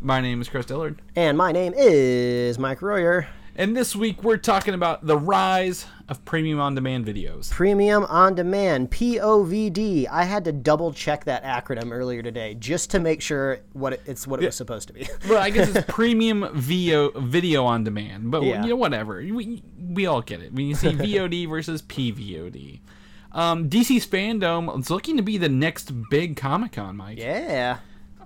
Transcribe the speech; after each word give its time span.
My 0.00 0.20
name 0.20 0.40
is 0.40 0.48
Chris 0.48 0.66
Dillard, 0.66 1.00
And 1.16 1.36
my 1.36 1.50
name 1.52 1.74
is 1.76 2.58
Mike 2.58 2.82
Royer. 2.82 3.26
and 3.56 3.76
this 3.76 3.96
week 3.96 4.22
we're 4.22 4.36
talking 4.36 4.74
about 4.74 5.04
the 5.04 5.18
rise 5.18 5.86
of 6.08 6.24
premium 6.24 6.60
on 6.60 6.74
demand 6.76 7.04
videos. 7.04 7.50
Premium 7.50 8.04
on 8.04 8.34
Demand, 8.36 8.90
POVD. 8.92 10.06
I 10.08 10.22
had 10.24 10.44
to 10.44 10.52
double 10.52 10.92
check 10.92 11.24
that 11.24 11.42
acronym 11.42 11.90
earlier 11.92 12.22
today 12.22 12.54
just 12.54 12.90
to 12.92 13.00
make 13.00 13.20
sure 13.20 13.58
what 13.72 13.92
it, 13.94 14.02
it's 14.06 14.24
what 14.26 14.40
it 14.40 14.46
was 14.46 14.54
supposed 14.56 14.86
to 14.88 14.94
be. 14.94 15.08
Well, 15.28 15.42
I 15.42 15.50
guess 15.50 15.74
it's 15.74 15.84
premium 15.92 16.48
video 16.54 17.10
video 17.20 17.64
on 17.64 17.82
demand, 17.82 18.30
but 18.30 18.44
Yeah. 18.44 18.62
you 18.62 18.70
know 18.70 18.76
whatever. 18.76 19.16
We, 19.16 19.62
we 19.78 20.06
all 20.06 20.22
get 20.22 20.40
it. 20.42 20.52
When 20.52 20.66
you 20.66 20.76
see 20.76 20.92
VOD 20.92 21.48
versus 21.50 21.82
PVOD. 21.82 22.80
Um, 23.32 23.68
DC 23.68 24.06
Fandome 24.06 24.78
is 24.78 24.88
looking 24.90 25.16
to 25.18 25.22
be 25.22 25.36
the 25.36 25.50
next 25.50 25.90
big 26.08 26.36
Comic 26.36 26.72
Con, 26.72 26.96
Mike. 26.96 27.18
yeah. 27.18 27.78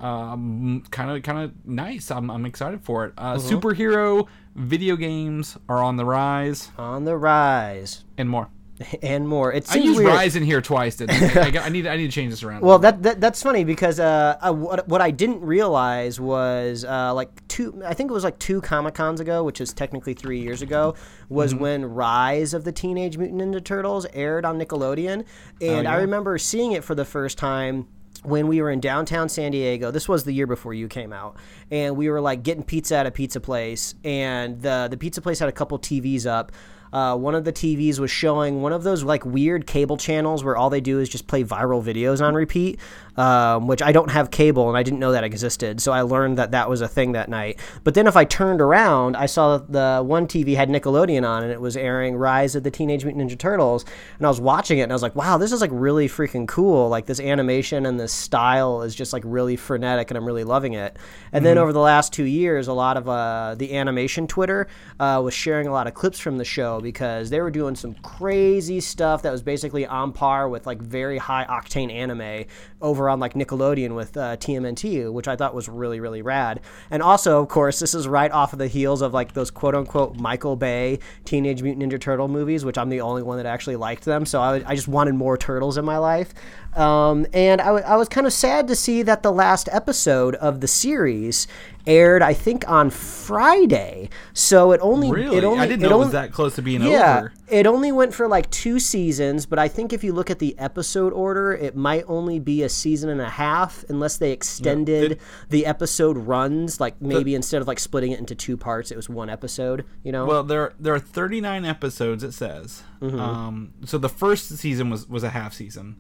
Kind 0.03 1.11
of 1.11 1.23
kind 1.23 1.39
of 1.39 1.53
nice. 1.65 2.11
I'm, 2.11 2.31
I'm 2.31 2.45
excited 2.47 2.83
for 2.83 3.07
it. 3.07 3.15
Uh, 3.17 3.37
Mm-hmm. 3.37 3.49
Superhero 3.55 4.27
video 4.55 4.97
games 4.97 5.57
are 5.69 5.83
on 5.83 5.97
the 5.97 6.05
rise, 6.05 6.71
On 6.79 7.05
the 7.05 7.17
rise. 7.17 8.05
and 8.19 8.29
more. 8.29 8.49
And 9.03 9.29
more. 9.29 9.53
It 9.53 9.71
I 9.71 9.77
used 9.77 9.99
weird. 9.99 10.09
rise 10.13 10.35
in 10.35 10.43
here 10.43 10.61
twice. 10.61 10.97
Didn't 10.97 11.37
I? 11.37 11.43
I, 11.47 11.51
got- 11.51 11.67
I 11.67 11.69
need 11.69 11.87
I 11.87 11.97
need 11.97 12.07
to 12.07 12.13
change 12.13 12.31
this 12.33 12.43
around. 12.43 12.63
Well, 12.63 12.81
that, 12.81 13.03
that 13.05 13.21
that's 13.21 13.41
funny 13.41 13.63
because 13.65 14.01
uh, 14.01 14.37
I, 14.41 14.51
what, 14.51 14.89
what 14.89 15.01
I 15.01 15.13
didn't 15.13 15.41
realize 15.43 16.19
was 16.19 16.85
uh, 16.85 17.15
like 17.15 17.47
two. 17.47 17.81
I 17.87 17.95
think 17.95 18.11
it 18.11 18.15
was 18.15 18.25
like 18.25 18.39
two 18.41 18.61
Comic 18.61 18.95
Cons 18.95 19.21
ago, 19.21 19.45
which 19.45 19.61
is 19.61 19.73
technically 19.73 20.15
three 20.15 20.41
years 20.41 20.63
ago, 20.63 20.95
was 21.29 21.53
Mm-hmm. 21.55 21.63
when 21.63 21.85
Rise 21.85 22.55
of 22.55 22.65
the 22.65 22.73
Teenage 22.73 23.17
Mutant 23.19 23.41
Ninja 23.41 23.63
Turtles 23.63 24.05
aired 24.15 24.45
on 24.45 24.59
Nickelodeon, 24.59 25.25
and 25.61 25.87
I 25.87 25.93
Oh, 25.93 25.97
yeah. 25.99 26.01
remember 26.01 26.37
seeing 26.39 26.73
it 26.73 26.83
for 26.83 26.97
the 26.97 27.05
first 27.05 27.39
time. 27.39 27.87
When 28.23 28.47
we 28.47 28.63
were 28.63 28.71
in 28.71 28.81
downtown 28.81 29.29
San 29.29 29.51
Diego, 29.51 29.91
this 29.91 30.09
was 30.09 30.25
the 30.25 30.33
year 30.33 30.47
before 30.47 30.75
you 30.75 30.87
came 30.87 31.13
out, 31.13 31.37
and 31.71 31.97
we 31.97 32.09
were 32.09 32.21
like 32.21 32.43
getting 32.43 32.63
pizza 32.63 32.97
at 32.97 33.07
a 33.07 33.11
pizza 33.11 33.41
place, 33.41 33.95
and 34.05 34.63
the 34.63 34.89
the 34.91 34.97
pizza 34.97 35.21
place 35.21 35.41
had 35.41 35.49
a 35.49 35.53
couple 35.53 35.79
TVs 35.79 36.27
up. 36.27 36.53
Uh, 36.93 37.17
one 37.17 37.35
of 37.35 37.45
the 37.45 37.53
TVs 37.53 37.99
was 37.99 38.11
showing 38.11 38.61
one 38.61 38.73
of 38.73 38.83
those 38.83 39.03
like 39.03 39.25
weird 39.25 39.67
cable 39.67 39.97
channels 39.97 40.45
where 40.45 40.57
all 40.57 40.69
they 40.69 40.81
do 40.81 41.01
is 41.01 41.09
just 41.09 41.27
play 41.27 41.43
viral 41.43 41.83
videos 41.83 42.25
on 42.25 42.35
repeat, 42.35 42.79
um, 43.17 43.67
which 43.67 43.83
I 43.83 43.93
don't 43.93 44.11
have 44.11 44.31
cable 44.31 44.69
and 44.69 44.77
I 44.77 44.83
didn't 44.83 44.99
know 44.99 45.13
that 45.13 45.25
existed. 45.25 45.81
So 45.81 45.93
I 45.93 46.03
learned 46.03 46.39
that 46.39 46.53
that 46.53 46.69
was 46.69 46.81
a 46.81 46.89
thing 46.89 47.13
that 47.13 47.29
night. 47.29 47.59
But 47.85 47.95
then 47.95 48.07
if 48.07 48.17
I 48.17 48.25
turned 48.25 48.61
around, 48.61 49.17
I 49.17 49.27
saw 49.27 49.59
that 49.59 49.73
the 49.73 50.03
one 50.03 50.27
TV 50.27 50.57
had 50.57 50.69
Nickelodeon 50.69 51.29
on 51.29 51.43
and 51.43 51.53
it 51.53 51.61
was 51.61 51.77
airing 51.77 52.17
Rise 52.17 52.55
of 52.55 52.63
the 52.63 52.71
Teenage 52.71 53.05
Mutant 53.05 53.31
Ninja 53.31 53.39
Turtles. 53.39 53.85
And 54.19 54.27
I 54.27 54.31
was 54.31 54.41
watching 54.41 54.79
it 54.79 54.83
and 54.83 54.93
I 54.93 54.95
was 54.95 55.03
like, 55.03 55.17
wow, 55.17 55.39
this 55.39 55.53
is 55.53 55.61
like 55.61 55.71
really 55.73 56.09
freaking 56.09 56.49
cool. 56.49 56.89
Like 56.89 57.07
this 57.07 57.21
animation 57.21 57.87
and 57.87 57.99
this 58.01 58.13
style 58.13 58.83
is 58.83 58.95
just 58.95 59.13
like 59.13 59.23
really 59.27 59.57
frenetic 59.57 60.11
and 60.11 60.17
I'm 60.17 60.25
really 60.25 60.45
loving 60.45 60.75
it. 60.75 60.97
And 61.33 61.45
then 61.45 61.59
over 61.59 61.73
the 61.73 61.81
last 61.81 62.13
two 62.13 62.25
years, 62.25 62.69
a 62.69 62.73
lot 62.73 62.97
of 62.97 63.09
uh, 63.09 63.55
the 63.57 63.77
animation 63.77 64.27
Twitter 64.27 64.69
uh, 65.01 65.21
was 65.23 65.35
sharing 65.35 65.67
a 65.67 65.73
lot 65.73 65.87
of 65.87 65.95
clips 65.95 66.19
from 66.19 66.39
the 66.39 66.45
show 66.45 66.81
because 66.81 67.31
they 67.31 67.41
were 67.41 67.51
doing 67.51 67.75
some 67.75 67.95
crazy 67.95 68.81
stuff 68.81 69.23
that 69.23 69.33
was 69.33 69.43
basically 69.43 69.87
on 69.87 70.13
par 70.13 70.49
with 70.49 70.67
like 70.67 70.81
very 70.81 71.19
high 71.19 71.45
octane 71.49 71.93
anime 71.93 72.45
over 72.81 73.02
on 73.09 73.21
like 73.21 73.35
Nickelodeon 73.35 73.95
with 73.95 74.17
uh, 74.17 74.37
TMNT, 74.37 75.13
which 75.13 75.29
I 75.29 75.37
thought 75.37 75.55
was 75.55 75.69
really 75.69 76.01
really 76.01 76.23
rad. 76.23 76.61
And 76.91 77.03
also, 77.03 77.41
of 77.41 77.49
course, 77.49 77.79
this 77.79 77.95
is 77.95 78.09
right 78.09 78.31
off 78.31 78.53
of 78.53 78.59
the 78.59 78.69
heels 78.69 79.03
of 79.03 79.13
like 79.15 79.33
those 79.33 79.51
quote 79.51 79.75
unquote 79.75 80.17
Michael 80.17 80.57
Bay 80.57 80.99
Teenage 81.25 81.63
Mutant 81.63 81.93
Ninja 81.93 82.01
Turtle 82.01 82.29
movies, 82.29 82.65
which 82.65 82.79
I'm 82.79 82.89
the 82.89 83.01
only 83.01 83.23
one 83.23 83.37
that 83.39 83.47
actually 83.47 83.77
liked 83.77 84.05
them. 84.05 84.27
So 84.27 84.41
I, 84.41 84.63
I 84.67 84.75
just 84.75 84.89
wanted 84.89 85.15
more 85.15 85.37
turtles 85.37 85.79
in 85.79 85.85
my 85.85 85.99
life. 85.99 86.35
Um, 86.75 87.27
and 87.33 87.61
I, 87.61 87.67
w- 87.67 87.85
I 87.85 87.97
was 87.97 88.09
kind 88.09 88.27
of 88.27 88.33
sad 88.33 88.67
to 88.69 88.77
see 88.77 89.03
that 89.03 89.23
the 89.23 89.33
last 89.33 89.69
episode 89.73 90.35
of 90.37 90.61
the 90.63 90.69
series 90.69 91.47
aired, 91.87 92.23
I 92.23 92.33
think, 92.33 92.67
on 92.69 92.89
Friday. 92.91 94.09
So 94.33 94.73
it 94.73 94.81
only 94.83 95.11
really, 95.11 95.37
it 95.37 95.45
only 95.45 95.61
I 95.61 95.67
didn't 95.67 95.85
it 95.85 95.89
know 95.89 95.91
it 95.91 95.95
only- 95.95 96.05
was 96.07 96.13
that 96.13 96.33
close 96.33 96.55
to 96.55 96.63
being 96.63 96.83
yeah, 96.83 97.19
over. 97.19 97.33
it 97.49 97.67
only 97.67 97.93
went 97.93 98.15
for 98.15 98.27
like 98.29 98.49
two 98.51 98.79
seasons, 98.79 99.45
but 99.47 99.59
I 99.59 99.69
think 99.69 99.93
if 99.93 100.03
you 100.03 100.13
look 100.13 100.31
at 100.31 100.39
the 100.39 100.59
episode 100.59 101.13
order, 101.13 101.53
it 101.53 101.77
might 101.77 102.05
only 102.09 102.39
be 102.39 102.63
a 102.63 102.69
season 102.69 103.11
and 103.11 103.21
a 103.21 103.29
half 103.29 103.85
unless 103.89 104.17
they 104.17 104.33
extended 104.33 105.13
it- 105.13 105.21
the 105.51 105.67
episode 105.67 106.17
runs. 106.17 106.81
Like 106.81 107.01
maybe 107.03 107.35
instead 107.35 107.61
of 107.61 107.69
like 107.69 107.79
splitting 107.81 108.13
it 108.13 108.19
into 108.19 108.35
two 108.35 108.57
parts, 108.57 108.91
it 108.91 108.97
was 108.97 109.09
one 109.09 109.29
episode. 109.29 109.85
You 110.05 110.13
know? 110.13 110.25
Well, 110.25 110.43
there 110.43 110.73
there 110.79 110.95
are 110.95 110.99
39 111.01 111.65
episodes. 111.65 112.23
It 112.25 112.33
says. 112.33 112.83
Mm-hmm. 113.03 113.19
Um, 113.21 113.73
so 113.85 113.99
the 113.99 114.09
first 114.09 114.49
season 114.57 114.89
was 114.89 115.09
was 115.09 115.23
a 115.25 115.31
half 115.31 115.53
season, 115.53 115.97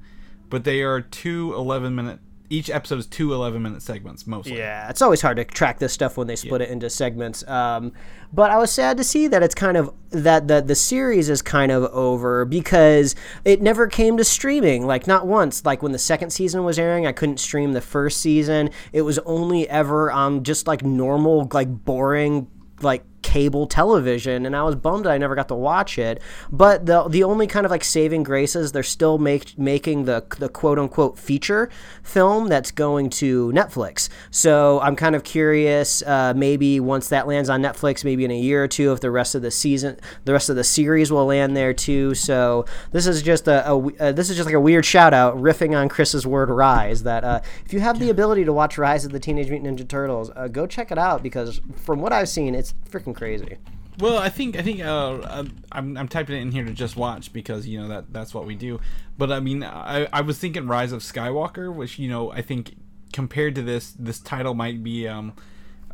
but 0.52 0.64
they 0.64 0.82
are 0.82 1.00
two 1.00 1.54
11 1.54 1.94
minute. 1.94 2.20
Each 2.50 2.68
episode 2.68 2.98
is 2.98 3.06
two 3.06 3.32
11 3.32 3.62
minute 3.62 3.80
segments 3.80 4.26
mostly. 4.26 4.58
Yeah, 4.58 4.90
it's 4.90 5.00
always 5.00 5.22
hard 5.22 5.38
to 5.38 5.44
track 5.44 5.78
this 5.78 5.94
stuff 5.94 6.18
when 6.18 6.26
they 6.26 6.36
split 6.36 6.60
it 6.60 6.68
into 6.68 6.90
segments. 6.90 7.42
Um, 7.48 7.94
but 8.34 8.50
I 8.50 8.58
was 8.58 8.70
sad 8.70 8.98
to 8.98 9.04
see 9.04 9.26
that 9.28 9.42
it's 9.42 9.54
kind 9.54 9.78
of 9.78 9.90
that 10.10 10.48
the 10.48 10.60
the 10.60 10.74
series 10.74 11.30
is 11.30 11.40
kind 11.40 11.72
of 11.72 11.84
over 11.84 12.44
because 12.44 13.14
it 13.46 13.62
never 13.62 13.86
came 13.86 14.18
to 14.18 14.24
streaming. 14.24 14.86
Like 14.86 15.06
not 15.06 15.26
once. 15.26 15.64
Like 15.64 15.82
when 15.82 15.92
the 15.92 15.98
second 15.98 16.28
season 16.28 16.62
was 16.64 16.78
airing, 16.78 17.06
I 17.06 17.12
couldn't 17.12 17.38
stream 17.38 17.72
the 17.72 17.80
first 17.80 18.20
season. 18.20 18.68
It 18.92 19.02
was 19.02 19.18
only 19.20 19.66
ever 19.70 20.12
on 20.12 20.44
just 20.44 20.66
like 20.66 20.84
normal, 20.84 21.48
like 21.50 21.68
boring, 21.86 22.48
like 22.82 23.04
cable 23.22 23.66
television 23.66 24.44
and 24.46 24.54
I 24.56 24.62
was 24.62 24.76
bummed 24.76 25.06
I 25.06 25.18
never 25.18 25.34
got 25.34 25.48
to 25.48 25.54
watch 25.54 25.98
it. 25.98 26.20
But 26.50 26.86
the 26.86 27.08
the 27.08 27.24
only 27.24 27.46
kind 27.46 27.64
of 27.64 27.70
like 27.70 27.84
saving 27.84 28.22
grace 28.22 28.54
is 28.56 28.72
they're 28.72 28.82
still 28.82 29.18
make, 29.18 29.58
making 29.58 30.04
the 30.04 30.24
the 30.38 30.48
quote 30.48 30.78
unquote 30.78 31.18
feature 31.18 31.70
film 32.02 32.48
that's 32.48 32.70
going 32.70 33.10
to 33.10 33.50
Netflix. 33.52 34.08
So 34.30 34.80
I'm 34.80 34.96
kind 34.96 35.14
of 35.14 35.24
curious 35.24 36.02
uh, 36.02 36.34
maybe 36.36 36.80
once 36.80 37.08
that 37.08 37.26
lands 37.26 37.48
on 37.48 37.62
Netflix 37.62 38.04
maybe 38.04 38.24
in 38.24 38.30
a 38.30 38.38
year 38.38 38.64
or 38.64 38.68
two 38.68 38.92
if 38.92 39.00
the 39.00 39.10
rest 39.10 39.34
of 39.34 39.42
the 39.42 39.50
season 39.50 39.98
the 40.24 40.32
rest 40.32 40.48
of 40.48 40.56
the 40.56 40.64
series 40.64 41.10
will 41.12 41.26
land 41.26 41.56
there 41.56 41.72
too. 41.72 42.14
So 42.14 42.66
this 42.90 43.06
is 43.06 43.22
just 43.22 43.48
a, 43.48 43.70
a 43.70 43.78
uh, 44.00 44.12
this 44.12 44.30
is 44.30 44.36
just 44.36 44.46
like 44.46 44.54
a 44.54 44.60
weird 44.60 44.84
shout 44.84 45.14
out 45.14 45.36
riffing 45.36 45.78
on 45.78 45.88
Chris's 45.88 46.26
word 46.26 46.50
rise 46.50 47.02
that 47.02 47.24
uh, 47.24 47.40
if 47.64 47.72
you 47.72 47.80
have 47.80 47.98
the 47.98 48.10
ability 48.10 48.44
to 48.44 48.52
watch 48.52 48.78
Rise 48.78 49.04
of 49.04 49.12
the 49.12 49.20
Teenage 49.20 49.50
Mutant 49.50 49.78
Ninja 49.78 49.88
Turtles 49.88 50.30
uh, 50.34 50.48
go 50.48 50.66
check 50.66 50.90
it 50.90 50.98
out 50.98 51.22
because 51.22 51.60
from 51.76 52.00
what 52.00 52.12
I've 52.12 52.28
seen 52.28 52.54
it's 52.54 52.74
freaking 52.90 53.11
crazy 53.14 53.58
Well, 53.98 54.18
I 54.18 54.30
think 54.30 54.56
I 54.56 54.62
think 54.62 54.80
uh, 54.80 54.84
uh, 54.84 55.44
I'm 55.70 55.96
I'm 55.96 56.08
typing 56.08 56.36
it 56.36 56.40
in 56.40 56.50
here 56.50 56.64
to 56.64 56.72
just 56.72 56.96
watch 56.96 57.32
because 57.32 57.66
you 57.66 57.80
know 57.80 57.88
that 57.88 58.12
that's 58.12 58.32
what 58.32 58.46
we 58.46 58.54
do. 58.54 58.80
But 59.18 59.30
I 59.30 59.40
mean, 59.40 59.62
I 59.62 60.08
I 60.12 60.22
was 60.22 60.38
thinking 60.38 60.66
Rise 60.66 60.92
of 60.92 61.02
Skywalker, 61.02 61.72
which 61.72 61.98
you 61.98 62.08
know 62.08 62.32
I 62.32 62.40
think 62.40 62.74
compared 63.12 63.54
to 63.56 63.62
this 63.62 63.92
this 63.92 64.18
title 64.18 64.54
might 64.54 64.82
be 64.82 65.06
um 65.06 65.34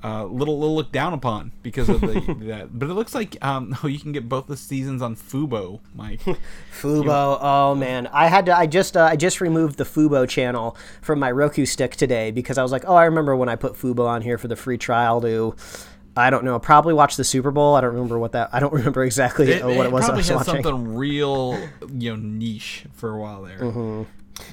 uh, 0.04 0.22
a 0.22 0.26
little 0.26 0.58
little 0.58 0.76
looked 0.76 0.92
down 0.92 1.12
upon 1.12 1.50
because 1.62 1.88
of 1.88 2.00
the 2.00 2.36
that. 2.46 2.78
But 2.78 2.88
it 2.88 2.94
looks 2.94 3.14
like 3.14 3.36
um 3.44 3.76
oh 3.82 3.88
you 3.88 3.98
can 3.98 4.12
get 4.12 4.28
both 4.28 4.46
the 4.46 4.56
seasons 4.56 5.02
on 5.02 5.16
Fubo, 5.16 5.80
Mike. 5.94 6.20
Fubo. 6.80 7.38
Oh 7.40 7.74
man, 7.74 8.06
I 8.08 8.28
had 8.28 8.46
to. 8.46 8.56
I 8.56 8.66
just 8.66 8.96
uh, 8.96 9.04
I 9.04 9.16
just 9.16 9.40
removed 9.40 9.76
the 9.76 9.84
Fubo 9.84 10.28
channel 10.28 10.76
from 11.02 11.18
my 11.18 11.30
Roku 11.30 11.66
stick 11.66 11.96
today 11.96 12.30
because 12.30 12.58
I 12.58 12.62
was 12.62 12.72
like, 12.72 12.84
oh, 12.86 12.94
I 12.94 13.06
remember 13.06 13.34
when 13.34 13.48
I 13.48 13.56
put 13.56 13.74
Fubo 13.74 14.06
on 14.06 14.22
here 14.22 14.38
for 14.38 14.48
the 14.48 14.56
free 14.56 14.78
trial 14.78 15.20
to. 15.22 15.56
I 16.19 16.31
don't 16.31 16.44
know. 16.44 16.59
Probably 16.59 16.94
watch 16.94 17.17
the 17.17 17.25
Super 17.25 17.50
Bowl. 17.50 17.75
I 17.76 17.81
don't 17.81 17.94
remember 17.94 18.19
what 18.19 18.32
that. 18.32 18.50
I 18.53 18.61
don't 18.61 18.73
remember 18.73 19.05
exactly 19.05 19.50
It, 19.53 19.62
uh, 19.62 19.69
what 19.69 19.87
it 19.87 19.93
was 19.93 20.05
I 20.05 20.06
probably 20.09 20.20
was 20.20 20.29
had 20.29 20.37
watching. 20.37 20.62
something 20.65 20.94
real 20.97 21.59
you 21.94 22.11
know 22.11 22.17
niche 22.17 22.85
for 22.94 23.11
a 23.11 23.19
while 23.20 23.43
there. 23.43 24.06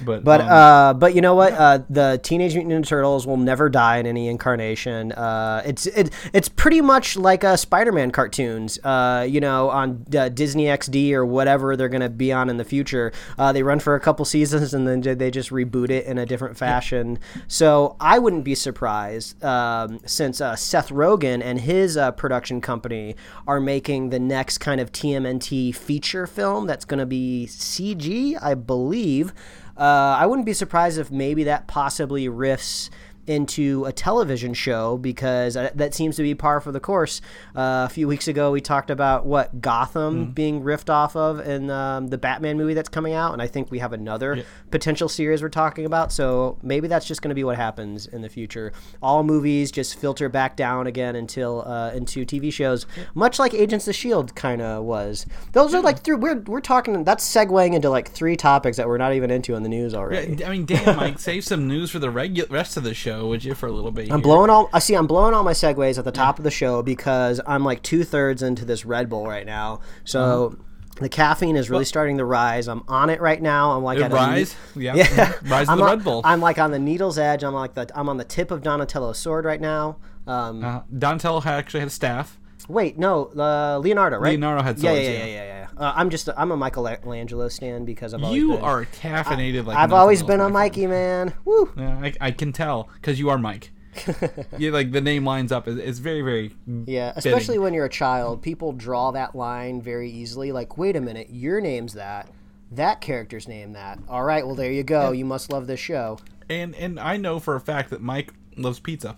But 0.04 0.24
But 0.24 0.40
um, 0.42 0.48
uh, 0.48 0.94
but 0.94 1.14
you 1.14 1.20
know 1.20 1.34
what? 1.34 1.52
Uh, 1.52 1.78
the 1.88 2.20
Teenage 2.22 2.54
Mutant 2.54 2.84
Ninja 2.84 2.88
Turtles 2.88 3.26
will 3.26 3.36
never 3.36 3.68
die 3.68 3.98
in 3.98 4.06
any 4.06 4.28
incarnation. 4.28 5.12
Uh, 5.12 5.62
it's 5.64 5.86
it, 5.86 6.10
it's 6.32 6.48
pretty 6.48 6.80
much 6.80 7.16
like 7.16 7.44
a 7.44 7.56
Spider-Man 7.56 8.10
cartoons. 8.10 8.78
Uh, 8.84 9.26
you 9.28 9.40
know, 9.40 9.70
on 9.70 10.04
uh, 10.16 10.28
Disney 10.28 10.64
XD 10.64 11.12
or 11.12 11.24
whatever 11.24 11.76
they're 11.76 11.88
gonna 11.88 12.08
be 12.08 12.32
on 12.32 12.48
in 12.48 12.56
the 12.56 12.64
future. 12.64 13.12
Uh, 13.38 13.52
they 13.52 13.62
run 13.62 13.78
for 13.78 13.94
a 13.94 14.00
couple 14.00 14.24
seasons 14.36 14.74
and 14.74 14.86
then 14.86 15.18
they 15.18 15.30
just 15.30 15.50
reboot 15.50 15.90
it 15.90 16.06
in 16.06 16.18
a 16.18 16.26
different 16.26 16.56
fashion. 16.56 17.18
So 17.48 17.96
I 18.00 18.18
wouldn't 18.18 18.44
be 18.44 18.54
surprised 18.54 19.42
um, 19.44 20.00
since 20.06 20.40
uh, 20.40 20.56
Seth 20.56 20.88
Rogen 20.90 21.42
and 21.42 21.60
his 21.60 21.96
uh, 21.96 22.12
production 22.12 22.60
company 22.60 23.16
are 23.46 23.60
making 23.60 24.10
the 24.10 24.18
next 24.18 24.58
kind 24.58 24.80
of 24.80 24.92
TMNT 24.92 25.74
feature 25.74 26.26
film 26.26 26.66
that's 26.66 26.84
gonna 26.84 27.06
be 27.06 27.46
CG, 27.48 28.36
I 28.40 28.54
believe. 28.54 29.32
Uh, 29.76 30.16
I 30.18 30.26
wouldn't 30.26 30.46
be 30.46 30.54
surprised 30.54 30.98
if 30.98 31.10
maybe 31.10 31.44
that 31.44 31.66
possibly 31.66 32.28
riffs 32.28 32.88
into 33.26 33.84
a 33.84 33.92
television 33.92 34.54
show 34.54 34.96
because 34.96 35.56
uh, 35.56 35.70
that 35.74 35.94
seems 35.94 36.16
to 36.16 36.22
be 36.22 36.34
par 36.34 36.60
for 36.60 36.72
the 36.72 36.80
course. 36.80 37.20
Uh, 37.54 37.86
a 37.86 37.88
few 37.88 38.06
weeks 38.08 38.28
ago, 38.28 38.52
we 38.52 38.60
talked 38.60 38.90
about 38.90 39.26
what 39.26 39.60
Gotham 39.60 40.32
being 40.32 40.62
riffed 40.62 40.90
off 40.90 41.16
of 41.16 41.40
in 41.40 41.70
um, 41.70 42.08
the 42.08 42.18
Batman 42.18 42.56
movie 42.56 42.74
that's 42.74 42.88
coming 42.88 43.14
out, 43.14 43.32
and 43.32 43.42
I 43.42 43.46
think 43.46 43.70
we 43.70 43.78
have 43.78 43.92
another 43.92 44.44
potential 44.70 45.08
series 45.08 45.42
we're 45.42 45.48
talking 45.48 45.86
about. 45.86 46.12
So 46.12 46.58
maybe 46.62 46.88
that's 46.88 47.06
just 47.06 47.22
going 47.22 47.30
to 47.30 47.34
be 47.34 47.44
what 47.44 47.56
happens 47.56 48.06
in 48.06 48.22
the 48.22 48.28
future. 48.28 48.72
All 49.02 49.22
movies 49.22 49.70
just 49.70 49.98
filter 49.98 50.28
back 50.28 50.56
down 50.56 50.86
again 50.86 51.16
until 51.16 51.62
uh, 51.66 51.92
into 51.92 52.24
TV 52.24 52.52
shows, 52.52 52.86
much 53.14 53.38
like 53.38 53.54
Agents 53.54 53.88
of 53.88 53.94
Shield 53.94 54.34
kind 54.34 54.60
of 54.60 54.84
was. 54.84 55.26
Those 55.52 55.74
are 55.74 55.82
like 55.82 56.00
three. 56.00 56.16
We're 56.16 56.40
we're 56.40 56.60
talking. 56.60 57.04
That's 57.04 57.26
segueing 57.26 57.74
into 57.74 57.90
like 57.90 58.10
three 58.10 58.36
topics 58.36 58.76
that 58.76 58.86
we're 58.88 58.98
not 58.98 59.12
even 59.14 59.30
into 59.30 59.54
in 59.54 59.62
the 59.62 59.68
news 59.68 59.94
already. 59.94 60.44
I 60.44 60.50
mean, 60.50 60.66
damn, 60.66 60.96
Mike, 60.96 61.18
save 61.18 61.44
some 61.44 61.66
news 61.68 61.90
for 61.90 61.98
the 61.98 62.08
regu- 62.08 62.50
rest 62.50 62.76
of 62.76 62.82
the 62.82 62.94
show, 62.94 63.15
would 63.22 63.44
you, 63.44 63.54
for 63.54 63.66
a 63.66 63.72
little 63.72 63.90
bit? 63.90 64.10
I'm 64.12 64.20
blowing 64.20 64.50
all. 64.50 64.68
I 64.72 64.78
see. 64.78 64.94
I'm 64.94 65.06
blowing 65.06 65.34
all 65.34 65.42
my 65.44 65.52
segues 65.52 65.98
at 65.98 66.04
the 66.04 66.12
top 66.12 66.38
of 66.38 66.44
the 66.44 66.50
show 66.50 66.82
because 66.82 67.40
I'm 67.46 67.64
like 67.64 67.82
two 67.82 68.04
thirds 68.04 68.42
into 68.42 68.64
this 68.64 68.84
Red 68.84 69.08
Bull 69.08 69.26
right 69.26 69.46
now. 69.46 69.80
So 70.04 70.20
Uh-huh. 70.46 70.56
the 71.00 71.08
caffeine 71.08 71.56
is 71.56 71.68
really 71.70 71.84
starting 71.84 72.18
to 72.18 72.24
rise. 72.24 72.68
I'm 72.68 72.82
on 72.88 73.10
it 73.10 73.20
right 73.20 73.40
now. 73.40 73.72
I'm 73.76 73.82
like 73.84 73.98
It 73.98 74.02
at 74.04 74.12
rise? 74.12 74.54
ne- 74.74 74.84
Yeah. 74.84 74.94
yeah. 74.96 75.32
Rise 75.44 75.68
I'm 75.68 75.78
the 75.78 75.84
on- 75.84 75.90
Red 75.90 76.04
Bull. 76.04 76.20
I'm 76.24 76.40
like 76.40 76.58
on 76.58 76.70
the 76.70 76.78
needle's 76.78 77.18
edge. 77.18 77.42
I'm 77.44 77.54
like 77.54 77.74
the. 77.74 77.86
I'm 77.94 78.08
on 78.08 78.16
the 78.16 78.24
tip 78.24 78.50
of 78.50 78.62
Donatello's 78.62 79.18
sword 79.18 79.44
right 79.44 79.60
now. 79.60 79.96
Um, 80.26 80.64
Uh, 80.64 80.80
Donatello 80.98 81.42
actually 81.44 81.80
had 81.80 81.88
a 81.88 81.92
staff. 81.92 82.38
Wait, 82.68 82.98
no, 82.98 83.30
uh, 83.36 83.78
Leonardo, 83.78 84.18
right? 84.18 84.30
Leonardo 84.30 84.62
had 84.62 84.78
yeah, 84.78 84.90
swords, 84.90 85.02
yeah, 85.02 85.10
yeah. 85.10 85.18
yeah, 85.18 85.24
yeah, 85.24 85.44
yeah. 85.44 85.60
yeah. 85.60 85.66
Uh, 85.76 85.92
I'm 85.94 86.10
just. 86.10 86.28
I'm 86.36 86.50
a 86.50 86.56
Michelangelo 86.56 87.48
stand 87.48 87.86
because 87.86 88.14
I've 88.14 88.22
always 88.22 88.40
You 88.40 88.52
been, 88.52 88.64
are 88.64 88.84
caffeinated 88.86 89.66
like 89.66 89.76
I've 89.76 89.92
always 89.92 90.22
been 90.22 90.40
a. 90.40 90.48
Mikey 90.48 90.86
man. 90.86 91.34
Woo. 91.44 91.70
Yeah, 91.76 91.98
I, 92.02 92.12
I 92.20 92.30
can 92.30 92.52
tell 92.52 92.88
because 92.94 93.18
you 93.18 93.28
are 93.28 93.36
Mike. 93.36 93.72
yeah, 94.58 94.70
like 94.70 94.92
the 94.92 95.00
name 95.00 95.24
lines 95.24 95.52
up. 95.52 95.68
It's, 95.68 95.98
very, 95.98 96.22
very. 96.22 96.54
Yeah, 96.86 97.12
fitting. 97.12 97.32
especially 97.32 97.58
when 97.58 97.74
you're 97.74 97.86
a 97.86 97.90
child, 97.90 98.42
people 98.42 98.72
draw 98.72 99.10
that 99.12 99.34
line 99.34 99.80
very 99.82 100.10
easily. 100.10 100.52
Like, 100.52 100.78
wait 100.78 100.96
a 100.96 101.00
minute, 101.00 101.28
your 101.30 101.60
name's 101.60 101.94
that, 101.94 102.30
that 102.72 103.00
character's 103.00 103.48
name 103.48 103.72
that. 103.72 103.98
All 104.08 104.22
right, 104.22 104.46
well 104.46 104.54
there 104.54 104.72
you 104.72 104.82
go. 104.82 105.12
You 105.12 105.24
must 105.24 105.52
love 105.52 105.66
this 105.66 105.80
show. 105.80 106.18
And 106.48 106.74
and 106.74 106.98
I 107.00 107.16
know 107.16 107.38
for 107.38 107.54
a 107.54 107.60
fact 107.60 107.90
that 107.90 108.00
Mike 108.00 108.32
loves 108.56 108.80
pizza. 108.80 109.16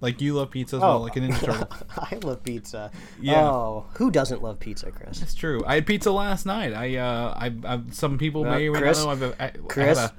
Like 0.00 0.20
you 0.20 0.34
love 0.34 0.50
pizza 0.50 0.76
as 0.76 0.82
well, 0.82 1.00
like 1.00 1.16
a 1.16 1.20
Ninja 1.20 1.44
Turtle. 1.44 1.68
I 1.96 2.16
love 2.22 2.42
pizza. 2.42 2.90
Yeah. 3.20 3.42
Oh, 3.42 3.86
who 3.94 4.10
doesn't 4.10 4.42
love 4.42 4.58
pizza, 4.58 4.90
Chris? 4.90 5.20
It's 5.20 5.34
true. 5.34 5.62
I 5.66 5.74
had 5.74 5.86
pizza 5.86 6.10
last 6.10 6.46
night. 6.46 6.72
I, 6.72 6.96
uh, 6.96 7.34
I, 7.36 7.52
I 7.64 7.80
some 7.90 8.16
people 8.16 8.44
may 8.44 8.68
or 8.68 8.72
may 8.72 8.80
not 8.80 8.96
know. 8.96 9.10
I've, 9.10 9.22
I, 9.22 9.44
I 9.44 9.48
Chris? 9.68 9.98
a, 9.98 10.12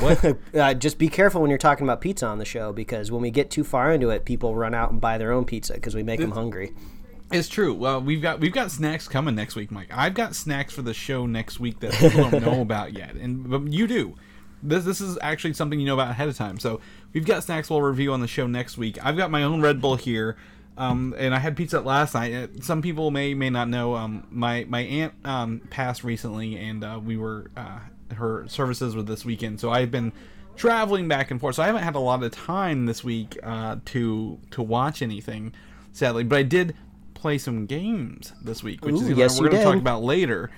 what? 0.00 0.36
uh, 0.54 0.74
just 0.74 0.98
be 0.98 1.08
careful 1.08 1.42
when 1.42 1.50
you're 1.50 1.58
talking 1.58 1.84
about 1.84 2.00
pizza 2.00 2.26
on 2.26 2.38
the 2.38 2.44
show 2.44 2.72
because 2.72 3.10
when 3.10 3.20
we 3.20 3.30
get 3.30 3.50
too 3.50 3.64
far 3.64 3.92
into 3.92 4.10
it, 4.10 4.24
people 4.24 4.54
run 4.54 4.74
out 4.74 4.90
and 4.90 5.00
buy 5.00 5.18
their 5.18 5.32
own 5.32 5.44
pizza 5.44 5.74
because 5.74 5.94
we 5.94 6.02
make 6.02 6.20
them 6.20 6.30
hungry. 6.30 6.72
It's 7.30 7.48
true. 7.48 7.74
Well, 7.74 8.00
we've 8.00 8.22
got 8.22 8.40
we've 8.40 8.52
got 8.52 8.70
snacks 8.70 9.06
coming 9.06 9.34
next 9.34 9.54
week, 9.54 9.70
Mike. 9.70 9.88
I've 9.92 10.14
got 10.14 10.34
snacks 10.34 10.72
for 10.72 10.82
the 10.82 10.94
show 10.94 11.26
next 11.26 11.60
week 11.60 11.80
that 11.80 11.92
people 11.92 12.30
don't 12.30 12.42
know 12.44 12.62
about 12.62 12.94
yet, 12.94 13.14
and 13.14 13.48
but 13.50 13.70
you 13.70 13.86
do. 13.86 14.14
This 14.62 14.84
this 14.84 15.00
is 15.00 15.18
actually 15.22 15.54
something 15.54 15.78
you 15.78 15.86
know 15.86 15.94
about 15.94 16.10
ahead 16.10 16.28
of 16.28 16.36
time. 16.36 16.58
So 16.58 16.80
we've 17.12 17.24
got 17.26 17.44
snacks 17.44 17.70
we'll 17.70 17.82
review 17.82 18.12
on 18.12 18.20
the 18.20 18.26
show 18.26 18.46
next 18.46 18.76
week. 18.78 18.98
I've 19.04 19.16
got 19.16 19.30
my 19.30 19.42
own 19.44 19.60
Red 19.60 19.80
Bull 19.80 19.96
here, 19.96 20.36
um, 20.76 21.14
and 21.16 21.34
I 21.34 21.38
had 21.38 21.56
pizza 21.56 21.80
last 21.80 22.14
night. 22.14 22.34
Uh, 22.34 22.46
Some 22.60 22.82
people 22.82 23.10
may 23.10 23.34
may 23.34 23.50
not 23.50 23.68
know. 23.68 23.94
Um, 23.94 24.26
my 24.30 24.64
my 24.68 24.80
aunt 24.80 25.14
um, 25.24 25.60
passed 25.70 26.02
recently, 26.04 26.56
and 26.56 26.82
uh, 26.82 27.00
we 27.04 27.16
were 27.16 27.50
uh, 27.56 27.80
her 28.14 28.46
services 28.48 28.96
were 28.96 29.02
this 29.02 29.24
weekend. 29.24 29.60
So 29.60 29.70
I've 29.70 29.90
been 29.90 30.12
traveling 30.56 31.06
back 31.06 31.30
and 31.30 31.40
forth. 31.40 31.54
So 31.54 31.62
I 31.62 31.66
haven't 31.66 31.84
had 31.84 31.94
a 31.94 32.00
lot 32.00 32.22
of 32.22 32.32
time 32.32 32.86
this 32.86 33.04
week 33.04 33.38
uh, 33.42 33.76
to 33.86 34.38
to 34.50 34.62
watch 34.62 35.02
anything, 35.02 35.52
sadly. 35.92 36.24
But 36.24 36.38
I 36.38 36.42
did 36.42 36.74
play 37.14 37.38
some 37.38 37.66
games 37.66 38.32
this 38.42 38.62
week, 38.62 38.84
which 38.84 38.94
is 38.94 39.02
Ooh, 39.02 39.08
gonna- 39.10 39.16
yes, 39.16 39.40
we're 39.40 39.48
going 39.48 39.58
to 39.58 39.64
talk 39.64 39.76
about 39.76 40.02
later. 40.02 40.50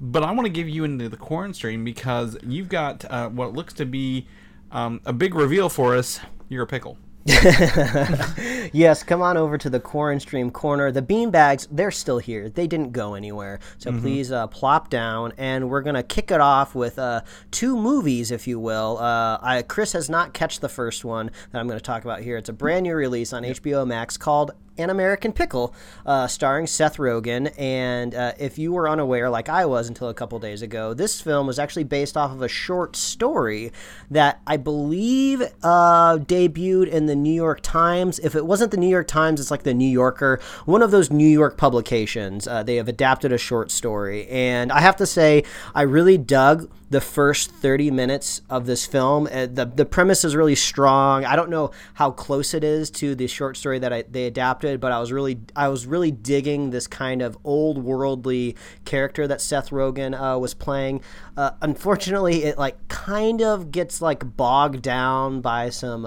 But 0.00 0.22
I 0.22 0.30
want 0.32 0.46
to 0.46 0.52
give 0.52 0.68
you 0.68 0.84
into 0.84 1.08
the 1.08 1.16
Quaran-stream 1.16 1.84
because 1.84 2.36
you've 2.42 2.68
got 2.68 3.04
uh, 3.10 3.28
what 3.30 3.54
looks 3.54 3.72
to 3.74 3.86
be 3.86 4.26
um, 4.70 5.00
a 5.06 5.12
big 5.12 5.34
reveal 5.34 5.68
for 5.68 5.96
us. 5.96 6.20
You're 6.48 6.64
a 6.64 6.66
pickle. 6.66 6.98
Yes, 8.72 9.02
come 9.02 9.22
on 9.22 9.36
over 9.36 9.56
to 9.58 9.70
the 9.70 9.80
Quaran-stream 9.80 10.50
corner. 10.50 10.90
The 10.90 11.02
beanbags, 11.02 11.66
they're 11.70 11.90
still 11.90 12.18
here. 12.18 12.48
They 12.48 12.66
didn't 12.66 12.92
go 12.92 13.14
anywhere. 13.14 13.60
So 13.78 13.92
please 13.92 14.32
uh, 14.32 14.48
plop 14.48 14.90
down, 14.90 15.32
and 15.38 15.70
we're 15.70 15.82
gonna 15.82 16.02
kick 16.02 16.30
it 16.30 16.40
off 16.40 16.74
with 16.74 16.98
uh, 16.98 17.22
two 17.50 17.76
movies, 17.76 18.30
if 18.30 18.46
you 18.46 18.58
will. 18.58 18.98
Uh, 18.98 19.38
I, 19.40 19.62
Chris 19.62 19.92
has 19.92 20.10
not 20.10 20.34
catch 20.34 20.60
the 20.60 20.68
first 20.68 21.04
one 21.04 21.30
that 21.52 21.58
I'm 21.58 21.66
going 21.66 21.78
to 21.78 21.84
talk 21.84 22.04
about 22.04 22.20
here. 22.20 22.36
It's 22.36 22.48
a 22.48 22.52
brand 22.52 22.84
new 22.84 22.94
release 22.94 23.32
on 23.32 23.44
HBO 23.44 23.86
Max 23.86 24.16
called 24.16 24.50
An 24.78 24.90
American 24.90 25.32
Pickle, 25.32 25.74
uh, 26.04 26.26
starring 26.26 26.66
Seth 26.66 26.96
Rogen. 26.96 27.52
And 27.58 28.14
uh, 28.14 28.32
if 28.38 28.58
you 28.58 28.72
were 28.72 28.88
unaware, 28.88 29.30
like 29.30 29.48
I 29.48 29.66
was 29.66 29.88
until 29.88 30.08
a 30.08 30.14
couple 30.14 30.38
days 30.38 30.62
ago, 30.62 30.94
this 30.94 31.20
film 31.20 31.46
was 31.46 31.58
actually 31.58 31.84
based 31.84 32.16
off 32.16 32.32
of 32.32 32.42
a 32.42 32.48
short 32.48 32.96
story 32.96 33.72
that 34.10 34.40
I 34.46 34.56
believe 34.56 35.42
uh, 35.62 36.18
debuted 36.18 36.88
in 36.88 37.06
the 37.06 37.16
New 37.16 37.32
York 37.34 37.60
Times. 37.62 38.18
If 38.18 38.34
it 38.34 38.46
wasn't 38.46 38.70
the 38.70 38.76
New 38.76 38.88
York 38.88 39.08
Times, 39.08 39.40
it's 39.40 39.50
like 39.50 39.62
the 39.62 39.74
New 39.74 39.88
Yorker, 39.88 40.40
one 40.64 40.82
of 40.82 40.90
those 40.90 41.10
New 41.10 41.28
York 41.28 41.56
publications. 41.56 42.46
Uh, 42.46 42.62
they 42.62 42.76
have 42.76 42.88
adapted 42.88 43.32
a 43.32 43.38
short 43.38 43.70
story. 43.70 44.26
And 44.28 44.72
I 44.72 44.80
have 44.80 44.96
to 44.96 45.06
say, 45.06 45.44
I 45.74 45.82
really 45.82 46.18
dug 46.18 46.70
the 46.88 47.00
first 47.00 47.50
30 47.50 47.90
minutes 47.90 48.42
of 48.48 48.66
this 48.66 48.86
film. 48.86 49.26
Uh, 49.30 49.46
the, 49.46 49.64
the 49.64 49.84
premise 49.84 50.24
is 50.24 50.36
really 50.36 50.54
strong. 50.54 51.24
I 51.24 51.34
don't 51.34 51.50
know 51.50 51.72
how 51.94 52.12
close 52.12 52.54
it 52.54 52.62
is 52.62 52.90
to 52.92 53.14
the 53.14 53.26
short 53.26 53.56
story 53.56 53.78
that 53.80 53.92
I, 53.92 54.04
they 54.08 54.26
adapted, 54.26 54.80
but 54.80 54.92
I 54.92 55.00
was 55.00 55.10
really 55.10 55.40
I 55.56 55.68
was 55.68 55.86
really 55.86 56.10
digging 56.10 56.70
this 56.70 56.86
kind 56.86 57.22
of 57.22 57.36
old 57.44 57.78
worldly 57.78 58.56
character 58.84 59.26
that 59.26 59.40
Seth 59.40 59.70
Rogen 59.70 60.14
uh, 60.14 60.38
was 60.38 60.54
playing. 60.54 61.00
Uh, 61.36 61.52
unfortunately, 61.60 62.44
it 62.44 62.56
like 62.56 62.86
kind 62.88 63.42
of 63.42 63.70
gets 63.72 64.00
like 64.00 64.36
bogged 64.36 64.82
down 64.82 65.40
by 65.40 65.70
some 65.70 66.04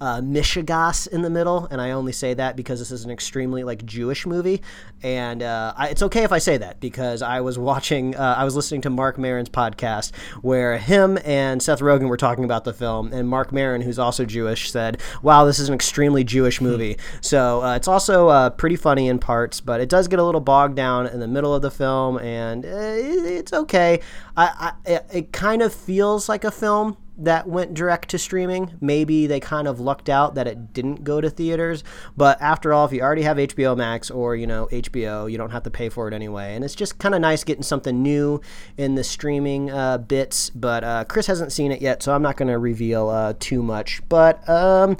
uh, 0.00 0.20
mishegas 0.20 1.08
in 1.08 1.22
the 1.22 1.30
middle, 1.30 1.66
and 1.70 1.80
I 1.80 1.92
only 1.92 2.12
say 2.12 2.34
that 2.34 2.56
because 2.56 2.78
this 2.78 2.90
is 2.90 3.04
an 3.04 3.10
extremely 3.10 3.64
like 3.64 3.84
Jewish 3.84 4.26
movie, 4.26 4.62
and 5.02 5.42
uh, 5.42 5.72
I, 5.76 5.88
it's 5.88 6.02
okay 6.02 6.24
if 6.24 6.32
I 6.32 6.38
say 6.38 6.58
that 6.58 6.80
because 6.80 7.22
I 7.22 7.40
was 7.40 7.58
watching, 7.58 8.14
uh, 8.14 8.34
I 8.36 8.44
was 8.44 8.54
listening 8.56 8.82
to 8.82 8.90
Marc 8.90 9.18
Maron's 9.18 9.48
podcast 9.48 10.14
where 10.42 10.78
him 10.78 11.18
and 11.24 11.62
Seth 11.62 11.80
Rogen 11.80 12.08
were 12.08 12.16
talking 12.16 12.44
about 12.44 12.64
the 12.64 12.72
film, 12.72 13.12
and 13.12 13.28
Mark 13.28 13.52
Maron, 13.52 13.80
who's 13.80 13.98
also 13.98 14.24
Jewish, 14.24 14.70
said, 14.70 15.00
"Wow, 15.22 15.44
this 15.44 15.58
is 15.58 15.68
an 15.68 15.74
extremely 15.74 16.24
Jewish 16.24 16.60
movie." 16.60 16.98
so 17.20 17.62
uh, 17.62 17.76
it's 17.76 17.88
also 17.88 18.28
uh, 18.28 18.50
pretty 18.50 18.76
funny 18.76 19.08
in 19.08 19.18
parts, 19.18 19.60
but 19.60 19.80
it 19.80 19.88
does 19.88 20.08
get 20.08 20.18
a 20.18 20.24
little 20.24 20.40
bogged 20.40 20.76
down 20.76 21.06
in 21.06 21.20
the 21.20 21.28
middle 21.28 21.54
of 21.54 21.62
the 21.62 21.70
film, 21.70 22.18
and 22.18 22.64
uh, 22.64 22.68
it, 22.68 23.24
it's 23.24 23.52
okay. 23.52 24.00
I, 24.36 24.72
I 24.86 24.90
it, 24.90 25.06
it 25.12 25.32
kind 25.32 25.62
of 25.62 25.72
feels 25.72 26.28
like 26.28 26.44
a 26.44 26.50
film 26.50 26.96
that 27.18 27.48
went 27.48 27.74
direct 27.74 28.08
to 28.10 28.18
streaming. 28.18 28.72
Maybe 28.80 29.26
they 29.26 29.40
kind 29.40 29.66
of 29.66 29.80
lucked 29.80 30.08
out 30.08 30.34
that 30.34 30.46
it 30.46 30.72
didn't 30.72 31.04
go 31.04 31.20
to 31.20 31.30
theaters. 31.30 31.82
But 32.16 32.40
after 32.40 32.72
all, 32.72 32.84
if 32.84 32.92
you 32.92 33.00
already 33.00 33.22
have 33.22 33.36
HBO 33.36 33.76
Max 33.76 34.10
or 34.10 34.36
you 34.36 34.46
know 34.46 34.68
HBO, 34.70 35.30
you 35.30 35.38
don't 35.38 35.50
have 35.50 35.62
to 35.64 35.70
pay 35.70 35.88
for 35.88 36.08
it 36.08 36.14
anyway. 36.14 36.54
And 36.54 36.64
it's 36.64 36.74
just 36.74 36.98
kind 36.98 37.14
of 37.14 37.20
nice 37.20 37.44
getting 37.44 37.62
something 37.62 38.02
new 38.02 38.40
in 38.76 38.94
the 38.94 39.04
streaming 39.04 39.70
uh, 39.70 39.98
bits. 39.98 40.50
But 40.50 40.84
uh, 40.84 41.04
Chris 41.04 41.26
hasn't 41.26 41.52
seen 41.52 41.72
it 41.72 41.80
yet, 41.80 42.02
so 42.02 42.14
I'm 42.14 42.22
not 42.22 42.36
going 42.36 42.48
to 42.48 42.58
reveal 42.58 43.08
uh, 43.08 43.34
too 43.38 43.62
much. 43.62 44.02
But 44.08 44.46
um, 44.48 44.96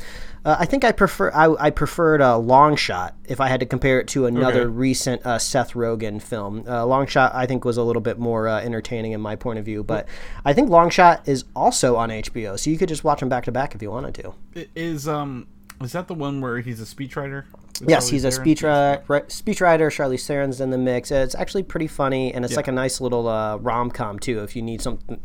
uh, 0.46 0.56
I 0.58 0.64
think 0.64 0.84
I 0.84 0.92
prefer 0.92 1.30
I, 1.32 1.66
I 1.66 1.70
preferred 1.70 2.22
uh, 2.22 2.38
Long 2.38 2.76
Shot 2.76 3.14
if 3.26 3.40
I 3.40 3.48
had 3.48 3.60
to 3.60 3.66
compare 3.66 4.00
it 4.00 4.08
to 4.08 4.24
another 4.26 4.62
Okay. 4.62 4.70
recent 4.70 5.26
uh, 5.26 5.38
Seth 5.38 5.72
Rogen 5.74 6.22
film. 6.22 6.64
Uh, 6.66 6.86
Long 6.86 7.06
Shot 7.06 7.34
I 7.34 7.44
think 7.46 7.64
was 7.64 7.76
a 7.76 7.82
little 7.82 8.00
bit 8.02 8.18
more 8.18 8.48
uh, 8.48 8.60
entertaining 8.60 9.12
in 9.12 9.20
my 9.20 9.36
point 9.36 9.58
of 9.58 9.64
view, 9.64 9.82
but 9.84 10.06
I 10.44 10.52
think 10.54 10.70
Long 10.70 10.88
Shot 10.88 11.28
is 11.28 11.44
also 11.54 11.96
on 11.96 12.08
HBO, 12.10 12.58
so 12.58 12.70
you 12.70 12.78
could 12.78 12.88
just 12.88 13.04
watch 13.04 13.20
them 13.20 13.28
back 13.28 13.44
to 13.44 13.52
back 13.52 13.74
if 13.74 13.82
you 13.82 13.90
wanted 13.90 14.14
to. 14.14 14.32
I- 14.56 14.68
Is 14.74 15.06
um 15.06 15.48
is 15.82 15.92
that 15.92 16.08
the 16.08 16.14
one 16.14 16.40
where 16.40 16.60
he's 16.60 16.80
a 16.80 16.84
speechwriter? 16.84 17.44
Yes, 17.86 18.06
Charlize 18.06 18.10
he's 18.12 18.24
a 18.24 18.30
Theron? 18.30 18.44
speech 18.44 18.64
uh, 18.64 18.98
speechwriter. 19.08 19.88
Charlize 19.90 20.26
Theron's 20.26 20.62
in 20.62 20.70
the 20.70 20.78
mix. 20.78 21.10
It's 21.10 21.34
actually 21.34 21.64
pretty 21.64 21.86
funny, 21.86 22.32
and 22.32 22.42
it's 22.46 22.52
Yeah. 22.52 22.56
like 22.58 22.68
a 22.68 22.72
nice 22.72 23.00
little 23.02 23.28
uh, 23.28 23.56
rom 23.58 23.90
com 23.90 24.18
too. 24.18 24.42
If 24.42 24.56
you 24.56 24.62
need 24.62 24.80
something 24.80 25.20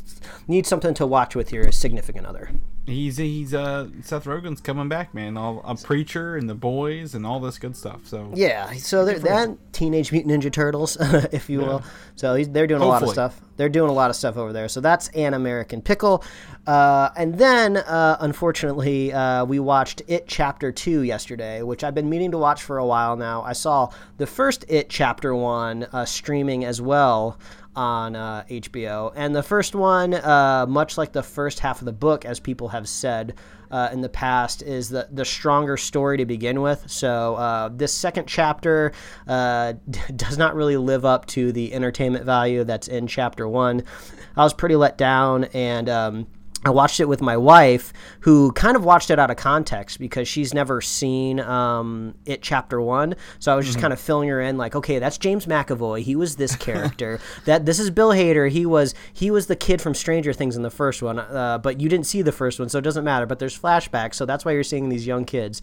need 0.50 0.66
something 0.68 0.94
to 0.96 1.06
watch 1.08 1.34
with 1.36 1.54
your 1.54 1.72
significant 1.72 2.26
other. 2.26 2.50
He's 2.88 3.18
he's 3.18 3.54
uh 3.54 3.90
Seth 4.02 4.26
Rogen's 4.26 4.60
coming 4.60 4.90
back, 4.90 5.14
man. 5.14 5.38
All 5.38 5.62
a 5.64 5.76
preacher 5.76 6.36
and 6.36 6.50
the 6.50 6.56
boys 6.56 7.14
and 7.14 7.28
all 7.28 7.40
this 7.40 7.60
good 7.60 7.78
stuff. 7.78 8.08
So 8.08 8.32
Yeah, 8.34 8.74
so 8.74 9.06
they're 9.06 9.20
then 9.20 9.60
Teenage 9.72 10.12
Mutant 10.12 10.44
Ninja 10.44 10.52
Turtles, 10.52 10.98
if 11.32 11.48
you 11.48 11.60
will. 11.60 11.84
So 12.16 12.34
he's, 12.34 12.50
they're 12.50 12.66
doing 12.68 12.82
a 12.82 12.86
lot 12.88 13.04
of 13.04 13.10
stuff. 13.10 13.40
They're 13.56 13.70
doing 13.70 13.92
a 13.92 13.94
lot 13.94 14.10
of 14.10 14.16
stuff 14.16 14.36
over 14.36 14.52
there. 14.52 14.68
So 14.68 14.82
that's 14.82 15.10
an 15.10 15.36
American 15.36 15.84
Pickle. 15.84 16.24
Uh, 16.66 17.10
and 17.16 17.38
then, 17.38 17.78
uh, 17.78 18.18
unfortunately, 18.20 19.14
uh, 19.14 19.46
we 19.46 19.60
watched 19.60 20.02
It 20.08 20.26
Chapter 20.28 20.72
Two 20.72 21.02
yesterday, 21.02 21.62
which 21.62 21.84
I've 21.84 21.94
been 21.96 22.10
meaning 22.10 22.32
to 22.32 22.40
watch 22.40 22.64
for 22.64 22.80
a 22.80 22.86
while 22.86 23.16
now. 23.16 23.44
I 23.44 23.54
saw 23.54 23.90
the 24.18 24.26
first 24.26 24.66
It 24.68 24.90
Chapter 24.90 25.36
One 25.36 25.84
uh, 25.94 26.06
streaming 26.06 26.66
as 26.66 26.82
well 26.82 27.38
on 27.76 28.16
uh, 28.16 28.44
HBO, 28.50 29.12
and 29.16 29.36
the 29.36 29.44
first 29.44 29.76
one, 29.76 30.14
uh, 30.14 30.66
much 30.68 30.98
like 30.98 31.12
the 31.12 31.24
first 31.24 31.60
half 31.60 31.80
of 31.80 31.86
the 31.86 31.94
book, 31.94 32.26
as 32.26 32.40
people 32.40 32.70
have 32.70 32.88
said, 32.88 33.36
uh, 33.72 33.90
in 33.92 34.02
the 34.02 34.10
past 34.10 34.62
is 34.62 34.90
the 34.90 35.08
the 35.12 35.24
stronger 35.24 35.78
story 35.78 36.18
to 36.18 36.26
begin 36.26 36.62
with. 36.62 36.84
So 36.92 37.36
uh, 37.36 37.70
this 37.70 37.94
second 37.94 38.28
chapter 38.28 38.92
uh, 39.28 39.74
does 40.16 40.38
not 40.38 40.56
really 40.56 40.78
live 40.78 41.06
up 41.06 41.26
to 41.28 41.52
the 41.52 41.74
entertainment 41.74 42.26
value 42.26 42.64
that's 42.64 42.88
in 42.88 43.08
chapter 43.08 43.48
one. 43.48 43.84
I 44.36 44.44
was 44.44 44.54
pretty 44.54 44.76
let 44.76 44.98
down 44.98 45.46
and. 45.46 45.90
Um, 45.90 46.28
I 46.64 46.70
watched 46.70 47.00
it 47.00 47.06
with 47.06 47.22
my 47.22 47.38
wife, 47.38 47.92
who 48.20 48.52
kind 48.52 48.76
of 48.76 48.86
watched 48.86 49.10
it 49.10 49.18
out 49.18 49.32
of 49.32 49.38
context 49.38 49.98
because 49.98 50.28
she's 50.28 50.54
never 50.54 50.80
seen 50.80 51.40
um, 51.40 52.14
it 52.26 52.44
chapter 52.44 52.80
one. 52.80 53.16
So 53.40 53.52
I 53.52 53.56
was 53.56 53.66
just 53.66 53.80
kind 53.80 53.92
of 53.92 54.00
filling 54.00 54.30
her 54.30 54.40
in, 54.40 54.58
like, 54.58 54.76
okay, 54.76 55.00
that's 55.00 55.18
James 55.18 55.48
McAvoy. 55.48 56.04
He 56.04 56.16
was 56.16 56.36
this 56.36 56.56
character. 56.68 57.20
that 57.46 57.66
this 57.66 57.80
is 57.80 57.90
Bill 57.90 58.10
Hader. 58.10 58.50
He 58.50 58.66
was 58.66 58.94
he 59.12 59.32
was 59.32 59.48
the 59.48 59.56
kid 59.56 59.82
from 59.82 59.96
Stranger 59.96 60.34
Things 60.34 60.56
in 60.56 60.62
the 60.62 60.70
first 60.70 61.02
one, 61.02 61.18
uh, 61.18 61.58
but 61.58 61.82
you 61.82 61.90
didn't 61.90 62.06
see 62.06 62.22
the 62.22 62.32
first 62.32 62.60
one, 62.60 62.70
so 62.70 62.78
it 62.78 62.84
doesn't 62.84 63.04
matter. 63.04 63.26
But 63.26 63.40
there's 63.40 63.58
flashbacks, 63.58 64.16
so 64.16 64.26
that's 64.26 64.46
why 64.46 64.52
you're 64.52 64.64
seeing 64.64 64.90
these 64.90 65.08
young 65.08 65.26
kids. 65.26 65.62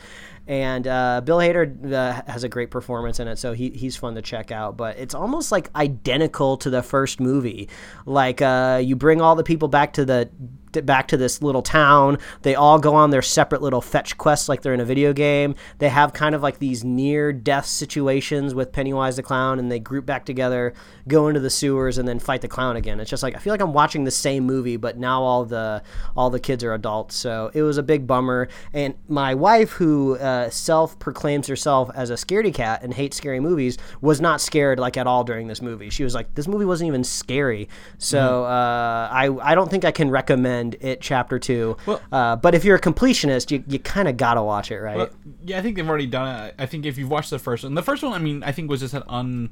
And 0.48 0.86
uh, 0.88 1.20
Bill 1.20 1.38
Hader 1.38 1.92
uh, 1.92 2.22
has 2.26 2.42
a 2.42 2.48
great 2.48 2.70
performance 2.70 3.20
in 3.20 3.28
it, 3.28 3.36
so 3.36 3.52
he, 3.52 3.68
he's 3.70 3.96
fun 3.96 4.14
to 4.14 4.22
check 4.22 4.50
out. 4.50 4.76
But 4.78 4.96
it's 4.96 5.14
almost 5.14 5.52
like 5.52 5.70
identical 5.76 6.56
to 6.56 6.70
the 6.70 6.82
first 6.82 7.20
movie. 7.20 7.68
Like 8.06 8.42
uh, 8.42 8.80
you 8.82 8.96
bring 8.96 9.20
all 9.20 9.36
the 9.36 9.44
people 9.44 9.68
back 9.68 9.92
to 9.92 10.04
the 10.04 10.30
back 10.72 11.08
to 11.08 11.16
this 11.16 11.42
little 11.42 11.62
town. 11.62 12.18
They 12.42 12.54
all 12.54 12.78
go 12.78 12.94
on 12.94 13.10
their 13.10 13.22
separate 13.22 13.62
little 13.62 13.80
fetch 13.80 14.16
quests 14.18 14.48
like 14.48 14.62
they're 14.62 14.74
in 14.74 14.80
a 14.80 14.84
video 14.84 15.12
game. 15.12 15.54
They 15.78 15.88
have 15.88 16.12
kind 16.12 16.34
of 16.34 16.42
like 16.42 16.58
these 16.58 16.84
near 16.84 17.32
death 17.32 17.66
situations 17.66 18.54
with 18.54 18.72
Pennywise 18.72 19.16
the 19.16 19.22
clown 19.22 19.58
and 19.58 19.70
they 19.70 19.78
group 19.78 20.06
back 20.06 20.24
together, 20.24 20.74
go 21.06 21.28
into 21.28 21.40
the 21.40 21.50
sewers 21.50 21.98
and 21.98 22.06
then 22.06 22.18
fight 22.18 22.40
the 22.40 22.48
clown 22.48 22.76
again. 22.76 23.00
It's 23.00 23.10
just 23.10 23.22
like 23.22 23.34
I 23.34 23.38
feel 23.38 23.52
like 23.52 23.60
I'm 23.60 23.72
watching 23.72 24.04
the 24.04 24.10
same 24.10 24.44
movie 24.44 24.76
but 24.76 24.98
now 24.98 25.22
all 25.22 25.44
the 25.44 25.82
all 26.16 26.30
the 26.30 26.40
kids 26.40 26.64
are 26.64 26.74
adults. 26.74 27.14
So 27.16 27.50
it 27.54 27.62
was 27.62 27.78
a 27.78 27.82
big 27.82 28.06
bummer 28.06 28.48
and 28.72 28.94
my 29.08 29.34
wife 29.34 29.72
who 29.72 30.16
uh, 30.18 30.50
self-proclaims 30.50 31.46
herself 31.46 31.90
as 31.94 32.10
a 32.10 32.14
scaredy 32.14 32.52
cat 32.52 32.82
and 32.82 32.94
hates 32.94 33.16
scary 33.16 33.40
movies 33.40 33.78
was 34.00 34.20
not 34.20 34.40
scared 34.40 34.78
like 34.78 34.96
at 34.96 35.06
all 35.06 35.24
during 35.24 35.48
this 35.48 35.62
movie. 35.62 35.90
She 35.90 36.04
was 36.04 36.14
like 36.14 36.34
this 36.34 36.48
movie 36.48 36.64
wasn't 36.64 36.88
even 36.88 37.04
scary. 37.04 37.68
So 37.98 38.44
uh, 38.44 39.08
I 39.10 39.30
I 39.42 39.54
don't 39.54 39.70
think 39.70 39.84
I 39.84 39.92
can 39.92 40.10
recommend 40.10 40.57
it 40.80 41.00
chapter 41.00 41.38
two. 41.38 41.76
Well- 41.86 42.00
uh, 42.12 42.36
but 42.36 42.54
if 42.54 42.64
you're 42.64 42.76
a 42.76 42.80
completionist, 42.80 43.50
you, 43.50 43.62
you 43.68 43.78
kind 43.78 44.08
of 44.08 44.16
gotta 44.16 44.42
watch 44.42 44.70
it, 44.70 44.78
right? 44.80 44.96
Well, 44.96 45.08
yeah, 45.44 45.58
I 45.58 45.62
think 45.62 45.76
they've 45.76 45.88
already 45.88 46.06
done 46.06 46.46
it. 46.46 46.54
I 46.58 46.66
think 46.66 46.86
if 46.86 46.98
you've 46.98 47.10
watched 47.10 47.30
the 47.30 47.38
first 47.38 47.64
one, 47.64 47.74
the 47.74 47.82
first 47.82 48.02
one, 48.02 48.12
I 48.12 48.18
mean, 48.18 48.42
I 48.42 48.52
think 48.52 48.68
was 48.70 48.80
just 48.80 48.94
an 48.94 49.02
un, 49.08 49.50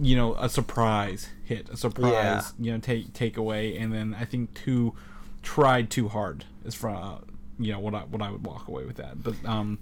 you 0.00 0.16
know, 0.16 0.34
a 0.34 0.48
surprise 0.48 1.28
hit, 1.44 1.68
a 1.68 1.76
surprise, 1.76 2.12
Yeah. 2.12 2.42
you 2.58 2.72
know, 2.72 2.78
take 2.78 3.12
takeaway, 3.12 3.80
and 3.80 3.92
then 3.92 4.16
I 4.18 4.24
think 4.24 4.54
two 4.54 4.94
tried 5.42 5.90
too 5.90 6.08
hard 6.08 6.44
is 6.64 6.74
from, 6.74 6.96
uh, 6.96 7.16
you 7.58 7.72
know, 7.72 7.80
what 7.80 7.94
I 7.94 8.00
what 8.00 8.22
I 8.22 8.30
would 8.30 8.44
walk 8.46 8.68
away 8.68 8.84
with 8.84 8.96
that. 8.96 9.22
But 9.22 9.34
um, 9.44 9.78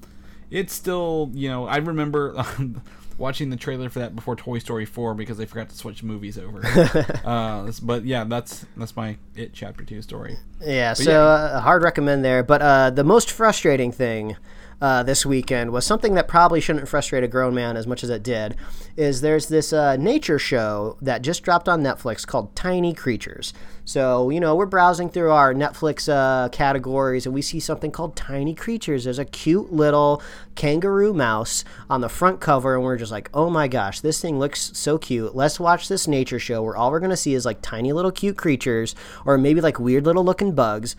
it's 0.50 0.72
still, 0.72 1.30
you 1.34 1.48
know, 1.48 1.66
I 1.66 1.76
remember. 1.78 2.44
Watching 3.18 3.50
the 3.50 3.56
trailer 3.56 3.88
for 3.88 4.00
that 4.00 4.14
before 4.14 4.36
Toy 4.36 4.58
Story 4.58 4.84
4 4.84 5.14
because 5.14 5.38
they 5.38 5.46
forgot 5.46 5.70
to 5.70 5.76
switch 5.76 6.02
movies 6.02 6.38
over. 6.38 6.60
uh, 7.24 7.72
but 7.82 8.04
yeah, 8.04 8.24
that's 8.24 8.66
that's 8.76 8.94
my 8.94 9.16
it 9.34 9.52
chapter 9.54 9.84
two 9.84 10.02
story. 10.02 10.36
Yeah, 10.60 10.92
so 10.92 11.10
yeah. 11.10 11.18
uh, 11.18 11.60
hard 11.60 11.82
recommend 11.82 12.24
there. 12.24 12.42
But 12.42 12.62
uh, 12.62 12.90
the 12.90 13.04
most 13.04 13.30
frustrating 13.30 13.90
thing 13.90 14.36
uh, 14.80 15.02
this 15.02 15.24
weekend 15.24 15.72
was 15.72 15.86
something 15.86 16.14
that 16.14 16.28
probably 16.28 16.60
shouldn't 16.60 16.88
frustrate 16.88 17.24
a 17.24 17.28
grown 17.28 17.54
man 17.54 17.76
as 17.76 17.86
much 17.86 18.04
as 18.04 18.10
it 18.10 18.22
did. 18.22 18.56
Is 18.96 19.20
there's 19.20 19.48
this 19.48 19.72
uh, 19.72 19.96
nature 19.96 20.38
show 20.38 20.96
that 21.00 21.22
just 21.22 21.42
dropped 21.42 21.68
on 21.68 21.82
Netflix 21.82 22.26
called 22.26 22.54
Tiny 22.54 22.92
Creatures. 22.92 23.52
So 23.84 24.30
you 24.30 24.40
know 24.40 24.54
we're 24.54 24.66
browsing 24.66 25.08
through 25.08 25.30
our 25.30 25.54
Netflix 25.54 26.08
uh, 26.08 26.48
categories 26.50 27.24
and 27.24 27.34
we 27.34 27.42
see 27.42 27.60
something 27.60 27.90
called 27.90 28.16
Tiny 28.16 28.54
Creatures. 28.54 29.04
There's 29.04 29.18
a 29.18 29.24
cute 29.24 29.72
little 29.72 30.22
kangaroo 30.54 31.14
mouse 31.14 31.64
on 31.88 32.00
the 32.00 32.08
front 32.08 32.40
cover, 32.40 32.74
and 32.74 32.84
we're 32.84 32.96
just 32.96 33.12
like, 33.12 33.30
oh 33.32 33.48
my 33.48 33.68
gosh, 33.68 34.00
this 34.00 34.20
thing 34.20 34.38
looks 34.38 34.70
so 34.74 34.98
cute. 34.98 35.34
Let's 35.34 35.60
watch 35.60 35.88
this 35.88 36.06
nature 36.08 36.38
show 36.38 36.62
where 36.62 36.76
all 36.76 36.90
we're 36.90 37.00
gonna 37.00 37.16
see 37.16 37.34
is 37.34 37.46
like 37.46 37.62
tiny 37.62 37.92
little 37.92 38.12
cute 38.12 38.36
creatures, 38.36 38.94
or 39.24 39.38
maybe 39.38 39.60
like 39.60 39.78
weird 39.78 40.04
little 40.04 40.24
looking 40.24 40.52
bugs. 40.52 40.96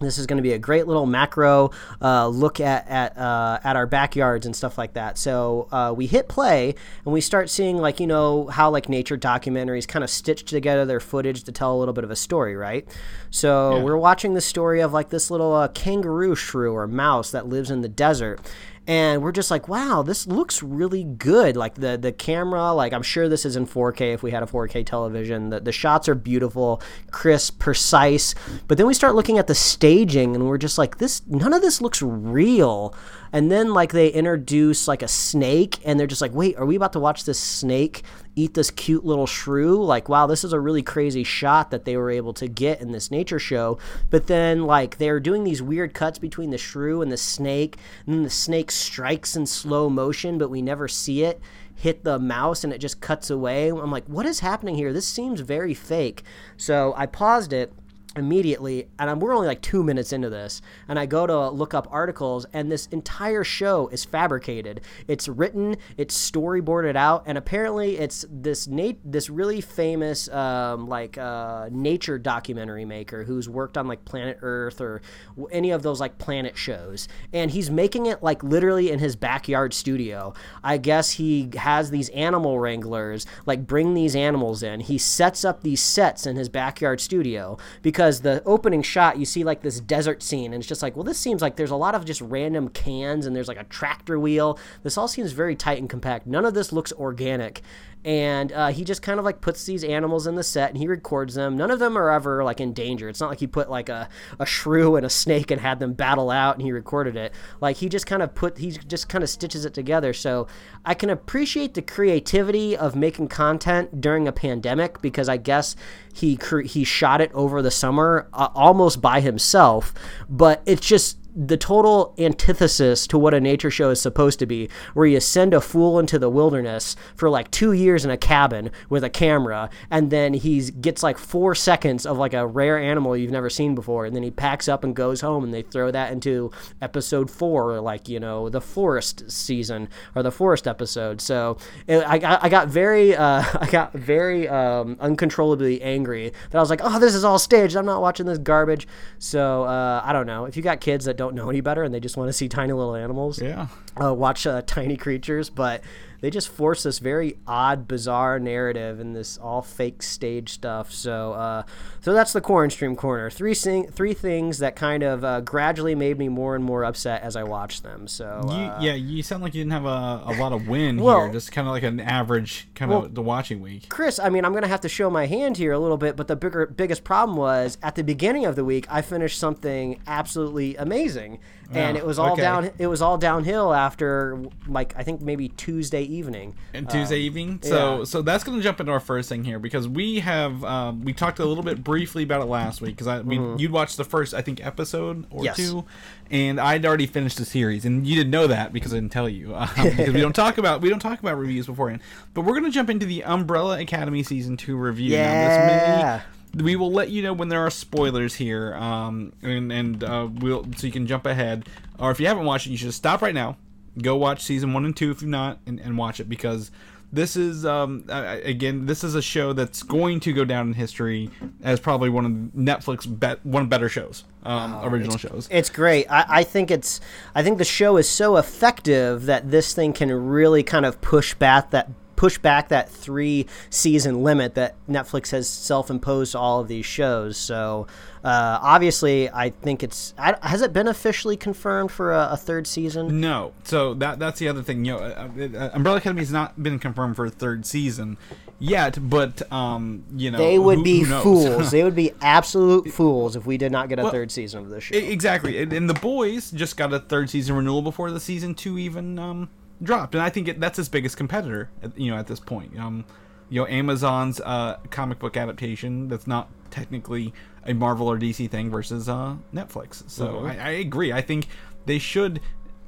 This 0.00 0.16
is 0.18 0.26
going 0.26 0.38
to 0.38 0.42
be 0.42 0.52
a 0.54 0.58
great 0.58 0.86
little 0.86 1.06
macro 1.06 1.70
uh, 2.00 2.26
look 2.28 2.58
at 2.58 2.88
at 2.88 3.16
uh, 3.18 3.58
at 3.62 3.76
our 3.76 3.86
backyards 3.86 4.46
and 4.46 4.56
stuff 4.56 4.78
like 4.78 4.94
that. 4.94 5.18
So 5.18 5.68
uh, 5.70 5.92
we 5.96 6.06
hit 6.06 6.26
play 6.28 6.74
and 7.04 7.12
we 7.12 7.20
start 7.20 7.50
seeing 7.50 7.76
like 7.76 8.00
you 8.00 8.06
know 8.06 8.46
how 8.48 8.70
like 8.70 8.88
nature 8.88 9.18
documentaries 9.18 9.86
kind 9.86 10.02
of 10.02 10.10
stitch 10.10 10.44
together 10.44 10.84
their 10.86 11.00
footage 11.00 11.44
to 11.44 11.52
tell 11.52 11.76
a 11.76 11.78
little 11.78 11.94
bit 11.94 12.04
of 12.04 12.10
a 12.10 12.16
story, 12.16 12.56
right? 12.56 12.88
So 13.30 13.76
Yeah. 13.76 13.82
we're 13.84 13.96
watching 13.98 14.34
the 14.34 14.40
story 14.40 14.80
of 14.80 14.92
like 14.92 15.10
this 15.10 15.30
little 15.30 15.52
uh, 15.52 15.68
kangaroo 15.68 16.34
shrew 16.34 16.72
or 16.72 16.86
mouse 16.86 17.30
that 17.32 17.46
lives 17.46 17.70
in 17.70 17.82
the 17.82 17.88
desert. 17.88 18.40
And 18.86 19.22
we're 19.22 19.32
just 19.32 19.50
like, 19.50 19.68
wow, 19.68 20.02
this 20.02 20.26
looks 20.26 20.62
really 20.62 21.04
good. 21.04 21.56
Like 21.56 21.74
the 21.74 21.96
the 21.96 22.12
camera, 22.12 22.72
like 22.72 22.92
I'm 22.92 23.02
sure 23.02 23.28
this 23.28 23.44
is 23.44 23.54
in 23.54 23.66
4K 23.66 24.14
if 24.14 24.22
we 24.22 24.30
had 24.30 24.42
a 24.42 24.46
4K 24.46 24.84
television. 24.84 25.50
The 25.50 25.60
the 25.60 25.72
shots 25.72 26.08
are 26.08 26.14
beautiful, 26.14 26.82
crisp, 27.10 27.58
precise. 27.58 28.34
But 28.66 28.78
then 28.78 28.86
we 28.86 28.94
start 28.94 29.14
looking 29.14 29.38
at 29.38 29.46
the 29.46 29.54
staging 29.54 30.34
and 30.34 30.48
we're 30.48 30.58
just 30.58 30.78
like, 30.78 30.98
this 30.98 31.22
none 31.26 31.52
of 31.52 31.62
this 31.62 31.80
looks 31.80 32.02
real. 32.02 32.94
And 33.32 33.50
then 33.50 33.72
like 33.72 33.92
they 33.92 34.08
introduce 34.08 34.88
like 34.88 35.02
a 35.02 35.08
snake 35.08 35.78
and 35.84 36.00
they're 36.00 36.06
just 36.06 36.22
like, 36.22 36.34
wait, 36.34 36.56
are 36.56 36.66
we 36.66 36.74
about 36.74 36.92
to 36.94 37.00
watch 37.00 37.24
this 37.24 37.38
snake 37.38 38.02
eat 38.40 38.54
this 38.54 38.70
cute 38.70 39.04
little 39.04 39.26
shrew? 39.26 39.82
Like, 39.82 40.08
wow, 40.08 40.26
this 40.26 40.44
is 40.44 40.52
a 40.52 40.60
really 40.60 40.82
crazy 40.82 41.24
shot 41.24 41.70
that 41.70 41.84
they 41.84 41.96
were 41.96 42.10
able 42.10 42.32
to 42.34 42.48
get 42.48 42.80
in 42.80 42.92
this 42.92 43.10
nature 43.10 43.38
show. 43.38 43.78
But 44.10 44.26
then 44.26 44.64
like 44.64 44.98
they're 44.98 45.20
doing 45.20 45.44
these 45.44 45.62
weird 45.62 45.94
cuts 45.94 46.18
between 46.18 46.50
the 46.50 46.58
shrew 46.58 47.02
and 47.02 47.12
the 47.12 47.16
snake, 47.16 47.76
and 48.06 48.14
then 48.14 48.22
the 48.22 48.30
snake 48.30 48.70
strikes 48.70 49.36
in 49.36 49.46
slow 49.46 49.88
motion, 49.88 50.38
but 50.38 50.50
we 50.50 50.62
never 50.62 50.88
see 50.88 51.22
it 51.24 51.40
hit 51.80 52.04
the 52.04 52.18
mouse 52.18 52.62
and 52.62 52.74
it 52.74 52.78
just 52.78 53.00
cuts 53.00 53.30
away. 53.30 53.68
I'm 53.68 53.90
like, 53.90 54.04
what 54.04 54.26
is 54.26 54.40
happening 54.40 54.74
here? 54.74 54.92
This 54.92 55.06
seems 55.06 55.40
very 55.40 55.72
fake. 55.72 56.22
So 56.58 56.92
I 56.94 57.06
paused 57.06 57.54
it 57.54 57.72
immediately 58.16 58.88
and 58.98 59.08
I'm, 59.08 59.20
we're 59.20 59.34
only 59.34 59.46
like 59.46 59.62
two 59.62 59.82
minutes 59.82 60.12
into 60.12 60.28
this 60.28 60.60
and 60.88 60.98
i 60.98 61.06
go 61.06 61.26
to 61.26 61.48
look 61.50 61.74
up 61.74 61.86
articles 61.90 62.44
and 62.52 62.70
this 62.70 62.86
entire 62.86 63.44
show 63.44 63.88
is 63.88 64.04
fabricated. 64.04 64.80
It's 65.08 65.28
written 65.28 65.76
it's 65.96 66.30
storyboarded 66.30 66.96
out 66.96 67.24
and 67.26 67.36
apparently 67.36 67.98
it's 67.98 68.24
this 68.30 68.66
nat- 68.66 68.98
this 69.04 69.30
really 69.30 69.60
famous 69.60 70.28
um, 70.28 70.88
like 70.88 71.18
uh, 71.18 71.68
nature 71.70 72.18
documentary 72.18 72.84
maker 72.84 73.24
who's 73.24 73.48
worked 73.48 73.76
on 73.76 73.86
like 73.86 74.04
planet 74.04 74.38
earth 74.42 74.80
or 74.80 75.02
any 75.50 75.70
of 75.70 75.82
those 75.82 76.00
like 76.00 76.18
planet 76.18 76.56
shows 76.56 77.08
and 77.32 77.50
he's 77.50 77.70
making 77.70 78.06
it 78.06 78.22
like 78.22 78.42
literally 78.42 78.90
in 78.90 78.98
his 78.98 79.16
backyard 79.16 79.74
studio. 79.74 80.32
I 80.62 80.78
guess 80.78 81.12
he 81.12 81.50
has 81.56 81.90
these 81.90 82.08
animal 82.10 82.58
wranglers 82.58 83.26
like 83.46 83.66
bring 83.66 83.94
these 83.94 84.16
animals 84.16 84.62
in. 84.62 84.80
He 84.80 84.98
sets 84.98 85.44
up 85.44 85.62
these 85.62 85.82
sets 85.82 86.26
in 86.26 86.36
his 86.36 86.48
backyard 86.48 87.00
studio 87.00 87.58
because 87.82 87.99
the 88.00 88.42
opening 88.46 88.82
shot 88.82 89.18
you 89.18 89.24
see 89.24 89.44
like 89.44 89.60
this 89.62 89.80
desert 89.80 90.22
scene 90.22 90.52
and 90.54 90.62
it's 90.62 90.68
just 90.68 90.82
like 90.82 90.96
well 90.96 91.04
this 91.04 91.18
seems 91.18 91.42
like 91.42 91.56
there's 91.56 91.70
a 91.70 91.76
lot 91.76 91.94
of 91.94 92.04
just 92.04 92.20
random 92.22 92.68
cans 92.68 93.26
and 93.26 93.36
there's 93.36 93.48
like 93.48 93.60
a 93.60 93.64
tractor 93.64 94.18
wheel. 94.18 94.58
This 94.82 94.96
all 94.96 95.08
seems 95.08 95.32
very 95.32 95.54
tight 95.54 95.78
and 95.78 95.88
compact. 95.88 96.26
None 96.26 96.44
of 96.44 96.54
this 96.54 96.72
looks 96.72 96.92
organic 96.92 97.62
and 98.04 98.52
uh, 98.52 98.68
he 98.68 98.84
just 98.84 99.02
kind 99.02 99.18
of 99.18 99.24
like 99.24 99.40
puts 99.40 99.66
these 99.66 99.84
animals 99.84 100.26
in 100.26 100.34
the 100.34 100.42
set 100.42 100.70
and 100.70 100.78
he 100.78 100.86
records 100.86 101.34
them. 101.34 101.56
None 101.56 101.70
of 101.70 101.78
them 101.78 101.98
are 101.98 102.10
ever 102.10 102.42
like 102.42 102.60
in 102.60 102.72
danger. 102.72 103.08
It's 103.08 103.20
not 103.20 103.28
like 103.28 103.40
he 103.40 103.46
put 103.46 103.68
like 103.68 103.88
a, 103.88 104.08
a 104.38 104.46
shrew 104.46 104.96
and 104.96 105.04
a 105.04 105.10
snake 105.10 105.50
and 105.50 105.60
had 105.60 105.80
them 105.80 105.92
battle 105.92 106.30
out 106.30 106.54
and 106.56 106.62
he 106.62 106.72
recorded 106.72 107.16
it. 107.16 107.32
Like 107.60 107.76
he 107.76 107.88
just 107.88 108.06
kind 108.06 108.22
of 108.22 108.34
put 108.34 108.58
he 108.58 108.70
just 108.70 109.08
kind 109.08 109.22
of 109.22 109.30
stitches 109.30 109.64
it 109.64 109.74
together. 109.74 110.12
So 110.12 110.46
i 110.84 110.94
can 110.94 111.10
appreciate 111.10 111.74
the 111.74 111.82
creativity 111.82 112.76
of 112.76 112.96
making 112.96 113.28
content 113.28 114.00
during 114.00 114.26
a 114.26 114.32
pandemic 114.32 115.00
because 115.02 115.28
i 115.28 115.36
guess 115.36 115.76
he 116.12 116.36
cre- 116.36 116.62
he 116.62 116.84
shot 116.84 117.20
it 117.20 117.30
over 117.32 117.62
the 117.62 117.70
summer 117.70 118.28
uh, 118.32 118.48
almost 118.54 119.00
by 119.00 119.20
himself. 119.20 119.94
But 120.28 120.62
it's 120.66 120.86
just 120.86 121.18
the 121.34 121.56
total 121.56 122.14
antithesis 122.18 123.06
to 123.06 123.18
what 123.18 123.34
a 123.34 123.40
nature 123.40 123.70
show 123.70 123.90
is 123.90 124.00
supposed 124.00 124.38
to 124.38 124.46
be, 124.46 124.68
where 124.94 125.06
you 125.06 125.20
send 125.20 125.54
a 125.54 125.60
fool 125.60 125.98
into 125.98 126.18
the 126.18 126.28
wilderness 126.28 126.96
for 127.14 127.30
like 127.30 127.50
two 127.50 127.72
years 127.72 128.04
in 128.04 128.10
a 128.10 128.16
cabin 128.16 128.70
with 128.88 129.04
a 129.04 129.10
camera, 129.10 129.70
and 129.90 130.10
then 130.10 130.34
he 130.34 130.60
gets 130.70 131.02
like 131.02 131.18
four 131.18 131.54
seconds 131.54 132.06
of 132.06 132.18
like 132.18 132.34
a 132.34 132.46
rare 132.46 132.78
animal 132.78 133.16
you've 133.16 133.30
never 133.30 133.50
seen 133.50 133.74
before, 133.74 134.06
and 134.06 134.14
then 134.14 134.22
he 134.22 134.30
packs 134.30 134.68
up 134.68 134.84
and 134.84 134.96
goes 134.96 135.20
home, 135.20 135.44
and 135.44 135.54
they 135.54 135.62
throw 135.62 135.90
that 135.90 136.12
into 136.12 136.50
episode 136.82 137.30
four, 137.30 137.74
or 137.74 137.80
like 137.80 138.08
you 138.08 138.20
know 138.20 138.48
the 138.48 138.60
forest 138.60 139.30
season 139.30 139.88
or 140.14 140.22
the 140.22 140.32
forest 140.32 140.66
episode. 140.66 141.20
So 141.20 141.56
I 141.88 142.18
got 142.18 142.42
I 142.42 142.48
got 142.48 142.68
very 142.68 143.14
uh, 143.14 143.44
I 143.60 143.68
got 143.70 143.92
very 143.92 144.48
um, 144.48 144.96
uncontrollably 145.00 145.82
angry 145.82 146.32
that 146.50 146.58
I 146.58 146.60
was 146.60 146.70
like, 146.70 146.80
oh, 146.82 146.98
this 146.98 147.14
is 147.14 147.24
all 147.24 147.38
staged. 147.38 147.76
I'm 147.76 147.86
not 147.86 148.02
watching 148.02 148.26
this 148.26 148.38
garbage. 148.38 148.88
So 149.18 149.64
uh, 149.64 150.02
I 150.04 150.12
don't 150.12 150.26
know 150.26 150.46
if 150.46 150.56
you 150.56 150.62
got 150.62 150.80
kids 150.80 151.04
that 151.04 151.16
don't 151.20 151.34
know 151.34 151.50
any 151.50 151.60
better 151.60 151.82
and 151.82 151.92
they 151.94 152.00
just 152.00 152.16
want 152.16 152.28
to 152.30 152.32
see 152.32 152.48
tiny 152.48 152.72
little 152.72 152.94
animals. 152.96 153.40
Yeah. 153.42 153.66
uh, 154.02 154.14
watch 154.14 154.46
uh, 154.46 154.62
Tiny 154.62 154.96
Creatures, 154.96 155.50
but 155.50 155.82
they 156.20 156.30
just 156.30 156.48
force 156.48 156.82
this 156.82 156.98
very 156.98 157.36
odd, 157.46 157.88
bizarre 157.88 158.38
narrative 158.38 159.00
and 159.00 159.14
this 159.16 159.38
all 159.38 159.62
fake 159.62 160.02
stage 160.02 160.50
stuff. 160.50 160.92
So, 160.92 161.32
uh, 161.32 161.62
so 162.00 162.12
that's 162.12 162.32
the 162.32 162.40
Quaran-stream 162.40 162.96
Corner. 162.96 163.30
Three 163.30 163.54
sing- 163.54 163.88
three 163.90 164.14
things 164.14 164.58
that 164.58 164.76
kind 164.76 165.02
of 165.02 165.24
uh, 165.24 165.40
gradually 165.40 165.94
made 165.94 166.18
me 166.18 166.28
more 166.28 166.54
and 166.54 166.64
more 166.64 166.84
upset 166.84 167.22
as 167.22 167.36
I 167.36 167.42
watched 167.44 167.82
them. 167.82 168.06
So, 168.08 168.40
You, 168.44 168.50
uh, 168.52 168.78
yeah, 168.80 168.94
you 168.94 169.22
sound 169.22 169.42
like 169.42 169.54
you 169.54 169.60
didn't 169.62 169.72
have 169.72 169.84
a, 169.86 170.22
a 170.26 170.34
lot 170.38 170.52
of 170.52 170.68
win 170.68 170.96
Well- 171.02 171.22
here. 171.24 171.32
Just 171.32 171.52
kind 171.52 171.66
of 171.66 171.72
like 171.72 171.82
an 171.82 172.00
average 172.00 172.68
kind 172.74 172.90
Well- 172.90 173.04
of 173.04 173.14
the 173.14 173.22
watching 173.22 173.60
week. 173.60 173.88
Chris, 173.88 174.18
I 174.18 174.28
mean, 174.28 174.44
I'm 174.44 174.52
gonna 174.54 174.68
have 174.68 174.80
to 174.82 174.88
show 174.88 175.10
my 175.10 175.26
hand 175.26 175.56
here 175.56 175.72
a 175.72 175.78
little 175.78 175.96
bit, 175.96 176.16
but 176.16 176.28
the 176.28 176.36
bigger, 176.36 176.66
biggest 176.66 177.04
problem 177.04 177.36
was 177.36 177.78
at 177.82 177.94
the 177.94 178.04
beginning 178.04 178.44
of 178.46 178.56
the 178.56 178.64
week, 178.64 178.86
I 178.90 179.02
finished 179.02 179.38
something 179.38 180.00
absolutely 180.06 180.76
amazing, 180.76 181.38
and 181.72 181.96
it 181.96 182.04
was 182.04 182.18
all 182.18 182.32
okay. 182.32 182.42
down. 182.42 182.70
It 182.78 182.86
was 182.86 183.00
all 183.02 183.16
downhill 183.18 183.72
after, 183.72 184.38
like, 184.66 184.94
I 184.96 185.02
think 185.02 185.20
maybe 185.20 185.48
Tuesday 185.50 186.02
evening. 186.02 186.54
And 186.74 186.88
Tuesday 186.88 187.18
evening. 187.20 187.60
So 187.62 187.98
yeah. 187.98 188.04
so 188.04 188.22
that's 188.22 188.44
going 188.44 188.58
to 188.58 188.62
jump 188.62 188.80
into 188.80 188.92
our 188.92 189.00
first 189.00 189.28
thing 189.28 189.44
here 189.44 189.58
because 189.58 189.86
we 189.88 190.20
have 190.20 190.64
um, 190.64 191.02
we 191.04 191.12
talked 191.12 191.38
a 191.38 191.44
little 191.44 191.62
bit 191.64 191.82
briefly 191.84 192.22
about 192.22 192.42
it 192.42 192.46
last 192.46 192.80
week 192.80 192.96
because 192.96 193.06
I 193.06 193.20
we, 193.20 193.36
you'd 193.58 193.70
watched 193.72 193.96
the 193.96 194.04
first 194.04 194.34
I 194.34 194.42
think 194.42 194.64
episode 194.64 195.26
or 195.30 195.40
Mm-hmm. 195.40 195.44
Yes. 195.44 195.56
two, 195.56 195.84
and 196.30 196.60
I'd 196.60 196.84
already 196.84 197.06
finished 197.06 197.38
the 197.38 197.44
series 197.44 197.84
and 197.84 198.06
you 198.06 198.14
didn't 198.14 198.30
know 198.30 198.46
that 198.46 198.72
because 198.72 198.92
I 198.92 198.96
didn't 198.96 199.12
tell 199.12 199.28
you 199.28 199.54
um, 199.56 199.68
because 199.76 200.12
we 200.12 200.20
don't 200.20 200.34
talk 200.34 200.58
about 200.58 200.80
we 200.80 200.88
don't 200.90 200.98
talk 201.00 201.18
about 201.20 201.38
reviews 201.38 201.66
beforehand. 201.66 202.02
But 202.34 202.42
we're 202.42 202.52
going 202.52 202.64
to 202.64 202.70
jump 202.70 202.90
into 202.90 203.06
the 203.06 203.24
Umbrella 203.24 203.80
Academy 203.80 204.22
season 204.22 204.56
two 204.56 204.76
review. 204.76 205.16
Now, 205.16 205.48
this 205.48 205.56
may- 205.66 206.00
Yeah. 206.00 206.22
We 206.54 206.76
will 206.76 206.92
let 206.92 207.10
you 207.10 207.22
know 207.22 207.32
when 207.32 207.48
there 207.48 207.60
are 207.60 207.70
spoilers 207.70 208.34
here, 208.34 208.74
um, 208.74 209.32
and 209.42 209.72
and 209.72 210.04
uh, 210.04 210.28
we'll 210.32 210.66
so 210.76 210.86
you 210.86 210.92
can 210.92 211.06
jump 211.06 211.26
ahead, 211.26 211.68
or 211.98 212.10
if 212.10 212.20
you 212.20 212.26
haven't 212.26 212.44
watched 212.44 212.66
it, 212.66 212.70
you 212.70 212.76
should 212.76 212.94
stop 212.94 213.22
right 213.22 213.34
now, 213.34 213.56
go 214.00 214.16
watch 214.16 214.42
season 214.42 214.72
one 214.72 214.84
and 214.84 214.96
two 214.96 215.10
if 215.10 215.22
you're 215.22 215.30
not, 215.30 215.58
and, 215.66 215.80
and 215.80 215.96
watch 215.96 216.20
it 216.20 216.28
because 216.28 216.70
this 217.12 217.36
is 217.36 217.66
um 217.66 218.04
again 218.08 218.86
this 218.86 219.02
is 219.02 219.16
a 219.16 219.22
show 219.22 219.52
that's 219.52 219.82
going 219.82 220.20
to 220.20 220.32
go 220.32 220.44
down 220.44 220.68
in 220.68 220.74
history 220.74 221.28
as 221.62 221.80
probably 221.80 222.08
one 222.08 222.24
of 222.24 222.32
Netflix 222.56 223.04
bet 223.18 223.44
one 223.44 223.64
of 223.64 223.68
better 223.68 223.88
shows, 223.88 224.24
um, 224.44 224.78
original 224.84 225.18
shows. 225.18 225.48
It's 225.50 225.70
great. 225.70 226.06
I, 226.10 226.24
I 226.28 226.44
think 226.44 226.70
it's. 226.70 227.00
I 227.34 227.42
think 227.42 227.58
the 227.58 227.64
show 227.64 227.96
is 227.96 228.08
so 228.08 228.36
effective 228.36 229.26
that 229.26 229.50
this 229.50 229.74
thing 229.74 229.92
can 229.92 230.10
really 230.12 230.62
kind 230.62 230.86
of 230.86 231.00
push 231.00 231.34
back 231.34 231.70
that 231.70 231.88
push 232.20 232.36
back 232.36 232.68
that 232.68 232.86
three 232.90 233.46
season 233.70 234.22
limit 234.22 234.54
that 234.54 234.74
Netflix 234.86 235.30
has 235.30 235.48
self 235.48 235.88
imposed 235.88 236.32
to 236.32 236.38
all 236.38 236.60
of 236.60 236.68
these 236.68 236.84
shows. 236.84 237.38
So 237.38 237.86
uh, 238.22 238.58
obviously, 238.60 239.30
I 239.30 239.48
think 239.48 239.82
it's. 239.82 240.12
I, 240.18 240.36
has 240.42 240.60
it 240.60 240.74
been 240.74 240.86
officially 240.86 241.38
confirmed 241.38 241.90
for 241.90 242.12
a, 242.12 242.32
a 242.32 242.36
third 242.36 242.66
season? 242.66 243.22
No, 243.22 243.52
so 243.64 243.94
that 243.94 244.18
that's 244.18 244.38
the 244.38 244.48
other 244.48 244.62
thing. 244.62 244.84
You 244.84 244.92
know, 244.92 244.98
uh, 244.98 245.28
uh, 245.58 245.70
Umbrella 245.72 245.96
Academy 245.96 246.20
has 246.20 246.30
not 246.30 246.62
been 246.62 246.78
confirmed 246.78 247.16
for 247.16 247.24
a 247.24 247.30
third 247.30 247.64
season 247.64 248.18
yet, 248.58 248.98
but 249.00 249.50
um, 249.50 250.04
you 250.14 250.30
know, 250.30 250.36
They 250.36 250.58
would 250.58 250.78
who- 250.78 250.84
be 250.84 251.00
who 251.00 251.20
fools. 251.22 251.70
they 251.70 251.82
would 251.82 251.96
be 251.96 252.12
absolute 252.20 252.92
fools 252.92 253.34
if 253.34 253.46
we 253.46 253.56
did 253.56 253.72
not 253.72 253.88
get 253.88 253.98
a 253.98 254.10
third 254.10 254.30
season 254.30 254.60
of 254.60 254.68
this 254.68 254.84
show. 254.84 254.94
Exactly, 254.94 255.56
and, 255.62 255.72
and 255.72 255.88
the 255.88 255.94
boys 255.94 256.50
just 256.50 256.76
got 256.76 256.92
a 256.92 257.00
third 257.00 257.30
season 257.30 257.56
renewal 257.56 257.80
before 257.80 258.10
the 258.10 258.20
season 258.20 258.54
two 258.54 258.76
even 258.76 259.18
um, 259.18 259.48
dropped, 259.82 260.14
and 260.14 260.22
I 260.22 260.30
think 260.30 260.48
it, 260.48 260.60
that's 260.60 260.76
his 260.76 260.88
biggest 260.88 261.16
competitor. 261.16 261.70
You 261.96 262.10
know, 262.10 262.16
at 262.18 262.26
this 262.26 262.40
point, 262.40 262.78
um, 262.78 263.04
you 263.48 263.60
know, 263.60 263.66
Amazon's 263.66 264.40
uh, 264.40 264.78
comic 264.90 265.18
book 265.18 265.36
adaptation 265.36 266.08
that's 266.08 266.26
not 266.26 266.48
technically 266.70 267.32
a 267.66 267.74
Marvel 267.74 268.10
or 268.10 268.18
DC 268.18 268.50
thing 268.50 268.70
versus 268.70 269.08
uh, 269.08 269.36
Netflix. 269.52 270.08
So 270.08 270.46
I, 270.46 270.56
I 270.56 270.70
agree. 270.70 271.12
I 271.12 271.20
think 271.20 271.48
they 271.86 271.98
should 271.98 272.40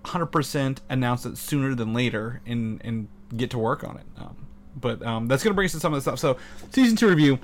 100% 0.05 0.79
announce 0.89 1.27
it 1.27 1.37
sooner 1.37 1.75
than 1.75 1.93
later 1.93 2.41
and 2.47 2.81
and 2.85 3.09
get 3.37 3.51
to 3.51 3.59
work 3.59 3.85
on 3.85 3.97
it. 3.97 4.07
Um, 4.17 4.47
but 4.75 5.05
um, 5.05 5.29
that's 5.29 5.43
going 5.43 5.53
to 5.53 5.55
bring 5.55 5.67
us 5.67 5.73
to 5.73 5.81
some 5.81 5.93
of 5.93 5.99
the 5.99 6.03
stuff. 6.03 6.19
So 6.19 6.37
season 6.71 6.97
two 6.97 7.09
review 7.09 7.39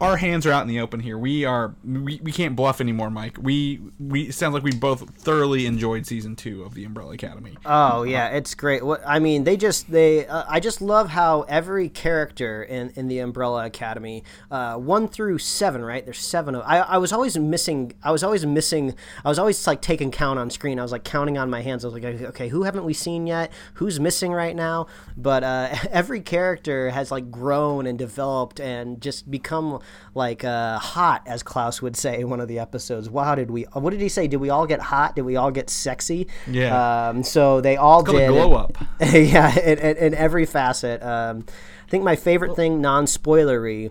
our 0.00 0.16
hands 0.16 0.44
are 0.46 0.52
out 0.52 0.62
in 0.62 0.68
the 0.68 0.80
open 0.80 1.00
here. 1.00 1.16
We 1.16 1.44
are 1.44 1.74
we, 1.84 2.20
we 2.22 2.32
can't 2.32 2.56
bluff 2.56 2.80
anymore, 2.80 3.10
Mike. 3.10 3.36
We 3.40 3.80
we 3.98 4.30
sounds 4.32 4.54
like 4.54 4.62
we 4.62 4.72
both 4.72 5.08
thoroughly 5.16 5.66
enjoyed 5.66 6.06
season 6.06 6.34
two 6.34 6.62
of 6.64 6.74
the 6.74 6.84
Umbrella 6.84 7.12
Academy. 7.14 7.56
Oh 7.64 8.02
yeah, 8.02 8.28
it's 8.28 8.54
great. 8.54 8.82
I 9.06 9.18
mean, 9.18 9.44
they 9.44 9.56
just 9.56 9.90
they 9.90 10.26
uh, 10.26 10.44
I 10.48 10.58
just 10.58 10.80
love 10.82 11.10
how 11.10 11.42
every 11.42 11.88
character 11.88 12.62
in 12.62 12.90
in 12.96 13.06
the 13.08 13.20
Umbrella 13.20 13.66
Academy, 13.66 14.24
uh, 14.50 14.76
one 14.76 15.06
through 15.06 15.38
seven, 15.38 15.84
right? 15.84 16.04
There's 16.04 16.18
seven 16.18 16.56
of. 16.56 16.62
I 16.66 16.78
I 16.80 16.98
was 16.98 17.12
always 17.12 17.38
missing. 17.38 17.92
I 18.02 18.10
was 18.10 18.24
always 18.24 18.44
missing. 18.44 18.94
I 19.24 19.28
was 19.28 19.38
always 19.38 19.64
like 19.66 19.80
taking 19.80 20.10
count 20.10 20.38
on 20.40 20.50
screen. 20.50 20.80
I 20.80 20.82
was 20.82 20.92
like 20.92 21.04
counting 21.04 21.38
on 21.38 21.48
my 21.50 21.62
hands. 21.62 21.84
I 21.84 21.88
was 21.88 21.94
like, 21.94 22.04
okay, 22.04 22.48
who 22.48 22.64
haven't 22.64 22.84
we 22.84 22.94
seen 22.94 23.28
yet? 23.28 23.52
Who's 23.74 24.00
missing 24.00 24.32
right 24.32 24.56
now? 24.56 24.88
But 25.16 25.44
uh, 25.44 25.74
every 25.90 26.20
character 26.20 26.90
has 26.90 27.12
like 27.12 27.30
grown 27.30 27.86
and 27.86 27.96
developed 27.96 28.58
and 28.58 29.00
just 29.00 29.30
become 29.30 29.80
like 30.14 30.44
uh, 30.44 30.78
hot, 30.78 31.22
as 31.26 31.42
Klaus 31.42 31.82
would 31.82 31.96
say 31.96 32.20
in 32.20 32.30
one 32.30 32.40
of 32.40 32.48
the 32.48 32.58
episodes. 32.58 33.10
Wow, 33.10 33.34
did 33.34 33.50
we? 33.50 33.62
What 33.72 33.90
did 33.90 34.00
he 34.00 34.08
say? 34.08 34.28
Did 34.28 34.38
we 34.38 34.50
all 34.50 34.66
get 34.66 34.80
hot? 34.80 35.16
Did 35.16 35.22
we 35.22 35.36
all 35.36 35.50
get 35.50 35.70
sexy? 35.70 36.26
Yeah. 36.46 37.08
Um, 37.08 37.22
so 37.22 37.60
they 37.60 37.76
all 37.76 38.02
did. 38.02 38.28
glow 38.28 38.54
up. 38.54 38.76
yeah, 39.00 39.58
in, 39.58 39.78
in, 39.78 39.96
in 39.96 40.14
every 40.14 40.46
facet. 40.46 41.02
Um, 41.02 41.44
I 41.86 41.90
think 41.90 42.04
my 42.04 42.16
favorite 42.16 42.56
thing, 42.56 42.80
non 42.80 43.06
spoilery, 43.06 43.90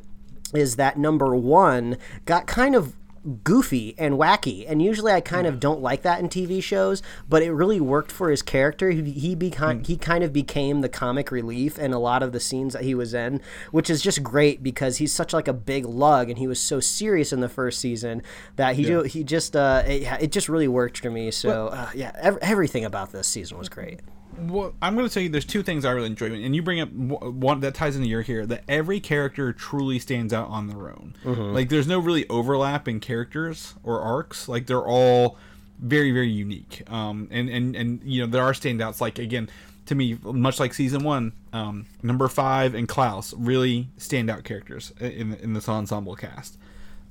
is 0.53 0.75
that 0.77 0.97
number 0.97 1.36
one 1.36 1.97
got 2.25 2.47
kind 2.47 2.75
of 2.75 2.95
goofy 3.44 3.96
and 3.98 4.16
wacky 4.16 4.66
and 4.68 4.82
usually 4.82 5.12
i 5.12 5.22
kind 5.22 5.48
of 5.48 5.60
don't 5.60 5.82
like 5.82 6.02
that 6.02 6.20
in 6.20 6.28
tv 6.28 6.62
shows 6.62 7.02
but 7.30 7.42
it 7.42 7.52
really 7.52 7.80
worked 7.80 8.12
for 8.12 8.30
his 8.30 8.42
character. 8.42 8.90
He, 8.92 9.12
he 9.12 9.36
beca- 9.36 9.86
he 9.86 9.96
kind 9.96 10.24
of 10.24 10.34
became 10.34 10.82
the 10.82 10.90
comic 10.90 11.32
relief 11.32 11.80
in 11.80 11.94
a 11.94 12.00
lot 12.00 12.22
of 12.22 12.34
the 12.34 12.40
scenes 12.40 12.74
that 12.74 12.84
he 12.84 12.94
was 12.94 13.14
in 13.14 13.40
which 13.72 13.90
is 13.90 14.02
just 14.02 14.24
great 14.24 14.62
because 14.62 14.98
he's 14.98 15.14
such 15.14 15.32
like 15.34 15.48
a 15.48 15.54
big 15.54 15.86
lug 15.86 16.30
and 16.30 16.38
he 16.38 16.48
was 16.48 16.60
so 16.60 16.80
serious 16.80 17.32
in 17.32 17.40
the 17.40 17.50
first 17.50 17.80
season 17.80 18.22
that 18.58 18.76
he 18.76 18.84
ju- 18.84 19.04
he 19.04 19.24
just 19.24 19.56
uh 19.56 19.84
it, 19.86 20.04
it 20.22 20.32
just 20.32 20.50
really 20.50 20.68
worked 20.68 21.00
for 21.00 21.10
me 21.10 21.32
so 21.32 21.68
uh, 21.68 21.90
yeah 21.96 22.12
ev- 22.16 22.38
everything 22.42 22.84
about 22.84 23.12
this 23.12 23.28
season 23.28 23.58
was 23.58 23.70
great 23.70 24.02
Well, 24.38 24.74
I'm 24.82 24.96
going 24.96 25.08
to 25.08 25.13
tell 25.13 25.24
you, 25.24 25.30
there's 25.30 25.46
two 25.46 25.63
things 25.63 25.86
I 25.86 25.91
really 25.91 26.08
enjoy, 26.08 26.28
and 26.28 26.56
you 26.56 26.62
bring 26.62 26.80
up 26.80 26.91
one 26.91 27.60
that 27.62 27.76
ties 27.76 27.96
into 27.96 28.08
your 28.08 28.22
here. 28.22 28.46
That 28.46 28.63
every 28.67 29.00
character 29.00 29.54
truly 29.54 30.00
stands 30.00 30.34
out 30.34 30.50
on 30.50 30.67
their 30.67 30.89
own. 30.89 31.15
Like, 31.54 31.69
there's 31.69 31.88
no 31.88 32.00
really 32.00 32.28
overlap 32.30 32.88
in 32.88 33.00
characters 33.00 33.76
or 33.84 34.02
arcs. 34.02 34.48
Like, 34.48 34.67
they're 34.67 34.86
all 34.86 35.38
very, 35.80 36.12
very 36.12 36.30
unique. 36.30 36.89
Um, 36.89 37.28
and 37.32 37.50
and 37.50 37.76
and 37.76 38.02
you 38.04 38.22
know, 38.22 38.28
there 38.28 38.43
are 38.43 38.54
standouts. 38.54 39.02
Like 39.02 39.19
again, 39.19 39.50
to 39.88 39.96
me, 39.96 40.17
much 40.24 40.60
like 40.60 40.74
season 40.74 41.04
one, 41.04 41.34
um, 41.52 41.86
number 42.02 42.28
five 42.28 42.74
and 42.74 42.88
Klaus 42.88 43.34
really 43.34 43.89
standout 43.98 44.43
characters 44.43 44.93
in 45.00 45.36
in 45.36 45.54
this 45.54 45.67
ensemble 45.67 46.15
cast. 46.15 46.58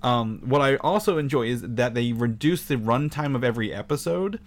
Um, 0.03 0.41
what 0.45 0.61
I 0.61 0.77
also 0.77 1.19
enjoy 1.19 1.47
is 1.47 1.63
that 1.63 1.95
they 1.95 2.13
reduce 2.13 2.65
the 2.65 2.77
runtime 2.77 3.37
of 3.37 3.45
every 3.45 3.73
episode 3.73 4.41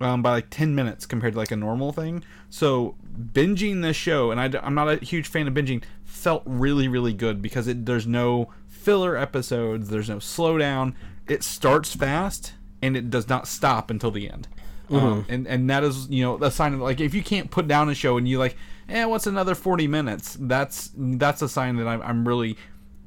um, 0.00 0.22
by 0.22 0.30
like 0.32 0.50
10 0.50 0.74
minutes 0.74 1.06
compared 1.06 1.34
to 1.34 1.38
like 1.38 1.50
a 1.50 1.56
normal 1.56 1.92
thing. 1.92 2.22
So 2.50 2.96
binging 3.18 3.82
this 3.82 3.96
show, 3.96 4.30
and 4.30 4.40
I, 4.40 4.66
am 4.66 4.74
not 4.74 4.88
a 4.88 4.96
huge 4.96 5.26
fan 5.26 5.48
of 5.48 5.54
binging, 5.54 5.82
felt 6.04 6.42
really, 6.46 6.88
really 6.88 7.12
good 7.12 7.42
because 7.42 7.68
it 7.68 7.86
there's 7.86 8.06
no 8.06 8.50
filler 8.66 9.16
episodes, 9.16 9.88
there's 9.88 10.08
no 10.08 10.16
slowdown. 10.16 10.94
It 11.26 11.42
starts 11.42 11.94
fast 11.94 12.54
and 12.80 12.96
it 12.96 13.10
does 13.10 13.28
not 13.28 13.46
stop 13.46 13.90
until 13.90 14.10
the 14.10 14.30
end. 14.30 14.48
Um, 14.90 15.26
and 15.28 15.46
and 15.46 15.68
that 15.68 15.84
is 15.84 16.08
you 16.08 16.24
know 16.24 16.42
a 16.42 16.50
sign 16.50 16.72
of 16.72 16.80
like 16.80 16.98
if 16.98 17.12
you 17.12 17.22
can't 17.22 17.50
put 17.50 17.68
down 17.68 17.90
a 17.90 17.94
show 17.94 18.16
and 18.16 18.26
you 18.26 18.38
like 18.38 18.56
eh 18.88 19.04
what's 19.04 19.26
another 19.26 19.54
40 19.54 19.86
minutes 19.86 20.38
that's 20.40 20.90
that's 20.96 21.42
a 21.42 21.48
sign 21.48 21.76
that 21.76 21.86
I'm, 21.86 22.00
I'm 22.00 22.26
really 22.26 22.56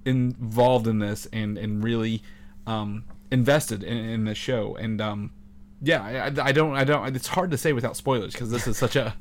involved 0.06 0.86
in 0.86 1.00
this 1.00 1.28
and 1.34 1.58
and 1.58 1.84
really 1.84 2.22
um 2.68 3.06
invested 3.32 3.82
in, 3.84 3.98
in 3.98 4.26
the 4.26 4.36
show 4.36 4.76
and 4.76 5.02
um 5.02 5.32
yeah 5.82 6.04
I, 6.38 6.50
I- 6.50 6.52
don't 6.52 6.76
i 6.76 6.84
don't 6.84 7.15
it's 7.15 7.28
hard 7.28 7.52
to 7.52 7.58
say 7.58 7.74
without 7.74 7.96
spoilers 7.98 8.34
because 8.34 8.50
this 8.52 8.67
is 8.67 8.78
such 8.78 8.96
a- 8.96 9.15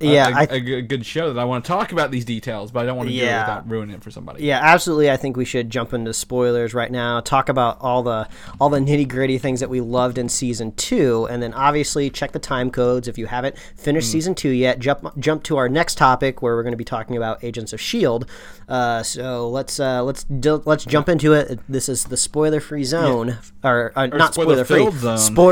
Yeah, 0.00 0.28
a, 0.28 0.34
I- 0.34 0.42
a 0.50 0.60
good- 0.60 0.88
good 0.88 1.06
show 1.06 1.32
that 1.32 1.40
i 1.40 1.44
want 1.44 1.64
to 1.64 1.68
talk 1.68 1.92
about 1.92 2.10
these 2.10 2.24
details 2.24 2.70
but 2.72 2.82
i 2.82 2.86
don't 2.86 2.96
want 2.96 3.08
to 3.08 3.14
do 3.14 3.20
it 3.22 3.26
without 3.26 3.68
ruining 3.68 3.94
it 3.96 4.02
for 4.02 4.10
somebody 4.10 4.42
Yeah, 4.44 4.60
absolutely. 4.62 5.10
I 5.10 5.16
think 5.16 5.36
we 5.36 5.44
should 5.44 5.70
jump 5.70 5.92
into 5.94 6.12
spoilers 6.12 6.74
right 6.74 6.90
now. 6.90 7.20
Talk 7.20 7.48
about 7.48 7.78
all 7.80 8.02
the 8.02 8.28
all 8.60 8.68
the 8.68 8.78
nitty 8.80 9.08
gritty 9.08 9.38
things 9.38 9.60
that 9.60 9.70
we 9.70 9.80
loved 9.80 10.18
in 10.18 10.28
season 10.28 10.72
two, 10.72 11.26
and 11.30 11.42
then 11.42 11.54
obviously 11.54 12.10
check 12.10 12.32
the 12.32 12.38
time 12.38 12.70
codes 12.70 13.08
if 13.08 13.16
you 13.18 13.26
haven't 13.26 13.56
finished 13.76 14.10
season 14.10 14.34
two 14.34 14.50
yet. 14.50 14.78
Jump 14.80 15.16
jump 15.18 15.42
to 15.44 15.56
our 15.56 15.68
next 15.68 15.96
topic 15.96 16.42
where 16.42 16.54
we're 16.56 16.62
going 16.62 16.72
to 16.72 16.76
be 16.76 16.84
talking 16.84 17.16
about 17.16 17.42
Agents 17.44 17.72
of 17.72 17.80
Shield. 17.80 18.28
Uh, 18.68 19.02
so 19.02 19.48
let's 19.48 19.78
uh, 19.80 20.02
let's 20.02 20.24
d- 20.24 20.50
let's 20.64 20.84
jump 20.84 21.08
into 21.08 21.32
it. 21.32 21.60
This 21.68 21.88
is 21.88 22.04
the 22.04 22.16
spoiler 22.16 22.60
free 22.60 22.84
zone, 22.84 23.38
or, 23.62 23.92
uh, 23.96 24.06
not 24.06 24.34
spoiler 24.34 24.64
free, 24.64 24.90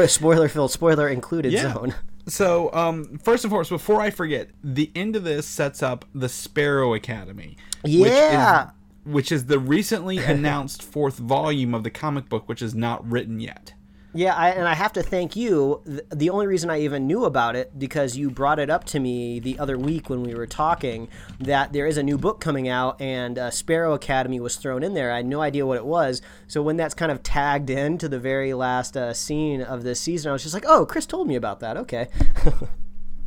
spoiler 0.07 0.49
filled, 0.49 0.71
spoiler 0.71 1.09
included 1.09 1.53
Yeah. 1.53 1.73
zone. 1.75 1.95
So, 2.29 2.73
um, 2.73 3.19
first 3.19 3.45
and 3.45 3.51
foremost, 3.51 3.71
before 3.71 4.01
I 4.01 4.11
forget, 4.11 4.51
the 4.63 4.91
end 4.95 5.17
of 5.17 5.25
this 5.25 5.47
sets 5.47 5.83
up 5.83 6.05
the 6.15 6.29
Sparrow 6.29 6.95
Academy. 6.95 7.57
Yeah. 7.85 8.65
Which 8.67 8.73
is, 8.73 9.15
which 9.15 9.33
is 9.33 9.47
the 9.47 9.59
recently 9.59 10.19
announced 10.25 10.83
fourth 10.83 11.19
volume 11.19 11.75
of 11.75 11.83
the 11.83 11.91
comic 11.91 12.29
book, 12.29 12.49
which 12.49 12.63
is 12.63 12.75
not 12.75 13.09
written 13.11 13.41
yet. 13.41 13.75
Yeah, 14.15 14.35
I, 14.35 14.51
and 14.51 14.69
I 14.69 14.75
have 14.75 14.93
to 14.95 15.03
thank 15.03 15.37
you. 15.37 15.81
The 16.11 16.29
only 16.29 16.47
reason 16.47 16.69
I 16.69 16.81
even 16.81 17.07
knew 17.07 17.25
about 17.25 17.57
it 17.57 17.79
because 17.79 18.17
you 18.17 18.31
brought 18.31 18.59
it 18.59 18.69
up 18.69 18.85
to 18.87 19.01
me 19.01 19.41
the 19.41 19.59
other 19.59 19.79
week 19.79 20.11
when 20.11 20.23
we 20.23 20.35
were 20.35 20.47
talking 20.47 21.09
that 21.41 21.73
there 21.73 21.87
is 21.87 21.97
a 21.97 22.03
new 22.03 22.19
book 22.19 22.39
coming 22.39 22.69
out 22.69 23.01
and 23.01 23.39
uh, 23.39 23.51
Sparrow 23.51 23.95
Academy 23.95 24.39
was 24.39 24.57
thrown 24.57 24.83
in 24.83 24.93
there. 24.93 25.11
I 25.11 25.17
had 25.17 25.27
no 25.27 25.41
idea 25.41 25.65
what 25.67 25.79
it 25.79 25.87
was. 25.87 26.21
So 26.47 26.63
when 26.63 26.77
that's 26.77 26.95
kind 26.95 27.11
of 27.11 27.23
tagged 27.23 27.71
in 27.71 27.97
to 27.99 28.09
the 28.09 28.19
very 28.19 28.53
last 28.53 28.97
uh, 28.97 29.15
scene 29.15 29.63
of 29.63 29.83
this 29.83 29.99
season, 30.01 30.29
I 30.29 30.33
was 30.33 30.43
just 30.43 30.55
like, 30.55 30.67
"Oh, 30.67 30.85
Chris 30.85 31.07
told 31.07 31.27
me 31.27 31.37
about 31.37 31.61
that." 31.61 31.77
Okay. 31.79 32.09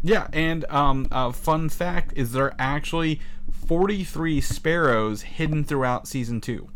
Yeah, 0.05 0.27
and 0.33 0.65
um, 0.65 1.07
a 1.09 1.33
fun 1.33 1.67
fact 1.67 2.13
is 2.15 2.31
there 2.31 2.45
are 2.45 2.55
actually 2.59 3.19
43 3.67 4.39
sparrows 4.39 5.23
hidden 5.23 5.63
throughout 5.63 6.07
season 6.07 6.41
two. 6.41 6.69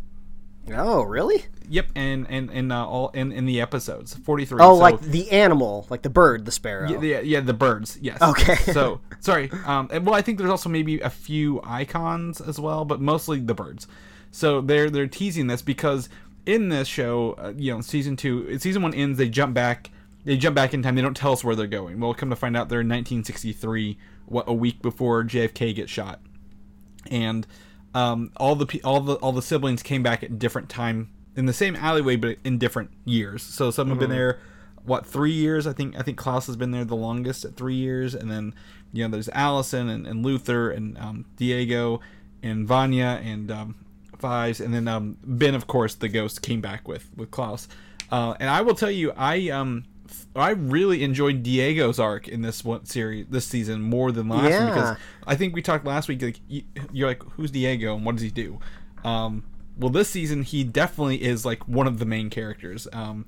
Oh, 0.72 1.02
really? 1.02 1.44
Yep, 1.68 1.86
and 1.94 2.26
and 2.28 2.50
and 2.50 2.72
uh, 2.72 2.86
all 2.86 3.10
in 3.10 3.30
in 3.32 3.46
the 3.46 3.60
episodes, 3.60 4.14
43. 4.14 4.58
Oh, 4.60 4.74
So- 4.74 4.80
like 4.80 5.00
the 5.00 5.30
animal, 5.30 5.86
like 5.88 6.02
the 6.02 6.10
bird, 6.10 6.44
the 6.44 6.52
sparrow. 6.52 6.88
Yeah, 6.88 7.00
yeah, 7.00 7.20
yeah, 7.20 7.40
the 7.40 7.54
birds. 7.54 7.98
Yes. 8.00 8.20
Okay. 8.20 8.54
so 8.72 9.00
sorry. 9.20 9.50
Um, 9.64 9.88
and- 9.92 10.04
well, 10.04 10.14
I 10.14 10.22
think 10.22 10.38
there's 10.38 10.50
also 10.50 10.68
maybe 10.68 11.00
a 11.00 11.10
few 11.10 11.60
icons 11.64 12.40
as 12.40 12.58
well, 12.58 12.84
but 12.84 13.00
mostly 13.00 13.38
the 13.40 13.54
birds. 13.54 13.86
So 14.32 14.60
they're 14.60 14.90
they're 14.90 15.06
teasing 15.06 15.46
this 15.46 15.62
because 15.62 16.08
in 16.46 16.68
this 16.70 16.88
show, 16.88 17.32
uh, 17.38 17.52
you 17.56 17.72
know, 17.72 17.80
season 17.80 18.16
two, 18.16 18.58
season 18.58 18.82
one 18.82 18.94
ends. 18.94 19.18
They 19.18 19.28
jump 19.28 19.54
back. 19.54 19.90
They 20.24 20.36
jump 20.36 20.54
back 20.56 20.74
in 20.74 20.82
time. 20.82 20.96
They 20.96 21.02
don't 21.02 21.16
tell 21.16 21.32
us 21.32 21.42
where 21.44 21.54
they're 21.56 21.66
going. 21.66 21.98
We'll 22.00 22.14
come 22.14 22.30
to 22.30 22.36
find 22.36 22.56
out 22.56 22.68
they're 22.68 22.80
in 22.82 22.88
1963, 22.88 23.96
what 24.26 24.44
a 24.48 24.52
week 24.52 24.82
before 24.82 25.24
JFK 25.24 25.74
gets 25.74 25.90
shot, 25.90 26.20
and 27.10 27.46
um, 27.94 28.32
all 28.36 28.54
the 28.54 28.80
all 28.82 29.00
the 29.00 29.14
all 29.16 29.32
the 29.32 29.42
siblings 29.42 29.82
came 29.82 30.02
back 30.02 30.22
at 30.22 30.38
different 30.38 30.68
time 30.68 31.10
in 31.36 31.46
the 31.46 31.52
same 31.52 31.76
alleyway, 31.76 32.16
but 32.16 32.38
in 32.44 32.58
different 32.58 32.90
years. 33.04 33.42
So 33.42 33.70
some 33.70 33.88
have 33.88 33.98
been 33.98 34.10
there, 34.10 34.40
what 34.84 35.06
three 35.06 35.32
years? 35.32 35.66
I 35.66 35.72
think 35.72 35.98
I 35.98 36.02
think 36.02 36.16
Klaus 36.16 36.46
has 36.46 36.56
been 36.56 36.70
there 36.70 36.84
the 36.84 36.96
longest 36.96 37.44
at 37.44 37.56
three 37.56 37.74
years, 37.74 38.14
and 38.14 38.30
then 38.30 38.54
you 38.92 39.04
know 39.04 39.10
there's 39.10 39.28
Allison 39.30 39.88
and, 39.88 40.06
and 40.06 40.24
Luther 40.24 40.70
and 40.70 40.96
um, 40.98 41.24
Diego 41.36 42.00
and 42.42 42.66
Vanya 42.66 43.20
and 43.22 43.50
um, 43.50 43.74
Fives, 44.18 44.60
and 44.60 44.72
then 44.72 44.86
um, 44.86 45.16
Ben, 45.24 45.54
of 45.54 45.66
course, 45.66 45.94
the 45.94 46.08
ghost 46.08 46.42
came 46.42 46.60
back 46.60 46.86
with 46.86 47.08
with 47.16 47.30
Klaus. 47.30 47.68
Uh, 48.10 48.34
and 48.40 48.50
I 48.50 48.60
will 48.60 48.74
tell 48.74 48.90
you, 48.90 49.12
I 49.16 49.50
um 49.50 49.84
I 50.36 50.50
really 50.50 51.02
enjoyed 51.02 51.42
Diego's 51.42 51.98
arc 51.98 52.28
in 52.28 52.42
this 52.42 52.64
one 52.64 52.84
series 52.86 53.26
this 53.28 53.46
season 53.46 53.82
more 53.82 54.12
than 54.12 54.28
last 54.28 54.44
one 54.60 54.68
because 54.68 54.96
I 55.26 55.34
think 55.36 55.54
we 55.54 55.62
talked 55.62 55.84
last 55.84 56.08
week. 56.08 56.22
Like 56.22 56.40
you- 56.48 56.62
you're 56.92 57.08
like, 57.08 57.22
who's 57.32 57.50
Diego 57.50 57.96
and 57.96 58.04
what 58.04 58.14
does 58.16 58.22
he 58.22 58.30
do? 58.30 58.58
Um, 59.04 59.44
well, 59.78 59.90
this 59.90 60.08
season 60.10 60.42
he 60.42 60.62
definitely 60.64 61.22
is 61.22 61.44
like 61.44 61.66
one 61.66 61.86
of 61.86 61.98
the 61.98 62.04
main 62.04 62.30
characters. 62.30 62.86
Um, 62.92 63.26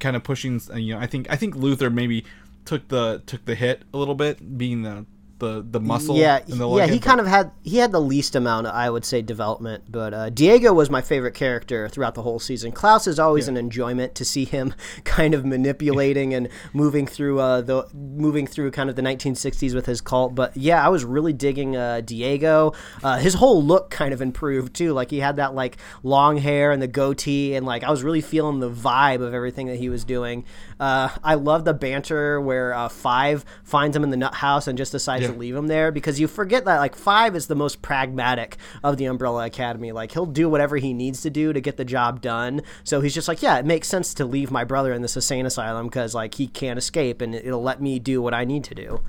kind 0.00 0.16
of 0.16 0.22
pushing. 0.24 0.60
You 0.74 0.94
know, 0.94 1.00
I 1.00 1.06
think 1.06 1.26
I 1.30 1.36
think 1.36 1.54
Luther 1.54 1.90
maybe 1.90 2.24
took 2.64 2.88
the 2.88 3.22
took 3.26 3.44
the 3.44 3.54
hit 3.54 3.82
a 3.92 3.96
little 3.98 4.14
bit, 4.14 4.58
being 4.58 4.82
the 4.82 5.06
the 5.42 5.66
the 5.68 5.80
muscle. 5.80 6.16
Yeah, 6.16 6.38
the 6.46 6.68
yeah, 6.76 6.86
he 6.86 6.98
kind 6.98 7.20
of 7.20 7.26
had 7.26 7.50
he 7.62 7.76
had 7.78 7.92
the 7.92 8.00
least 8.00 8.34
amount, 8.36 8.68
I 8.68 8.88
would 8.88 9.04
say, 9.04 9.20
development. 9.20 9.84
But 9.90 10.14
uh, 10.14 10.30
Diego 10.30 10.72
was 10.72 10.88
my 10.88 11.02
favorite 11.02 11.34
character 11.34 11.88
throughout 11.88 12.14
the 12.14 12.22
whole 12.22 12.38
season. 12.38 12.70
Klaus 12.72 13.06
is 13.06 13.18
always 13.18 13.48
an 13.48 13.56
enjoyment 13.56 14.14
to 14.14 14.24
see 14.24 14.44
him 14.44 14.74
kind 15.04 15.34
of 15.34 15.44
manipulating 15.44 16.32
and 16.32 16.48
moving 16.72 17.06
through 17.06 17.40
uh, 17.40 17.60
the 17.60 17.86
moving 17.92 18.46
through 18.46 18.70
kind 18.70 18.88
of 18.88 18.96
the 18.96 19.02
1960s 19.02 19.74
with 19.74 19.84
his 19.84 20.00
cult. 20.00 20.34
But 20.34 20.56
yeah, 20.56 20.84
I 20.84 20.88
was 20.88 21.04
really 21.04 21.32
digging 21.32 21.76
uh, 21.76 22.00
Diego. 22.00 22.72
Uh, 23.02 23.18
his 23.18 23.34
whole 23.34 23.62
look 23.62 23.90
kind 23.90 24.14
of 24.14 24.22
improved 24.22 24.74
too. 24.74 24.92
Like 24.92 25.10
he 25.10 25.18
had 25.18 25.36
that 25.36 25.54
like 25.54 25.76
long 26.04 26.36
hair 26.36 26.70
and 26.70 26.80
the 26.80 26.88
goatee, 26.88 27.56
and 27.56 27.66
like 27.66 27.82
I 27.82 27.90
was 27.90 28.04
really 28.04 28.20
feeling 28.20 28.60
the 28.60 28.70
vibe 28.70 29.20
of 29.20 29.34
everything 29.34 29.66
that 29.66 29.76
he 29.76 29.88
was 29.88 30.04
doing. 30.04 30.44
Uh, 30.78 31.08
I 31.24 31.34
love 31.34 31.64
the 31.64 31.74
banter 31.74 32.40
where 32.40 32.72
uh, 32.72 32.88
Five 32.88 33.44
finds 33.64 33.96
him 33.96 34.04
in 34.04 34.10
the 34.10 34.16
nut 34.16 34.34
house 34.34 34.68
and 34.68 34.78
just 34.78 34.92
decides 34.92 35.31
to 35.32 35.38
leave 35.38 35.56
him 35.56 35.66
there 35.66 35.90
because 35.90 36.20
you 36.20 36.28
forget 36.28 36.64
that 36.64 36.78
like 36.78 36.94
Five 36.94 37.34
is 37.34 37.46
the 37.46 37.54
most 37.54 37.82
pragmatic 37.82 38.56
of 38.82 38.96
the 38.96 39.06
Umbrella 39.06 39.46
Academy. 39.46 39.92
Like 39.92 40.12
he'll 40.12 40.26
do 40.26 40.48
whatever 40.48 40.76
he 40.76 40.92
needs 40.92 41.22
to 41.22 41.30
do 41.30 41.52
to 41.52 41.60
get 41.60 41.76
the 41.76 41.84
job 41.84 42.20
done. 42.20 42.62
So 42.84 43.00
he's 43.00 43.14
just 43.14 43.28
like, 43.28 43.42
yeah, 43.42 43.58
it 43.58 43.66
makes 43.66 43.88
sense 43.88 44.14
to 44.14 44.24
leave 44.24 44.50
my 44.50 44.64
brother 44.64 44.92
in 44.92 45.02
this 45.02 45.16
insane 45.16 45.46
asylum 45.46 45.86
because 45.86 46.14
like 46.14 46.34
he 46.34 46.46
can't 46.46 46.78
escape 46.78 47.20
and 47.20 47.34
it'll 47.34 47.62
let 47.62 47.80
me 47.80 47.98
do 47.98 48.22
what 48.22 48.34
I 48.34 48.44
need 48.44 48.64
to 48.64 48.74
do. 48.74 49.00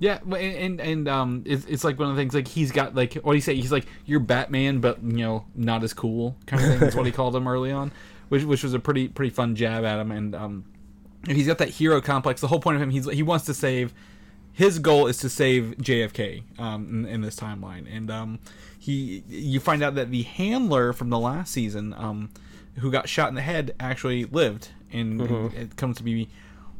Yeah, 0.00 0.18
and 0.22 0.34
and, 0.34 0.80
and 0.80 1.08
um, 1.08 1.42
it's, 1.44 1.64
it's 1.64 1.82
like 1.82 1.98
one 1.98 2.08
of 2.08 2.14
the 2.14 2.22
things 2.22 2.34
like 2.34 2.46
he's 2.46 2.70
got 2.70 2.94
like 2.94 3.14
what 3.14 3.32
do 3.32 3.36
you 3.36 3.42
say? 3.42 3.56
He's 3.56 3.72
like 3.72 3.86
you're 4.06 4.20
Batman, 4.20 4.78
but 4.78 5.02
you 5.02 5.18
know 5.18 5.44
not 5.56 5.82
as 5.82 5.92
cool 5.92 6.36
kind 6.46 6.62
of 6.62 6.68
thing. 6.68 6.78
That's 6.78 6.94
what 6.94 7.06
he 7.06 7.12
called 7.18 7.34
him 7.34 7.48
early 7.48 7.72
on, 7.72 7.90
which 8.28 8.44
which 8.44 8.62
was 8.62 8.74
a 8.74 8.78
pretty 8.78 9.08
pretty 9.08 9.30
fun 9.30 9.56
jab 9.56 9.84
at 9.84 9.98
him. 9.98 10.12
And 10.12 10.34
um, 10.36 10.64
he's 11.26 11.48
got 11.48 11.58
that 11.58 11.70
hero 11.70 12.00
complex. 12.00 12.40
The 12.40 12.46
whole 12.46 12.60
point 12.60 12.76
of 12.76 12.82
him, 12.82 12.90
he's 12.90 13.10
he 13.10 13.24
wants 13.24 13.46
to 13.46 13.54
save. 13.54 13.92
His 14.58 14.80
goal 14.80 15.06
is 15.06 15.18
to 15.18 15.28
save 15.28 15.76
JFK 15.80 16.42
um, 16.58 16.88
in, 16.88 17.06
in 17.06 17.20
this 17.20 17.36
timeline, 17.36 17.86
and 17.88 18.10
um, 18.10 18.40
he 18.76 19.22
you 19.28 19.60
find 19.60 19.84
out 19.84 19.94
that 19.94 20.10
the 20.10 20.22
handler 20.24 20.92
from 20.92 21.10
the 21.10 21.18
last 21.20 21.52
season, 21.52 21.94
um, 21.96 22.30
who 22.78 22.90
got 22.90 23.08
shot 23.08 23.28
in 23.28 23.36
the 23.36 23.40
head, 23.40 23.76
actually 23.78 24.24
lived, 24.24 24.70
and, 24.92 25.20
and 25.20 25.54
it 25.54 25.76
comes 25.76 25.96
to 25.98 26.02
be 26.02 26.28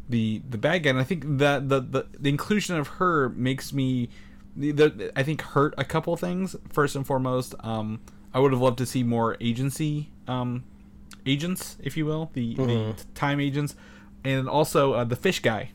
the 0.09 0.43
the 0.51 0.59
bad 0.59 0.83
guy. 0.83 0.91
And 0.91 0.99
I 0.99 1.05
think 1.05 1.23
that 1.39 1.69
the, 1.69 1.79
the 1.79 2.07
the 2.19 2.29
inclusion 2.29 2.77
of 2.77 2.89
her 2.99 3.29
makes 3.29 3.73
me, 3.73 4.09
the, 4.57 4.73
the 4.73 5.13
I 5.15 5.23
think 5.23 5.41
hurt 5.43 5.73
a 5.79 5.85
couple 5.85 6.17
things. 6.17 6.57
First 6.73 6.97
and 6.97 7.07
foremost, 7.07 7.55
um, 7.61 8.01
I 8.35 8.41
would 8.41 8.51
have 8.51 8.61
loved 8.61 8.79
to 8.79 8.87
see 8.87 9.05
more 9.05 9.37
agency 9.41 10.11
um, 10.27 10.65
agents, 11.27 11.77
if 11.81 11.97
you 11.97 12.07
will, 12.07 12.31
the, 12.33 12.55
the 12.55 12.95
time 13.15 13.39
agents, 13.39 13.77
and 14.25 14.49
also 14.49 14.95
uh, 14.95 15.05
the 15.05 15.15
fish 15.15 15.39
guy, 15.43 15.71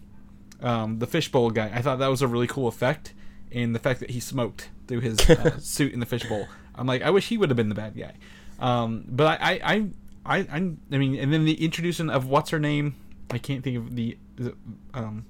um, 0.63 0.99
the 0.99 1.07
fishbowl 1.07 1.51
guy. 1.51 1.71
I 1.73 1.81
thought 1.81 1.99
that 1.99 2.07
was 2.07 2.21
a 2.21 2.27
really 2.27 2.47
cool 2.47 2.67
effect, 2.67 3.13
and 3.51 3.75
the 3.75 3.79
fact 3.79 3.99
that 3.99 4.11
he 4.11 4.19
smoked 4.19 4.69
through 4.87 5.01
his 5.01 5.29
uh, 5.29 5.57
suit 5.59 5.93
in 5.93 5.99
the 5.99 6.05
fishbowl. 6.05 6.47
I'm 6.75 6.87
like, 6.87 7.01
I 7.01 7.09
wish 7.09 7.27
he 7.27 7.37
would 7.37 7.49
have 7.49 7.57
been 7.57 7.69
the 7.69 7.75
bad 7.75 7.95
guy. 7.95 8.13
Um, 8.59 9.05
but 9.07 9.39
I, 9.41 9.53
I, 9.53 9.59
I, 9.63 9.87
I, 10.25 10.37
I, 10.39 10.71
I 10.91 10.97
mean, 10.97 11.15
and 11.15 11.31
then 11.31 11.45
the 11.45 11.63
introduction 11.63 12.09
of 12.09 12.27
what's 12.27 12.49
her 12.49 12.59
name? 12.59 12.95
I 13.29 13.37
can't 13.37 13.63
think 13.63 13.77
of 13.77 13.95
the, 13.95 14.17
it, 14.37 14.55
um, 14.93 15.25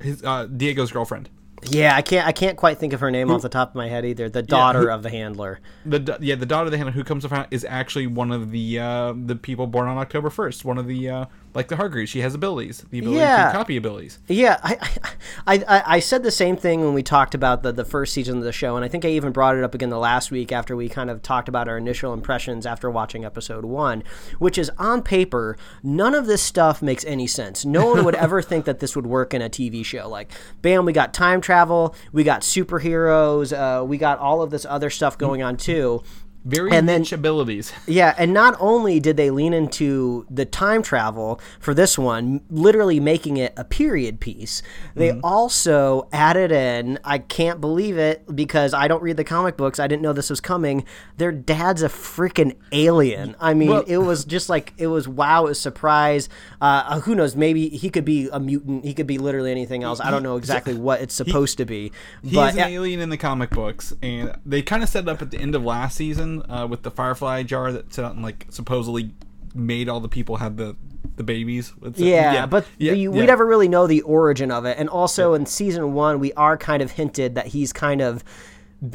his 0.00 0.22
uh, 0.24 0.46
Diego's 0.46 0.90
girlfriend. 0.90 1.30
Yeah, 1.68 1.94
I 1.94 2.02
can't 2.02 2.26
I 2.26 2.32
can't 2.32 2.56
quite 2.56 2.78
think 2.78 2.92
of 2.92 3.00
her 3.00 3.10
name 3.10 3.30
off 3.30 3.42
the 3.42 3.48
top 3.48 3.70
of 3.70 3.74
my 3.76 3.88
head 3.88 4.04
either. 4.04 4.28
The 4.28 4.42
daughter 4.42 4.90
of 4.90 5.04
the 5.04 5.10
handler. 5.10 5.60
The 5.86 6.18
yeah, 6.20 6.34
the 6.34 6.46
daughter 6.46 6.64
of 6.64 6.72
the 6.72 6.76
handler 6.76 6.92
who 6.92 7.04
comes 7.04 7.22
to 7.22 7.28
find 7.28 7.44
out 7.44 7.52
is 7.52 7.64
actually 7.64 8.08
one 8.08 8.32
of 8.32 8.50
the 8.50 8.80
uh, 8.80 9.14
the 9.16 9.36
people 9.36 9.68
born 9.68 9.88
on 9.88 9.96
October 9.96 10.28
first. 10.28 10.64
One 10.64 10.76
of 10.76 10.88
the 10.88 11.08
uh, 11.08 11.24
like 11.54 11.68
the 11.68 11.76
Hargreaves. 11.76 12.10
She 12.10 12.20
has 12.20 12.34
abilities, 12.34 12.84
the 12.90 12.98
ability 13.00 13.18
Yeah. 13.20 13.46
to 13.46 13.52
copy 13.52 13.76
abilities. 13.76 14.18
Yeah, 14.28 14.58
I, 14.62 14.78
I, 15.46 15.64
I, 15.68 15.82
I 15.96 15.98
said 16.00 16.22
the 16.22 16.30
same 16.30 16.56
thing 16.56 16.80
when 16.84 16.94
we 16.94 17.02
talked 17.02 17.34
about 17.34 17.62
the, 17.62 17.72
the 17.72 17.84
first 17.84 18.12
season 18.14 18.38
of 18.38 18.44
the 18.44 18.52
show, 18.52 18.76
and 18.76 18.84
I 18.84 18.88
think 18.88 19.04
I 19.04 19.08
even 19.08 19.32
brought 19.32 19.56
it 19.56 19.64
up 19.64 19.74
again 19.74 19.90
the 19.90 19.98
last 19.98 20.30
week 20.30 20.52
after 20.52 20.74
we 20.76 20.88
kind 20.88 21.10
of 21.10 21.22
talked 21.22 21.48
about 21.48 21.68
our 21.68 21.76
initial 21.78 22.12
impressions 22.14 22.64
after 22.66 22.90
watching 22.90 23.24
episode 23.24 23.64
one, 23.64 24.02
which 24.38 24.56
is 24.58 24.70
on 24.78 25.02
paper, 25.02 25.56
none 25.82 26.14
of 26.14 26.26
this 26.26 26.42
stuff 26.42 26.80
makes 26.82 27.04
any 27.04 27.26
sense. 27.26 27.64
No 27.64 27.86
one 27.86 28.04
would 28.04 28.14
ever 28.16 28.40
think 28.42 28.64
that 28.64 28.80
this 28.80 28.96
would 28.96 29.06
work 29.06 29.34
in 29.34 29.42
a 29.42 29.50
TV 29.50 29.84
show. 29.84 30.08
Like, 30.08 30.30
bam, 30.62 30.84
we 30.86 30.92
got 30.92 31.12
time 31.12 31.40
travel, 31.40 31.94
we 32.12 32.24
got 32.24 32.42
superheroes, 32.42 33.52
uh, 33.56 33.84
we 33.84 33.98
got 33.98 34.18
all 34.18 34.42
of 34.42 34.50
this 34.50 34.64
other 34.64 34.90
stuff 34.90 35.18
going 35.18 35.42
on 35.42 35.56
too. 35.56 36.02
Very 36.44 36.72
And 36.72 36.88
then- 36.88 37.02
niche 37.02 37.12
abilities. 37.12 37.72
Yeah, 37.86 38.14
and 38.16 38.32
not 38.32 38.56
only 38.58 38.98
did 39.00 39.16
they 39.16 39.30
lean 39.30 39.52
into 39.52 40.26
the 40.30 40.44
time 40.44 40.82
travel 40.82 41.40
for 41.60 41.74
this 41.74 41.98
one, 41.98 42.40
literally 42.50 42.98
making 43.00 43.36
it 43.36 43.52
a 43.56 43.64
period 43.64 44.18
piece, 44.18 44.62
they 44.94 45.10
Mm-hmm. 45.10 45.20
also 45.24 46.08
added 46.12 46.50
in, 46.50 46.98
I 47.04 47.18
can't 47.18 47.60
believe 47.60 47.98
it 47.98 48.24
because 48.34 48.72
I 48.74 48.88
don't 48.88 49.02
read 49.02 49.16
the 49.16 49.24
comic 49.24 49.56
books, 49.56 49.78
I 49.78 49.86
didn't 49.86 50.02
know 50.02 50.12
this 50.12 50.30
was 50.30 50.40
coming. 50.40 50.84
Their 51.18 51.32
dad's 51.32 51.82
a 51.82 51.88
freaking 51.88 52.56
alien. 52.72 53.36
I 53.40 53.54
mean, 53.54 53.68
Well- 53.70 53.84
it 53.86 53.98
was 53.98 54.24
just 54.24 54.48
like, 54.48 54.72
it 54.78 54.86
was 54.88 55.06
wow, 55.06 55.44
it 55.46 55.50
was 55.50 55.60
surprise. 55.60 56.28
Uh, 56.60 57.00
who 57.00 57.14
knows, 57.14 57.36
maybe 57.36 57.68
he 57.68 57.90
could 57.90 58.04
be 58.04 58.28
a 58.32 58.40
mutant, 58.40 58.84
he 58.84 58.94
could 58.94 59.06
be 59.06 59.18
literally 59.18 59.50
anything 59.50 59.82
else. 59.82 60.00
I 60.00 60.10
don't 60.10 60.22
know 60.22 60.36
exactly 60.36 60.74
what 60.74 61.00
it's 61.00 61.14
supposed 61.14 61.58
to 61.58 61.64
be. 61.66 61.92
He 62.24 62.34
but 62.34 62.54
an 62.54 62.60
alien 62.60 63.00
in 63.00 63.10
the 63.10 63.16
comic 63.18 63.50
books, 63.50 63.92
and 64.02 64.34
they 64.46 64.62
kind 64.62 64.82
of 64.82 64.88
set 64.88 65.04
it 65.04 65.08
up 65.08 65.20
at 65.22 65.30
the 65.30 65.38
end 65.38 65.54
of 65.54 65.62
last 65.64 65.96
season 65.96 66.31
uh, 66.40 66.66
with 66.66 66.82
the 66.82 66.90
Firefly 66.90 67.42
jar 67.42 67.72
that 67.72 67.92
set 67.92 68.04
out 68.04 68.14
and 68.14 68.22
like 68.22 68.46
supposedly 68.48 69.12
made 69.54 69.88
all 69.88 70.00
the 70.00 70.08
people 70.08 70.36
have 70.36 70.56
the 70.56 70.74
the 71.16 71.22
babies. 71.22 71.72
It's- 71.82 71.98
Yeah, 71.98 72.46
but 72.46 72.64
yeah, 72.78 72.92
the, 72.94 73.08
we 73.08 73.20
yeah. 73.20 73.26
never 73.26 73.44
really 73.44 73.68
know 73.68 73.86
the 73.86 74.00
origin 74.02 74.50
of 74.50 74.64
it. 74.64 74.78
And 74.78 74.88
also 74.88 75.34
in 75.34 75.44
season 75.44 75.92
one, 75.92 76.18
we 76.20 76.32
are 76.34 76.56
kind 76.56 76.82
of 76.82 76.92
hinted 76.92 77.34
that 77.34 77.48
he's 77.48 77.70
kind 77.72 78.00
of 78.00 78.24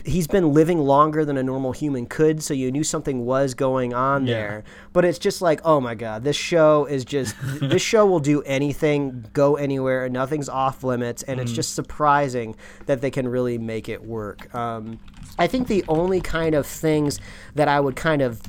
he's 0.06 0.28
been 0.28 0.54
living 0.54 0.80
longer 0.80 1.24
than 1.24 1.38
a 1.38 1.44
normal 1.44 1.72
human 1.72 2.06
could, 2.08 2.44
so 2.44 2.54
you 2.54 2.72
knew 2.72 2.84
something 2.84 3.26
was 3.26 3.54
going 3.54 3.94
on 3.94 4.26
Yeah. 4.28 4.34
there. 4.34 4.64
But 4.94 5.06
it's 5.06 5.18
just 5.20 5.42
like, 5.42 5.62
oh 5.64 5.80
my 5.80 5.96
god, 5.96 6.24
this 6.24 6.36
show 6.36 6.86
is 6.86 7.06
just 7.06 7.36
this 7.62 7.82
show 7.82 8.06
will 8.06 8.20
do 8.20 8.42
anything, 8.44 9.26
go 9.34 9.56
anywhere, 9.56 10.06
and 10.06 10.14
nothing's 10.14 10.50
off 10.50 10.84
limits, 10.84 11.24
and 11.24 11.40
Mm. 11.40 11.44
it's 11.44 11.52
just 11.54 11.74
surprising 11.74 12.56
that 12.86 13.02
they 13.02 13.10
can 13.12 13.28
really 13.28 13.58
make 13.58 13.88
it 13.88 14.06
work. 14.06 14.54
Um, 14.54 15.00
I 15.40 15.48
think 15.48 15.68
the 15.68 15.86
only 15.88 16.20
kind 16.22 16.54
of 16.56 16.66
things 16.66 17.20
that 17.56 17.68
I 17.68 17.80
would 17.80 17.96
kind 17.96 18.22
of 18.22 18.42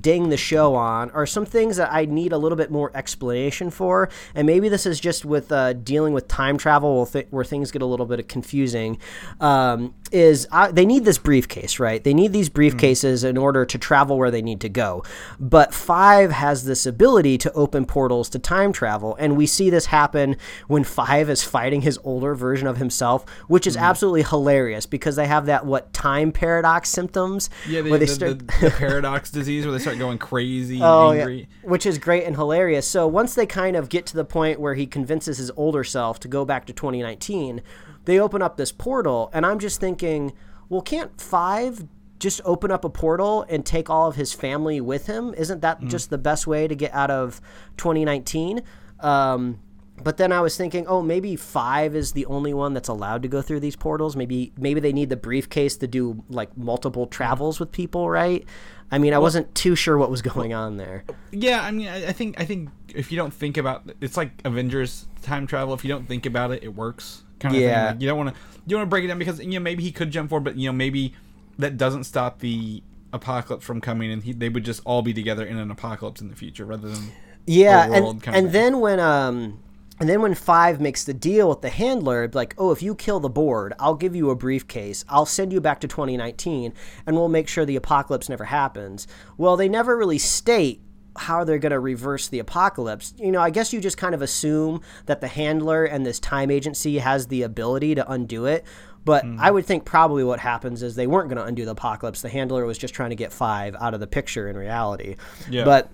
ding 0.00 0.28
the 0.28 0.36
show 0.36 0.74
on 0.74 1.10
are 1.10 1.26
some 1.26 1.44
things 1.44 1.76
that 1.76 1.92
I 1.92 2.04
need 2.04 2.32
a 2.32 2.38
little 2.38 2.56
bit 2.56 2.70
more 2.70 2.90
explanation 2.94 3.70
for, 3.70 4.08
and 4.34 4.46
maybe 4.46 4.68
this 4.68 4.86
is 4.86 5.00
just 5.00 5.24
with 5.24 5.52
uh, 5.52 5.72
dealing 5.74 6.12
with 6.12 6.28
time 6.28 6.58
travel 6.58 6.96
where, 6.96 7.06
th- 7.06 7.26
where 7.30 7.44
things 7.44 7.70
get 7.70 7.82
a 7.82 7.86
little 7.86 8.06
bit 8.06 8.28
confusing. 8.28 8.98
Um, 9.40 9.94
is 10.12 10.46
I, 10.52 10.70
they 10.70 10.84
need 10.84 11.04
this 11.04 11.18
briefcase, 11.18 11.80
right? 11.80 12.02
They 12.04 12.14
need 12.14 12.32
these 12.32 12.50
briefcases 12.50 13.24
in 13.24 13.38
order 13.38 13.64
to 13.64 13.78
travel 13.78 14.18
where 14.18 14.30
they 14.30 14.42
need 14.42 14.60
to 14.60 14.68
go. 14.68 15.02
But 15.40 15.72
Five 15.72 16.30
has 16.30 16.64
this 16.64 16.84
ability 16.84 17.38
to 17.38 17.52
open 17.52 17.86
portals 17.86 18.28
to 18.30 18.38
time 18.38 18.72
travel, 18.72 19.16
and 19.18 19.36
we 19.36 19.46
see 19.46 19.70
this 19.70 19.86
happen 19.86 20.36
when 20.68 20.84
Five 20.84 21.30
is 21.30 21.42
fighting 21.42 21.80
his 21.80 21.98
older 22.04 22.34
version 22.34 22.66
of 22.66 22.76
himself, 22.76 23.24
which 23.48 23.66
is 23.66 23.76
absolutely 23.76 24.22
hilarious 24.22 24.86
because 24.86 25.16
they 25.16 25.26
have 25.26 25.46
that 25.46 25.64
what 25.64 25.92
time 25.92 26.30
paradox 26.30 26.90
symptoms 26.90 27.48
Yeah, 27.66 27.80
the, 27.80 27.90
where 27.90 27.98
they 27.98 28.06
the, 28.06 28.12
start 28.12 28.38
the, 28.38 28.44
the 28.60 28.70
paradox 28.78 29.30
disease 29.30 29.64
where 29.64 29.72
they 29.72 29.81
start 29.82 29.98
going 29.98 30.18
crazy 30.18 30.80
Oh, 30.82 31.10
angry. 31.12 31.48
yeah. 31.62 31.68
Which 31.68 31.84
is 31.86 31.98
great 31.98 32.24
and 32.24 32.34
hilarious. 32.36 32.86
So 32.88 33.06
once 33.06 33.34
they 33.34 33.46
kind 33.46 33.76
of 33.76 33.88
get 33.88 34.06
to 34.06 34.16
the 34.16 34.24
point 34.24 34.58
where 34.60 34.74
he 34.74 34.86
convinces 34.86 35.38
his 35.38 35.50
older 35.56 35.84
self 35.84 36.18
to 36.20 36.28
go 36.28 36.44
back 36.44 36.64
to 36.66 36.72
2019, 36.72 37.60
they 38.04 38.18
open 38.18 38.42
up 38.42 38.56
this 38.56 38.72
portal, 38.72 39.30
and 39.32 39.44
I'm 39.46 39.58
just 39.58 39.78
thinking, 39.80 40.32
well, 40.68 40.80
can't 40.82 41.20
Five 41.20 41.84
just 42.18 42.40
open 42.44 42.70
up 42.70 42.84
a 42.84 42.88
portal 42.90 43.44
and 43.48 43.66
take 43.66 43.90
all 43.90 44.08
of 44.08 44.16
his 44.16 44.32
family 44.32 44.80
with 44.80 45.06
him? 45.06 45.34
Isn't 45.36 45.60
that 45.62 45.80
Mm. 45.80 45.88
just 45.90 46.08
the 46.10 46.18
best 46.18 46.46
way 46.46 46.66
to 46.68 46.74
get 46.74 46.94
out 46.94 47.10
of 47.10 47.40
2019? 47.76 48.62
Um, 49.00 49.58
but 50.02 50.16
then 50.16 50.32
I 50.32 50.40
was 50.40 50.56
thinking, 50.56 50.86
oh, 50.86 51.02
maybe 51.02 51.36
five 51.36 51.94
is 51.94 52.12
the 52.12 52.26
only 52.26 52.54
one 52.54 52.74
that's 52.74 52.88
allowed 52.88 53.22
to 53.22 53.28
go 53.28 53.42
through 53.42 53.60
these 53.60 53.76
portals. 53.76 54.16
Maybe 54.16 54.52
maybe 54.58 54.80
they 54.80 54.92
need 54.92 55.10
the 55.10 55.16
briefcase 55.16 55.76
to 55.76 55.86
do 55.86 56.22
like 56.28 56.56
multiple 56.56 57.06
travels 57.06 57.60
with 57.60 57.70
people, 57.72 58.08
right? 58.08 58.44
I 58.92 58.98
mean, 58.98 59.14
I 59.14 59.18
wasn't 59.18 59.52
too 59.54 59.74
sure 59.74 59.96
what 59.96 60.10
was 60.10 60.20
going 60.22 60.52
on 60.52 60.76
there. 60.76 61.04
Yeah, 61.32 61.62
I 61.62 61.70
mean, 61.70 61.88
I, 61.88 62.08
I 62.08 62.12
think 62.12 62.38
I 62.38 62.44
think 62.44 62.68
if 62.94 63.10
you 63.10 63.16
don't 63.16 63.32
think 63.32 63.56
about 63.56 63.90
it's 64.00 64.16
like 64.18 64.30
Avengers 64.44 65.06
time 65.22 65.46
travel. 65.46 65.72
If 65.74 65.82
you 65.84 65.88
don't 65.88 66.06
think 66.06 66.26
about 66.26 66.50
it, 66.52 66.62
it 66.62 66.74
works. 66.76 67.22
Kind 67.40 67.56
of 67.56 67.62
Yeah. 67.62 67.86
thing. 67.86 67.94
Like, 67.94 68.02
you 68.02 68.08
don't 68.08 68.18
want 68.18 68.34
to 68.34 68.40
you 68.66 68.76
want 68.76 68.86
to 68.86 68.90
break 68.90 69.04
it 69.04 69.08
down 69.08 69.18
because 69.18 69.40
you 69.40 69.46
know 69.52 69.60
maybe 69.60 69.82
he 69.82 69.90
could 69.90 70.10
jump 70.10 70.28
forward, 70.30 70.44
but 70.44 70.56
you 70.56 70.68
know 70.68 70.72
maybe 70.72 71.14
that 71.58 71.76
doesn't 71.78 72.04
stop 72.04 72.40
the 72.40 72.82
apocalypse 73.14 73.64
from 73.64 73.80
coming, 73.80 74.12
and 74.12 74.22
he, 74.22 74.32
they 74.32 74.48
would 74.50 74.64
just 74.64 74.82
all 74.84 75.02
be 75.02 75.12
together 75.14 75.44
in 75.44 75.56
an 75.58 75.70
apocalypse 75.70 76.20
in 76.20 76.28
the 76.28 76.36
future 76.36 76.64
rather 76.64 76.88
than 76.88 77.12
Yeah, 77.46 77.86
a 77.86 77.90
world 78.02 78.14
and 78.14 78.22
kind 78.22 78.36
and 78.36 78.52
then 78.52 78.80
when 78.80 79.00
um 79.00 79.58
and 80.02 80.10
then 80.10 80.20
when 80.20 80.34
Five 80.34 80.80
makes 80.80 81.04
the 81.04 81.14
deal 81.14 81.48
with 81.48 81.60
the 81.60 81.70
handler, 81.70 82.28
like, 82.34 82.56
oh, 82.58 82.72
if 82.72 82.82
you 82.82 82.92
kill 82.92 83.20
the 83.20 83.30
board, 83.30 83.72
I'll 83.78 83.94
give 83.94 84.16
you 84.16 84.30
a 84.30 84.34
briefcase. 84.34 85.04
I'll 85.08 85.26
send 85.26 85.52
you 85.52 85.60
back 85.60 85.80
to 85.82 85.86
2019, 85.86 86.74
and 87.06 87.14
we'll 87.14 87.28
make 87.28 87.46
sure 87.46 87.64
the 87.64 87.76
apocalypse 87.76 88.28
never 88.28 88.46
happens. 88.46 89.06
Well, 89.38 89.56
they 89.56 89.68
never 89.68 89.96
really 89.96 90.18
state 90.18 90.80
how 91.16 91.44
they're 91.44 91.60
going 91.60 91.70
to 91.70 91.78
reverse 91.78 92.26
the 92.26 92.40
apocalypse. 92.40 93.14
You 93.16 93.30
know, 93.30 93.40
I 93.40 93.50
guess 93.50 93.72
you 93.72 93.80
just 93.80 93.96
kind 93.96 94.12
of 94.12 94.22
assume 94.22 94.80
that 95.06 95.20
the 95.20 95.28
handler 95.28 95.84
and 95.84 96.04
this 96.04 96.18
time 96.18 96.50
agency 96.50 96.98
has 96.98 97.28
the 97.28 97.42
ability 97.42 97.94
to 97.94 98.10
undo 98.10 98.46
it. 98.46 98.64
But 99.04 99.24
Hmm. 99.24 99.38
I 99.38 99.52
would 99.52 99.66
think 99.66 99.84
probably 99.84 100.24
what 100.24 100.40
happens 100.40 100.82
is 100.82 100.96
they 100.96 101.06
weren't 101.06 101.28
going 101.28 101.40
to 101.40 101.44
undo 101.44 101.64
the 101.64 101.72
apocalypse. 101.72 102.22
The 102.22 102.28
handler 102.28 102.66
was 102.66 102.76
just 102.76 102.92
trying 102.92 103.10
to 103.10 103.16
get 103.16 103.32
Five 103.32 103.76
out 103.78 103.94
of 103.94 104.00
the 104.00 104.08
picture 104.08 104.48
in 104.48 104.56
reality. 104.56 105.14
Yeah. 105.48 105.64
But 105.64 105.92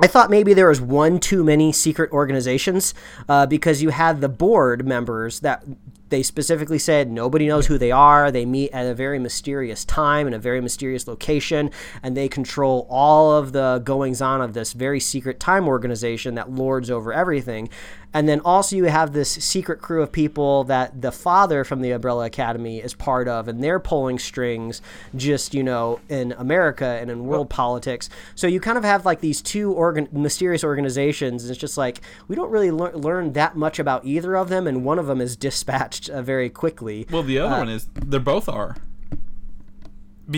I 0.00 0.06
thought 0.06 0.30
maybe 0.30 0.54
there 0.54 0.68
was 0.68 0.80
one 0.80 1.18
too 1.20 1.42
many 1.44 1.72
secret 1.72 2.10
organizations 2.12 2.94
uh, 3.28 3.46
because 3.46 3.82
you 3.82 3.90
had 3.90 4.20
the 4.20 4.28
board 4.28 4.86
members 4.86 5.40
that 5.40 5.64
they 6.10 6.22
specifically 6.22 6.78
said 6.78 7.10
nobody 7.10 7.46
knows 7.46 7.66
who 7.66 7.78
they 7.78 7.90
are. 7.90 8.30
They 8.30 8.46
meet 8.46 8.70
at 8.72 8.86
a 8.86 8.94
very 8.94 9.18
mysterious 9.18 9.84
time 9.84 10.26
in 10.26 10.34
a 10.34 10.38
very 10.38 10.60
mysterious 10.60 11.06
location, 11.06 11.70
and 12.02 12.16
they 12.16 12.28
control 12.28 12.86
all 12.90 13.32
of 13.32 13.52
the 13.52 13.80
goings 13.84 14.22
on 14.22 14.40
of 14.40 14.54
this 14.54 14.72
very 14.72 15.00
secret 15.00 15.40
time 15.40 15.68
organization 15.68 16.34
that 16.36 16.50
lords 16.50 16.90
over 16.90 17.12
everything. 17.12 17.68
And 18.14 18.26
then 18.26 18.40
also 18.40 18.74
you 18.74 18.84
have 18.84 19.12
this 19.12 19.30
secret 19.30 19.82
crew 19.82 20.02
of 20.02 20.10
people 20.10 20.64
that 20.64 21.02
the 21.02 21.12
father 21.12 21.62
from 21.62 21.82
the 21.82 21.90
Umbrella 21.90 22.24
Academy 22.24 22.78
is 22.78 22.94
part 22.94 23.28
of, 23.28 23.48
and 23.48 23.62
they're 23.62 23.78
pulling 23.78 24.18
strings 24.18 24.80
just 25.14 25.54
you 25.54 25.62
know 25.62 26.00
in 26.08 26.32
America 26.32 26.86
and 27.00 27.10
in 27.10 27.26
world 27.26 27.50
politics. 27.50 28.08
So 28.34 28.46
you 28.46 28.60
kind 28.60 28.78
of 28.78 28.84
have 28.84 29.04
like 29.04 29.20
these 29.20 29.42
two 29.42 29.72
organ- 29.72 30.08
mysterious 30.10 30.64
organizations. 30.64 31.42
And 31.42 31.50
it's 31.50 31.60
just 31.60 31.76
like 31.76 32.00
we 32.28 32.36
don't 32.36 32.50
really 32.50 32.70
lear- 32.70 32.96
learn 32.96 33.34
that 33.34 33.56
much 33.56 33.78
about 33.78 34.06
either 34.06 34.36
of 34.36 34.48
them, 34.48 34.66
and 34.66 34.84
one 34.84 34.98
of 34.98 35.06
them 35.06 35.20
is 35.20 35.36
dispatched 35.36 35.97
uh, 36.08 36.22
very 36.22 36.50
quickly. 36.50 37.06
well 37.10 37.22
the 37.22 37.38
other 37.38 37.58
one 37.58 37.68
is 37.68 37.88
they 37.94 38.18
both 38.18 38.48
are. 38.48 38.76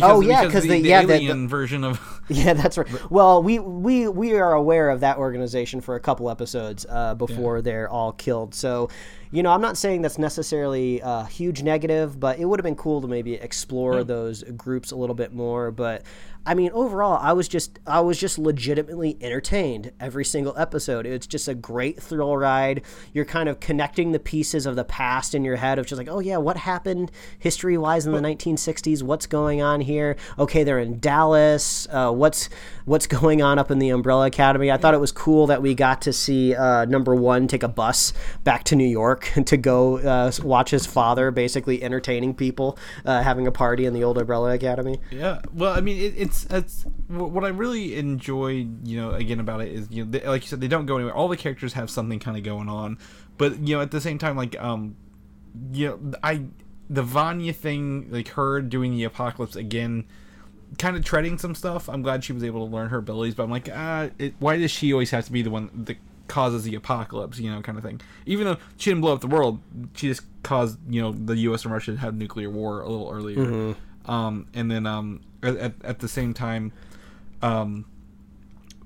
Oh, 0.02 0.20
yeah, 0.20 0.44
because 0.44 0.52
'cause 0.52 0.62
the, 0.62 0.68
the- 0.68 0.82
the 0.82 0.88
yeah, 0.88 1.00
the- 1.00 1.06
the- 1.08 1.14
alien 1.14 1.48
version 1.48 1.82
of 1.82 2.20
Yeah, 2.28 2.52
that's 2.54 2.78
right. 2.78 3.10
Well, 3.10 3.42
we 3.42 3.58
we 3.58 4.06
we 4.06 4.34
are 4.34 4.52
aware 4.52 4.88
of 4.88 5.00
that 5.00 5.18
organization 5.18 5.80
for 5.80 5.96
a 5.96 6.00
couple 6.00 6.30
episodes 6.30 6.86
uh, 6.88 7.16
before 7.16 7.60
they're 7.60 7.88
all 7.88 8.12
killed. 8.12 8.54
So, 8.54 8.88
you 9.32 9.42
know, 9.42 9.50
I'm 9.50 9.60
not 9.60 9.76
saying 9.76 10.02
that's 10.02 10.18
necessarily 10.18 11.00
a 11.02 11.24
huge 11.24 11.62
negative, 11.62 12.18
but 12.18 12.38
it 12.38 12.46
would 12.46 12.58
have 12.58 12.64
been 12.64 12.74
cool 12.74 13.00
to 13.00 13.06
maybe 13.06 13.34
explore 13.34 14.02
those 14.02 14.42
groups 14.42 14.90
a 14.90 14.96
little 14.96 15.14
bit 15.14 15.32
more. 15.32 15.70
But 15.70 16.02
I 16.46 16.54
mean, 16.54 16.70
overall, 16.72 17.18
I 17.20 17.32
was 17.32 17.48
just 17.48 17.78
I 17.86 18.00
was 18.00 18.18
just 18.18 18.38
legitimately 18.38 19.18
entertained 19.20 19.92
every 20.00 20.24
single 20.24 20.56
episode. 20.56 21.06
It's 21.06 21.26
just 21.26 21.48
a 21.48 21.54
great 21.54 22.02
thrill 22.02 22.36
ride. 22.36 22.82
You're 23.12 23.26
kind 23.26 23.48
of 23.48 23.60
connecting 23.60 24.12
the 24.12 24.18
pieces 24.18 24.64
of 24.64 24.74
the 24.74 24.84
past 24.84 25.34
in 25.34 25.44
your 25.44 25.56
head 25.56 25.78
of 25.78 25.86
just 25.86 25.98
like, 25.98 26.08
oh 26.08 26.20
yeah, 26.20 26.38
what 26.38 26.56
happened 26.56 27.12
history 27.38 27.76
wise 27.76 28.06
in 28.06 28.12
the 28.12 28.20
1960s? 28.20 29.02
What's 29.02 29.26
going 29.26 29.60
on 29.60 29.82
here? 29.82 30.16
Okay, 30.38 30.64
they're 30.64 30.78
in 30.78 30.98
Dallas. 30.98 31.86
Uh, 31.90 32.10
what's 32.10 32.48
what's 32.86 33.06
going 33.06 33.42
on 33.42 33.58
up 33.58 33.70
in 33.70 33.78
the 33.78 33.90
Umbrella 33.90 34.26
Academy? 34.26 34.72
I 34.72 34.78
thought 34.78 34.94
it 34.94 35.00
was 35.00 35.12
cool 35.12 35.46
that 35.48 35.60
we 35.60 35.74
got 35.74 36.02
to 36.02 36.12
see 36.12 36.54
uh, 36.54 36.86
number 36.86 37.14
one 37.14 37.48
take 37.48 37.62
a 37.62 37.68
bus 37.68 38.14
back 38.44 38.64
to 38.64 38.76
New 38.76 38.88
York 38.88 39.19
to 39.46 39.56
go 39.56 39.98
uh, 39.98 40.30
watch 40.42 40.70
his 40.70 40.86
father 40.86 41.30
basically 41.30 41.82
entertaining 41.82 42.34
people, 42.34 42.78
uh, 43.04 43.22
having 43.22 43.46
a 43.46 43.52
party 43.52 43.86
in 43.86 43.94
the 43.94 44.04
old 44.04 44.18
Umbrella 44.18 44.52
Academy. 44.52 44.98
Yeah, 45.10 45.40
well, 45.52 45.72
I 45.72 45.80
mean, 45.80 45.98
it, 45.98 46.14
it's 46.16 46.46
it's 46.50 46.86
what 47.08 47.44
I 47.44 47.48
really 47.48 47.96
enjoy, 47.96 48.66
you 48.84 49.00
know, 49.00 49.12
again 49.12 49.40
about 49.40 49.60
it 49.60 49.72
is, 49.72 49.88
you 49.90 50.04
know, 50.04 50.10
they, 50.10 50.26
like 50.26 50.42
you 50.42 50.48
said, 50.48 50.60
they 50.60 50.68
don't 50.68 50.86
go 50.86 50.96
anywhere. 50.96 51.14
All 51.14 51.28
the 51.28 51.36
characters 51.36 51.72
have 51.74 51.90
something 51.90 52.18
kind 52.18 52.36
of 52.36 52.42
going 52.42 52.68
on, 52.68 52.98
but 53.38 53.58
you 53.60 53.76
know, 53.76 53.82
at 53.82 53.90
the 53.90 54.00
same 54.00 54.18
time, 54.18 54.36
like, 54.36 54.60
um, 54.60 54.96
you 55.72 55.88
know, 55.88 56.18
I 56.22 56.44
the 56.88 57.02
Vanya 57.02 57.52
thing, 57.52 58.08
like 58.10 58.28
her 58.28 58.60
doing 58.60 58.96
the 58.96 59.04
apocalypse 59.04 59.54
again, 59.54 60.04
kind 60.78 60.96
of 60.96 61.04
treading 61.04 61.38
some 61.38 61.54
stuff. 61.54 61.88
I'm 61.88 62.02
glad 62.02 62.24
she 62.24 62.32
was 62.32 62.42
able 62.42 62.66
to 62.66 62.72
learn 62.72 62.88
her 62.88 62.98
abilities, 62.98 63.34
but 63.34 63.44
I'm 63.44 63.50
like, 63.50 63.68
ah, 63.72 64.08
why 64.40 64.58
does 64.58 64.70
she 64.70 64.92
always 64.92 65.10
have 65.10 65.24
to 65.26 65.32
be 65.32 65.42
the 65.42 65.50
one 65.50 65.70
that 65.84 65.96
causes 66.30 66.62
the 66.62 66.74
apocalypse? 66.74 67.38
You 67.38 67.50
know, 67.50 67.60
kind 67.60 67.76
of 67.76 67.84
thing. 67.84 68.00
Even 68.24 68.46
though 68.46 68.56
she 68.78 68.90
didn't 68.90 69.02
blow 69.02 69.12
up 69.12 69.20
the 69.20 69.26
world, 69.26 69.60
she 69.94 70.08
just 70.08 70.22
caused 70.42 70.78
you 70.88 71.02
know 71.02 71.12
the 71.12 71.36
U.S. 71.48 71.64
and 71.64 71.72
Russia 71.72 71.92
to 71.92 71.98
have 71.98 72.14
nuclear 72.14 72.48
war 72.48 72.80
a 72.80 72.88
little 72.88 73.10
earlier. 73.10 73.74
Um, 74.06 74.46
and 74.54 74.70
then 74.70 74.86
um, 74.86 75.20
at, 75.42 75.56
at, 75.56 75.72
at 75.84 75.98
the 75.98 76.08
same 76.08 76.32
time, 76.32 76.72
um, 77.42 77.84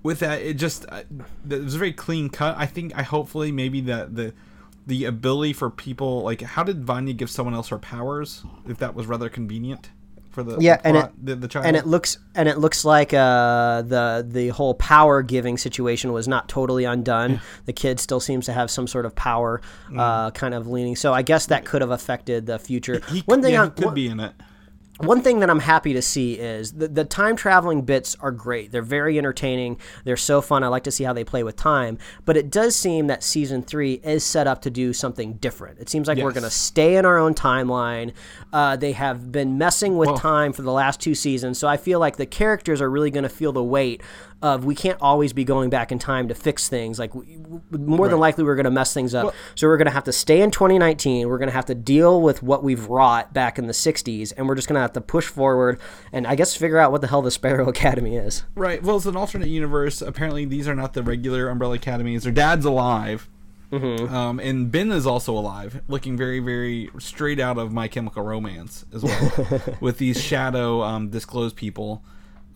with 0.03 0.19
that, 0.21 0.43
it 0.43 0.55
just 0.55 0.87
uh, 0.89 1.03
it 1.49 1.63
was 1.63 1.77
a 1.77 1.79
very 1.79 1.93
clean 1.93 2.29
cut. 2.29 2.57
I 2.59 2.67
think 2.67 2.97
I 2.97 3.03
hopefully 3.03 3.53
maybe 3.53 3.81
that 3.83 4.17
the 4.17 4.35
the 4.87 5.05
ability 5.05 5.53
for 5.53 5.71
people 5.71 6.23
like 6.23 6.43
how 6.43 6.63
did 6.63 6.85
Vanya 6.85 7.15
give 7.15 7.31
someone 7.31 7.55
else 7.55 7.69
her 7.69 7.79
powers 7.79 8.45
if 8.69 8.77
that 8.79 8.95
was 8.95 9.07
rather 9.07 9.31
convenient 9.31 9.91
for 10.35 10.43
the 10.43 10.59
Yeah, 10.59 10.77
the 10.79 10.87
and 10.89 10.97
it- 10.97 11.11
the, 11.27 11.35
the 11.37 11.49
child 11.49 11.65
and 11.67 11.77
it 11.77 11.87
looks 11.87 12.19
and 12.35 12.49
it 12.49 12.59
looks 12.59 12.85
like 12.85 13.15
uh, 13.15 13.83
the 13.83 14.27
the 14.29 14.49
whole 14.49 14.75
power 14.75 15.23
giving 15.23 15.57
situation 15.57 16.13
was 16.13 16.27
not 16.29 16.49
totally 16.49 16.85
undone. 16.85 17.41
The 17.67 17.73
kid 17.73 18.01
still 18.01 18.21
seems 18.21 18.47
to 18.47 18.53
have 18.53 18.71
some 18.71 18.87
sort 18.87 19.07
of 19.07 19.15
power, 19.15 19.61
uh, 19.97 20.31
kind 20.33 20.53
of 20.55 20.67
leaning. 20.67 20.97
So 20.97 21.15
I 21.15 21.23
guess 21.23 21.47
that 21.47 21.65
could 21.65 21.81
have 21.81 21.91
affected 21.91 22.47
the 22.47 22.59
future. 22.59 23.01
he, 23.11 23.21
one 23.21 23.41
thing 23.43 23.53
yeah, 23.55 23.65
he 23.65 23.71
could 23.71 23.85
one- 23.87 23.95
be 23.95 24.09
in 24.09 24.21
it. 24.21 24.33
One 24.99 25.23
thing 25.23 25.41
that 25.41 25.51
I'm 25.51 25.61
happy 25.61 25.93
to 25.95 26.03
see 26.03 26.35
is 26.35 26.73
the, 26.73 26.87
the 26.87 27.05
time 27.05 27.35
traveling 27.35 27.83
bits 27.83 28.17
are 28.21 28.31
great. 28.31 28.71
They're 28.71 28.83
very 28.83 29.19
entertaining. 29.19 29.79
They're 30.05 30.17
so 30.17 30.41
fun. 30.41 30.63
I 30.63 30.69
like 30.69 30.85
to 30.85 30.93
see 30.93 31.03
how 31.03 31.13
they 31.13 31.25
play 31.25 31.43
with 31.43 31.57
time. 31.57 31.99
But 32.25 32.37
it 32.37 32.49
does 32.51 32.77
seem 32.77 33.09
that 33.09 33.25
season 33.25 33.63
three 33.63 33.95
is 34.05 34.23
set 34.23 34.47
up 34.47 34.63
to 34.63 34.71
do 34.71 34.93
something 34.93 35.35
different. 35.35 35.81
It 35.81 35.89
seems 35.89 36.07
like 36.07 36.19
we're 36.19 36.33
going 36.33 36.45
to 36.45 36.51
stay 36.51 36.97
in 36.97 37.05
our 37.05 37.19
own 37.19 37.35
timeline. 37.35 38.13
Uh, 38.53 38.77
they 38.77 38.93
have 38.93 39.33
been 39.33 39.59
messing 39.59 39.97
with 39.97 40.11
Well- 40.11 40.19
time 40.19 40.53
for 40.53 40.63
the 40.63 40.73
last 40.73 41.01
two 41.01 41.15
seasons. 41.17 41.59
So 41.59 41.67
I 41.67 41.77
feel 41.77 41.99
like 41.99 42.17
the 42.17 42.27
characters 42.27 42.81
are 42.81 42.91
really 42.91 43.11
going 43.11 43.25
to 43.25 43.29
feel 43.29 43.53
the 43.53 43.65
weight 43.65 44.01
of 44.45 44.67
we 44.67 44.75
can't 44.75 45.01
always 45.01 45.33
be 45.33 45.43
going 45.43 45.71
back 45.71 45.91
in 45.91 45.99
time 45.99 46.29
to 46.29 46.35
fix 46.35 46.69
things. 46.69 46.99
Like, 46.99 47.15
we, 47.15 47.39
more 47.71 48.09
than 48.09 48.19
likely, 48.19 48.45
we're 48.45 48.57
going 48.57 48.65
to 48.65 48.71
mess 48.71 48.93
things 48.93 49.15
up. 49.15 49.35
so 49.55 49.67
we're 49.67 49.79
going 49.79 49.87
to 49.87 49.93
have 49.93 50.05
to 50.05 50.13
stay 50.13 50.43
in 50.43 50.51
2019. 50.51 51.27
We're 51.27 51.39
going 51.39 51.49
to 51.49 51.55
have 51.55 51.65
to 51.67 51.75
deal 51.75 52.21
with 52.21 52.43
what 52.43 52.63
we've 52.63 52.87
wrought 52.87 53.33
back 53.33 53.59
in 53.59 53.69
the 53.69 53.73
60s, 53.73 54.35
and 54.37 54.47
we're 54.47 54.55
just 54.55 54.69
going 54.69 54.75
to 54.75 54.83
have 54.83 54.93
to 54.93 55.01
push 55.01 55.27
forward 55.27 55.81
and 56.13 56.27
I 56.27 56.35
guess 56.35 56.55
figure 56.55 56.77
out 56.77 56.93
what 56.93 57.01
the 57.01 57.07
hell 57.07 57.23
the 57.23 57.31
Sparrow 57.31 57.69
Academy 57.71 58.17
is. 58.17 58.45
Right. 58.55 58.83
Well, 58.83 58.99
it's 58.99 59.07
an 59.07 59.17
alternate 59.17 59.49
universe. 59.49 60.03
Apparently, 60.03 60.45
these 60.45 60.69
are 60.69 60.75
not 60.75 60.93
the 60.93 61.03
regular 61.03 61.49
Umbrella 61.49 61.77
Academies. 61.77 62.25
Their 62.25 62.33
dad's 62.33 62.67
alive. 62.67 63.31
Mm-hmm. 63.73 64.15
Um, 64.15 64.39
and 64.41 64.71
Ben 64.71 64.93
is 64.93 65.07
also 65.07 65.33
alive, 65.33 65.81
looking 65.89 66.19
very, 66.19 66.39
very 66.39 66.91
straight 66.99 67.41
out 67.41 67.57
of 67.57 67.73
My 67.73 67.89
Chemical 67.89 68.23
Romance 68.23 68.85
as 68.95 69.03
well, 69.03 69.63
with 69.81 69.97
these 69.97 70.21
shadow 70.21 70.83
um, 70.83 71.09
disclosed 71.09 71.57
people. 71.57 72.05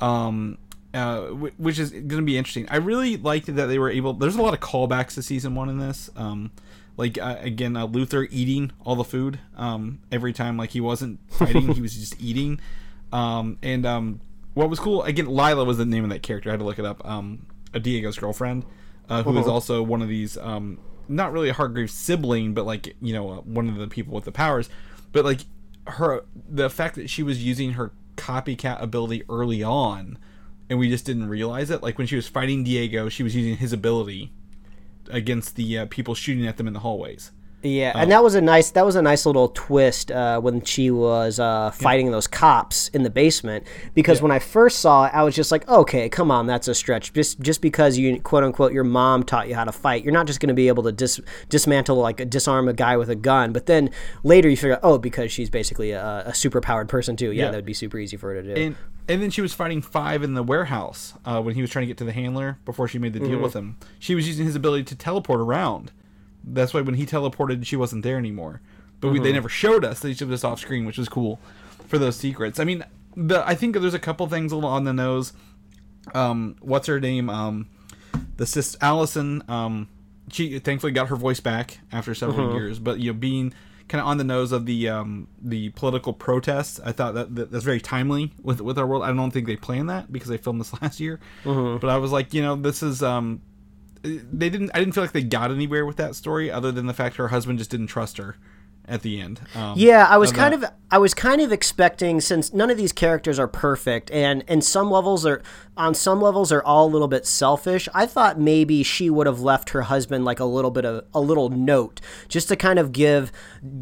Um, 0.01 0.59
uh, 0.99 1.21
which 1.57 1.79
is 1.79 1.91
going 1.91 2.09
to 2.09 2.23
be 2.23 2.37
interesting. 2.37 2.67
I 2.71 2.77
really 2.77 3.17
liked 3.17 3.47
that 3.55 3.67
they 3.67 3.79
were 3.79 3.91
able. 3.91 4.13
There's 4.15 4.37
a 4.37 4.43
lot 4.43 4.55
of 4.55 4.61
callbacks 4.61 5.15
to 5.15 5.23
season 5.23 5.55
one 5.55 5.69
in 5.69 5.79
this. 5.79 6.11
Um, 6.17 6.51
like 6.97 7.17
uh, 7.19 7.37
again, 7.41 7.77
uh, 7.77 7.87
Luther 7.87 8.27
eating 8.31 8.73
all 8.85 8.97
the 8.97 9.05
food 9.05 9.39
um, 9.57 10.01
every 10.11 10.33
time. 10.33 10.57
Like 10.57 10.71
he 10.71 10.81
wasn't 10.81 11.21
fighting, 11.33 11.73
he 11.75 11.81
was 11.81 11.95
just 11.95 12.21
eating. 12.21 12.61
Um, 13.13 13.59
and 13.63 13.87
um, 13.87 14.21
what 14.55 14.69
was 14.69 14.79
cool 14.81 15.03
again, 15.05 15.27
Lila 15.27 15.65
was 15.65 15.79
the 15.79 15.87
name 15.87 16.05
of 16.05 16.11
that 16.11 16.23
character. 16.23 16.51
I 16.51 16.53
had 16.53 16.61
to 16.61 16.67
look 16.67 16.79
it 16.79 16.85
up. 16.85 17.07
Um, 17.09 17.47
a 17.73 17.79
Diego's 17.81 18.19
girlfriend, 18.19 18.65
uh, 19.09 19.23
who 19.23 19.33
is 19.39 19.47
Uh-huh. 19.47 19.53
also 19.53 19.83
one 19.83 20.03
of 20.03 20.09
these. 20.09 20.37
Um, 20.39 20.79
not 21.11 21.33
really 21.33 21.49
a 21.49 21.55
Hargreaves 21.55 21.93
sibling, 21.95 22.53
but 22.53 22.67
like 22.67 22.95
you 23.01 23.13
know, 23.15 23.31
uh, 23.31 23.37
one 23.43 23.69
of 23.69 23.77
the 23.77 23.87
people 23.89 24.15
with 24.15 24.25
the 24.25 24.33
powers. 24.33 24.69
But 25.13 25.25
like 25.25 25.41
her, 25.87 26.25
the 26.49 26.69
fact 26.69 26.97
that 26.97 27.09
she 27.09 27.23
was 27.23 27.43
using 27.43 27.73
her 27.73 27.93
copycat 28.17 28.83
ability 28.83 29.23
early 29.31 29.63
on, 29.63 30.19
and 30.71 30.79
we 30.79 30.89
just 30.89 31.05
didn't 31.07 31.29
realize 31.29 31.71
it. 31.71 31.83
Like 31.83 31.99
when 31.99 32.07
she 32.07 32.17
was 32.17 32.29
fighting 32.29 32.65
Diego, 32.65 33.09
she 33.09 33.23
was 33.23 33.35
using 33.35 33.57
his 33.57 33.73
ability 33.73 34.33
against 35.11 35.57
the 35.57 35.79
uh, 35.79 35.87
people 35.89 36.15
shooting 36.15 36.47
at 36.47 36.57
them 36.57 36.67
in 36.67 36.73
the 36.75 36.81
hallways. 36.81 37.33
Yeah, 37.61 37.93
and 37.97 38.13
that 38.13 38.23
was 38.23 38.37
a 38.37 38.41
nice 38.41 38.71
that 38.71 38.87
was 38.87 38.95
a 38.95 39.03
nice 39.03 39.27
little 39.27 39.49
twist 39.49 40.13
uh, 40.13 40.41
when 40.41 40.63
she 40.63 40.93
was 40.93 41.41
uh, 41.41 41.73
fighting 41.73 42.13
those 42.13 42.29
cops 42.29 42.87
in 42.91 43.03
the 43.03 43.11
basement. 43.11 43.67
Because 43.95 44.23
when 44.23 44.31
I 44.31 44.39
first 44.39 44.79
saw 44.79 45.07
it, 45.07 45.13
I 45.13 45.25
was 45.25 45.35
just 45.35 45.51
like, 45.51 45.69
okay, 45.69 46.09
come 46.09 46.31
on, 46.31 46.47
that's 46.47 46.69
a 46.69 46.75
stretch. 46.75 47.13
Just 47.13 47.41
just 47.41 47.61
because 47.61 47.99
you 47.99 48.21
quote 48.21 48.45
unquote 48.45 48.73
your 48.73 48.85
mom 48.85 49.25
taught 49.25 49.49
you 49.49 49.57
how 49.57 49.65
to 49.65 49.73
fight, 49.73 50.05
you're 50.05 50.13
not 50.13 50.29
just 50.29 50.39
going 50.39 50.51
to 50.51 50.55
be 50.55 50.69
able 50.69 50.85
to 50.85 50.93
dis- 50.93 51.21
dismantle 51.49 51.97
like 51.97 52.31
disarm 52.31 52.69
a 52.69 52.73
guy 52.73 52.97
with 52.97 53.11
a 53.11 53.17
gun. 53.17 53.53
But 53.53 53.67
then 53.67 53.91
later 54.23 54.49
you 54.49 54.57
figure 54.57 54.75
out, 54.75 54.81
oh, 54.85 54.97
because 54.99 55.33
she's 55.33 55.51
basically 55.51 55.91
a, 55.91 56.23
a 56.27 56.35
super 56.35 56.61
powered 56.61 56.89
person 56.89 57.17
too. 57.17 57.33
Yeah, 57.33 57.47
Yeah. 57.47 57.51
that 57.51 57.57
would 57.57 57.65
be 57.65 57.75
super 57.75 57.99
easy 57.99 58.17
for 58.17 58.33
her 58.35 58.41
to 58.41 58.55
do. 58.55 58.61
And 58.63 58.77
and 59.09 59.23
then 59.23 59.31
she 59.31 59.41
was 59.41 59.55
fighting 59.55 59.81
Five 59.83 60.23
in 60.23 60.35
the 60.35 60.43
warehouse 60.43 61.15
uh, 61.25 61.41
when 61.41 61.55
he 61.55 61.63
was 61.63 61.71
trying 61.71 61.85
to 61.85 61.87
get 61.87 61.97
to 61.99 62.05
the 62.05 62.13
handler 62.13 62.59
before 62.65 62.87
she 62.87 62.99
made 62.99 63.15
the 63.15 63.21
deal 63.21 63.39
with 63.39 63.55
him. 63.55 63.77
She 63.99 64.15
was 64.15 64.29
using 64.29 64.45
his 64.45 64.55
ability 64.55 64.85
to 64.85 64.95
teleport 64.95 65.41
around. 65.41 65.93
That's 66.45 66.75
why 66.75 66.83
when 66.83 66.95
he 66.95 67.07
teleported, 67.07 67.67
she 67.67 67.77
wasn't 67.77 68.03
there 68.03 68.19
anymore. 68.19 68.61
But 69.01 69.13
we, 69.13 69.21
they 69.21 69.33
never 69.33 69.49
showed 69.49 69.85
us. 69.85 70.01
They 70.01 70.13
showed 70.13 70.33
us 70.33 70.45
off 70.45 70.61
screen, 70.61 70.85
which 70.85 70.99
was 70.99 71.09
cool 71.09 71.41
for 71.87 71.99
those 71.99 72.17
secrets. 72.17 72.59
I 72.59 72.65
mean, 72.65 72.85
the 73.17 73.47
I 73.47 73.55
think 73.55 73.77
there's 73.77 73.95
a 73.95 73.99
couple 73.99 74.27
things 74.29 74.53
a 74.53 74.57
little 74.57 74.71
on 74.71 74.85
the 74.85 74.93
nose. 74.93 75.33
Um, 76.15 76.57
what's 76.61 76.87
her 76.87 77.01
name? 77.01 77.31
Um, 77.31 77.69
the 78.37 78.47
sis 78.47 78.77
Allison. 78.81 79.43
Um, 79.49 79.89
she 80.31 80.59
thankfully 80.59 80.93
got 80.93 81.09
her 81.09 81.17
voice 81.17 81.41
back 81.41 81.79
after 81.93 82.15
several 82.15 82.55
years, 82.55 82.79
but 82.79 82.99
you 82.99 83.13
know, 83.13 83.19
being 83.19 83.55
kind 83.89 84.01
of 84.01 84.07
on 84.07 84.19
the 84.19 84.25
nose 84.25 84.53
of 84.53 84.67
the 84.67 84.89
um, 84.89 85.29
the 85.41 85.71
political 85.71 86.13
protests, 86.13 86.79
I 86.85 86.93
thought 86.93 87.15
that, 87.15 87.35
that 87.35 87.51
that's 87.51 87.65
very 87.65 87.81
timely 87.81 88.33
with 88.43 88.61
with 88.61 88.79
our 88.79 88.87
world. 88.87 89.03
I 89.03 89.13
don't 89.13 89.31
think 89.31 89.47
they 89.47 89.57
planned 89.57 89.89
that 89.91 90.13
because 90.13 90.29
they 90.29 90.37
filmed 90.37 90.61
this 90.61 90.73
last 90.83 91.01
year, 91.01 91.21
but 91.45 91.85
I 91.89 91.97
was 91.97 92.13
like, 92.13 92.35
you 92.35 92.43
know, 92.43 92.55
this 92.57 92.83
is 92.83 93.03
um, 93.03 93.43
they 94.03 94.49
didn't. 94.51 94.71
I 94.75 94.79
didn't 94.79 94.93
feel 94.93 95.05
like 95.05 95.13
they 95.13 95.23
got 95.23 95.51
anywhere 95.51 95.85
with 95.87 95.97
that 95.97 96.15
story, 96.15 96.51
other 96.51 96.71
than 96.73 96.87
the 96.87 96.95
fact 96.95 97.17
her 97.17 97.29
husband 97.29 97.59
just 97.59 97.71
didn't 97.71 97.89
trust 97.89 98.19
her 98.19 98.37
at 98.87 99.03
the 99.03 99.21
end. 99.21 99.41
Um, 99.55 99.75
Yeah, 99.77 100.07
I 100.09 100.17
was 100.17 100.31
of 100.31 100.37
kind 100.37 100.55
that. 100.55 100.71
of 100.71 100.77
I 100.91 100.99
was 100.99 101.13
kind 101.15 101.41
of 101.43 101.53
expecting 101.53 102.21
since 102.21 102.53
none 102.53 102.71
of 102.71 102.77
these 102.79 102.93
characters 102.93 103.39
are 103.39 103.49
perfect 103.49 104.11
and 104.11 104.43
and 104.49 104.65
some 104.65 104.91
levels 104.91 105.27
are 105.27 105.43
on 105.79 105.95
some 105.95 106.21
levels 106.21 106.53
are 106.53 106.63
all 106.63 106.87
a 106.87 106.91
little 106.91 107.09
bit 107.09 107.25
selfish. 107.25 107.89
I 107.95 108.05
thought 108.05 108.39
maybe 108.39 108.83
she 108.83 109.09
would 109.09 109.27
have 109.27 109.41
left 109.41 109.71
her 109.71 109.83
husband 109.83 110.25
like 110.25 110.41
a 110.41 110.45
little 110.45 110.71
bit 110.71 110.85
of 110.85 111.05
a 111.15 111.21
little 111.21 111.49
note 111.49 112.01
just 112.29 112.49
to 112.49 112.57
kind 112.57 112.79
of 112.79 112.93
give 112.93 113.33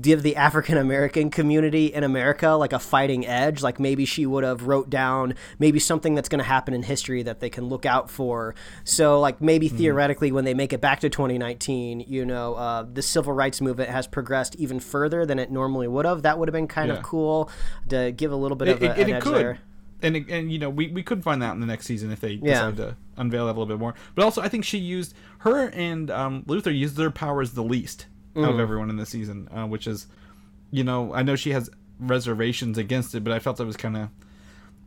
give 0.00 0.22
the 0.22 0.36
African 0.36 0.76
American 0.76 1.30
community 1.30 1.86
in 1.86 2.04
America 2.04 2.50
like 2.50 2.72
a 2.72 2.78
fighting 2.78 3.26
edge. 3.26 3.62
Like 3.62 3.80
maybe 3.80 4.04
she 4.04 4.26
would 4.26 4.44
have 4.44 4.62
wrote 4.64 4.90
down 4.90 5.34
maybe 5.58 5.78
something 5.78 6.14
that's 6.14 6.28
going 6.28 6.38
to 6.38 6.44
happen 6.44 6.74
in 6.74 6.82
history 6.84 7.22
that 7.24 7.40
they 7.40 7.50
can 7.50 7.64
look 7.64 7.86
out 7.86 8.10
for. 8.10 8.54
So 8.84 9.18
like 9.20 9.40
maybe 9.40 9.66
Mm-hmm. 9.66 9.78
theoretically 9.78 10.30
when 10.32 10.44
they 10.44 10.54
make 10.54 10.72
it 10.72 10.80
back 10.80 11.00
to 11.00 11.08
2019, 11.08 12.00
you 12.06 12.24
know, 12.24 12.54
uh, 12.54 12.84
the 12.92 13.02
civil 13.02 13.32
rights 13.32 13.60
movement 13.60 13.88
has 13.90 14.06
progressed 14.06 14.54
even 14.56 14.80
further 14.80 15.24
than 15.26 15.38
it 15.38 15.50
normally 15.50 15.88
would 15.88 16.04
have. 16.04 16.22
That 16.22 16.38
would 16.38 16.46
have 16.48 16.52
been 16.52 16.68
kind 16.68 16.88
Yeah. 16.88 16.98
of 16.98 17.02
cool 17.02 17.50
to 17.88 18.12
give 18.12 18.30
a 18.32 18.36
little 18.36 18.56
bit 18.56 18.68
it, 18.68 18.76
of 18.76 18.82
a, 18.82 18.84
it, 18.86 18.98
an 18.98 19.08
it 19.08 19.12
edge 19.14 19.22
could. 19.22 19.34
there. 19.34 19.58
And, 20.06 20.30
and 20.30 20.52
you 20.52 20.58
know 20.58 20.70
we, 20.70 20.88
we 20.88 21.02
could 21.02 21.22
find 21.22 21.40
that 21.42 21.52
in 21.54 21.60
the 21.60 21.66
next 21.66 21.86
season 21.86 22.10
if 22.12 22.20
they 22.20 22.32
Yeah. 22.42 22.52
decide 22.70 22.76
to 22.78 22.96
unveil 23.16 23.46
that 23.46 23.50
a 23.52 23.58
little 23.58 23.66
bit 23.66 23.78
more. 23.78 23.94
But 24.14 24.24
also 24.24 24.40
I 24.42 24.48
think 24.48 24.64
she 24.64 24.78
used 24.78 25.14
her 25.38 25.68
and 25.70 26.10
um, 26.10 26.44
Luther 26.46 26.70
used 26.70 26.96
their 26.96 27.10
powers 27.10 27.52
the 27.52 27.62
least 27.64 28.06
out 28.36 28.42
Mm. 28.44 28.50
of 28.54 28.60
everyone 28.60 28.90
in 28.90 28.96
the 28.96 29.06
season, 29.06 29.48
uh, 29.54 29.66
which 29.66 29.86
is 29.86 30.06
you 30.70 30.84
know 30.84 31.12
I 31.14 31.22
know 31.22 31.36
she 31.36 31.50
has 31.52 31.70
reservations 31.98 32.78
against 32.78 33.14
it, 33.14 33.24
but 33.24 33.32
I 33.32 33.38
felt 33.38 33.58
it 33.60 33.64
was 33.64 33.76
kind 33.76 33.96
of 33.96 34.08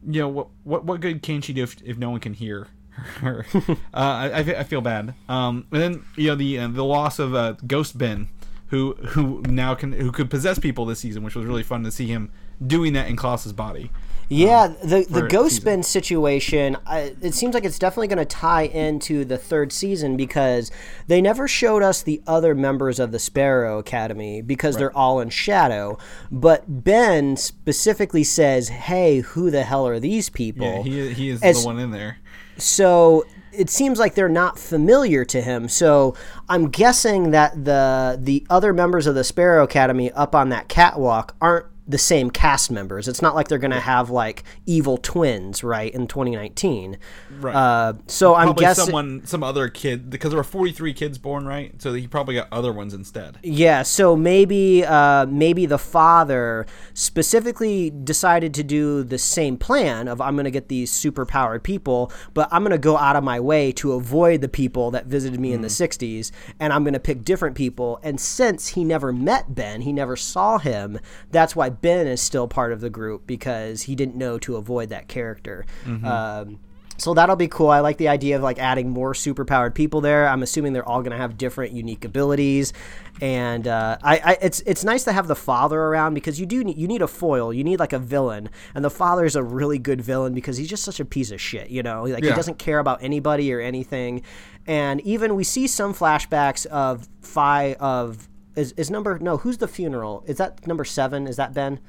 you 0.08 0.21
know 0.21 0.27
what 0.29 0.47
what 0.63 0.86
what 0.86 1.01
good 1.01 1.21
can 1.21 1.41
she 1.41 1.53
do 1.53 1.63
if, 1.63 1.75
if 1.84 1.97
no 1.97 2.10
one 2.12 2.19
can 2.19 2.34
hear 2.34 2.67
her? 3.21 3.45
uh, 3.53 3.73
I, 3.93 4.29
I 4.29 4.39
I 4.39 4.63
feel 4.63 4.82
bad. 4.82 5.13
Um, 5.27 5.65
and 5.71 5.82
then 5.82 6.05
you 6.15 6.27
know 6.27 6.36
the 6.36 6.60
uh, 6.60 6.67
the 6.67 6.84
loss 6.86 7.19
of 7.19 7.34
uh, 7.36 7.53
Ghost 7.65 7.97
Ben, 7.97 8.29
who 8.67 8.93
who 9.10 9.41
now 9.47 9.73
can 9.75 9.93
who 9.93 10.12
could 10.12 10.29
possess 10.29 10.60
people 10.60 10.86
this 10.86 10.99
season, 10.99 11.23
which 11.23 11.36
was 11.36 11.45
really 11.45 11.63
fun 11.63 11.84
to 11.84 11.91
see 11.91 12.08
him 12.08 12.32
doing 12.65 12.93
that 12.93 13.08
in 13.08 13.15
Klaus's 13.15 13.53
body. 13.53 13.89
Yeah, 14.29 14.61
um, 14.61 14.77
the 14.83 15.05
the 15.09 15.23
ghost 15.23 15.65
Ben 15.65 15.81
situation. 15.81 16.77
I, 16.85 17.15
it 17.21 17.33
seems 17.33 17.55
like 17.55 17.65
it's 17.65 17.79
definitely 17.79 18.07
going 18.07 18.19
to 18.19 18.25
tie 18.25 18.63
into 18.63 19.25
the 19.25 19.37
third 19.37 19.71
season 19.71 20.15
because 20.17 20.71
they 21.07 21.19
never 21.19 21.47
showed 21.47 21.81
us 21.81 22.03
the 22.03 22.21
other 22.27 22.53
members 22.53 22.99
of 22.99 23.11
the 23.11 23.17
Sparrow 23.17 23.79
Academy 23.79 24.41
because 24.41 24.77
they're 24.77 24.95
all 24.95 25.19
in 25.19 25.29
shadow. 25.29 25.97
But 26.31 26.83
Ben 26.83 27.37
specifically 27.37 28.23
says, 28.23 28.69
"Hey, 28.69 29.21
who 29.21 29.49
the 29.49 29.63
hell 29.63 29.87
are 29.87 29.99
these 29.99 30.29
people?" 30.29 30.83
Yeah, 30.85 31.07
he 31.07 31.13
he 31.13 31.29
is 31.29 31.41
As- 31.41 31.61
the 31.61 31.65
one 31.65 31.79
in 31.79 31.89
there. 31.89 32.17
so 32.57 33.25
it 33.51 33.69
seems 33.69 33.97
like 33.97 34.13
they're 34.13 34.29
not 34.29 34.59
familiar 34.59 35.25
to 35.25 35.41
him. 35.41 35.67
So 35.67 36.15
I'm 36.47 36.69
guessing 36.69 37.31
that 37.31 37.65
the 37.65 38.19
the 38.21 38.45
other 38.47 38.73
members 38.73 39.07
of 39.07 39.15
the 39.15 39.23
Sparrow 39.23 39.63
Academy 39.63 40.11
up 40.11 40.35
on 40.35 40.49
that 40.49 40.69
catwalk 40.69 41.35
aren't 41.41 41.65
the 41.89 41.97
same 41.97 42.30
cast 42.30 42.69
members. 42.69 43.08
It's 43.08 43.21
not 43.21 43.34
like 43.34 43.47
they're 43.47 43.58
going 43.58 43.71
to 43.71 43.80
have 43.80 44.12
like 44.12 44.43
evil 44.67 44.97
twins, 44.97 45.63
right, 45.63 45.91
in 45.91 46.06
2019. 46.06 46.99
Right. 47.39 47.56
Uh, 47.56 47.93
so 48.06 48.36
I'm 48.36 48.54
guessing 48.54 48.86
someone, 48.86 49.25
some 49.25 49.43
other 49.43 49.69
kid, 49.69 50.12
because 50.12 50.30
there 50.30 50.38
were 50.38 50.43
43 50.43 50.93
kids 50.93 51.17
born, 51.17 51.47
right? 51.47 51.82
So 51.82 51.93
he 51.93 52.08
probably 52.08 52.36
got 52.36 52.47
other 52.52 52.71
ones 52.71 52.93
instead. 52.93 53.39
Yeah, 53.41 53.82
so 53.82 54.15
maybe 54.15 54.86
uh, 54.86 55.25
maybe 55.25 55.65
the 55.65 55.80
father 55.80 56.67
specifically 56.93 57.89
decided 57.89 58.54
to 58.54 58.63
do 58.63 59.04
the 59.04 59.17
same 59.17 59.58
plan 59.58 60.08
of 60.08 60.21
I'm 60.21 60.36
going 60.36 60.45
to 60.45 60.52
get 60.52 60.69
these 60.69 60.91
super 60.91 61.25
powered 61.25 61.63
people, 61.63 62.12
but 62.36 62.47
I'm 62.52 62.62
going 62.62 62.71
to 62.71 62.78
go 62.78 62.97
out 62.97 63.15
of 63.15 63.23
my 63.23 63.39
way 63.39 63.71
to 63.73 63.93
avoid 63.93 64.41
the 64.41 64.49
people 64.49 64.91
that 64.91 65.08
visited 65.08 65.39
me 65.39 65.54
in 65.54 65.62
the 65.62 65.69
60s, 65.69 66.30
and 66.60 66.71
I'm 66.71 66.84
going 66.84 66.93
to 66.93 66.99
pick 66.99 67.23
different 67.23 67.56
people. 67.56 67.99
And 68.04 68.19
since 68.19 68.67
he 68.67 68.84
never 68.84 69.12
met 69.12 69.56
Ben, 69.56 69.82
he 69.82 69.91
never 69.91 70.15
saw 70.15 70.60
him, 70.60 70.99
that's 71.32 71.56
why 71.56 71.71
Ben 71.81 72.07
is 72.07 72.21
still 72.21 72.47
part 72.47 72.71
of 72.71 72.81
the 72.81 72.89
group 72.89 73.25
because 73.27 73.83
he 73.83 73.95
didn't 73.95 74.15
know 74.15 74.37
to 74.39 74.55
avoid 74.55 74.89
that 74.89 75.07
character. 75.07 75.65
Um, 76.05 76.59
so 76.99 77.13
that'll 77.13 77.37
be 77.37 77.47
cool. 77.47 77.69
I 77.69 77.79
like 77.79 77.97
the 77.97 78.09
idea 78.09 78.35
of 78.35 78.41
like 78.41 78.59
adding 78.59 78.89
more 78.89 79.13
superpowered 79.13 79.73
people 79.73 80.01
there. 80.01 80.27
I'm 80.27 80.43
assuming 80.43 80.73
they're 80.73 80.87
all 80.87 81.01
going 81.01 81.11
to 81.11 81.17
have 81.17 81.37
different 81.37 81.71
unique 81.71 82.03
abilities, 82.03 82.73
and 83.21 83.67
uh, 83.67 83.97
I, 84.03 84.17
I 84.17 84.37
it's 84.41 84.59
it's 84.61 84.83
nice 84.83 85.05
to 85.05 85.13
have 85.13 85.27
the 85.27 85.35
father 85.35 85.79
around 85.79 86.13
because 86.13 86.39
you 86.39 86.45
do 86.45 86.63
need, 86.63 86.77
you 86.77 86.87
need 86.87 87.01
a 87.01 87.07
foil. 87.07 87.53
You 87.53 87.63
need 87.63 87.79
like 87.79 87.93
a 87.93 87.99
villain, 87.99 88.49
and 88.75 88.83
the 88.83 88.89
father 88.89 89.25
is 89.25 89.35
a 89.35 89.43
really 89.43 89.79
good 89.79 90.01
villain 90.01 90.33
because 90.33 90.57
he's 90.57 90.69
just 90.69 90.83
such 90.83 90.99
a 90.99 91.05
piece 91.05 91.31
of 91.31 91.39
shit. 91.39 91.69
You 91.69 91.83
know, 91.83 92.03
like 92.03 92.23
he 92.23 92.31
doesn't 92.31 92.59
care 92.59 92.79
about 92.79 93.01
anybody 93.01 93.53
or 93.53 93.61
anything, 93.61 94.21
and 94.67 94.99
even 95.01 95.35
we 95.35 95.43
see 95.43 95.67
some 95.67 95.93
flashbacks 95.93 96.65
of 96.65 97.07
Phi 97.21 97.73
of 97.75 98.28
is, 98.60 98.74
is 98.78 98.89
number 98.91 99.17
no 99.19 99.38
who's 99.38 99.58
the 99.58 99.67
funeral 99.67 100.24
is 100.28 100.38
that 100.38 100.65
number 100.67 100.86
seven 100.86 101.28
is 101.28 101.36
that 101.38 101.54
Ben 101.54 101.80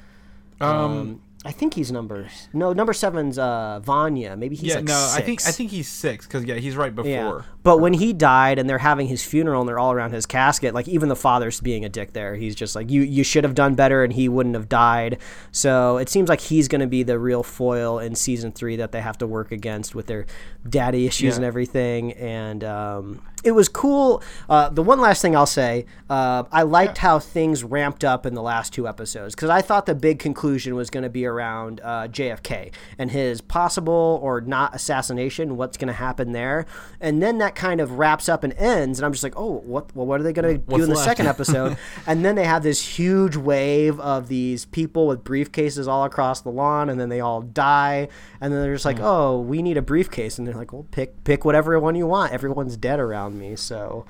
um, 0.60 1.22
I 1.42 1.52
think 1.52 1.72
he's 1.72 1.90
number 1.90 2.28
no 2.52 2.74
number 2.74 2.92
seven's 2.92 3.38
uh 3.38 3.80
Vanya 3.82 4.36
maybe 4.36 4.54
he's 4.56 4.70
yeah, 4.70 4.74
like 4.76 4.84
no, 4.84 5.12
I 5.14 5.22
think 5.22 5.40
I 5.46 5.52
think 5.52 5.70
he's 5.70 5.88
six 5.88 6.26
because 6.26 6.44
yeah, 6.44 6.56
he's 6.56 6.76
right 6.76 6.94
before. 6.94 7.10
Yeah. 7.10 7.42
But 7.62 7.78
when 7.78 7.94
he 7.94 8.12
died 8.12 8.58
and 8.58 8.68
they're 8.68 8.78
having 8.78 9.06
his 9.06 9.24
funeral 9.24 9.60
and 9.62 9.68
they're 9.68 9.78
all 9.78 9.92
around 9.92 10.12
his 10.12 10.26
casket, 10.26 10.74
like 10.74 10.86
even 10.88 11.08
the 11.08 11.16
father's 11.16 11.60
being 11.60 11.84
a 11.84 11.88
dick 11.88 12.12
there. 12.12 12.34
He's 12.34 12.54
just 12.54 12.74
like, 12.74 12.90
you, 12.90 13.02
you 13.02 13.22
should 13.22 13.44
have 13.44 13.54
done 13.54 13.74
better 13.74 14.02
and 14.02 14.12
he 14.12 14.28
wouldn't 14.28 14.54
have 14.54 14.68
died. 14.68 15.18
So 15.52 15.98
it 15.98 16.08
seems 16.08 16.28
like 16.30 16.40
he's 16.40 16.68
going 16.68 16.80
to 16.80 16.86
be 16.86 17.02
the 17.02 17.18
real 17.18 17.42
foil 17.42 17.98
in 17.98 18.14
season 18.14 18.50
three 18.52 18.76
that 18.76 18.92
they 18.92 19.00
have 19.02 19.18
to 19.18 19.26
work 19.26 19.52
against 19.52 19.94
with 19.94 20.06
their 20.06 20.24
daddy 20.68 21.06
issues 21.06 21.32
Yeah. 21.32 21.36
and 21.36 21.44
everything. 21.44 22.12
And 22.12 22.64
um, 22.64 23.22
it 23.42 23.52
was 23.52 23.68
cool. 23.68 24.22
Uh, 24.48 24.68
the 24.68 24.82
one 24.82 25.00
last 25.00 25.22
thing 25.22 25.34
I'll 25.34 25.46
say, 25.46 25.86
uh, 26.08 26.44
I 26.52 26.62
liked 26.62 26.98
how 26.98 27.18
things 27.18 27.64
ramped 27.64 28.04
up 28.04 28.26
in 28.26 28.34
the 28.34 28.42
last 28.42 28.72
two 28.72 28.86
episodes 28.86 29.34
because 29.34 29.50
I 29.50 29.62
thought 29.62 29.86
the 29.86 29.94
big 29.94 30.18
conclusion 30.18 30.74
was 30.74 30.90
going 30.90 31.04
to 31.04 31.08
be 31.10 31.24
around 31.24 31.80
uh, 31.82 32.08
JFK 32.08 32.72
and 32.98 33.10
his 33.10 33.40
possible 33.40 34.18
or 34.22 34.40
not 34.40 34.74
assassination. 34.74 35.56
What's 35.56 35.76
going 35.76 35.88
to 35.88 35.94
happen 35.94 36.32
there, 36.32 36.66
and 37.00 37.22
then 37.22 37.38
that 37.38 37.54
kind 37.54 37.80
of 37.80 37.92
wraps 37.92 38.28
up 38.28 38.44
and 38.44 38.52
ends, 38.54 38.98
and 38.98 39.06
I'm 39.06 39.12
just 39.12 39.22
like, 39.24 39.34
oh, 39.36 39.60
what? 39.64 39.94
Well, 39.96 40.06
what 40.06 40.20
are 40.20 40.22
they 40.22 40.32
going 40.32 40.48
to 40.48 40.58
do 40.58 40.74
in 40.74 40.80
the 40.82 40.94
left? 40.96 41.04
second 41.04 41.26
episode? 41.28 41.76
and 42.06 42.24
then 42.24 42.34
they 42.34 42.44
have 42.44 42.62
this 42.62 42.98
huge 42.98 43.36
wave 43.36 43.98
of 44.00 44.28
these 44.28 44.64
people 44.66 45.06
with 45.06 45.24
briefcases 45.24 45.88
all 45.88 46.04
across 46.04 46.40
the 46.42 46.50
lawn, 46.50 46.88
and 46.90 47.00
then 47.00 47.08
they 47.08 47.20
all 47.20 47.40
die, 47.42 48.08
and 48.40 48.52
then 48.52 48.60
they're 48.62 48.74
just 48.74 48.84
like, 48.84 48.98
Hmm. 48.98 49.04
oh, 49.04 49.40
we 49.40 49.62
need 49.62 49.76
a 49.76 49.82
briefcase, 49.82 50.38
and 50.38 50.46
they're 50.46 50.54
like, 50.54 50.72
well, 50.72 50.86
pick 50.90 51.24
pick 51.24 51.44
whatever 51.44 51.78
one 51.80 51.94
you 51.94 52.06
want. 52.06 52.32
Everyone's 52.32 52.76
dead 52.76 52.98
around 53.00 53.29
me, 53.38 53.56
so. 53.56 54.06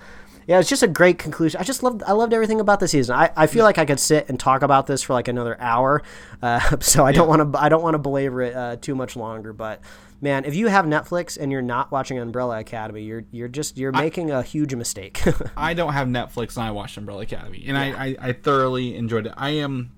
Yeah, 0.46 0.58
it's 0.58 0.68
just 0.68 0.82
a 0.82 0.88
great 0.88 1.18
conclusion. 1.18 1.60
I 1.60 1.64
just 1.64 1.82
loved 1.82 2.02
I 2.02 2.12
loved 2.12 2.32
everything 2.32 2.60
about 2.60 2.80
the 2.80 2.88
season. 2.88 3.14
I, 3.14 3.30
I 3.36 3.46
feel 3.46 3.64
like 3.64 3.78
I 3.78 3.84
could 3.84 4.00
sit 4.00 4.28
and 4.28 4.40
talk 4.40 4.62
about 4.62 4.86
this 4.88 5.00
for 5.00 5.12
like 5.12 5.28
another 5.28 5.56
hour, 5.60 6.02
uh, 6.42 6.76
so 6.80 7.06
I 7.06 7.12
don't 7.12 7.28
want 7.28 7.52
to 7.52 7.60
I 7.60 7.68
don't 7.68 7.82
want 7.82 7.94
to 7.94 7.98
belabor 7.98 8.42
it 8.42 8.56
uh, 8.56 8.76
too 8.76 8.96
much 8.96 9.14
longer. 9.14 9.52
But 9.52 9.80
man, 10.20 10.44
if 10.44 10.56
you 10.56 10.66
have 10.66 10.86
Netflix 10.86 11.38
and 11.38 11.52
you're 11.52 11.62
not 11.62 11.92
watching 11.92 12.18
Umbrella 12.18 12.58
Academy, 12.58 13.02
you're 13.02 13.24
you're 13.30 13.48
just 13.48 13.78
you're 13.78 13.92
making 13.92 14.32
a 14.32 14.42
huge 14.42 14.74
mistake. 14.74 15.22
I 15.56 15.74
don't 15.74 15.92
have 15.92 16.08
Netflix 16.08 16.56
and 16.56 16.64
I 16.64 16.72
watched 16.72 16.96
Umbrella 16.96 17.22
Academy, 17.22 17.64
and 17.68 17.78
I, 17.78 18.06
I, 18.06 18.16
I 18.20 18.32
thoroughly 18.32 18.96
enjoyed 18.96 19.26
it. 19.26 19.34
I 19.36 19.50
am 19.50 19.92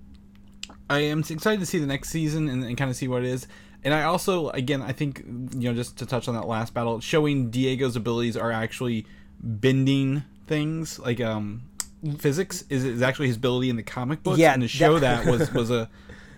I 0.90 1.00
am 1.00 1.20
excited 1.20 1.60
to 1.60 1.66
see 1.66 1.78
the 1.78 1.86
next 1.86 2.10
season 2.10 2.48
and, 2.48 2.62
and 2.62 2.76
kind 2.76 2.90
of 2.90 2.96
see 2.96 3.08
what 3.08 3.22
it 3.22 3.28
is. 3.28 3.46
And 3.84 3.92
I 3.92 4.04
also, 4.04 4.48
again, 4.50 4.80
I 4.82 4.92
think 4.92 5.18
you 5.26 5.68
know, 5.70 5.74
just 5.74 5.96
to 5.98 6.06
touch 6.06 6.28
on 6.28 6.34
that 6.34 6.46
last 6.46 6.72
battle, 6.74 7.00
showing 7.00 7.50
Diego's 7.50 7.96
abilities 7.96 8.36
are 8.36 8.52
actually 8.52 9.06
bending 9.40 10.22
things 10.46 10.98
like 10.98 11.20
um 11.20 11.62
physics 12.18 12.64
is, 12.68 12.84
is 12.84 13.02
actually 13.02 13.28
his 13.28 13.36
ability 13.36 13.70
in 13.70 13.76
the 13.76 13.82
comic 13.82 14.22
books. 14.22 14.38
Yeah, 14.38 14.52
and 14.52 14.62
to 14.62 14.68
show 14.68 14.98
that- 14.98 15.24
that, 15.24 15.30
was 15.38 15.52
was 15.52 15.70
a 15.70 15.88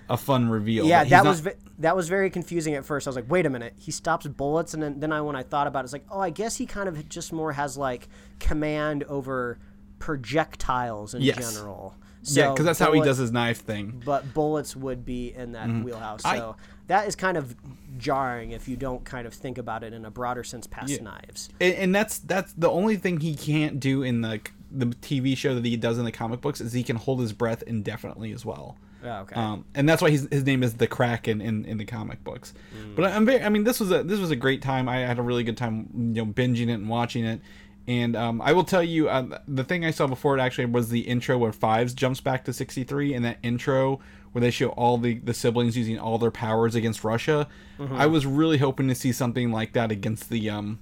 a 0.08 0.16
fun 0.18 0.48
reveal. 0.50 0.86
Yeah, 0.86 1.04
that 1.04 1.24
not- 1.24 1.30
was 1.30 1.48
that 1.80 1.96
was 1.96 2.08
very 2.08 2.30
confusing 2.30 2.74
at 2.74 2.84
first. 2.84 3.06
I 3.06 3.10
was 3.10 3.16
like, 3.16 3.30
wait 3.30 3.46
a 3.46 3.50
minute, 3.50 3.74
he 3.78 3.90
stops 3.90 4.26
bullets, 4.26 4.72
and 4.74 4.82
then, 4.82 5.00
then 5.00 5.12
I 5.12 5.20
when 5.22 5.34
I 5.36 5.42
thought 5.42 5.66
about 5.66 5.80
it, 5.80 5.84
it's 5.84 5.92
like, 5.92 6.04
oh, 6.10 6.20
I 6.20 6.30
guess 6.30 6.56
he 6.56 6.66
kind 6.66 6.88
of 6.88 7.08
just 7.08 7.32
more 7.32 7.52
has 7.52 7.76
like 7.76 8.08
command 8.38 9.02
over 9.04 9.58
projectiles 9.98 11.14
in 11.14 11.22
Yes. 11.22 11.36
general. 11.54 11.94
yeah, 12.22 12.50
because 12.52 12.64
that's 12.64 12.78
how 12.78 12.92
he 12.92 13.00
does 13.00 13.18
his 13.18 13.32
knife 13.32 13.62
thing. 13.64 14.02
But 14.04 14.32
bullets 14.32 14.74
would 14.76 15.04
be 15.04 15.34
in 15.34 15.52
that 15.52 15.68
wheelhouse. 15.68 16.22
Mm-hmm. 16.22 16.34
I- 16.36 16.38
So 16.38 16.56
that 16.88 17.06
is 17.08 17.16
kind 17.16 17.36
of 17.36 17.54
jarring 17.98 18.50
if 18.50 18.68
you 18.68 18.76
don't 18.76 19.04
kind 19.04 19.26
of 19.26 19.32
think 19.32 19.56
about 19.58 19.82
it 19.84 19.92
in 19.92 20.04
a 20.04 20.10
broader 20.10 20.42
sense 20.44 20.66
past 20.66 20.90
Yeah. 20.90 21.02
knives. 21.02 21.48
and, 21.60 21.74
and 21.74 21.94
that's 21.94 22.18
that's 22.18 22.52
the 22.54 22.70
only 22.70 22.96
thing 22.96 23.20
he 23.20 23.34
can't 23.34 23.78
do 23.80 24.02
in 24.02 24.20
the 24.22 24.40
the 24.70 24.86
TV 24.86 25.36
show 25.36 25.54
that 25.54 25.64
he 25.64 25.76
does 25.76 25.98
in 25.98 26.04
the 26.04 26.10
comic 26.12 26.40
books 26.40 26.60
is 26.60 26.72
he 26.72 26.82
can 26.82 26.96
hold 26.96 27.20
his 27.20 27.32
breath 27.32 27.62
indefinitely 27.62 28.32
as 28.32 28.44
well. 28.44 28.76
Oh, 29.04 29.08
okay. 29.20 29.36
Um, 29.36 29.66
and 29.74 29.88
that's 29.88 30.00
why 30.02 30.10
he's, 30.10 30.26
his 30.32 30.44
name 30.44 30.62
is 30.62 30.74
the 30.74 30.86
Kraken 30.86 31.40
in, 31.42 31.64
in 31.66 31.76
the 31.76 31.84
comic 31.84 32.24
books. 32.24 32.54
But 32.96 33.12
I'm 33.12 33.26
very, 33.26 33.42
I 33.42 33.50
mean, 33.50 33.62
this 33.64 33.78
was 33.78 33.92
a 33.92 34.02
this 34.02 34.18
was 34.18 34.30
a 34.30 34.36
great 34.36 34.62
time. 34.62 34.88
I 34.88 35.00
had 35.00 35.18
a 35.18 35.22
really 35.22 35.44
good 35.44 35.56
time, 35.58 35.88
you 35.94 36.24
know, 36.24 36.26
binging 36.26 36.68
it 36.68 36.72
and 36.72 36.88
watching 36.88 37.24
it. 37.24 37.40
And 37.86 38.16
um, 38.16 38.40
I 38.40 38.52
will 38.52 38.64
tell 38.64 38.82
you, 38.82 39.10
uh, 39.10 39.38
the 39.46 39.62
thing 39.62 39.84
I 39.84 39.90
saw 39.90 40.06
before 40.06 40.36
it 40.36 40.40
actually 40.40 40.64
was 40.66 40.88
the 40.88 41.00
intro 41.00 41.36
where 41.36 41.52
Fives 41.52 41.92
jumps 41.92 42.18
back 42.22 42.46
to 42.46 42.52
63, 42.54 43.12
and 43.12 43.24
that 43.26 43.38
intro 43.42 44.00
where 44.34 44.40
they 44.40 44.50
show 44.50 44.70
all 44.70 44.98
the, 44.98 45.14
the 45.20 45.32
siblings 45.32 45.76
using 45.76 45.96
all 45.96 46.18
their 46.18 46.32
powers 46.32 46.74
against 46.74 47.04
Russia. 47.04 47.46
I 47.78 48.06
was 48.06 48.26
really 48.26 48.58
hoping 48.58 48.88
to 48.88 48.94
see 48.94 49.12
something 49.12 49.52
like 49.52 49.74
that 49.74 49.92
against 49.92 50.28
the 50.28 50.50
um, 50.50 50.80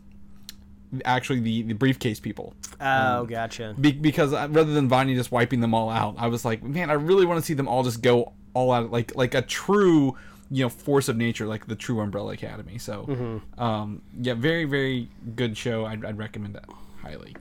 actually 1.04 1.40
the, 1.40 1.62
the 1.62 1.74
briefcase 1.74 2.18
people 2.18 2.54
oh, 2.80 3.24
gotcha. 3.26 3.74
be- 3.78 3.92
because 3.92 4.32
uh, 4.32 4.48
rather 4.50 4.72
than 4.72 4.88
Vanya 4.88 5.14
just 5.14 5.30
wiping 5.30 5.60
them 5.60 5.74
all 5.74 5.90
out, 5.90 6.14
I 6.18 6.28
was 6.28 6.44
like, 6.44 6.62
man, 6.62 6.90
I 6.90 6.94
really 6.94 7.26
want 7.26 7.40
to 7.40 7.44
see 7.46 7.54
them 7.54 7.68
all 7.68 7.82
just 7.82 8.02
go 8.02 8.32
all 8.54 8.72
out, 8.72 8.90
like 8.90 9.14
like 9.14 9.34
a 9.34 9.42
true, 9.42 10.16
you 10.50 10.64
know, 10.64 10.68
force 10.68 11.08
of 11.08 11.16
nature, 11.16 11.46
like 11.46 11.66
the 11.66 11.76
true 11.76 12.00
Umbrella 12.00 12.32
Academy. 12.32 12.78
So, 12.78 13.40
um, 13.58 14.02
yeah, 14.18 14.34
very 14.34 14.64
very 14.64 15.08
good 15.36 15.56
show. 15.56 15.84
I'd, 15.84 16.04
I'd 16.04 16.18
recommend 16.18 16.54
that 16.54 16.64
highly. 17.02 17.36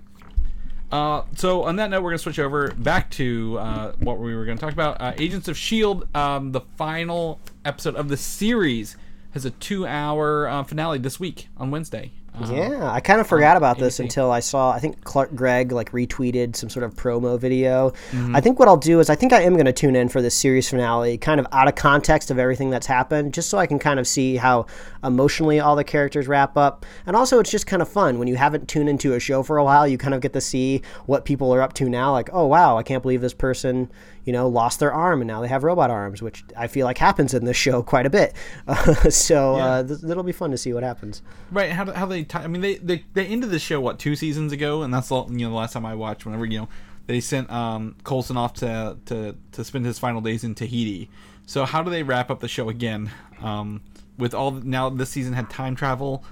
Uh, 0.92 1.24
so 1.36 1.64
on 1.64 1.78
that 1.78 1.90
note, 1.90 2.04
we're 2.04 2.10
gonna 2.12 2.18
switch 2.18 2.40
over 2.40 2.72
back 2.72 3.10
to 3.12 3.58
uh, 3.60 3.92
what 4.00 4.20
we 4.20 4.36
were 4.36 4.46
gonna 4.46 4.60
talk 4.60 4.74
about. 4.74 5.00
Uh, 5.00 5.14
Agents 5.18 5.48
of 5.48 5.58
Shield. 5.58 6.08
Um, 6.16 6.52
the 6.52 6.62
final 6.78 7.40
episode 7.64 7.96
of 7.96 8.10
the 8.10 8.18
series 8.18 8.98
has 9.32 9.46
a 9.46 9.52
two-hour 9.52 10.48
uh, 10.50 10.64
finale 10.64 11.00
this 11.00 11.20
week 11.20 11.48
on 11.58 11.72
Wednesday. 11.72 12.12
Uh, 12.34 12.48
Yeah, 12.52 12.90
I 12.92 13.00
kind 13.02 13.20
of 13.20 13.28
forgot 13.28 13.58
about 13.58 13.78
this 13.78 13.98
ABC. 13.98 14.04
until 14.04 14.32
I 14.32 14.40
saw. 14.40 14.72
I 14.72 14.80
think 14.80 15.04
Clark 15.04 15.36
Gregg 15.36 15.72
like 15.72 15.92
retweeted 15.92 16.56
some 16.56 16.70
sort 16.70 16.84
of 16.84 16.96
promo 16.96 17.40
video. 17.40 17.92
Mm-hmm. 18.12 18.36
I 18.36 18.42
think 18.42 18.58
what 18.58 18.68
I'll 18.68 18.78
do 18.78 19.00
is 19.00 19.10
I 19.10 19.16
think 19.16 19.34
I 19.34 19.42
am 19.42 19.54
going 19.54 19.66
to 19.66 19.74
tune 19.74 19.96
in 19.96 20.08
for 20.10 20.22
this 20.22 20.34
series 20.36 20.70
finale, 20.70 21.18
kind 21.18 21.40
of 21.40 21.48
out 21.52 21.68
of 21.68 21.76
context 21.76 22.32
of 22.32 22.40
everything 22.40 22.70
that's 22.70 22.88
happened, 22.88 23.34
just 23.34 23.50
so 23.50 23.58
I 23.58 23.68
can 23.68 23.80
kind 23.80 24.00
of 24.00 24.08
see 24.08 24.38
how 24.38 24.66
emotionally 25.04 25.60
all 25.60 25.76
the 25.76 25.84
characters 25.84 26.28
wrap 26.28 26.56
up. 26.58 26.86
And 27.06 27.16
also, 27.16 27.40
it's 27.40 27.52
just 27.52 27.68
kind 27.68 27.82
of 27.82 27.90
fun 27.90 28.18
when 28.18 28.28
you 28.28 28.38
haven't 28.38 28.68
tuned 28.68 28.88
into 28.88 29.14
a 29.14 29.20
show 29.20 29.44
for 29.44 29.58
a 29.58 29.64
while. 29.64 29.88
You 29.88 29.98
kind 29.98 30.14
of 30.14 30.22
get 30.22 30.34
to 30.34 30.42
see 30.42 30.82
what 31.06 31.26
people 31.26 31.54
are 31.54 31.62
up 31.62 31.74
to 31.74 31.90
now. 31.90 32.12
Like, 32.12 32.30
oh 32.32 32.48
wow, 32.48 32.78
I 32.78 32.84
can't 32.84 33.02
believe 33.02 33.22
this 33.22 33.34
person, 33.34 33.92
you 34.26 34.34
know, 34.34 34.48
lost 34.48 34.80
their 34.80 34.94
arm 34.94 35.22
and 35.22 35.28
now 35.28 35.42
they 35.42 35.48
have 35.48 35.64
robot 35.64 35.90
arms, 35.90 36.22
which 36.22 36.44
I 36.56 36.68
feel 36.68 36.86
like 36.86 36.98
happens 36.98 37.34
in 37.34 37.46
this 37.46 37.58
show 37.58 37.82
quite 37.94 38.06
a 38.06 38.10
bit. 38.10 38.34
so 39.10 39.56
uh, 39.56 39.84
th- 39.84 40.04
it'll 40.04 40.24
be 40.24 40.32
fun 40.32 40.52
to 40.52 40.58
see 40.58 40.74
what 40.74 40.84
happens. 40.84 41.22
Right? 41.52 41.72
How, 41.72 41.84
do- 41.84 41.92
how 41.94 42.06
they? 42.06 42.24
T- 42.24 42.38
I 42.38 42.48
mean, 42.48 42.62
they, 42.62 42.76
they 42.76 43.04
they 43.14 43.26
ended 43.26 43.50
the 43.50 43.60
show 43.60 43.82
what 43.82 44.00
two 44.00 44.16
seasons 44.16 44.52
ago, 44.52 44.84
and 44.84 44.94
that's 44.94 45.10
the 45.10 45.26
you 45.26 45.46
know 45.46 45.50
the 45.50 45.56
last 45.56 45.74
time 45.74 45.86
I 45.86 45.96
watched. 45.96 46.26
Whenever 46.26 46.46
you 46.46 46.60
know 46.60 46.70
they 47.08 47.20
sent 47.20 47.52
um, 47.52 47.96
Coulson 48.04 48.38
off 48.38 48.54
to, 48.56 48.98
to 49.06 49.36
to 49.54 49.64
spend 49.64 49.86
his 49.86 50.00
final 50.00 50.22
days 50.22 50.44
in 50.44 50.56
Tahiti. 50.56 51.10
So 51.46 51.66
how 51.66 51.84
do 51.84 51.90
they 51.90 52.04
wrap 52.04 52.30
up 52.30 52.40
the 52.40 52.48
show 52.48 52.70
again? 52.70 53.12
Um, 53.42 53.82
with 54.18 54.34
all 54.34 54.52
now 54.52 54.90
this 54.90 55.10
season 55.10 55.34
had 55.34 55.50
time 55.50 55.76
travel, 55.76 56.24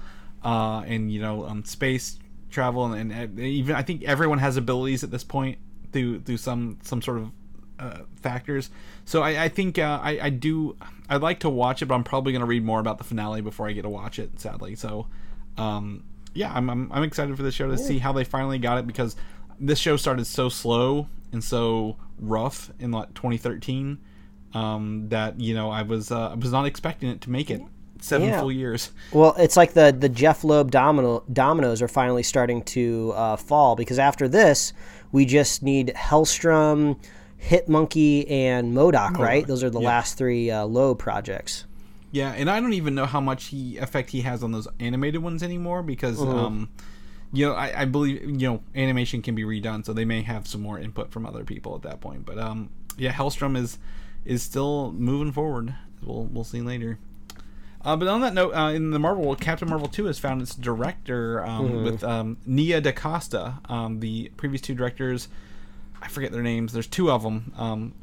uh, 0.44 0.82
and 0.86 1.12
you 1.12 1.20
know 1.20 1.44
um, 1.44 1.64
space 1.64 2.18
travel, 2.50 2.92
and, 2.92 3.12
and 3.12 3.38
even 3.38 3.74
I 3.74 3.82
think 3.82 4.04
everyone 4.04 4.38
has 4.38 4.56
abilities 4.56 5.04
at 5.04 5.10
this 5.10 5.24
point 5.24 5.58
through 5.92 6.20
through 6.20 6.36
some 6.36 6.78
some 6.82 7.02
sort 7.02 7.18
of 7.18 7.30
uh, 7.80 8.00
factors. 8.22 8.70
So 9.04 9.22
I, 9.22 9.44
I 9.44 9.48
think 9.48 9.78
uh, 9.78 9.98
I, 10.02 10.18
I 10.22 10.30
do. 10.30 10.76
I'd 11.08 11.22
like 11.22 11.40
to 11.40 11.48
watch 11.48 11.82
it, 11.82 11.86
but 11.86 11.94
I'm 11.94 12.04
probably 12.04 12.32
going 12.32 12.40
to 12.40 12.46
read 12.46 12.64
more 12.64 12.78
about 12.80 12.98
the 12.98 13.04
finale 13.04 13.40
before 13.40 13.66
I 13.68 13.72
get 13.72 13.82
to 13.82 13.88
watch 13.88 14.18
it. 14.18 14.38
Sadly, 14.38 14.76
so 14.76 15.06
um, 15.58 16.04
yeah, 16.34 16.52
I'm, 16.54 16.68
I'm 16.70 16.92
I'm 16.92 17.02
excited 17.02 17.36
for 17.36 17.42
the 17.42 17.50
show 17.52 17.68
to 17.70 17.78
see 17.78 17.98
how 17.98 18.12
they 18.12 18.24
finally 18.24 18.58
got 18.58 18.78
it 18.78 18.86
because 18.86 19.16
this 19.58 19.78
show 19.78 19.96
started 19.96 20.26
so 20.26 20.48
slow 20.48 21.08
and 21.32 21.42
so 21.42 21.96
rough 22.18 22.70
in 22.78 22.90
like 22.90 23.14
2013 23.14 23.98
um, 24.54 25.08
that 25.08 25.40
you 25.40 25.54
know 25.54 25.70
I 25.70 25.82
was 25.82 26.10
uh, 26.12 26.30
I 26.30 26.34
was 26.34 26.52
not 26.52 26.66
expecting 26.66 27.08
it 27.10 27.20
to 27.22 27.30
make 27.30 27.50
it 27.50 27.60
seven 28.00 28.28
Yeah. 28.28 28.40
full 28.40 28.52
years. 28.52 28.90
Well, 29.12 29.34
it's 29.38 29.56
like 29.56 29.72
the 29.74 29.94
the 29.96 30.08
Jeph 30.08 30.44
Loeb 30.44 30.70
domino 30.70 31.24
dominoes 31.32 31.82
are 31.82 31.88
finally 31.88 32.22
starting 32.22 32.62
to 32.64 33.12
uh, 33.16 33.36
fall 33.36 33.76
because 33.76 33.98
after 33.98 34.28
this, 34.28 34.72
we 35.12 35.24
just 35.24 35.62
need 35.62 35.92
Helstrom, 35.96 36.96
Hitmonkey, 37.40 38.30
and 38.30 38.74
MODOK, 38.74 39.18
right? 39.18 39.46
Those 39.46 39.64
are 39.64 39.70
the 39.70 39.80
yeah. 39.80 39.88
last 39.88 40.18
three 40.18 40.50
uh, 40.50 40.64
Loeb 40.64 40.98
projects. 40.98 41.64
Yeah, 42.12 42.32
and 42.32 42.50
I 42.50 42.60
don't 42.60 42.72
even 42.72 42.94
know 42.94 43.06
how 43.06 43.20
much 43.20 43.46
he 43.46 43.78
effect 43.78 44.10
he 44.10 44.22
has 44.22 44.42
on 44.42 44.52
those 44.52 44.66
animated 44.80 45.22
ones 45.22 45.42
anymore 45.42 45.82
because 45.82 46.20
um, 46.20 46.68
you 47.32 47.46
know 47.46 47.52
I, 47.52 47.82
I 47.82 47.84
believe 47.84 48.22
you 48.22 48.48
know 48.48 48.62
animation 48.74 49.22
can 49.22 49.34
be 49.34 49.44
redone, 49.44 49.84
so 49.84 49.92
they 49.92 50.04
may 50.04 50.22
have 50.22 50.46
some 50.46 50.60
more 50.60 50.78
input 50.78 51.12
from 51.12 51.24
other 51.24 51.44
people 51.44 51.74
at 51.76 51.82
that 51.82 52.00
point. 52.00 52.26
But 52.26 52.38
um, 52.38 52.70
yeah, 52.96 53.12
Helstrom 53.12 53.56
is 53.56 53.78
is 54.24 54.42
still 54.42 54.92
moving 54.92 55.32
forward. 55.32 55.74
We'll 56.02 56.24
we'll 56.24 56.44
see 56.44 56.60
later. 56.60 56.98
Uh, 57.82 57.96
but 57.96 58.08
on 58.08 58.20
that 58.20 58.34
note, 58.34 58.52
uh, 58.54 58.72
in 58.72 58.90
the 58.90 58.98
Marvel 58.98 59.24
world, 59.24 59.40
Captain 59.40 59.66
Marvel 59.66 59.88
2 59.88 60.04
has 60.04 60.18
found 60.18 60.42
its 60.42 60.54
director 60.54 61.42
um, 61.46 61.82
with 61.82 62.04
um, 62.04 62.36
Nia 62.44 62.78
DaCosta. 62.78 63.58
Um, 63.70 64.00
the 64.00 64.30
previous 64.36 64.60
two 64.60 64.74
directors, 64.74 65.28
I 66.02 66.08
forget 66.08 66.32
their 66.32 66.42
names. 66.42 66.72
There's 66.72 66.86
two 66.86 67.10
of 67.10 67.22
them. 67.22 67.52
Um, 67.56 67.94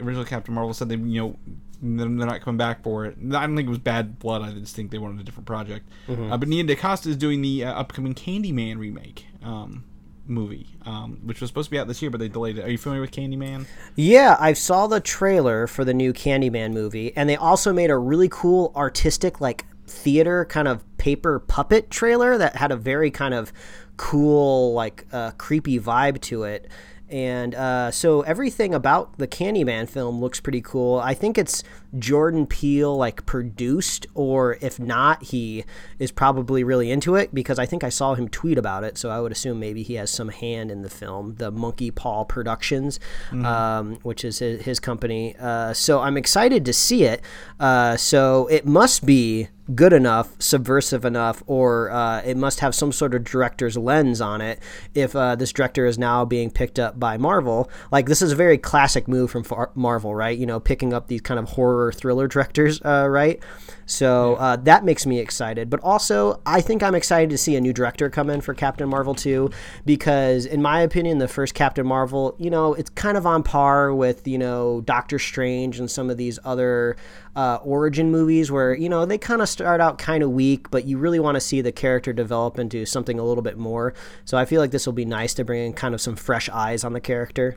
original 0.00 0.24
Captain 0.24 0.54
Marvel 0.54 0.74
said 0.74 0.88
they, 0.88 0.96
you 0.96 1.20
know, 1.20 1.36
they're 1.82 2.08
not 2.08 2.40
coming 2.40 2.58
back 2.58 2.82
for 2.82 3.04
it. 3.06 3.16
I 3.18 3.46
don't 3.46 3.56
think 3.56 3.66
it 3.66 3.70
was 3.70 3.78
Bad 3.78 4.18
Blood. 4.18 4.42
I 4.42 4.52
just 4.52 4.74
think 4.74 4.90
they 4.90 4.98
wanted 4.98 5.20
a 5.20 5.24
different 5.24 5.46
project. 5.46 5.88
Uh, 6.08 6.36
but 6.36 6.48
Nia 6.48 6.64
DaCosta 6.64 7.10
is 7.10 7.16
doing 7.16 7.42
the 7.42 7.64
uh, 7.64 7.72
upcoming 7.72 8.14
Candyman 8.14 8.78
remake 8.78 9.26
um, 9.42 9.84
movie, 10.26 10.68
um, 10.84 11.20
which 11.24 11.40
was 11.40 11.50
supposed 11.50 11.66
to 11.66 11.70
be 11.70 11.78
out 11.78 11.86
this 11.86 12.00
year, 12.02 12.10
but 12.10 12.18
they 12.18 12.28
delayed 12.28 12.58
it. 12.58 12.64
Are 12.64 12.70
you 12.70 12.78
familiar 12.78 13.00
with 13.02 13.12
Candyman? 13.12 13.66
Yeah, 13.94 14.36
I 14.40 14.52
saw 14.52 14.86
the 14.86 15.00
trailer 15.00 15.66
for 15.66 15.84
the 15.84 15.94
new 15.94 16.12
Candyman 16.12 16.72
movie, 16.72 17.16
and 17.16 17.28
they 17.28 17.36
also 17.36 17.72
made 17.72 17.90
a 17.90 17.98
really 17.98 18.28
cool 18.30 18.72
artistic, 18.74 19.40
like 19.40 19.66
theater 19.86 20.44
kind 20.44 20.68
of 20.68 20.84
paper 20.98 21.38
puppet 21.38 21.90
trailer 21.90 22.36
that 22.38 22.56
had 22.56 22.72
a 22.72 22.76
very 22.76 23.10
kind 23.10 23.34
of 23.34 23.52
cool, 23.96 24.72
like 24.72 25.06
uh, 25.12 25.30
creepy 25.32 25.78
vibe 25.78 26.20
to 26.22 26.44
it. 26.44 26.68
And 27.08 27.54
uh, 27.54 27.90
so 27.92 28.22
everything 28.22 28.74
about 28.74 29.16
the 29.18 29.28
Candyman 29.28 29.88
film 29.88 30.20
looks 30.20 30.40
pretty 30.40 30.60
cool. 30.60 30.98
I 30.98 31.14
think 31.14 31.38
it's 31.38 31.62
Jordan 31.98 32.46
Peele 32.46 32.96
like 32.96 33.26
produced, 33.26 34.06
or 34.14 34.58
if 34.60 34.78
not, 34.78 35.24
he 35.24 35.64
is 35.98 36.10
probably 36.10 36.64
really 36.64 36.90
into 36.90 37.14
it 37.14 37.34
because 37.34 37.58
I 37.58 37.66
think 37.66 37.84
I 37.84 37.88
saw 37.88 38.14
him 38.14 38.28
tweet 38.28 38.58
about 38.58 38.84
it. 38.84 38.98
So 38.98 39.10
I 39.10 39.20
would 39.20 39.32
assume 39.32 39.60
maybe 39.60 39.82
he 39.82 39.94
has 39.94 40.10
some 40.10 40.28
hand 40.28 40.70
in 40.70 40.82
the 40.82 40.90
film. 40.90 41.36
The 41.36 41.52
Monkeypaw 41.52 42.28
Productions, 42.28 43.00
um, 43.32 43.96
which 44.02 44.24
is 44.24 44.38
his, 44.38 44.62
his 44.62 44.80
company. 44.80 45.34
Uh, 45.38 45.72
so 45.72 46.00
I'm 46.00 46.16
excited 46.16 46.64
to 46.64 46.72
see 46.72 47.04
it. 47.04 47.22
Uh, 47.58 47.96
so 47.96 48.46
it 48.48 48.66
must 48.66 49.06
be 49.06 49.48
good 49.74 49.92
enough, 49.92 50.40
subversive 50.40 51.04
enough, 51.04 51.42
or 51.46 51.90
uh, 51.90 52.22
it 52.22 52.36
must 52.36 52.60
have 52.60 52.74
some 52.74 52.92
sort 52.92 53.14
of 53.14 53.24
director's 53.24 53.76
lens 53.76 54.20
on 54.20 54.40
it. 54.40 54.60
If 54.94 55.16
uh, 55.16 55.34
this 55.34 55.52
director 55.52 55.86
is 55.86 55.98
now 55.98 56.24
being 56.24 56.50
picked 56.50 56.78
up 56.78 57.00
by 57.00 57.16
Marvel, 57.16 57.68
like 57.90 58.06
this 58.06 58.22
is 58.22 58.32
a 58.32 58.36
very 58.36 58.58
classic 58.58 59.08
move 59.08 59.30
from 59.30 59.42
Far- 59.42 59.72
Marvel, 59.74 60.14
right? 60.14 60.38
You 60.38 60.46
know, 60.46 60.60
picking 60.60 60.92
up 60.92 61.08
these 61.08 61.20
kind 61.20 61.40
of 61.40 61.50
horror 61.50 61.75
thriller 61.92 62.28
directors, 62.28 62.80
uh, 62.84 63.06
right? 63.08 63.40
So 63.86 64.34
uh, 64.34 64.56
that 64.56 64.84
makes 64.84 65.06
me 65.06 65.20
excited. 65.20 65.70
But 65.70 65.80
also, 65.80 66.40
I 66.44 66.60
think 66.60 66.82
I'm 66.82 66.94
excited 66.94 67.30
to 67.30 67.38
see 67.38 67.54
a 67.56 67.60
new 67.60 67.72
director 67.72 68.10
come 68.10 68.28
in 68.28 68.40
for 68.40 68.52
Captain 68.52 68.88
Marvel 68.88 69.14
2 69.14 69.48
because, 69.84 70.44
in 70.44 70.60
my 70.60 70.80
opinion, 70.80 71.18
the 71.18 71.28
first 71.28 71.54
Captain 71.54 71.86
Marvel, 71.86 72.34
you 72.38 72.50
know, 72.50 72.74
it's 72.74 72.90
kind 72.90 73.16
of 73.16 73.26
on 73.26 73.44
par 73.44 73.94
with, 73.94 74.26
you 74.26 74.38
know, 74.38 74.80
Doctor 74.80 75.18
Strange 75.18 75.78
and 75.78 75.88
some 75.88 76.10
of 76.10 76.16
these 76.16 76.38
other 76.44 76.96
uh, 77.36 77.58
origin 77.62 78.10
movies 78.10 78.50
where, 78.50 78.74
you 78.74 78.88
know, 78.88 79.06
they 79.06 79.18
kind 79.18 79.40
of 79.40 79.48
start 79.48 79.80
out 79.80 79.98
kind 79.98 80.22
of 80.22 80.30
weak, 80.30 80.70
but 80.70 80.84
you 80.84 80.98
really 80.98 81.20
want 81.20 81.36
to 81.36 81.40
see 81.40 81.60
the 81.60 81.72
character 81.72 82.12
develop 82.12 82.58
into 82.58 82.84
something 82.84 83.20
a 83.20 83.24
little 83.24 83.42
bit 83.42 83.56
more. 83.56 83.94
So 84.24 84.36
I 84.36 84.46
feel 84.46 84.60
like 84.60 84.72
this 84.72 84.84
will 84.84 84.94
be 84.94 85.04
nice 85.04 85.32
to 85.34 85.44
bring 85.44 85.64
in 85.64 85.72
kind 85.74 85.94
of 85.94 86.00
some 86.00 86.16
fresh 86.16 86.48
eyes 86.48 86.82
on 86.82 86.92
the 86.92 87.00
character. 87.00 87.56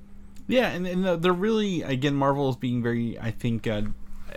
Yeah, 0.49 0.69
and, 0.69 0.87
and 0.87 1.05
uh, 1.05 1.15
they're 1.15 1.31
really 1.31 1.83
again 1.83 2.15
Marvel 2.15 2.49
is 2.49 2.55
being 2.55 2.81
very 2.81 3.19
I 3.19 3.29
think 3.29 3.67
uh, 3.67 3.83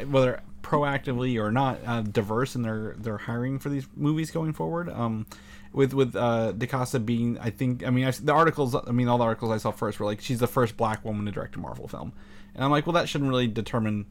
whether 0.08 0.42
proactively 0.62 1.38
or 1.40 1.50
not 1.50 1.78
uh, 1.86 2.02
diverse 2.02 2.54
in 2.54 2.62
their 2.62 2.94
their 2.98 3.18
hiring 3.18 3.58
for 3.58 3.68
these 3.68 3.86
movies 3.94 4.30
going 4.30 4.52
forward. 4.52 4.88
Um, 4.88 5.26
with 5.72 5.94
with 5.94 6.14
uh, 6.14 6.52
DaCosta 6.52 7.00
being 7.00 7.38
I 7.38 7.50
think 7.50 7.84
I 7.84 7.90
mean 7.90 8.06
I, 8.06 8.10
the 8.10 8.32
articles 8.32 8.74
I 8.74 8.90
mean 8.92 9.08
all 9.08 9.18
the 9.18 9.24
articles 9.24 9.50
I 9.50 9.58
saw 9.58 9.70
first 9.70 9.98
were 10.00 10.06
like 10.06 10.20
she's 10.20 10.38
the 10.38 10.46
first 10.46 10.76
black 10.76 11.04
woman 11.04 11.26
to 11.26 11.32
direct 11.32 11.56
a 11.56 11.58
Marvel 11.58 11.88
film, 11.88 12.12
and 12.54 12.64
I'm 12.64 12.70
like 12.70 12.86
well 12.86 12.94
that 12.94 13.08
shouldn't 13.08 13.30
really 13.30 13.48
determine 13.48 14.06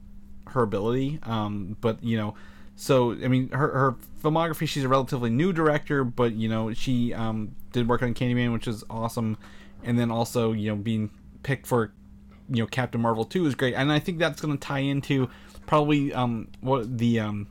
her 0.47 0.63
ability. 0.63 1.19
Um, 1.23 1.77
but 1.81 2.03
you 2.03 2.17
know. 2.17 2.35
So 2.77 3.11
I 3.11 3.27
mean, 3.27 3.49
her, 3.49 3.67
her 3.67 3.95
filmography. 4.23 4.67
She's 4.67 4.85
a 4.85 4.87
relatively 4.87 5.29
new 5.29 5.53
director, 5.53 6.03
but 6.03 6.33
you 6.33 6.49
know 6.49 6.73
she 6.73 7.13
um, 7.13 7.53
did 7.73 7.87
work 7.87 8.01
on 8.01 8.15
Candyman, 8.15 8.53
which 8.53 8.67
is 8.67 8.83
awesome, 8.89 9.37
and 9.83 9.99
then 9.99 10.09
also 10.09 10.51
you 10.53 10.71
know 10.71 10.77
being 10.77 11.11
picked 11.43 11.67
for 11.67 11.91
you 12.49 12.63
know 12.63 12.67
Captain 12.67 13.01
Marvel 13.01 13.23
2 13.23 13.45
is 13.45 13.55
great 13.55 13.73
and 13.73 13.91
I 13.91 13.99
think 13.99 14.19
that's 14.19 14.41
going 14.41 14.57
to 14.57 14.59
tie 14.59 14.79
into 14.79 15.29
probably 15.65 16.13
um 16.13 16.47
what 16.61 16.97
the 16.97 17.19
um 17.19 17.47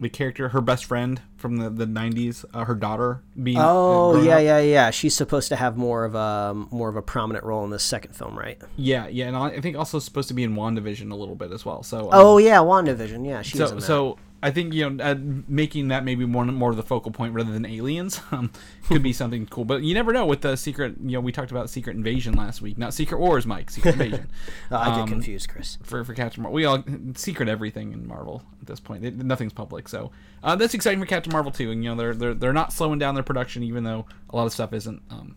the 0.00 0.08
character 0.08 0.48
her 0.48 0.60
best 0.60 0.84
friend 0.84 1.20
from 1.36 1.58
the 1.58 1.70
the 1.70 1.86
90s 1.86 2.44
uh, 2.52 2.64
her 2.64 2.74
daughter 2.74 3.22
being 3.40 3.58
uh, 3.58 3.66
Oh 3.68 4.20
yeah, 4.22 4.36
up. 4.38 4.42
yeah, 4.42 4.58
yeah. 4.58 4.90
She's 4.90 5.14
supposed 5.14 5.48
to 5.50 5.56
have 5.56 5.76
more 5.76 6.04
of 6.04 6.14
a 6.16 6.54
more 6.70 6.88
of 6.88 6.96
a 6.96 7.02
prominent 7.02 7.44
role 7.44 7.62
in 7.64 7.70
this 7.70 7.84
second 7.84 8.14
film, 8.16 8.36
right? 8.38 8.60
yeah 8.76 9.06
yeah 9.06 9.28
and 9.28 9.36
I 9.36 9.60
think 9.60 9.76
also 9.76 9.98
supposed 10.00 10.28
to 10.28 10.34
be 10.34 10.42
in 10.42 10.54
WandaVision 10.56 11.10
a 11.12 11.14
little 11.14 11.36
bit 11.36 11.52
as 11.52 11.64
well 11.64 11.82
so 11.84 12.06
um, 12.06 12.10
Oh 12.12 12.38
yeah, 12.38 12.58
WandaVision. 12.58 13.24
Yeah, 13.26 13.42
she's 13.42 13.60
in 13.60 13.66
so 13.68 13.74
that. 13.76 13.82
so 13.82 14.18
I 14.44 14.50
think 14.50 14.74
you 14.74 14.90
know 14.90 15.04
uh, 15.04 15.14
making 15.46 15.88
that 15.88 16.04
maybe 16.04 16.26
more 16.26 16.44
more 16.44 16.70
of 16.70 16.76
the 16.76 16.82
focal 16.82 17.12
point 17.12 17.32
rather 17.32 17.52
than 17.52 17.64
aliens 17.64 18.20
um, 18.32 18.50
could 18.88 19.02
be 19.02 19.12
something 19.12 19.46
cool. 19.46 19.64
But 19.64 19.82
you 19.82 19.94
never 19.94 20.12
know 20.12 20.26
with 20.26 20.40
the 20.40 20.56
secret. 20.56 20.96
You 21.00 21.12
know, 21.12 21.20
we 21.20 21.30
talked 21.30 21.52
about 21.52 21.70
Secret 21.70 21.96
Invasion 21.96 22.34
last 22.34 22.60
week, 22.60 22.76
not 22.76 22.92
Secret 22.92 23.18
Wars, 23.20 23.46
Mike. 23.46 23.70
Secret 23.70 23.92
Invasion. 23.94 24.28
Oh, 24.70 24.76
I 24.78 24.86
get 24.86 24.98
Um, 25.00 25.08
confused, 25.08 25.48
Chris. 25.48 25.78
for 25.84 26.02
for 26.04 26.12
Captain 26.14 26.42
Marvel. 26.42 26.54
We 26.54 26.64
all 26.64 26.82
secret 27.14 27.48
everything 27.48 27.92
in 27.92 28.06
Marvel 28.06 28.42
at 28.60 28.66
this 28.66 28.80
point. 28.80 29.02
They, 29.02 29.10
nothing's 29.10 29.52
public, 29.52 29.88
so 29.88 30.10
uh, 30.42 30.56
that's 30.56 30.74
exciting 30.74 30.98
for 30.98 31.06
Captain 31.06 31.32
Marvel 31.32 31.52
too. 31.52 31.70
And 31.70 31.84
you 31.84 31.90
know 31.90 31.96
they're 31.96 32.14
they're 32.14 32.34
they're 32.34 32.52
not 32.52 32.72
slowing 32.72 32.98
down 32.98 33.14
their 33.14 33.22
production, 33.24 33.62
even 33.62 33.84
though 33.84 34.06
a 34.30 34.36
lot 34.36 34.46
of 34.46 34.52
stuff 34.52 34.72
isn't 34.72 35.00
um, 35.10 35.36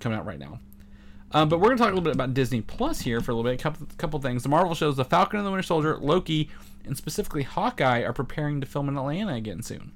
coming 0.00 0.18
out 0.18 0.26
right 0.26 0.38
now. 0.40 0.58
Um, 1.32 1.48
but 1.48 1.58
we're 1.60 1.68
gonna 1.68 1.78
talk 1.78 1.88
a 1.88 1.94
little 1.94 2.02
bit 2.02 2.14
about 2.14 2.34
Disney 2.34 2.60
Plus 2.62 3.00
here 3.00 3.20
for 3.20 3.30
a 3.32 3.34
little 3.34 3.48
bit. 3.50 3.60
A 3.60 3.62
couple 3.62 3.86
couple 3.96 4.20
things. 4.20 4.42
The 4.42 4.48
Marvel 4.48 4.74
shows 4.74 4.96
The 4.96 5.04
Falcon 5.04 5.38
and 5.38 5.46
the 5.46 5.50
Winter 5.50 5.62
Soldier, 5.64 5.96
Loki, 5.98 6.48
and 6.84 6.96
specifically 6.96 7.42
Hawkeye 7.42 8.02
are 8.02 8.12
preparing 8.12 8.60
to 8.60 8.66
film 8.66 8.88
in 8.88 8.96
Atlanta 8.96 9.34
again 9.34 9.62
soon. 9.62 9.92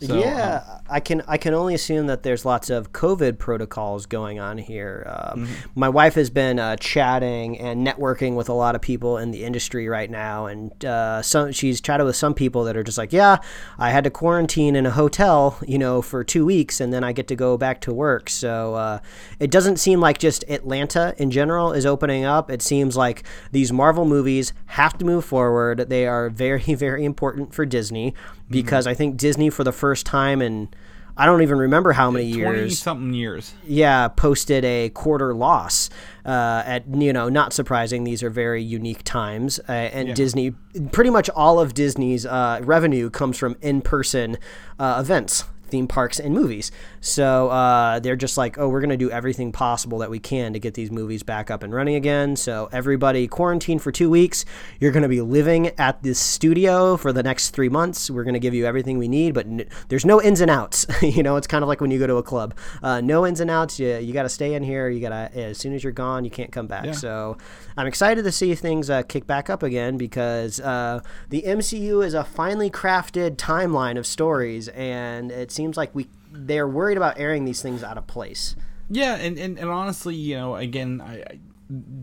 So, 0.00 0.14
um, 0.14 0.20
yeah, 0.20 0.80
I 0.88 1.00
can 1.00 1.22
I 1.26 1.36
can 1.36 1.54
only 1.54 1.74
assume 1.74 2.06
that 2.06 2.22
there's 2.22 2.44
lots 2.44 2.70
of 2.70 2.92
COVID 2.92 3.38
protocols 3.38 4.06
going 4.06 4.38
on 4.38 4.58
here. 4.58 5.06
Um, 5.06 5.40
Mm-hmm. 5.40 5.80
My 5.80 5.88
wife 5.88 6.14
has 6.14 6.30
been 6.30 6.58
uh, 6.58 6.76
chatting 6.76 7.58
and 7.58 7.86
networking 7.86 8.34
with 8.34 8.48
a 8.48 8.52
lot 8.52 8.74
of 8.74 8.80
people 8.80 9.18
in 9.18 9.30
the 9.30 9.44
industry 9.44 9.88
right 9.88 10.10
now, 10.10 10.46
and 10.46 10.84
uh, 10.84 11.22
some 11.22 11.52
she's 11.52 11.80
chatted 11.80 12.06
with 12.06 12.16
some 12.16 12.34
people 12.34 12.64
that 12.64 12.76
are 12.76 12.82
just 12.82 12.98
like, 12.98 13.12
yeah, 13.12 13.38
I 13.78 13.90
had 13.90 14.04
to 14.04 14.10
quarantine 14.10 14.76
in 14.76 14.86
a 14.86 14.90
hotel, 14.90 15.58
you 15.66 15.78
know, 15.78 16.02
for 16.02 16.24
two 16.24 16.44
weeks, 16.44 16.80
and 16.80 16.92
then 16.92 17.04
I 17.04 17.12
get 17.12 17.28
to 17.28 17.36
go 17.36 17.56
back 17.56 17.80
to 17.82 17.92
work. 17.92 18.28
So 18.28 18.74
uh, 18.74 18.98
it 19.38 19.50
doesn't 19.50 19.78
seem 19.78 20.00
like 20.00 20.18
just 20.18 20.44
Atlanta 20.48 21.14
in 21.18 21.30
general 21.30 21.72
is 21.72 21.86
opening 21.86 22.24
up. 22.24 22.50
It 22.50 22.62
seems 22.62 22.96
like 22.96 23.24
these 23.52 23.72
Marvel 23.72 24.04
movies 24.04 24.52
have 24.66 24.98
to 24.98 25.04
move 25.04 25.24
forward. 25.24 25.88
They 25.88 26.06
are 26.06 26.28
very 26.30 26.60
very 26.74 27.04
important 27.04 27.54
for 27.54 27.64
Disney 27.64 28.14
because 28.50 28.86
I 28.86 28.94
think 28.94 29.16
Disney 29.16 29.50
for 29.50 29.64
the 29.64 29.72
first 29.72 30.06
time 30.06 30.42
in 30.42 30.68
I 31.16 31.26
don't 31.26 31.42
even 31.42 31.58
remember 31.58 31.92
how 31.92 32.10
many 32.10 32.24
years. 32.24 32.78
something 32.78 33.12
years. 33.12 33.52
Yeah, 33.66 34.08
posted 34.08 34.64
a 34.64 34.88
quarter 34.88 35.34
loss. 35.34 35.90
Uh, 36.24 36.62
at 36.64 36.86
you 36.94 37.12
know, 37.12 37.28
not 37.28 37.52
surprising. 37.52 38.04
These 38.04 38.22
are 38.22 38.30
very 38.30 38.62
unique 38.62 39.02
times, 39.04 39.60
uh, 39.68 39.72
and 39.72 40.14
Disney, 40.14 40.52
pretty 40.92 41.10
much 41.10 41.28
all 41.30 41.60
of 41.60 41.74
Disney's 41.74 42.24
uh, 42.24 42.60
revenue 42.62 43.10
comes 43.10 43.36
from 43.36 43.56
in-person 43.60 44.38
uh, 44.78 44.98
events, 44.98 45.44
theme 45.70 45.86
parks, 45.86 46.18
and 46.18 46.34
movies. 46.34 46.70
So 47.00 47.48
uh, 47.48 48.00
they're 48.00 48.16
just 48.16 48.36
like, 48.36 48.58
oh, 48.58 48.68
we're 48.68 48.80
gonna 48.80 48.96
do 48.96 49.10
everything 49.10 49.52
possible 49.52 49.98
that 49.98 50.10
we 50.10 50.18
can 50.18 50.52
to 50.52 50.58
get 50.58 50.74
these 50.74 50.90
movies 50.90 51.22
back 51.22 51.50
up 51.50 51.62
and 51.62 51.72
running 51.72 51.94
again. 51.94 52.36
So 52.36 52.68
everybody 52.72 53.26
quarantine 53.28 53.78
for 53.78 53.92
two 53.92 54.10
weeks. 54.10 54.44
You're 54.78 54.92
gonna 54.92 55.08
be 55.08 55.20
living 55.20 55.68
at 55.78 56.02
this 56.02 56.18
studio 56.18 56.96
for 56.96 57.12
the 57.12 57.22
next 57.22 57.50
three 57.50 57.68
months. 57.68 58.10
We're 58.10 58.24
gonna 58.24 58.38
give 58.38 58.54
you 58.54 58.66
everything 58.66 58.98
we 58.98 59.08
need, 59.08 59.34
but 59.34 59.46
n- 59.46 59.68
there's 59.88 60.04
no 60.04 60.20
ins 60.20 60.40
and 60.40 60.50
outs. 60.50 60.86
you 61.02 61.22
know, 61.22 61.36
it's 61.36 61.46
kind 61.46 61.62
of 61.62 61.68
like 61.68 61.80
when 61.80 61.90
you 61.90 61.98
go 61.98 62.06
to 62.06 62.16
a 62.16 62.22
club. 62.22 62.54
Uh, 62.82 63.00
no 63.00 63.26
ins 63.26 63.40
and 63.40 63.50
outs. 63.50 63.78
You, 63.80 63.96
you 63.96 64.12
got 64.12 64.24
to 64.24 64.28
stay 64.28 64.54
in 64.54 64.62
here. 64.62 64.88
You 64.88 65.00
got 65.00 65.10
to 65.10 65.30
as 65.40 65.58
soon 65.58 65.74
as 65.74 65.82
you're 65.84 65.92
gone, 65.92 66.24
you 66.24 66.30
can't 66.30 66.52
come 66.52 66.66
back. 66.66 66.94
So 66.94 67.36
I'm 67.76 67.86
excited 67.86 68.24
to 68.24 68.32
see 68.32 68.54
things 68.54 68.90
uh, 68.90 69.02
kick 69.02 69.26
back 69.26 69.48
up 69.50 69.62
again 69.62 69.96
because 69.96 70.60
uh, 70.60 71.00
the 71.28 71.42
MCU 71.42 72.04
is 72.04 72.14
a 72.14 72.24
finely 72.24 72.70
crafted 72.70 73.36
timeline 73.36 73.98
of 73.98 74.06
stories, 74.06 74.68
and 74.68 75.30
it 75.30 75.50
seems 75.60 75.76
like 75.76 75.94
we 75.94 76.08
they're 76.32 76.66
worried 76.68 76.96
about 76.96 77.18
airing 77.18 77.44
these 77.44 77.60
things 77.60 77.82
out 77.82 77.98
of 77.98 78.06
place. 78.06 78.56
Yeah, 78.88 79.16
and, 79.16 79.38
and, 79.38 79.58
and 79.58 79.68
honestly, 79.70 80.14
you 80.16 80.36
know, 80.36 80.56
again, 80.56 81.00
I, 81.00 81.14
I 81.20 81.38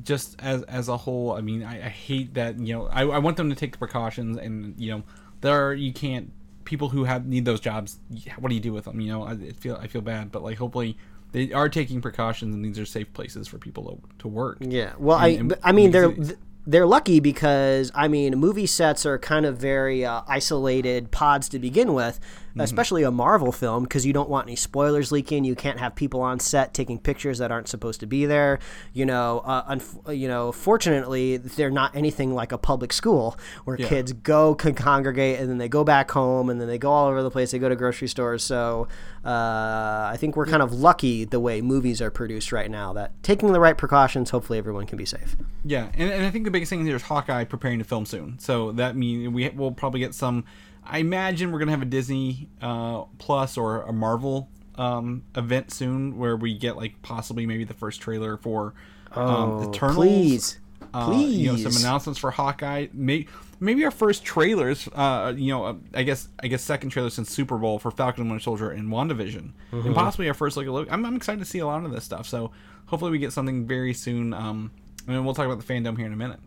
just 0.04 0.36
as 0.42 0.62
as 0.64 0.88
a 0.88 0.98
whole, 0.98 1.34
I 1.34 1.42
mean, 1.42 1.64
I, 1.64 1.86
I 1.86 1.90
hate 1.90 2.34
that. 2.36 2.60
You 2.60 2.74
know, 2.76 2.88
I, 2.88 3.02
I 3.02 3.18
want 3.18 3.36
them 3.38 3.50
to 3.50 3.56
take 3.56 3.72
the 3.74 3.78
precautions, 3.78 4.38
and 4.38 4.76
you 4.78 4.92
know, 4.92 5.04
there 5.42 5.68
are, 5.68 5.74
you 5.74 5.92
can't 5.92 6.32
people 6.66 6.90
who 6.90 7.06
have 7.06 7.26
need 7.26 7.46
those 7.46 7.60
jobs. 7.60 7.98
What 8.38 8.50
do 8.50 8.56
you 8.56 8.62
do 8.62 8.74
with 8.74 8.86
them? 8.86 9.02
You 9.02 9.12
know, 9.12 9.24
I 9.24 9.36
feel 9.54 9.76
I 9.82 9.88
feel 9.88 10.02
bad, 10.02 10.32
but 10.32 10.44
like 10.44 10.58
hopefully 10.58 10.98
they 11.34 11.52
are 11.52 11.68
taking 11.68 12.00
precautions, 12.02 12.54
and 12.56 12.64
these 12.64 12.78
are 12.80 12.86
safe 12.86 13.12
places 13.14 13.48
for 13.48 13.58
people 13.58 13.84
to, 13.84 13.98
to 14.20 14.28
work. 14.28 14.58
Yeah. 14.62 14.94
Well, 15.00 15.18
And- 15.18 15.26
I 15.26 15.30
and- 15.40 15.58
I 15.64 15.72
mean 15.74 15.92
they're 15.92 16.12
it- 16.12 16.38
they're 16.70 16.86
lucky 16.86 17.22
because 17.22 17.92
I 17.96 18.08
mean 18.10 18.36
movie 18.38 18.66
sets 18.68 19.06
are 19.06 19.18
kind 19.18 19.46
of 19.46 19.58
very 19.58 20.04
uh, 20.06 20.22
isolated 20.28 21.12
pods 21.12 21.48
to 21.50 21.60
begin 21.60 21.94
with, 21.94 22.20
Mm-hmm. 22.58 22.64
especially 22.64 23.04
a 23.04 23.12
Marvel 23.12 23.52
film 23.52 23.84
because 23.84 24.06
you 24.06 24.14
don't 24.14 24.30
want 24.30 24.48
any 24.48 24.56
spoilers 24.56 25.12
leaking. 25.12 25.44
You 25.46 25.56
can't 25.56 25.80
have 25.80 25.96
people 25.96 26.22
on 26.22 26.40
set 26.40 26.74
taking 26.74 26.98
pictures 27.00 27.38
that 27.38 27.52
aren't 27.52 27.68
supposed 27.68 28.00
to 28.02 28.06
be 28.08 28.26
there. 28.26 28.60
You 28.94 29.06
know, 29.06 29.40
uh, 29.40 29.74
unf- 29.76 30.18
you 30.18 30.28
know, 30.28 30.52
fortunately 30.52 31.38
they're 31.38 31.70
not 31.70 31.96
anything 31.96 32.34
like 32.34 32.52
a 32.52 32.58
public 32.58 32.92
school 32.94 33.38
where 33.66 33.78
Yeah. 33.80 33.88
kids 33.88 34.14
go 34.14 34.56
can 34.56 34.74
congregate 34.74 35.40
and 35.40 35.50
then 35.50 35.58
they 35.58 35.70
go 35.70 35.84
back 35.84 36.12
home 36.12 36.50
and 36.50 36.60
then 36.60 36.68
they 36.68 36.78
go 36.78 36.92
all 36.92 37.08
over 37.08 37.22
the 37.24 37.32
place. 37.32 37.52
They 37.52 37.60
go 37.60 37.70
to 37.70 37.76
grocery 37.76 38.08
stores. 38.08 38.44
So 38.44 38.88
uh, 39.26 40.10
I 40.12 40.16
think 40.18 40.36
we're 40.36 40.46
kind 40.46 40.64
of 40.64 40.74
lucky 40.74 41.26
the 41.26 41.40
way 41.40 41.62
movies 41.62 42.02
are 42.02 42.10
produced 42.12 42.52
right 42.52 42.72
now. 42.72 42.94
That 42.94 43.12
taking 43.24 43.52
the 43.54 43.60
right 43.60 43.78
precautions, 43.78 44.30
hopefully 44.30 44.58
everyone 44.58 44.86
can 44.86 44.98
be 44.98 45.06
safe. 45.06 45.36
Yeah, 45.66 45.90
and, 45.96 46.12
and 46.12 46.26
I 46.26 46.32
think 46.32 46.46
the 46.46 46.52
biggest 46.52 46.70
thing 46.70 46.86
here 46.86 46.96
is 46.96 47.04
Hawkeye 47.04 47.44
preparing 47.44 47.80
to 47.80 47.86
film 47.86 48.06
soon. 48.06 48.40
So 48.40 48.72
that 48.74 48.96
means 48.96 49.30
we 49.30 49.50
will 49.50 49.72
probably 49.72 50.00
get 50.00 50.14
some. 50.16 50.46
I 50.90 51.00
imagine 51.00 51.52
we're 51.52 51.60
gonna 51.60 51.72
have 51.72 51.82
a 51.82 51.86
Disney 51.86 52.50
uh, 52.62 53.04
Plus 53.18 53.58
or 53.58 53.82
a 53.84 53.94
Marvel 53.94 54.50
um, 54.76 55.24
event 55.36 55.72
soon 55.72 56.18
where 56.18 56.36
we 56.38 56.58
get 56.58 56.78
like 56.78 57.02
possibly 57.02 57.46
maybe 57.46 57.64
the 57.64 57.74
first 57.74 58.02
trailer 58.02 58.38
for 58.38 58.74
um, 59.12 59.26
Oh, 59.26 59.70
Eternals. 59.72 59.96
please. 59.98 60.60
Uh, 60.94 61.12
You 61.26 61.52
know, 61.52 61.58
some 61.58 61.76
announcements 61.82 62.20
for 62.20 62.32
Hawkeye. 62.32 62.88
Maybe, 62.94 63.28
maybe 63.60 63.84
our 63.84 63.92
first 63.92 64.24
trailers. 64.24 64.88
Uh, 64.96 65.34
you 65.36 65.52
know, 65.52 65.66
uh, 65.66 65.76
I 65.94 66.04
guess 66.04 66.30
I 66.42 66.48
guess 66.48 66.62
second 66.64 66.92
trailer 66.92 67.10
since 67.10 67.30
Super 67.30 67.58
Bowl 67.58 67.78
for 67.80 67.92
Falcon 67.92 68.22
and 68.22 68.32
Winter 68.32 68.44
Soldier 68.44 68.70
and 68.72 68.88
WandaVision, 68.90 69.52
Mm-hmm. 69.72 69.88
and 69.88 69.96
possibly 69.96 70.28
our 70.28 70.34
first 70.34 70.56
look 70.56 70.66
at 70.66 70.72
Loki. 70.72 70.90
I'm, 70.92 71.06
I'm 71.06 71.16
excited 71.16 71.40
to 71.40 71.46
see 71.46 71.60
a 71.60 71.68
lot 71.68 71.84
of 71.84 71.92
this 71.92 72.04
stuff. 72.06 72.28
So 72.28 72.52
hopefully 72.86 73.12
we 73.12 73.18
get 73.20 73.34
something 73.34 73.66
very 73.68 73.94
soon. 73.94 74.34
Um, 74.34 74.72
and 75.08 75.26
we'll 75.26 75.34
talk 75.34 75.46
about 75.46 75.60
the 75.66 75.74
Fandome 75.74 75.98
here 75.98 76.06
in 76.06 76.14
a 76.14 76.18
minute 76.18 76.40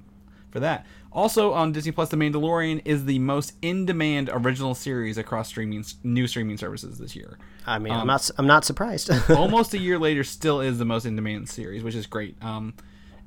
for 0.51 0.61
that. 0.61 0.87
Also 1.13 1.53
on 1.53 1.73
Disney 1.73 1.91
Plus, 1.93 2.09
The 2.09 2.17
Mandalorian 2.17 2.83
is 2.85 3.05
the 3.05 3.19
most 3.19 3.55
in-demand 3.63 4.31
original 4.33 4.75
series 4.75 5.19
across 5.19 5.49
streaming 5.49 5.85
new 6.05 6.27
streaming 6.27 6.57
services 6.57 6.99
this 6.99 7.17
year. 7.17 7.37
I 7.67 7.79
mean, 7.79 7.93
Um, 7.93 8.03
I'm 8.03 8.07
not. 8.07 8.31
I'm 8.39 8.47
not 8.47 8.65
surprised. 8.65 9.11
Almost 9.31 9.75
a 9.75 9.79
year 9.79 9.99
later, 9.99 10.23
still 10.23 10.61
is 10.61 10.79
the 10.79 10.85
most 10.85 11.05
in-demand 11.07 11.49
series, 11.49 11.83
which 11.83 11.95
is 11.97 12.07
great. 12.07 12.37
Um, 12.43 12.75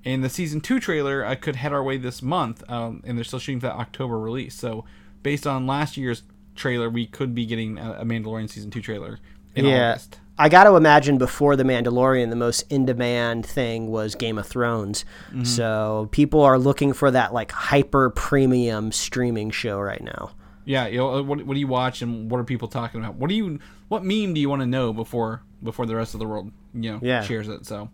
and 0.06 0.24
the 0.24 0.30
season 0.30 0.62
two 0.62 0.80
trailer 0.80 1.26
uh, 1.26 1.36
could 1.36 1.58
head 1.58 1.74
our 1.74 1.84
way 1.84 1.98
this 1.98 2.22
month, 2.22 2.64
um, 2.70 3.02
and 3.06 3.18
they're 3.18 3.24
still 3.26 3.40
shooting 3.40 3.60
for 3.60 3.68
that 3.68 3.76
October 3.76 4.20
release. 4.20 4.56
So, 4.56 4.86
based 5.22 5.46
on 5.48 5.68
last 5.68 5.98
year's 5.98 6.24
trailer, 6.56 6.90
we 6.90 7.06
could 7.06 7.34
be 7.36 7.46
getting 7.46 7.78
a, 7.78 8.00
a 8.00 8.06
Mandalorian 8.06 8.50
season 8.50 8.72
two 8.72 8.82
trailer 8.82 9.20
in 9.56 9.66
yeah. 9.66 9.92
August. 9.92 10.20
I 10.38 10.50
got 10.50 10.64
to 10.64 10.76
imagine 10.76 11.18
before 11.18 11.56
the 11.56 11.64
Mandalorian, 11.64 12.30
the 12.30 12.36
most 12.36 12.64
in-demand 12.72 13.46
thing 13.46 13.88
was 13.92 14.16
Game 14.16 14.38
of 14.38 14.48
Thrones. 14.48 15.06
Mm-hmm. 15.30 15.44
So 15.44 16.10
people 16.12 16.42
are 16.42 16.58
looking 16.58 16.94
for 16.94 17.12
that 17.12 17.34
like 17.34 17.52
hyper 17.52 18.10
premium 18.10 18.92
streaming 18.92 19.52
show 19.52 19.80
right 19.80 20.02
now. 20.02 20.32
Yeah, 20.66 20.88
you 20.88 20.98
know, 20.98 21.22
what, 21.22 21.46
what 21.46 21.54
do 21.54 21.60
you 21.60 21.68
watch 21.68 22.02
and 22.02 22.32
what 22.32 22.40
are 22.40 22.44
people 22.46 22.68
talking 22.68 23.00
about? 23.02 23.16
What 23.16 23.30
do 23.30 23.36
you 23.36 23.60
what 23.90 24.04
meme 24.04 24.34
do 24.34 24.40
you 24.42 24.50
want 24.50 24.62
to 24.62 24.66
know 24.66 24.94
before 24.94 25.44
before 25.62 25.86
the 25.86 25.96
rest 25.96 26.14
of 26.16 26.20
the 26.20 26.26
world 26.28 26.52
you 26.74 26.94
know 26.94 27.00
Yeah. 27.02 27.22
shares 27.22 27.48
it? 27.50 27.66
So 27.66 27.90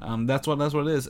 um, 0.00 0.26
that's 0.26 0.46
what 0.46 0.58
that's 0.58 0.74
what 0.74 0.86
it 0.86 0.92
is. 0.92 1.08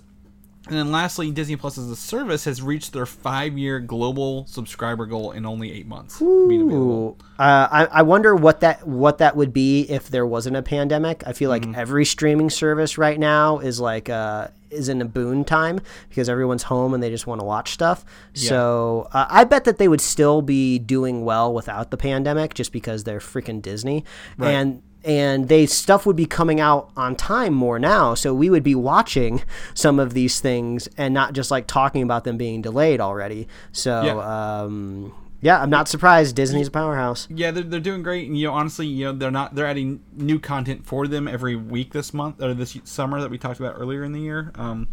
And 0.69 0.77
then 0.77 0.93
lastly, 0.93 1.31
Disney 1.31 1.57
Plus 1.57 1.79
as 1.79 1.91
a 1.91 1.97
service 1.97 2.45
has 2.45 2.61
reached 2.61 2.93
their 2.93 3.07
five 3.07 3.57
year 3.57 3.81
global 3.81 4.47
subscriber 4.47 5.07
goal 5.07 5.33
in 5.33 5.47
only 5.47 5.73
eight 5.73 5.87
months. 5.87 6.21
Ooh. 6.21 7.16
Uh, 7.39 7.69
I, 7.71 7.89
I 7.91 8.03
wonder 8.03 8.35
what 8.35 8.61
that 8.61 8.87
what 8.87 9.19
that 9.19 9.35
would 9.37 9.53
be 9.53 9.83
if 9.83 10.09
there 10.09 10.27
wasn't 10.27 10.57
a 10.57 10.62
pandemic. 10.62 11.23
I 11.27 11.33
feel 11.33 11.49
like 11.51 11.62
Mm-hmm. 11.62 11.75
every 11.75 12.05
streaming 12.05 12.51
service 12.51 12.99
right 12.99 13.19
now 13.19 13.59
is 13.59 13.81
like 13.81 14.09
uh, 14.11 14.49
is 14.71 14.89
in 14.89 15.01
a 15.01 15.05
boon 15.05 15.45
time 15.45 15.81
because 16.09 16.29
everyone's 16.29 16.62
home 16.64 16.93
and 16.95 17.03
they 17.03 17.11
just 17.11 17.27
want 17.27 17.41
to 17.41 17.45
watch 17.45 17.71
stuff. 17.73 18.05
So 18.35 19.09
uh, 19.12 19.27
I 19.29 19.45
bet 19.45 19.64
that 19.64 19.79
they 19.79 19.89
would 19.89 20.01
still 20.01 20.43
be 20.43 20.79
doing 20.79 21.25
well 21.25 21.53
without 21.53 21.91
the 21.91 21.97
pandemic 21.97 22.55
just 22.55 22.73
because 22.73 23.05
they're 23.05 23.19
freaking 23.21 23.61
Disney 23.62 24.05
and 24.39 24.83
and 25.09 25.48
they 25.48 25.66
stuff 25.66 26.06
would 26.06 26.14
be 26.14 26.26
coming 26.26 26.61
out 26.61 26.90
on 26.96 27.16
time 27.16 27.52
more 27.54 27.78
now 27.80 28.14
so 28.14 28.32
we 28.34 28.48
would 28.50 28.62
be 28.62 28.74
watching 28.74 29.42
some 29.74 29.98
of 29.98 30.12
these 30.14 30.38
things 30.38 30.88
and 30.96 31.12
not 31.14 31.32
just 31.32 31.50
like 31.50 31.66
talking 31.66 32.02
about 32.02 32.22
them 32.24 32.36
being 32.36 32.62
delayed 32.62 33.00
already 33.00 33.48
so 33.72 34.02
Yeah. 34.02 34.62
um 34.62 35.12
yeah, 35.40 35.62
I'm 35.62 35.70
not 35.70 35.86
surprised. 35.86 36.34
Disney's 36.34 36.66
a 36.66 36.70
powerhouse. 36.72 37.28
Yeah, 37.30 37.52
they're, 37.52 37.62
they're 37.62 37.78
doing 37.78 38.02
great. 38.02 38.26
And, 38.26 38.36
you 38.36 38.48
know, 38.48 38.54
honestly, 38.54 38.88
you 38.88 39.04
know, 39.04 39.12
they're 39.12 39.30
not 39.30 39.54
they're 39.54 39.66
adding 39.68 40.00
new 40.16 40.40
content 40.40 40.84
for 40.84 41.06
them 41.06 41.28
every 41.28 41.54
week 41.54 41.92
this 41.92 42.12
month 42.12 42.42
or 42.42 42.54
this 42.54 42.76
summer 42.82 43.20
that 43.20 43.30
we 43.30 43.38
talked 43.38 43.61
about 43.61 43.76
earlier 43.78 44.02
in 44.02 44.11
the 44.11 44.18
year. 44.20 44.50
Um, 44.56 44.88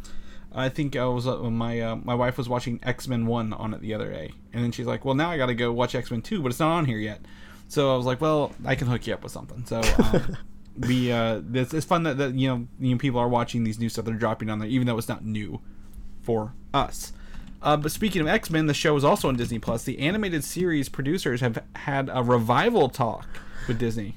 I 0.53 0.69
think 0.69 0.95
I 0.95 1.05
was 1.05 1.25
uh, 1.25 1.37
my 1.49 1.79
uh, 1.81 1.95
my 1.95 2.13
wife 2.13 2.37
was 2.37 2.47
watching 2.47 2.79
X 2.83 3.07
Men 3.07 3.25
One 3.25 3.53
on 3.53 3.73
it 3.73 3.81
the 3.81 3.95
other 3.95 4.11
day, 4.11 4.33
and 4.53 4.63
then 4.63 4.71
she's 4.71 4.85
like, 4.85 5.03
"Well, 5.03 5.15
now 5.15 5.31
I 5.31 5.37
got 5.37 5.47
to 5.47 5.55
go 5.55 5.73
watch 5.73 5.95
X 5.95 6.11
Men 6.11 6.21
Two, 6.21 6.43
but 6.43 6.49
it's 6.51 6.59
not 6.59 6.71
on 6.71 6.85
here 6.85 6.99
yet." 6.99 7.21
So 7.67 7.93
I 7.93 7.97
was 7.97 8.05
like, 8.05 8.21
"Well, 8.21 8.51
I 8.65 8.75
can 8.75 8.87
hook 8.87 9.07
you 9.07 9.13
up 9.13 9.23
with 9.23 9.31
something." 9.31 9.65
So 9.65 9.81
um, 10.03 10.37
we 10.87 11.11
uh, 11.11 11.41
it's, 11.53 11.73
it's 11.73 11.85
fun 11.85 12.03
that, 12.03 12.17
that 12.17 12.35
you 12.35 12.47
know 12.47 12.67
you 12.79 12.91
know 12.91 12.97
people 12.97 13.19
are 13.19 13.27
watching 13.27 13.63
these 13.63 13.79
new 13.79 13.89
stuff 13.89 14.05
that 14.05 14.13
are 14.13 14.17
dropping 14.17 14.49
on 14.49 14.59
there, 14.59 14.69
even 14.69 14.87
though 14.87 14.97
it's 14.97 15.09
not 15.09 15.25
new 15.25 15.61
for 16.21 16.53
us. 16.73 17.13
Uh, 17.61 17.75
but 17.75 17.91
speaking 17.91 18.21
of 18.21 18.27
X 18.27 18.49
Men, 18.49 18.67
the 18.67 18.73
show 18.73 18.95
is 18.95 19.03
also 19.03 19.27
on 19.27 19.35
Disney 19.35 19.59
Plus. 19.59 19.83
The 19.83 19.99
animated 19.99 20.43
series 20.43 20.89
producers 20.89 21.41
have 21.41 21.63
had 21.75 22.09
a 22.13 22.21
revival 22.21 22.89
talk 22.89 23.27
with 23.67 23.79
Disney. 23.79 24.15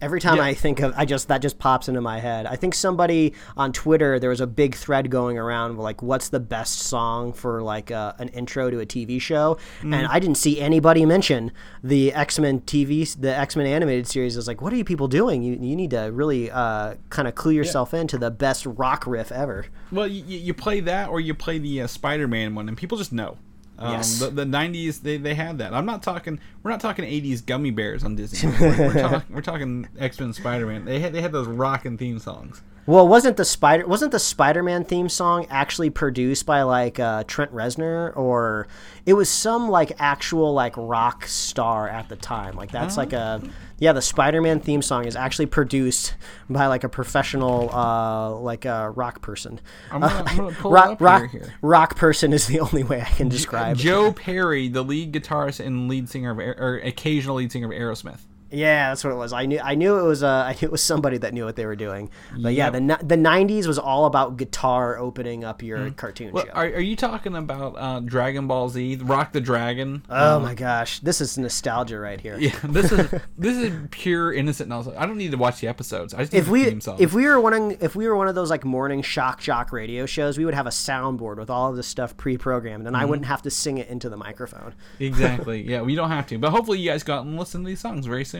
Every 0.00 0.20
time 0.20 0.38
Yeah. 0.38 0.42
I 0.42 0.54
think 0.54 0.80
of, 0.80 0.92
I 0.96 1.04
just 1.04 1.28
that 1.28 1.40
just 1.40 1.60
pops 1.60 1.88
into 1.88 2.00
my 2.00 2.18
head. 2.18 2.46
I 2.46 2.56
think 2.56 2.74
somebody 2.74 3.32
on 3.56 3.72
Twitter 3.72 4.18
there 4.18 4.30
was 4.30 4.40
a 4.40 4.46
big 4.46 4.74
thread 4.74 5.08
going 5.08 5.38
around 5.38 5.78
like, 5.78 6.02
what's 6.02 6.28
the 6.28 6.40
best 6.40 6.80
song 6.80 7.32
for 7.32 7.62
like 7.62 7.92
uh, 7.92 8.14
an 8.18 8.26
intro 8.30 8.70
to 8.70 8.80
a 8.80 8.86
TV 8.86 9.20
show? 9.20 9.56
Mm-hmm. 9.78 9.94
And 9.94 10.08
I 10.08 10.18
didn't 10.18 10.36
see 10.36 10.60
anybody 10.60 11.06
mention 11.06 11.52
the 11.84 12.12
X 12.12 12.40
Men 12.40 12.60
TV, 12.62 13.08
the 13.16 13.36
X 13.36 13.54
Men 13.54 13.66
animated 13.66 14.08
series. 14.08 14.36
I 14.36 14.38
was 14.38 14.48
like, 14.48 14.60
what 14.60 14.72
are 14.72 14.76
you 14.76 14.84
people 14.84 15.06
doing? 15.06 15.44
You 15.44 15.52
you 15.52 15.76
need 15.76 15.90
to 15.90 16.10
really 16.12 16.50
uh, 16.50 16.96
kind 17.10 17.28
of 17.28 17.36
clue 17.36 17.52
yourself 17.52 17.94
into 17.94 18.18
the 18.18 18.32
best 18.32 18.66
rock 18.66 19.06
riff 19.06 19.30
ever. 19.30 19.66
Well, 19.92 20.08
you, 20.08 20.24
you 20.24 20.54
play 20.54 20.80
that 20.80 21.08
or 21.08 21.20
you 21.20 21.34
play 21.34 21.58
the 21.58 21.82
uh, 21.82 21.86
Spider 21.86 22.26
Man 22.26 22.56
one, 22.56 22.66
and 22.66 22.76
people 22.76 22.98
just 22.98 23.12
know. 23.12 23.38
Um, 23.78 23.92
Yes. 23.92 24.18
the, 24.18 24.30
the 24.30 24.44
90s, 24.44 25.02
they, 25.02 25.16
they 25.18 25.34
had 25.34 25.58
that. 25.58 25.72
I'm 25.72 25.86
not 25.86 26.02
talking, 26.02 26.40
we're 26.62 26.70
not 26.70 26.80
talking 26.80 27.04
80s 27.04 27.44
gummy 27.46 27.70
bears 27.70 28.02
on 28.04 28.16
Disney. 28.16 28.50
We're, 28.60 28.76
we're, 28.78 28.92
talk, 29.00 29.24
we're 29.30 29.40
talking 29.40 29.88
X 29.98 30.18
Men 30.18 30.32
Spider 30.32 30.66
Man. 30.66 30.84
They 30.84 30.98
had, 30.98 31.12
they 31.12 31.22
had 31.22 31.32
those 31.32 31.46
rockin' 31.46 31.96
theme 31.96 32.18
songs. 32.18 32.60
Well, 32.88 33.06
wasn't 33.06 33.36
the 33.36 33.44
spider 33.44 33.86
wasn't 33.86 34.12
the 34.12 34.18
Spider-Man 34.18 34.84
theme 34.84 35.10
song 35.10 35.46
actually 35.50 35.90
produced 35.90 36.46
by 36.46 36.62
like 36.62 36.98
uh, 36.98 37.22
Trent 37.24 37.52
Reznor 37.52 38.16
or 38.16 38.66
it 39.04 39.12
was 39.12 39.28
some 39.28 39.68
like 39.68 39.92
actual 39.98 40.54
like 40.54 40.72
rock 40.74 41.26
star 41.26 41.86
at 41.86 42.08
the 42.08 42.16
time. 42.16 42.56
Like 42.56 42.72
that's 42.72 42.96
like 42.96 43.12
a 43.12 43.42
yeah, 43.78 43.92
the 43.92 44.00
Spider-Man 44.00 44.60
theme 44.60 44.80
song 44.80 45.04
is 45.04 45.16
actually 45.16 45.44
produced 45.44 46.14
by 46.48 46.66
like 46.68 46.82
a 46.82 46.88
professional 46.88 47.68
uh, 47.74 48.30
like 48.36 48.64
a 48.64 48.88
rock 48.88 49.20
person. 49.20 49.60
I'm 49.92 50.00
gonna, 50.00 50.24
I'm 50.26 50.36
gonna 50.38 50.52
pull 50.58 50.70
rock 50.70 50.90
up 50.92 51.00
rock, 51.02 51.30
here. 51.30 51.54
rock 51.60 51.94
person 51.94 52.32
is 52.32 52.46
the 52.46 52.60
only 52.60 52.84
way 52.84 53.02
I 53.02 53.10
can 53.10 53.28
describe. 53.28 53.76
it. 53.76 53.80
Joe 53.80 54.12
Perry, 54.14 54.68
the 54.68 54.82
lead 54.82 55.12
guitarist 55.12 55.62
and 55.62 55.90
lead 55.90 56.08
singer 56.08 56.30
of, 56.30 56.38
or 56.38 56.78
occasional 56.78 57.36
lead 57.36 57.52
singer 57.52 57.66
of 57.66 57.78
Aerosmith. 57.78 58.20
Yeah, 58.50 58.88
that's 58.90 59.04
what 59.04 59.12
it 59.12 59.16
was. 59.16 59.32
I 59.32 59.46
knew 59.46 59.60
I 59.62 59.74
knew 59.74 59.98
it 59.98 60.02
was 60.02 60.22
uh, 60.22 60.28
I 60.46 60.52
knew 60.52 60.66
it 60.66 60.72
was 60.72 60.82
somebody 60.82 61.18
that 61.18 61.34
knew 61.34 61.44
what 61.44 61.56
they 61.56 61.66
were 61.66 61.76
doing. 61.76 62.10
But 62.40 62.54
yeah, 62.54 62.70
the 62.70 62.80
the 63.02 63.16
'90s 63.16 63.66
was 63.66 63.78
all 63.78 64.06
about 64.06 64.36
guitar 64.36 64.98
opening 64.98 65.44
up 65.44 65.62
your 65.62 65.90
cartoon 65.90 66.28
Hmm. 66.30 66.34
Well, 66.34 66.44
show. 66.46 66.52
are, 66.52 66.64
are 66.66 66.80
you 66.80 66.96
talking 66.96 67.36
about 67.36 67.74
uh, 67.76 68.00
Dragon 68.00 68.46
Ball 68.46 68.68
Z, 68.68 68.96
Rock 69.02 69.32
the 69.32 69.40
Dragon? 69.40 70.02
Oh 70.08 70.40
my 70.40 70.54
gosh, 70.54 71.00
this 71.00 71.20
is 71.20 71.36
nostalgia 71.38 71.98
right 71.98 72.20
here. 72.20 72.38
Yeah, 72.38 72.58
this 72.64 72.90
is 72.92 73.10
this 73.38 73.56
is 73.56 73.72
pure 73.90 74.32
innocent 74.32 74.68
nostalgia. 74.68 75.00
I 75.00 75.06
don't 75.06 75.18
need 75.18 75.32
to 75.32 75.36
watch 75.38 75.60
the 75.60 75.68
episodes. 75.68 76.14
I 76.14 76.18
just 76.20 76.32
need 76.32 76.38
If 76.40 76.48
we 76.48 76.62
if 76.98 77.12
we 77.14 77.26
were 77.26 77.40
one 77.40 77.76
if 77.80 77.94
we 77.96 78.06
were 78.08 78.16
one 78.16 78.28
of 78.28 78.34
those 78.34 78.50
like 78.50 78.64
morning 78.64 79.02
shock 79.02 79.40
jock 79.40 79.72
radio 79.72 80.06
shows, 80.06 80.38
we 80.38 80.44
would 80.44 80.54
have 80.54 80.66
a 80.66 80.70
soundboard 80.70 81.36
with 81.36 81.50
all 81.50 81.70
of 81.70 81.76
this 81.76 81.86
stuff 81.86 82.16
pre-programmed, 82.16 82.86
and 82.86 82.96
I 82.96 83.00
Mm-hmm. 83.00 83.10
wouldn't 83.10 83.26
have 83.26 83.42
to 83.42 83.50
sing 83.50 83.78
it 83.78 83.88
into 83.88 84.08
the 84.08 84.16
microphone. 84.16 84.74
exactly. 84.98 85.62
Yeah, 85.68 85.82
we 85.82 85.94
don't 85.94 86.10
have 86.10 86.26
to, 86.28 86.38
but 86.38 86.50
hopefully 86.50 86.78
you 86.78 86.90
guys 86.90 87.02
go 87.02 87.14
out 87.14 87.26
and 87.26 87.38
listen 87.38 87.62
to 87.62 87.66
these 87.66 87.80
songs 87.80 88.06
very 88.06 88.24
soon. 88.24 88.37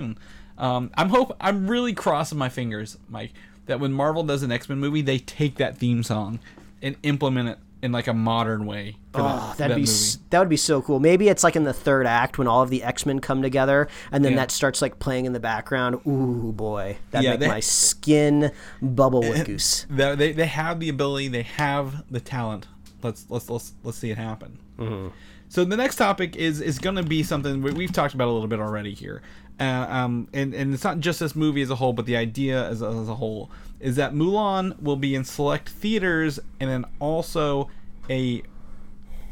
Um, 0.57 0.91
I'm 0.97 1.09
hope 1.09 1.37
I'm 1.41 1.69
really 1.71 1.93
crossing 1.93 2.39
my 2.39 2.49
fingers, 2.49 2.99
Mike, 3.09 3.33
that 3.67 3.79
when 3.81 3.93
Marvel 3.93 4.23
does 4.25 4.43
an 4.43 4.51
X 4.53 4.69
Men 4.69 4.79
movie, 4.79 5.03
they 5.03 5.19
take 5.19 5.57
that 5.57 5.77
theme 5.77 6.03
song 6.03 6.41
and 6.83 6.97
implement 7.03 7.49
it 7.51 7.59
in 7.81 7.93
like 7.93 8.09
a 8.09 8.13
modern 8.15 8.67
way. 8.67 8.97
Oh, 9.15 9.23
that, 9.23 9.59
that'd 9.59 9.71
that 9.73 9.77
be 9.77 9.83
movie. 9.83 10.19
that 10.31 10.39
would 10.41 10.49
be 10.49 10.57
so 10.57 10.83
cool. 10.83 10.99
Maybe 10.99 11.29
it's 11.29 11.45
like 11.45 11.55
in 11.55 11.63
the 11.63 11.73
third 11.73 12.07
act 12.07 12.39
when 12.39 12.49
all 12.49 12.61
of 12.63 12.71
the 12.71 12.83
X 12.83 13.07
Men 13.07 13.21
come 13.21 13.41
together, 13.41 13.87
and 14.11 14.25
then 14.25 14.33
Yeah. 14.33 14.39
that 14.39 14.51
starts 14.51 14.83
like 14.83 14.99
playing 14.99 15.27
in 15.27 15.33
the 15.33 15.39
background. 15.41 16.01
Ooh 16.07 16.53
boy, 16.57 16.97
that 17.13 17.23
Yeah, 17.23 17.31
make 17.31 17.41
they- 17.41 17.49
my 17.49 17.61
skin 17.61 18.51
bubble 18.83 19.21
with 19.21 19.47
goose. 19.47 19.87
They, 19.89 20.15
they 20.17 20.33
they 20.33 20.47
have 20.47 20.81
the 20.81 20.89
ability, 20.89 21.29
they 21.29 21.43
have 21.43 22.05
the 22.11 22.21
talent. 22.21 22.67
Let's 23.03 23.27
let's 23.29 23.49
let's 23.49 23.75
let's 23.85 23.97
see 23.99 24.11
it 24.11 24.19
happen. 24.19 24.59
Mm-hmm. 24.77 25.09
So 25.51 25.65
the 25.65 25.77
next 25.77 25.97
topic 25.97 26.35
is 26.35 26.61
is 26.61 26.81
going 26.81 26.97
to 26.97 27.05
be 27.05 27.23
something 27.23 27.63
we, 27.63 27.71
we've 27.73 27.93
talked 27.93 28.13
about 28.15 28.27
a 28.27 28.33
little 28.33 28.49
bit 28.49 28.59
already 28.61 28.93
here, 28.93 29.23
uh, 29.61 29.87
um, 29.89 30.29
and 30.33 30.55
and 30.55 30.73
it's 30.73 30.85
not 30.85 31.01
just 31.01 31.21
this 31.21 31.35
movie 31.35 31.63
as 31.63 31.71
a 31.71 31.77
whole, 31.77 31.93
but 31.93 32.07
the 32.07 32.17
idea 32.17 32.69
as 32.69 32.83
a, 32.83 32.87
as 32.87 33.09
a 33.09 33.17
whole 33.17 33.51
is 33.81 33.97
that 33.97 34.13
Mulan 34.13 34.81
will 34.81 34.97
be 34.97 35.15
in 35.15 35.25
select 35.25 35.69
theaters 35.69 36.41
and 36.61 36.71
then 36.71 36.85
also 36.99 37.71
a 38.11 38.43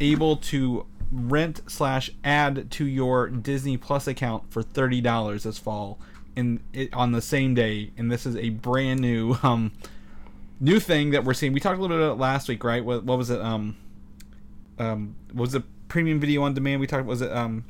able 0.00 0.36
to 0.36 0.86
rent 1.12 1.60
slash 1.66 2.10
add 2.24 2.70
to 2.72 2.84
your 2.84 3.28
Disney 3.28 3.76
Plus 3.76 4.06
account 4.06 4.50
for 4.50 4.62
thirty 4.62 5.00
dollars 5.00 5.44
this 5.44 5.58
fall, 5.58 5.98
and 6.34 6.60
it, 6.72 6.92
on 6.92 7.12
the 7.12 7.22
same 7.22 7.54
day. 7.54 7.92
And 7.96 8.10
this 8.10 8.26
is 8.26 8.36
a 8.36 8.50
brand 8.50 9.00
new 9.00 9.36
um 9.42 9.72
new 10.60 10.80
thing 10.80 11.10
that 11.10 11.24
we're 11.24 11.34
seeing. 11.34 11.52
We 11.52 11.60
talked 11.60 11.78
a 11.78 11.80
little 11.80 11.96
bit 11.96 12.04
about 12.04 12.18
last 12.18 12.48
week, 12.48 12.64
right? 12.64 12.84
What, 12.84 13.04
what 13.04 13.18
was 13.18 13.30
it? 13.30 13.40
Um, 13.40 13.76
um, 14.78 15.14
was 15.34 15.54
it 15.54 15.62
premium 15.88 16.20
video 16.20 16.42
on 16.42 16.54
demand? 16.54 16.80
We 16.80 16.86
talked. 16.86 17.06
Was 17.06 17.22
it 17.22 17.32
um, 17.32 17.64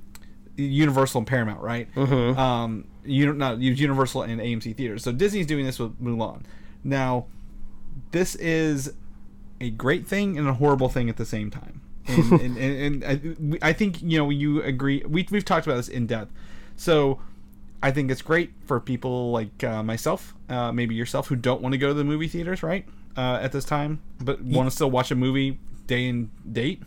Universal 0.57 1.21
and 1.21 1.27
Paramount, 1.27 1.61
right? 1.61 1.93
Mm-hmm. 1.95 2.39
Um, 2.39 2.85
you 3.05 3.33
not 3.33 3.59
Universal 3.59 4.23
and 4.23 4.41
AMC 4.41 4.77
theaters. 4.77 5.03
So 5.03 5.13
Disney's 5.13 5.47
doing 5.47 5.65
this 5.65 5.79
with 5.79 6.01
Mulan. 6.03 6.43
Now, 6.83 7.27
this 8.11 8.35
is 8.37 8.95
a 9.61 9.71
great 9.71 10.07
thing 10.07 10.39
and 10.39 10.49
a 10.49 10.55
horrible 10.55 10.89
thing 10.89 11.09
at 11.09 11.17
the 11.17 11.27
same 11.27 11.51
time. 11.51 11.81
And, 12.07 12.33
and, 12.41 12.57
and, 12.57 13.05
and 13.05 13.59
I, 13.63 13.69
I 13.71 13.73
think 13.73 14.03
you 14.03 14.19
know 14.19 14.31
you 14.31 14.63
agree. 14.63 15.03
We 15.07 15.27
we've 15.31 15.45
talked 15.45 15.67
about 15.67 15.77
this 15.77 15.89
in 15.89 16.07
depth. 16.07 16.33
So 16.77 17.21
I 17.83 17.91
think 17.91 18.11
it's 18.11 18.23
great 18.23 18.53
for 18.65 18.81
people 18.81 19.31
like 19.31 19.63
uh, 19.65 19.83
myself, 19.83 20.35
uh, 20.49 20.73
maybe 20.73 20.95
yourself, 20.95 21.29
who 21.29 21.37
don't 21.37 21.63
want 21.63 21.73
to 21.73 21.79
go 21.79 21.89
to 21.89 21.95
the 21.95 22.05
movie 22.05 22.29
theaters, 22.29 22.63
right? 22.63 22.87
uh, 23.17 23.39
at 23.41 23.53
this 23.53 23.65
time, 23.65 24.01
but 24.21 24.41
want 24.43 24.69
to 24.69 24.75
still 24.75 24.91
watch 24.91 25.11
a 25.11 25.15
movie 25.15 25.59
day 25.87 26.09
and 26.09 26.31
date 26.53 26.83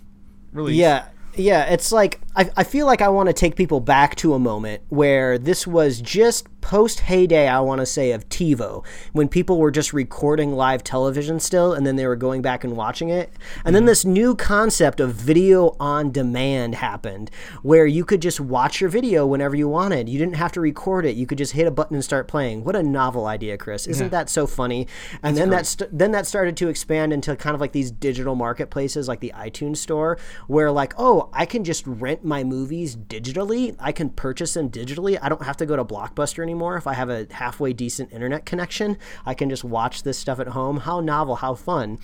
release. 0.54 0.78
Yeah, 0.78 1.08
yeah, 1.36 1.66
it's 1.66 1.92
like 1.92 2.20
I, 2.36 2.50
I 2.58 2.64
feel 2.64 2.86
like 2.86 3.02
I 3.02 3.10
want 3.10 3.28
to 3.28 3.34
take 3.34 3.56
people 3.56 3.80
back 3.80 4.16
to 4.18 4.34
a 4.34 4.40
moment 4.40 4.82
where 4.90 5.38
this 5.38 5.68
was 5.68 6.00
just 6.00 6.48
post 6.62 7.00
heyday, 7.02 7.48
I 7.48 7.60
want 7.62 7.80
to 7.80 7.86
say, 7.86 8.12
of 8.12 8.28
TiVo, 8.30 8.86
when 9.14 9.28
people 9.28 9.58
were 9.58 9.72
just 9.72 9.92
recording 9.94 10.54
live 10.54 10.84
television 10.84 11.40
still 11.40 11.74
and 11.74 11.86
then 11.86 11.96
they 11.96 12.06
were 12.06 12.16
going 12.16 12.42
back 12.42 12.64
and 12.64 12.76
watching 12.76 13.10
it. 13.10 13.34
And 13.66 13.76
then 13.76 13.82
mm-hmm. 13.82 13.88
this 13.88 14.06
new 14.06 14.36
concept 14.36 15.00
of 15.00 15.14
video 15.14 15.76
on 15.80 16.12
demand 16.12 16.76
happened 16.76 17.32
where 17.62 17.86
you 17.86 18.06
could 18.06 18.22
just 18.22 18.40
watch 18.40 18.82
your 18.82 18.90
video 18.90 19.26
whenever 19.26 19.56
you 19.56 19.68
wanted. 19.68 20.08
You 20.08 20.20
didn't 20.20 20.36
have 20.36 20.52
to 20.54 20.62
record 20.62 21.06
it. 21.06 21.16
You 21.16 21.26
could 21.26 21.38
just 21.38 21.54
hit 21.54 21.68
a 21.68 21.72
button 21.72 21.96
and 21.96 22.04
start 22.04 22.28
playing. 22.28 22.64
What 22.64 22.76
a 22.76 22.84
novel 22.84 23.26
idea, 23.26 23.58
Chris. 23.58 23.88
Isn't 23.88 24.12
that 24.12 24.30
so 24.30 24.46
funny? 24.46 24.88
And 25.24 25.36
then 25.36 25.50
that 25.50 25.66
st- 25.66 25.98
then 25.98 26.12
that 26.12 26.28
started 26.28 26.56
to 26.58 26.70
expand 26.70 27.14
into 27.14 27.36
kind 27.36 27.56
of 27.56 27.62
like 27.62 27.72
these 27.72 27.92
digital 27.92 28.36
marketplaces 28.36 29.08
like 29.08 29.20
the 29.20 29.34
iTunes 29.36 29.78
store 29.78 30.18
where 30.48 30.72
like, 30.72 30.94
oh, 30.98 31.19
I 31.34 31.46
can 31.46 31.64
just 31.64 31.86
rent 31.86 32.24
my 32.24 32.44
movies 32.44 32.96
digitally. 32.96 33.76
I 33.80 33.92
can 33.92 34.10
purchase 34.10 34.54
them 34.54 34.70
digitally. 34.70 35.18
I 35.22 35.28
don't 35.30 35.44
have 35.44 35.58
to 35.58 35.66
go 35.66 35.76
to 35.76 35.84
Blockbuster 35.84 36.42
anymore. 36.44 36.78
If 36.78 36.88
I 36.88 36.94
have 36.94 37.10
a 37.10 37.28
halfway 37.32 37.74
decent 37.74 38.14
internet 38.14 38.46
connection, 38.46 38.98
I 39.26 39.34
can 39.34 39.50
just 39.50 39.64
watch 39.64 40.04
this 40.04 40.18
stuff 40.18 40.40
at 40.40 40.50
home. 40.50 40.78
How 40.78 41.00
novel, 41.00 41.38
how 41.38 41.56
fun. 41.56 42.00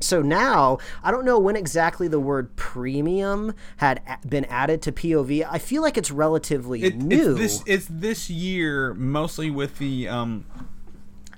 So 0.00 0.22
now, 0.22 0.78
I 1.02 1.10
don't 1.10 1.24
know 1.24 1.38
when 1.38 1.56
exactly 1.56 2.08
the 2.08 2.20
word 2.20 2.56
premium 2.56 3.54
had 3.78 4.02
been 4.28 4.44
added 4.46 4.82
to 4.82 4.92
POV. 4.92 5.46
I 5.48 5.58
feel 5.58 5.82
like 5.82 5.96
it's 5.96 6.10
relatively 6.10 6.82
It- 6.82 6.96
new. 6.96 7.36
It's 7.36 7.58
this, 7.58 7.62
it's 7.66 7.86
this 7.90 8.30
year 8.30 8.92
mostly 8.94 9.50
with 9.50 9.78
the 9.78 10.08
um, 10.08 10.44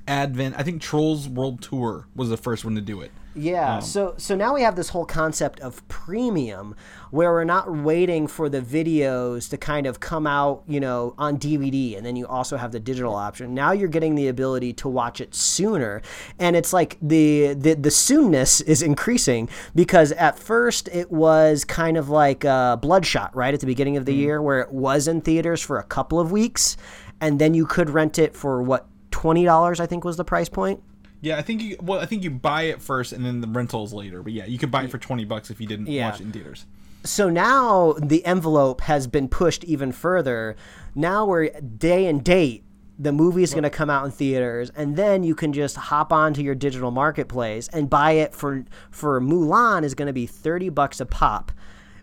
advent. 0.08 0.54
I 0.58 0.62
think 0.62 0.80
Trolls 0.82 1.28
World 1.28 1.62
Tour 1.62 2.06
was 2.14 2.28
the 2.30 2.36
first 2.36 2.64
one 2.64 2.74
to 2.74 2.80
do 2.80 3.00
it. 3.00 3.10
Yeah. 3.36 3.80
so 3.80 4.14
so 4.16 4.34
now 4.34 4.54
we 4.54 4.62
have 4.62 4.76
this 4.76 4.88
whole 4.88 5.04
concept 5.04 5.60
of 5.60 5.86
premium 5.88 6.74
where 7.10 7.32
we're 7.32 7.44
not 7.44 7.72
waiting 7.72 8.26
for 8.26 8.48
the 8.48 8.60
videos 8.60 9.48
to 9.50 9.56
kind 9.56 9.86
of 9.86 10.00
come 10.00 10.26
out, 10.26 10.62
you 10.66 10.80
know, 10.80 11.14
on 11.18 11.38
DVD 11.38 11.96
and 11.96 12.04
then 12.04 12.16
you 12.16 12.26
also 12.26 12.56
have 12.56 12.72
the 12.72 12.80
digital 12.80 13.14
option. 13.14 13.54
Now 13.54 13.72
you're 13.72 13.88
getting 13.88 14.14
the 14.14 14.28
ability 14.28 14.72
to 14.74 14.88
watch 14.88 15.20
it 15.20 15.34
sooner. 15.34 16.02
And 16.38 16.56
it's 16.56 16.72
like 16.72 16.98
the 17.00 17.54
the, 17.54 17.74
the 17.74 17.90
soonness 17.90 18.62
is 18.66 18.82
increasing 18.82 19.48
because 19.74 20.12
at 20.12 20.38
first 20.38 20.88
it 20.88 21.10
was 21.10 21.64
kind 21.64 21.96
of 21.96 22.08
like 22.08 22.44
uh, 22.44 22.76
Bloodshot, 22.76 23.34
right? 23.36 23.54
At 23.54 23.60
the 23.60 23.66
beginning 23.66 23.96
of 23.96 24.04
the 24.04 24.14
year 24.14 24.42
where 24.42 24.60
it 24.60 24.72
was 24.72 25.08
in 25.08 25.20
theaters 25.20 25.60
for 25.60 25.78
a 25.78 25.84
couple 25.84 26.18
of 26.18 26.32
weeks 26.32 26.76
and 27.20 27.38
then 27.38 27.54
you 27.54 27.66
could 27.66 27.90
rent 27.90 28.18
it 28.18 28.34
for 28.34 28.62
what 28.62 28.86
$20 29.10 29.80
I 29.80 29.86
think 29.86 30.04
was 30.04 30.16
the 30.16 30.24
price 30.24 30.48
point. 30.48 30.82
Yeah, 31.20 31.38
I 31.38 31.42
think 31.42 31.62
you. 31.62 31.76
Well, 31.80 31.98
I 32.00 32.06
think 32.06 32.22
you 32.22 32.30
buy 32.30 32.62
it 32.64 32.80
first 32.82 33.12
and 33.12 33.24
then 33.24 33.40
the 33.40 33.48
rentals 33.48 33.92
later. 33.92 34.22
But 34.22 34.32
yeah, 34.32 34.44
you 34.44 34.58
could 34.58 34.70
buy 34.70 34.84
it 34.84 34.90
for 34.90 34.98
twenty 34.98 35.24
bucks 35.24 35.50
if 35.50 35.60
you 35.60 35.66
didn't 35.66 35.86
Yeah. 35.86 36.10
watch 36.10 36.20
it 36.20 36.24
in 36.24 36.32
theaters. 36.32 36.66
So 37.04 37.30
now 37.30 37.94
the 38.02 38.24
envelope 38.26 38.80
has 38.82 39.06
been 39.06 39.28
pushed 39.28 39.62
even 39.64 39.92
further. 39.92 40.56
Now 40.94 41.24
we're 41.24 41.50
day 41.60 42.06
and 42.06 42.22
date. 42.24 42.64
The 42.98 43.12
movie's 43.12 43.52
going 43.52 43.62
to 43.62 43.70
come 43.70 43.90
out 43.90 44.06
in 44.06 44.10
theaters, 44.10 44.70
and 44.74 44.96
then 44.96 45.22
you 45.22 45.34
can 45.34 45.52
just 45.52 45.76
hop 45.76 46.12
onto 46.14 46.40
your 46.40 46.54
digital 46.54 46.90
marketplace 46.90 47.68
and 47.68 47.90
buy 47.90 48.12
it 48.12 48.34
for 48.34 48.64
for 48.90 49.20
Mulan 49.20 49.84
is 49.84 49.94
going 49.94 50.06
to 50.06 50.14
be 50.14 50.26
thirty 50.26 50.68
bucks 50.70 50.98
a 51.00 51.06
pop, 51.06 51.52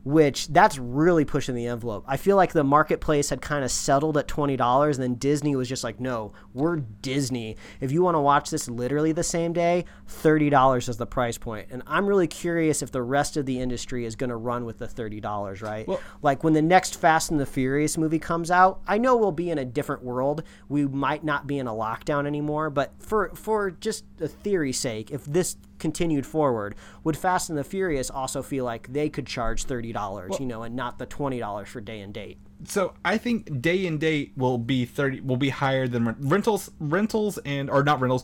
which 0.03 0.47
that's 0.49 0.77
really 0.77 1.23
pushing 1.25 1.55
the 1.55 1.67
envelope. 1.67 2.03
I 2.07 2.17
feel 2.17 2.35
like 2.35 2.51
the 2.51 2.63
marketplace 2.63 3.29
had 3.29 3.41
kind 3.41 3.63
of 3.63 3.71
settled 3.71 4.17
at 4.17 4.27
twenty 4.27 4.57
dollars, 4.57 4.97
and 4.97 5.03
then 5.03 5.15
Disney 5.15 5.55
was 5.55 5.69
just 5.69 5.83
like, 5.83 5.99
"No, 5.99 6.33
we're 6.53 6.77
Disney. 6.77 7.55
If 7.79 7.91
you 7.91 8.01
want 8.01 8.15
to 8.15 8.19
watch 8.19 8.49
this 8.49 8.67
literally 8.67 9.11
the 9.11 9.23
same 9.23 9.53
day, 9.53 9.85
thirty 10.07 10.49
dollars 10.49 10.89
is 10.89 10.97
the 10.97 11.05
price 11.05 11.37
point." 11.37 11.67
And 11.71 11.83
I'm 11.87 12.05
really 12.05 12.27
curious 12.27 12.81
if 12.81 12.91
the 12.91 13.01
rest 13.01 13.37
of 13.37 13.45
the 13.45 13.59
industry 13.59 14.05
is 14.05 14.15
going 14.15 14.29
to 14.29 14.35
run 14.35 14.65
with 14.65 14.79
the 14.79 14.87
thirty 14.87 15.19
dollars, 15.21 15.61
right? 15.61 15.87
like 16.21 16.43
when 16.43 16.53
the 16.53 16.61
next 16.61 16.99
Fast 16.99 17.31
and 17.31 17.39
the 17.39 17.45
Furious 17.45 17.97
movie 17.97 18.19
comes 18.19 18.51
out, 18.51 18.81
I 18.87 18.97
know 18.97 19.15
we'll 19.15 19.31
be 19.31 19.49
in 19.49 19.57
a 19.57 19.65
different 19.65 20.03
world. 20.03 20.43
We 20.67 20.85
might 20.85 21.23
not 21.23 21.47
be 21.47 21.57
in 21.57 21.67
a 21.67 21.73
lockdown 21.73 22.27
anymore, 22.27 22.69
but 22.69 22.93
for 22.99 23.29
for 23.35 23.71
just 23.71 24.05
a 24.19 24.27
theory's 24.27 24.79
sake, 24.79 25.11
if 25.11 25.25
this 25.25 25.55
continued 25.83 26.25
forward, 26.25 26.73
would 27.03 27.15
Fast 27.15 27.49
and 27.49 27.57
the 27.59 27.63
Furious 27.63 28.09
also 28.09 28.41
feel 28.41 28.65
like 28.65 28.91
they 28.91 29.07
could 29.09 29.27
charge 29.27 29.65
thirty 29.65 29.93
dollars, 29.93 30.39
you 30.39 30.47
know, 30.47 30.63
and 30.63 30.75
not 30.75 30.97
the 30.97 31.05
twenty 31.05 31.37
dollars 31.37 31.69
for 31.69 31.79
day 31.81 31.99
and 32.01 32.11
date? 32.11 32.39
So 32.65 32.93
I 33.05 33.17
think 33.19 33.61
day 33.61 33.85
and 33.85 33.99
date 33.99 34.31
will 34.35 34.57
be 34.57 34.85
thirty. 34.85 35.21
Will 35.21 35.37
be 35.37 35.49
higher 35.49 35.87
than 35.87 36.15
rentals. 36.21 36.71
Rentals 36.79 37.37
and 37.45 37.69
or 37.69 37.83
not 37.83 37.99
rentals. 38.01 38.23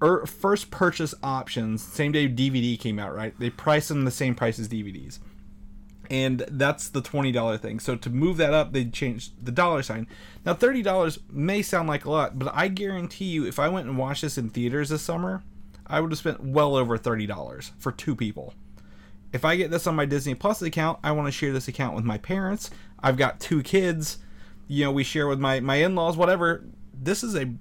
Or 0.00 0.24
first 0.26 0.70
purchase 0.70 1.14
options. 1.22 1.82
Same 1.82 2.10
day 2.10 2.26
DVD 2.26 2.76
came 2.80 2.98
out, 2.98 3.14
right? 3.14 3.38
They 3.38 3.50
price 3.50 3.88
them 3.88 4.04
the 4.06 4.10
same 4.10 4.34
price 4.34 4.58
as 4.58 4.66
DVDs. 4.66 5.18
and 6.10 6.42
that's 6.50 6.88
the 6.88 7.02
twenty 7.02 7.30
dollar 7.32 7.56
thing. 7.58 7.78
So 7.80 7.94
to 7.96 8.10
move 8.10 8.36
that 8.38 8.54
up, 8.54 8.72
they 8.72 8.86
changed 8.86 9.44
the 9.44 9.52
dollar 9.52 9.82
sign. 9.82 10.06
Now 10.46 10.54
thirty 10.54 10.82
dollars 10.82 11.18
may 11.30 11.60
sound 11.62 11.86
like 11.86 12.06
a 12.06 12.10
lot, 12.10 12.38
but 12.38 12.50
I 12.54 12.68
guarantee 12.68 13.26
you, 13.26 13.46
if 13.46 13.58
I 13.58 13.68
went 13.68 13.86
and 13.88 13.98
watched 13.98 14.22
this 14.22 14.38
in 14.38 14.48
theaters 14.48 14.88
this 14.88 15.02
summer, 15.02 15.42
I 15.90 16.00
would 16.00 16.10
have 16.10 16.18
spent 16.18 16.42
well 16.42 16.76
over 16.76 16.96
thirty 16.96 17.26
dollars 17.26 17.72
for 17.78 17.92
two 17.92 18.14
people. 18.16 18.54
If 19.32 19.44
I 19.44 19.56
get 19.56 19.70
this 19.70 19.86
on 19.86 19.94
my 19.94 20.06
Disney 20.06 20.34
Plus 20.34 20.60
account, 20.62 20.98
I 21.02 21.12
want 21.12 21.28
to 21.28 21.32
share 21.32 21.52
this 21.52 21.68
account 21.68 21.94
with 21.94 22.04
my 22.04 22.18
parents. 22.18 22.70
I've 23.00 23.16
got 23.16 23.40
two 23.40 23.62
kids. 23.62 24.18
You 24.66 24.84
know, 24.84 24.92
we 24.92 25.04
share 25.04 25.26
with 25.28 25.38
my 25.38 25.60
my 25.60 25.76
in 25.76 25.94
laws, 25.94 26.16
whatever. 26.16 26.64
This 26.94 27.22
is 27.22 27.36
a 27.36 27.52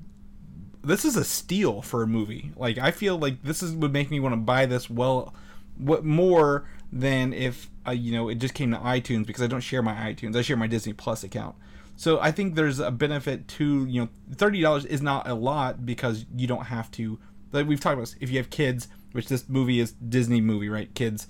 this 0.83 1.05
is 1.05 1.15
a 1.15 1.23
steal 1.23 1.81
for 1.81 2.03
a 2.03 2.07
movie. 2.07 2.51
Like 2.55 2.77
I 2.77 2.91
feel 2.91 3.17
like 3.17 3.43
this 3.43 3.61
is 3.61 3.73
would 3.73 3.93
make 3.93 4.09
me 4.09 4.19
want 4.19 4.33
to 4.33 4.37
buy 4.37 4.65
this 4.65 4.89
well, 4.89 5.33
what 5.77 6.05
more 6.05 6.67
than 6.91 7.33
if 7.33 7.69
uh, 7.87 7.91
you 7.91 8.11
know 8.11 8.29
it 8.29 8.35
just 8.35 8.53
came 8.53 8.71
to 8.71 8.77
iTunes 8.77 9.25
because 9.25 9.43
I 9.43 9.47
don't 9.47 9.61
share 9.61 9.81
my 9.81 9.93
iTunes. 9.93 10.35
I 10.35 10.41
share 10.41 10.57
my 10.57 10.67
Disney 10.67 10.93
Plus 10.93 11.23
account. 11.23 11.55
So 11.95 12.19
I 12.19 12.31
think 12.31 12.55
there's 12.55 12.79
a 12.79 12.91
benefit 12.91 13.47
to 13.49 13.85
you 13.85 14.01
know 14.01 14.09
thirty 14.33 14.61
dollars 14.61 14.85
is 14.85 15.01
not 15.01 15.27
a 15.27 15.33
lot 15.33 15.85
because 15.85 16.25
you 16.35 16.47
don't 16.47 16.65
have 16.65 16.89
to. 16.91 17.19
Like 17.51 17.67
we've 17.67 17.79
talked 17.79 17.93
about, 17.93 18.01
this, 18.01 18.15
if 18.19 18.29
you 18.29 18.37
have 18.37 18.49
kids, 18.49 18.87
which 19.11 19.27
this 19.27 19.47
movie 19.49 19.79
is 19.79 19.91
Disney 19.93 20.41
movie, 20.41 20.69
right? 20.69 20.93
Kids 20.93 21.27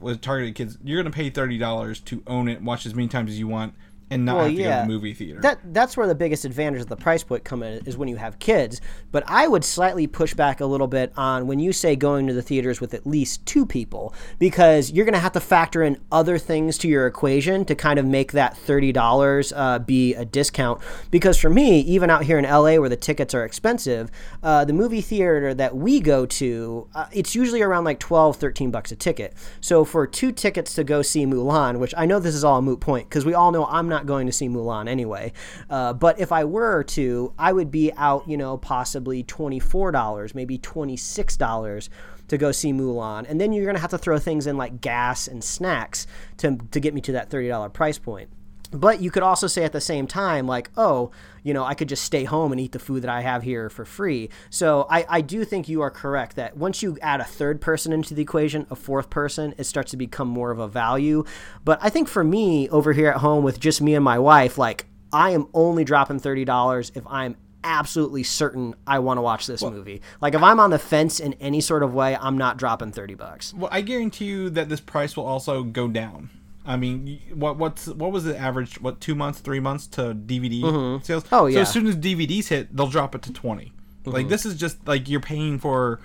with 0.00 0.20
targeted 0.20 0.54
kids, 0.54 0.78
you're 0.82 1.02
gonna 1.02 1.14
pay 1.14 1.30
thirty 1.30 1.58
dollars 1.58 2.00
to 2.00 2.22
own 2.26 2.48
it, 2.48 2.62
watch 2.62 2.86
as 2.86 2.94
many 2.94 3.08
times 3.08 3.30
as 3.30 3.38
you 3.38 3.48
want, 3.48 3.74
and 4.14 4.24
not 4.24 4.36
Well, 4.36 4.44
have 4.44 4.52
to 4.52 4.62
go 4.62 4.68
yeah. 4.68 4.82
to 4.82 4.88
the 4.88 4.92
movie 4.92 5.14
theater. 5.14 5.40
That 5.40 5.58
that's 5.74 5.96
where 5.96 6.06
the 6.06 6.14
biggest 6.14 6.44
advantage 6.44 6.80
of 6.80 6.88
the 6.88 6.96
price 6.96 7.22
point 7.22 7.44
come 7.44 7.62
in 7.62 7.84
is 7.86 7.96
when 7.96 8.08
you 8.08 8.16
have 8.16 8.38
kids. 8.38 8.80
But 9.10 9.24
I 9.26 9.48
would 9.48 9.64
slightly 9.64 10.06
push 10.06 10.34
back 10.34 10.60
a 10.60 10.66
little 10.66 10.86
bit 10.86 11.12
on 11.16 11.46
when 11.46 11.58
you 11.58 11.72
say 11.72 11.96
going 11.96 12.26
to 12.26 12.32
the 12.32 12.42
theaters 12.42 12.80
with 12.80 12.94
at 12.94 13.06
least 13.06 13.44
two 13.46 13.66
people 13.66 14.14
because 14.38 14.90
you're 14.90 15.04
going 15.04 15.14
to 15.14 15.18
have 15.20 15.32
to 15.32 15.40
factor 15.40 15.82
in 15.82 15.98
other 16.10 16.38
things 16.38 16.78
to 16.78 16.88
your 16.88 17.06
equation 17.06 17.64
to 17.64 17.74
kind 17.74 17.98
of 17.98 18.06
make 18.06 18.32
that 18.32 18.56
thirty 18.56 18.92
dollars 18.92 19.52
uh, 19.54 19.78
be 19.78 20.14
a 20.14 20.24
discount. 20.24 20.80
Because 21.10 21.38
for 21.38 21.50
me, 21.50 21.80
even 21.80 22.10
out 22.10 22.24
here 22.24 22.38
in 22.38 22.44
LA 22.44 22.76
where 22.76 22.88
the 22.88 22.96
tickets 22.96 23.34
are 23.34 23.44
expensive, 23.44 24.10
uh, 24.42 24.64
the 24.64 24.72
movie 24.72 25.00
theater 25.00 25.54
that 25.54 25.76
we 25.76 26.00
go 26.00 26.26
to, 26.26 26.88
uh, 26.94 27.06
it's 27.12 27.34
usually 27.34 27.62
around 27.62 27.84
like 27.84 27.98
12, 27.98 28.36
13 28.36 28.70
bucks 28.70 28.92
a 28.92 28.96
ticket. 28.96 29.34
So 29.60 29.84
for 29.84 30.06
two 30.06 30.32
tickets 30.32 30.74
to 30.74 30.84
go 30.84 31.02
see 31.02 31.26
Mulan, 31.26 31.78
which 31.78 31.94
I 31.96 32.06
know 32.06 32.18
this 32.18 32.34
is 32.34 32.44
all 32.44 32.58
a 32.58 32.62
moot 32.62 32.80
point 32.80 33.08
because 33.08 33.24
we 33.24 33.34
all 33.34 33.52
know 33.52 33.66
I'm 33.66 33.88
not 33.88 34.01
going 34.06 34.26
to 34.26 34.32
see 34.32 34.48
Mulan 34.48 34.88
anyway. 34.88 35.32
Uh, 35.68 35.92
but 35.92 36.18
if 36.18 36.32
I 36.32 36.44
were 36.44 36.82
to, 36.84 37.32
I 37.38 37.52
would 37.52 37.70
be 37.70 37.92
out, 37.96 38.28
you 38.28 38.36
know, 38.36 38.56
possibly 38.56 39.24
$24, 39.24 40.34
maybe 40.34 40.58
$26 40.58 41.88
to 42.28 42.38
go 42.38 42.52
see 42.52 42.72
Mulan. 42.72 43.26
And 43.28 43.40
then 43.40 43.52
you're 43.52 43.64
going 43.64 43.76
to 43.76 43.80
have 43.80 43.90
to 43.90 43.98
throw 43.98 44.18
things 44.18 44.46
in 44.46 44.56
like 44.56 44.80
gas 44.80 45.28
and 45.28 45.42
snacks 45.42 46.06
to, 46.38 46.56
to 46.70 46.80
get 46.80 46.94
me 46.94 47.00
to 47.02 47.12
that 47.12 47.30
$30 47.30 47.72
price 47.72 47.98
point. 47.98 48.28
But 48.72 49.00
you 49.00 49.10
could 49.10 49.22
also 49.22 49.46
say 49.46 49.64
at 49.64 49.72
the 49.72 49.80
same 49.80 50.06
time, 50.06 50.46
like, 50.46 50.70
oh, 50.76 51.10
you 51.42 51.52
know, 51.54 51.64
I 51.64 51.74
could 51.74 51.88
just 51.88 52.04
stay 52.04 52.24
home 52.24 52.52
and 52.52 52.60
eat 52.60 52.72
the 52.72 52.78
food 52.78 53.02
that 53.02 53.10
I 53.10 53.20
have 53.20 53.42
here 53.42 53.68
for 53.68 53.84
free. 53.84 54.30
So 54.50 54.86
I, 54.88 55.04
I 55.08 55.20
do 55.20 55.44
think 55.44 55.68
you 55.68 55.82
are 55.82 55.90
correct 55.90 56.36
that 56.36 56.56
once 56.56 56.82
you 56.82 56.98
add 57.02 57.20
a 57.20 57.24
third 57.24 57.60
person 57.60 57.92
into 57.92 58.14
the 58.14 58.22
equation, 58.22 58.66
a 58.70 58.76
fourth 58.76 59.10
person, 59.10 59.54
it 59.58 59.64
starts 59.64 59.90
to 59.92 59.96
become 59.96 60.28
more 60.28 60.50
of 60.50 60.58
a 60.58 60.68
value. 60.68 61.24
But 61.64 61.78
I 61.82 61.90
think 61.90 62.08
for 62.08 62.24
me 62.24 62.68
over 62.70 62.92
here 62.92 63.08
at 63.08 63.18
home 63.18 63.44
with 63.44 63.60
just 63.60 63.82
me 63.82 63.94
and 63.94 64.04
my 64.04 64.18
wife, 64.18 64.56
like, 64.56 64.86
I 65.12 65.30
am 65.30 65.48
only 65.52 65.84
dropping 65.84 66.20
$30 66.20 66.96
if 66.96 67.04
I'm 67.06 67.36
absolutely 67.64 68.22
certain 68.22 68.74
I 68.86 68.98
want 68.98 69.18
to 69.18 69.22
watch 69.22 69.46
this 69.46 69.62
movie. 69.62 70.02
Like 70.20 70.34
if 70.34 70.42
I'm 70.42 70.58
on 70.58 70.70
the 70.70 70.78
fence 70.78 71.20
in 71.20 71.34
any 71.34 71.60
sort 71.60 71.82
of 71.82 71.94
way, 71.94 72.16
I'm 72.16 72.38
not 72.38 72.56
dropping 72.56 72.92
30 72.92 73.14
bucks. 73.14 73.54
Well, 73.54 73.68
I 73.72 73.82
guarantee 73.82 74.24
you 74.24 74.50
that 74.50 74.68
this 74.68 74.80
price 74.80 75.16
will 75.16 75.26
also 75.26 75.62
go 75.62 75.88
down. 75.88 76.30
I 76.64 76.76
mean, 76.76 77.20
what 77.34 77.56
what's 77.56 77.86
what 77.88 78.12
was 78.12 78.24
the 78.24 78.38
average? 78.38 78.80
What 78.80 79.00
two 79.00 79.14
months, 79.14 79.40
three 79.40 79.60
months 79.60 79.86
to 79.88 80.14
DVD 80.14 81.04
sales? 81.04 81.24
Oh, 81.32 81.46
yeah. 81.46 81.56
So 81.56 81.60
as 81.62 81.72
soon 81.72 81.86
as 81.86 81.96
DVDs 81.96 82.48
hit, 82.48 82.74
they'll 82.76 82.86
drop 82.86 83.14
it 83.14 83.22
to 83.22 83.32
20 83.32 83.72
Like 84.04 84.28
this 84.28 84.46
is 84.46 84.54
just 84.56 84.86
like 84.86 85.08
you're 85.08 85.20
paying 85.20 85.58
for, 85.58 86.00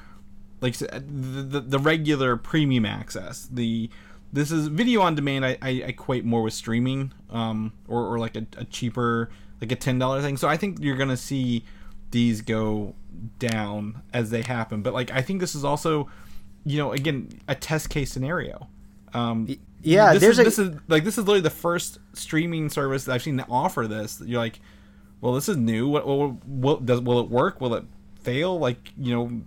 like 0.62 0.78
the, 0.78 1.00
the 1.00 1.60
the 1.60 1.80
regular 1.80 2.38
premium 2.38 2.86
access. 2.86 3.48
The 3.52 3.90
this 4.34 4.52
is 4.52 4.68
video 4.68 5.02
on 5.02 5.16
demand. 5.16 5.46
I, 5.46 5.58
I 5.62 5.70
equate 5.70 6.26
more 6.26 6.42
with 6.42 6.54
streaming, 6.54 7.14
um, 7.30 7.74
or 7.88 8.06
or 8.06 8.20
like 8.20 8.36
a, 8.36 8.46
a 8.58 8.66
cheaper 8.66 9.30
like 9.62 9.72
a 9.72 9.76
ten 9.76 10.00
dollar 10.00 10.22
thing. 10.22 10.38
So 10.38 10.48
I 10.48 10.58
think 10.58 10.80
you're 10.82 10.98
gonna 10.98 11.18
see 11.18 11.64
these 12.12 12.42
go 12.42 12.96
down 13.40 14.02
as 14.14 14.30
they 14.30 14.42
happen. 14.42 14.82
But 14.82 14.94
like 14.94 15.12
I 15.12 15.22
think 15.22 15.40
this 15.40 15.56
is 15.56 15.64
also, 15.64 16.10
you 16.66 16.78
know, 16.78 16.92
again 16.94 17.30
a 17.48 17.56
test 17.56 17.90
case 17.90 18.12
scenario. 18.12 18.68
Um, 19.14 19.58
yeah, 19.96 20.14
this 20.14 20.24
is, 20.24 20.40
a- 20.40 20.44
this 20.44 20.60
is 20.60 20.76
like 20.88 21.04
this 21.04 21.14
is 21.18 21.24
literally 21.26 21.42
the 21.42 21.50
first 21.50 22.00
streaming 22.14 22.70
service 22.70 23.06
that 23.06 23.14
I've 23.14 23.24
seen 23.24 23.38
that 23.38 23.48
offer 23.50 23.88
this. 23.88 24.22
You're 24.26 24.40
like, 24.40 24.60
well, 25.22 25.34
this 25.34 25.48
is 25.50 25.58
new. 25.58 25.88
What 25.88 26.06
will, 26.06 26.40
will 26.46 26.78
does 26.78 27.02
will 27.02 27.20
it 27.20 27.30
work? 27.30 27.60
Will 27.62 27.74
it 27.76 27.86
fail? 28.22 28.58
Like 28.60 28.92
you 28.98 29.14
know, 29.16 29.42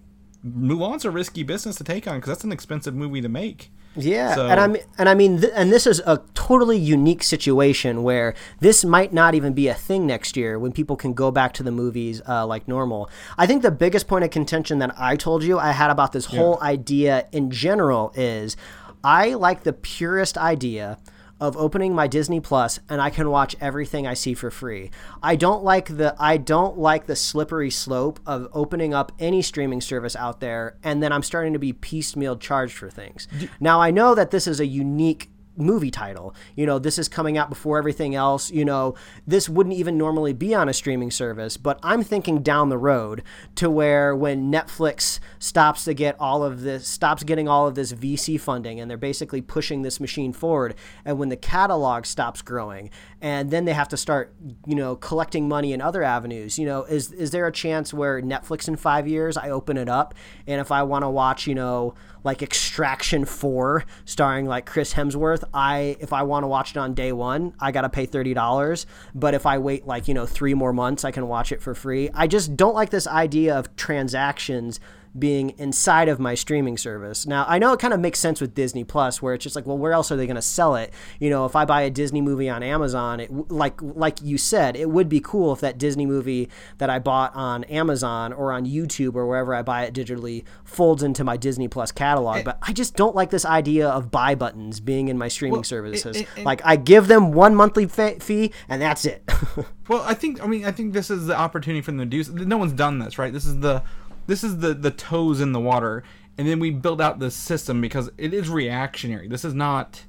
Mulan's 0.46 1.04
a 1.04 1.10
risky 1.10 1.42
business 1.42 1.76
to 1.76 1.84
take 1.84 2.06
on 2.08 2.16
because 2.16 2.28
that's 2.28 2.44
an 2.44 2.52
expensive 2.52 2.94
movie 2.94 3.20
to 3.20 3.28
make. 3.28 3.70
Yeah, 3.96 4.36
So- 4.36 4.46
and 4.46 4.60
I 4.60 4.68
mean, 4.68 4.82
and 4.98 5.08
I 5.08 5.14
mean, 5.14 5.40
th- 5.40 5.52
and 5.56 5.72
this 5.72 5.84
is 5.84 6.00
a 6.06 6.22
totally 6.34 6.78
unique 6.78 7.24
situation 7.24 8.04
where 8.04 8.34
this 8.60 8.84
might 8.84 9.12
not 9.12 9.34
even 9.34 9.52
be 9.52 9.66
a 9.66 9.74
thing 9.74 10.06
next 10.06 10.36
year 10.36 10.60
when 10.60 10.70
people 10.70 10.94
can 10.94 11.12
go 11.12 11.32
back 11.32 11.52
to 11.54 11.64
the 11.64 11.72
movies 11.72 12.22
uh, 12.28 12.46
like 12.46 12.68
normal. 12.68 13.10
I 13.36 13.48
think 13.48 13.62
the 13.62 13.70
biggest 13.72 14.06
point 14.06 14.22
of 14.24 14.30
contention 14.30 14.78
that 14.78 14.94
I 14.96 15.16
told 15.16 15.42
you 15.42 15.58
I 15.58 15.72
had 15.72 15.90
about 15.90 16.12
this 16.12 16.26
whole 16.26 16.60
idea 16.62 17.26
in 17.32 17.50
general 17.50 18.12
is 18.14 18.56
I 19.02 19.34
like 19.34 19.62
the 19.62 19.72
purest 19.72 20.36
idea 20.36 20.98
of 21.40 21.56
opening 21.56 21.94
my 21.94 22.06
Disney 22.06 22.38
Plus 22.38 22.78
and 22.88 23.00
I 23.00 23.08
can 23.08 23.30
watch 23.30 23.56
everything 23.60 24.06
I 24.06 24.14
see 24.14 24.34
for 24.34 24.50
free. 24.50 24.90
I 25.22 25.36
don't 25.36 25.64
like 25.64 25.96
the 25.96 26.14
I 26.18 26.36
don't 26.36 26.78
like 26.78 27.06
the 27.06 27.16
slippery 27.16 27.70
slope 27.70 28.20
of 28.26 28.48
opening 28.52 28.92
up 28.92 29.10
any 29.18 29.40
streaming 29.40 29.80
service 29.80 30.14
out 30.14 30.40
there 30.40 30.76
and 30.82 31.02
then 31.02 31.12
I'm 31.12 31.22
starting 31.22 31.54
to 31.54 31.58
be 31.58 31.72
piecemeal 31.72 32.36
charged 32.36 32.76
for 32.76 32.90
things. 32.90 33.26
Now 33.58 33.80
I 33.80 33.90
know 33.90 34.14
that 34.14 34.30
this 34.30 34.46
is 34.46 34.60
a 34.60 34.66
unique 34.66 35.29
movie 35.60 35.90
title. 35.90 36.34
You 36.56 36.66
know, 36.66 36.78
this 36.78 36.98
is 36.98 37.08
coming 37.08 37.38
out 37.38 37.48
before 37.48 37.78
everything 37.78 38.14
else. 38.14 38.50
You 38.50 38.64
know, 38.64 38.94
this 39.26 39.48
wouldn't 39.48 39.76
even 39.76 39.96
normally 39.98 40.32
be 40.32 40.54
on 40.54 40.68
a 40.68 40.72
streaming 40.72 41.10
service, 41.10 41.56
but 41.56 41.78
I'm 41.82 42.02
thinking 42.02 42.42
down 42.42 42.68
the 42.68 42.78
road 42.78 43.22
to 43.56 43.70
where 43.70 44.14
when 44.14 44.50
Netflix 44.50 45.20
stops 45.38 45.84
to 45.84 45.94
get 45.94 46.16
all 46.18 46.42
of 46.42 46.62
this, 46.62 46.86
stops 46.86 47.22
getting 47.22 47.48
all 47.48 47.66
of 47.66 47.74
this 47.74 47.92
VC 47.92 48.40
funding, 48.40 48.80
and 48.80 48.90
they're 48.90 48.98
basically 48.98 49.40
pushing 49.40 49.82
this 49.82 50.00
machine 50.00 50.32
forward, 50.32 50.74
and 51.04 51.18
when 51.18 51.28
the 51.28 51.36
catalog 51.36 52.06
stops 52.06 52.42
growing, 52.42 52.90
and 53.22 53.50
then 53.50 53.64
they 53.64 53.72
have 53.72 53.88
to 53.88 53.96
start, 53.96 54.34
you 54.66 54.74
know, 54.74 54.96
collecting 54.96 55.48
money 55.48 55.72
in 55.72 55.80
other 55.80 56.02
avenues. 56.02 56.58
You 56.58 56.66
know, 56.66 56.84
is 56.84 57.12
is 57.12 57.30
there 57.30 57.46
a 57.46 57.52
chance 57.52 57.92
where 57.92 58.20
Netflix 58.22 58.68
in 58.68 58.76
five 58.76 59.06
years 59.06 59.36
I 59.36 59.50
open 59.50 59.76
it 59.76 59.88
up, 59.88 60.14
and 60.46 60.60
if 60.60 60.72
I 60.72 60.82
want 60.82 61.02
to 61.04 61.10
watch, 61.10 61.46
you 61.46 61.54
know, 61.54 61.94
like 62.24 62.42
Extraction 62.42 63.24
4 63.24 63.84
starring 64.04 64.46
like 64.46 64.66
Chris 64.66 64.94
Hemsworth, 64.94 65.44
I 65.52 65.96
if 66.00 66.12
I 66.12 66.22
want 66.22 66.44
to 66.44 66.48
watch 66.48 66.70
it 66.72 66.76
on 66.76 66.94
day 66.94 67.12
1, 67.12 67.54
I 67.60 67.72
got 67.72 67.82
to 67.82 67.88
pay 67.88 68.06
$30, 68.06 68.86
but 69.14 69.34
if 69.34 69.46
I 69.46 69.58
wait 69.58 69.86
like, 69.86 70.08
you 70.08 70.14
know, 70.14 70.26
3 70.26 70.54
more 70.54 70.72
months, 70.72 71.04
I 71.04 71.10
can 71.10 71.28
watch 71.28 71.52
it 71.52 71.62
for 71.62 71.74
free. 71.74 72.10
I 72.14 72.26
just 72.26 72.56
don't 72.56 72.74
like 72.74 72.90
this 72.90 73.06
idea 73.06 73.58
of 73.58 73.74
transactions 73.76 74.80
being 75.18 75.50
inside 75.58 76.08
of 76.08 76.20
my 76.20 76.34
streaming 76.34 76.76
service. 76.76 77.26
Now, 77.26 77.44
I 77.48 77.58
know 77.58 77.72
it 77.72 77.80
kind 77.80 77.92
of 77.92 78.00
makes 78.00 78.18
sense 78.18 78.40
with 78.40 78.54
Disney 78.54 78.84
Plus 78.84 79.20
where 79.20 79.34
it's 79.34 79.42
just 79.42 79.56
like, 79.56 79.66
well, 79.66 79.76
where 79.78 79.92
else 79.92 80.12
are 80.12 80.16
they 80.16 80.26
going 80.26 80.36
to 80.36 80.42
sell 80.42 80.76
it? 80.76 80.92
You 81.18 81.30
know, 81.30 81.44
if 81.46 81.56
I 81.56 81.64
buy 81.64 81.82
a 81.82 81.90
Disney 81.90 82.20
movie 82.20 82.48
on 82.48 82.62
Amazon, 82.62 83.20
it 83.20 83.30
like 83.50 83.80
like 83.82 84.22
you 84.22 84.38
said, 84.38 84.76
it 84.76 84.88
would 84.90 85.08
be 85.08 85.20
cool 85.20 85.52
if 85.52 85.60
that 85.60 85.78
Disney 85.78 86.06
movie 86.06 86.48
that 86.78 86.90
I 86.90 86.98
bought 86.98 87.34
on 87.34 87.64
Amazon 87.64 88.32
or 88.32 88.52
on 88.52 88.66
YouTube 88.66 89.14
or 89.16 89.26
wherever 89.26 89.54
I 89.54 89.62
buy 89.62 89.84
it 89.84 89.94
digitally 89.94 90.44
folds 90.64 91.02
into 91.02 91.24
my 91.24 91.36
Disney 91.36 91.68
Plus 91.68 91.90
catalog, 91.92 92.38
eh. 92.38 92.42
but 92.44 92.58
I 92.62 92.72
just 92.72 92.94
don't 92.96 93.16
like 93.16 93.30
this 93.30 93.44
idea 93.44 93.88
of 93.88 94.10
buy 94.10 94.34
buttons 94.34 94.80
being 94.80 95.08
in 95.08 95.18
my 95.18 95.28
streaming 95.28 95.54
Well, 95.54 95.64
services. 95.64 96.16
and- 96.16 96.26
and- 96.36 96.44
like 96.46 96.60
I 96.64 96.76
give 96.76 97.08
them 97.08 97.32
one 97.32 97.54
monthly 97.54 97.86
fa- 97.86 98.20
fee 98.20 98.52
and 98.68 98.80
that's 98.80 99.04
it. 99.04 99.28
Well, 99.88 100.02
I 100.06 100.14
think 100.14 100.40
I 100.40 100.46
mean 100.46 100.64
I 100.64 100.70
think 100.70 100.92
this 100.92 101.10
is 101.10 101.26
the 101.26 101.36
opportunity 101.36 101.80
for 101.80 101.90
them 101.90 101.98
to 101.98 102.06
do. 102.06 102.44
No 102.46 102.58
one's 102.58 102.74
done 102.74 103.00
this, 103.00 103.18
right? 103.18 103.32
This 103.32 103.44
is 103.44 103.58
the 103.58 103.82
this 104.26 104.44
is 104.44 104.58
the 104.58 104.74
the 104.74 104.90
toes 104.90 105.40
in 105.40 105.52
the 105.52 105.60
water, 105.60 106.02
and 106.38 106.48
then 106.48 106.58
we 106.58 106.70
build 106.70 107.00
out 107.00 107.18
this 107.18 107.34
system 107.34 107.80
because 107.80 108.10
it 108.18 108.32
is 108.32 108.48
reactionary. 108.48 109.28
This 109.28 109.44
is 109.44 109.54
not 109.54 110.04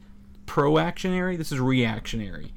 proactionary. 0.46 1.36
This 1.36 1.52
is 1.52 1.60
reactionary. 1.60 2.54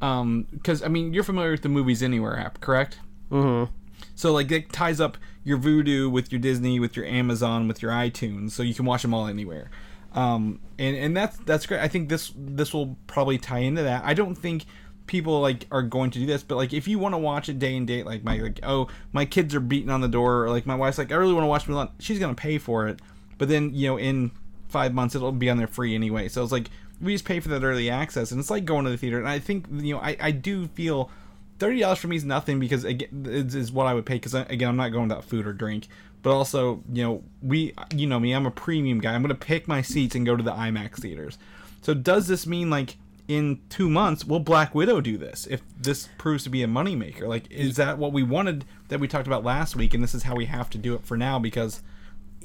Um, 0.00 0.46
because 0.52 0.82
I 0.82 0.88
mean 0.88 1.12
you're 1.12 1.24
familiar 1.24 1.50
with 1.52 1.62
the 1.62 1.68
Movies 1.68 2.02
Anywhere 2.02 2.38
app, 2.38 2.60
correct? 2.60 3.00
Mm-hmm. 3.30 3.72
So 4.14 4.32
like 4.32 4.50
it 4.50 4.72
ties 4.72 5.00
up 5.00 5.18
your 5.44 5.58
Vudu 5.58 6.10
with 6.10 6.30
your 6.30 6.40
Disney, 6.40 6.78
with 6.78 6.96
your 6.96 7.06
Amazon, 7.06 7.68
with 7.68 7.82
your 7.82 7.90
iTunes, 7.90 8.52
so 8.52 8.62
you 8.62 8.74
can 8.74 8.84
watch 8.84 9.02
them 9.02 9.14
all 9.14 9.26
anywhere. 9.26 9.70
Um, 10.12 10.60
and 10.78 10.96
and 10.96 11.16
that's 11.16 11.36
that's 11.38 11.66
great. 11.66 11.80
I 11.80 11.88
think 11.88 12.08
this 12.08 12.32
this 12.36 12.72
will 12.72 12.96
probably 13.06 13.38
tie 13.38 13.60
into 13.60 13.82
that. 13.82 14.04
I 14.04 14.14
don't 14.14 14.34
think 14.34 14.64
people 15.08 15.40
like 15.40 15.66
are 15.72 15.82
going 15.82 16.10
to 16.12 16.18
do 16.18 16.26
this, 16.26 16.42
but 16.42 16.56
like 16.56 16.72
if 16.72 16.86
you 16.86 16.98
want 16.98 17.14
to 17.14 17.18
watch 17.18 17.48
it 17.48 17.58
day 17.58 17.76
and 17.76 17.86
date, 17.86 18.06
like 18.06 18.22
my 18.22 18.36
like 18.36 18.60
oh 18.62 18.88
my 19.12 19.24
kids 19.24 19.54
are 19.54 19.60
beating 19.60 19.90
on 19.90 20.00
the 20.00 20.08
door, 20.08 20.44
or 20.44 20.50
like 20.50 20.66
my 20.66 20.74
wife's 20.74 20.98
like 20.98 21.10
I 21.10 21.16
really 21.16 21.34
want 21.34 21.44
to 21.44 21.48
watch 21.48 21.66
Mulan, 21.66 21.90
she's 21.98 22.18
gonna 22.18 22.34
pay 22.34 22.58
for 22.58 22.86
it, 22.86 23.00
but 23.38 23.48
then 23.48 23.74
you 23.74 23.88
know 23.88 23.98
in 23.98 24.30
five 24.68 24.94
months 24.94 25.14
it'll 25.14 25.32
be 25.32 25.50
on 25.50 25.56
there 25.56 25.66
free 25.66 25.94
anyway. 25.94 26.28
So 26.28 26.42
it's 26.42 26.52
like 26.52 26.70
we 27.00 27.14
just 27.14 27.24
pay 27.24 27.40
for 27.40 27.48
that 27.48 27.64
early 27.64 27.90
access, 27.90 28.30
and 28.30 28.38
it's 28.38 28.50
like 28.50 28.64
going 28.64 28.84
to 28.84 28.90
the 28.90 28.96
theater. 28.96 29.18
And 29.18 29.28
I 29.28 29.38
think 29.38 29.66
you 29.72 29.94
know 29.94 30.00
I 30.00 30.16
I 30.20 30.30
do 30.30 30.68
feel 30.68 31.10
thirty 31.58 31.80
dollars 31.80 31.98
for 31.98 32.08
me 32.08 32.16
is 32.16 32.24
nothing 32.24 32.60
because 32.60 32.84
again 32.84 33.48
what 33.72 33.86
I 33.86 33.94
would 33.94 34.06
pay 34.06 34.14
because 34.14 34.34
uh, 34.34 34.44
again 34.48 34.68
I'm 34.68 34.76
not 34.76 34.90
going 34.90 35.08
without 35.08 35.24
food 35.24 35.46
or 35.46 35.52
drink. 35.52 35.88
But 36.20 36.32
also, 36.32 36.82
you 36.92 37.04
know, 37.04 37.22
we, 37.42 37.72
you 37.94 38.08
know 38.08 38.18
me, 38.18 38.32
I'm 38.32 38.44
a 38.44 38.50
premium 38.50 38.98
guy. 38.98 39.14
I'm 39.14 39.22
gonna 39.22 39.36
pick 39.36 39.68
my 39.68 39.82
seats 39.82 40.16
and 40.16 40.26
go 40.26 40.36
to 40.36 40.42
the 40.42 40.50
IMAX 40.50 41.00
theaters. 41.00 41.38
So 41.82 41.94
does 41.94 42.26
this 42.26 42.46
mean 42.46 42.70
like 42.70 42.96
in 43.28 43.60
two 43.68 43.88
months 43.90 44.24
will 44.24 44.40
Black 44.40 44.74
Widow 44.74 45.00
do 45.02 45.18
this 45.18 45.46
if 45.50 45.60
this 45.80 46.08
proves 46.18 46.44
to 46.44 46.50
be 46.50 46.62
a 46.62 46.66
moneymaker? 46.66 47.28
Like, 47.28 47.50
is 47.50 47.76
that 47.76 47.98
what 47.98 48.12
we 48.12 48.22
wanted 48.22 48.64
that 48.88 48.98
we 49.00 49.06
talked 49.06 49.26
about 49.26 49.44
last 49.44 49.76
week, 49.76 49.92
and 49.94 50.02
this 50.02 50.14
is 50.14 50.22
how 50.24 50.34
we 50.34 50.46
have 50.46 50.70
to 50.70 50.78
do 50.78 50.94
it 50.94 51.04
for 51.04 51.16
now 51.16 51.38
because 51.38 51.82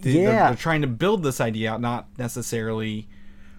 they're- 0.01 0.21
Yeah. 0.23 0.47
they're, 0.49 0.57
trying 0.57 0.81
to 0.81 0.87
build 0.87 1.23
this 1.23 1.39
idea 1.39 1.71
out, 1.71 1.79
not 1.81 2.07
necessarily. 2.17 3.07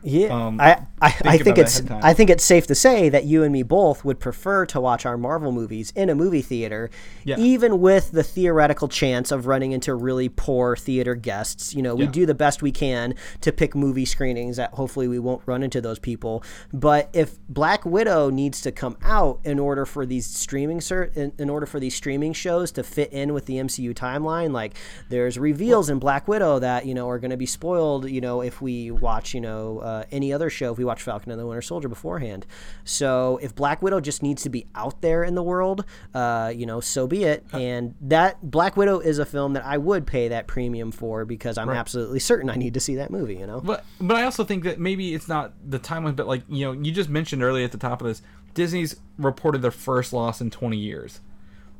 Yeah, 0.05 0.29
Um, 0.29 0.61
I, 0.61 0.83
I, 1.01 1.15
I 1.25 1.39
think 1.39 1.57
it's 1.59 1.81
ahead 1.81 1.85
of 1.85 1.89
time. 1.97 2.01
I 2.05 2.13
think 2.15 2.29
it's 2.31 2.45
safe 2.45 2.67
to 2.67 2.75
say 2.75 3.09
that 3.09 3.25
you 3.25 3.43
and 3.43 3.53
me 3.53 3.63
both 3.63 4.05
would 4.05 4.21
prefer 4.21 4.67
to 4.67 4.81
watch 4.81 5.07
our 5.07 5.17
Marvel 5.17 5.51
movies 5.51 5.93
in 5.97 6.11
a 6.11 6.15
movie 6.15 6.43
theater, 6.43 6.91
Yeah. 7.25 7.37
even 7.39 7.81
with 7.81 8.13
the 8.13 8.23
theoretical 8.23 8.87
chance 8.89 9.33
of 9.33 9.47
running 9.47 9.73
into 9.73 9.95
really 9.95 10.29
poor 10.29 10.77
theater 10.77 11.15
guests. 11.15 11.75
You 11.75 11.83
know, 11.83 11.95
we 11.95 12.05
Yeah. 12.05 12.11
do 12.11 12.27
the 12.27 12.35
best 12.35 12.61
we 12.63 12.71
can 12.71 13.15
to 13.41 13.51
pick 13.51 13.75
movie 13.75 14.05
screenings 14.05 14.57
that 14.59 14.75
hopefully 14.75 15.09
we 15.09 15.19
won't 15.19 15.41
run 15.47 15.63
into 15.63 15.81
those 15.81 15.99
people. 15.99 16.43
But 16.73 17.09
if 17.15 17.39
Black 17.49 17.87
Widow 17.87 18.29
needs 18.31 18.61
to 18.61 18.73
come 18.73 18.97
out 19.03 19.41
in 19.45 19.59
order 19.59 19.87
for 19.87 20.05
these 20.05 20.27
streaming 20.27 20.81
ser- 20.83 21.13
in, 21.15 21.33
in 21.39 21.49
order 21.49 21.65
for 21.67 21.81
these 21.81 21.95
streaming 21.95 22.35
shows 22.35 22.71
to 22.73 22.83
fit 22.83 23.11
in 23.13 23.33
with 23.33 23.47
the 23.47 23.57
MCU 23.59 23.95
timeline, 23.95 24.53
like 24.53 24.75
there's 25.09 25.39
reveals 25.39 25.89
in 25.89 25.99
Black 25.99 26.29
Widow 26.29 26.59
that 26.59 26.85
you 26.85 26.93
know 26.95 27.09
are 27.09 27.19
going 27.19 27.31
to 27.31 27.37
be 27.39 27.47
spoiled. 27.47 28.11
You 28.11 28.21
know, 28.21 28.43
if 28.43 28.61
we 28.61 28.91
watch 28.91 29.33
you 29.33 29.41
know 29.41 29.79
uh, 29.79 29.94
any 30.11 30.33
other 30.33 30.51
show, 30.51 30.73
if 30.73 30.79
we 30.79 30.85
watch 30.85 31.03
Falcon 31.03 31.31
and 31.31 31.41
the 31.41 31.47
Winter 31.47 31.63
Soldier 31.63 31.89
beforehand. 31.89 32.47
So 32.85 33.39
if 33.43 33.55
Black 33.55 33.83
Widow 33.83 34.01
just 34.01 34.23
needs 34.23 34.43
to 34.43 34.51
be 34.51 34.67
out 34.75 35.01
there 35.01 35.25
in 35.25 35.35
the 35.35 35.43
world, 35.43 35.85
uh, 36.15 36.53
you 36.55 36.67
know, 36.67 36.81
so 36.81 37.07
be 37.07 37.25
it. 37.25 37.45
And 37.53 37.95
that 38.01 38.51
Black 38.51 38.77
Widow 38.77 39.01
is 39.01 39.19
a 39.19 39.27
film 39.27 39.55
that 39.55 39.65
I 39.65 39.79
would 39.79 40.07
pay 40.07 40.29
that 40.29 40.47
premium 40.47 40.93
for 40.93 41.25
because 41.25 41.59
I'm 41.59 41.71
absolutely 41.71 42.21
certain 42.21 42.51
I 42.51 42.57
need 42.57 42.75
to 42.75 42.81
see 42.81 42.97
that 42.97 43.11
movie. 43.11 43.37
You 43.37 43.47
know. 43.47 43.61
But 43.61 43.85
but 44.01 44.17
I 44.17 44.25
also 44.25 44.45
think 44.45 44.65
that 44.65 44.79
maybe 44.79 45.15
it's 45.15 45.29
not 45.29 45.53
the 45.65 45.79
timeline, 45.79 46.17
but 46.17 46.27
like 46.27 46.43
you 46.49 46.65
know, 46.65 46.73
you 46.73 46.93
just 46.93 47.09
mentioned 47.09 47.43
earlier 47.43 47.65
at 47.65 47.73
the 47.73 47.79
top 47.79 48.01
of 48.01 48.07
this, 48.09 48.23
Disney's 48.55 48.97
reported 49.19 49.63
their 49.63 49.71
first 49.71 50.13
loss 50.13 50.41
in 50.41 50.51
20 50.51 50.77
years. 50.77 51.21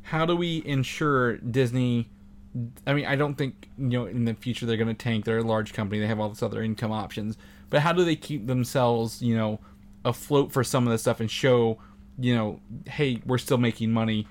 How 0.03 0.25
do 0.25 0.35
we 0.35 0.61
ensure 0.65 1.37
Disney? 1.37 2.09
I 2.85 2.93
mean, 2.93 3.05
I 3.05 3.15
don't 3.15 3.35
think 3.35 3.69
you 3.77 3.89
know 3.89 4.05
in 4.05 4.25
the 4.25 4.33
future 4.33 4.65
they're 4.65 4.77
going 4.77 4.87
to 4.87 4.93
tank. 4.93 5.25
They're 5.25 5.39
a 5.39 5.43
large 5.43 5.73
company; 5.73 5.99
they 5.99 6.07
have 6.07 6.19
all 6.19 6.29
this 6.29 6.43
other 6.43 6.61
income 6.61 6.91
options. 6.91 7.37
But 7.75 7.81
how 7.81 7.91
do 7.91 8.05
they 8.05 8.15
keep 8.15 8.47
themselves, 8.47 9.21
you 9.21 9.35
know, 9.35 9.59
afloat 10.05 10.53
for 10.53 10.63
some 10.63 10.87
of 10.87 10.93
this 10.93 11.01
stuff 11.01 11.19
and 11.19 11.29
show, 11.29 11.77
you 12.17 12.33
know, 12.33 12.61
hey, 12.87 13.21
we're 13.25 13.37
still 13.37 13.57
making 13.57 13.91
money? 13.91 14.29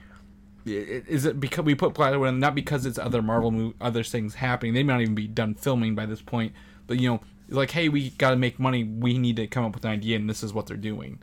Is 0.65 1.27
it 1.27 1.39
because 1.39 1.67
we 1.67 1.75
put 1.75 1.93
Black 1.93 2.13
Widow 2.13 2.25
in, 2.25 2.41
not 2.41 2.55
because 2.55 2.87
it's 2.87 2.99
other 2.99 3.21
Marvel 3.21 3.53
mov 3.53 3.75
other 3.83 4.03
things 4.03 4.37
happening? 4.37 4.73
They 4.73 4.83
might 4.83 4.95
not 4.95 5.03
even 5.03 5.15
be 5.15 5.27
done 5.27 5.57
filming 5.57 5.95
by 5.95 6.07
this 6.07 6.23
point. 6.23 6.55
But 6.87 7.01
you 7.01 7.11
know, 7.11 7.21
like, 7.51 7.73
hey, 7.73 7.91
we 7.91 8.13
got 8.13 8.31
to 8.31 8.37
make 8.37 8.59
money. 8.59 8.83
We 8.83 9.19
need 9.19 9.37
to 9.37 9.47
come 9.47 9.67
up 9.67 9.75
with 9.75 9.85
an 9.85 9.91
idea, 9.91 10.17
and 10.17 10.31
this 10.31 10.43
is 10.43 10.55
what 10.55 10.67
they're 10.67 10.79
doing. 10.79 11.19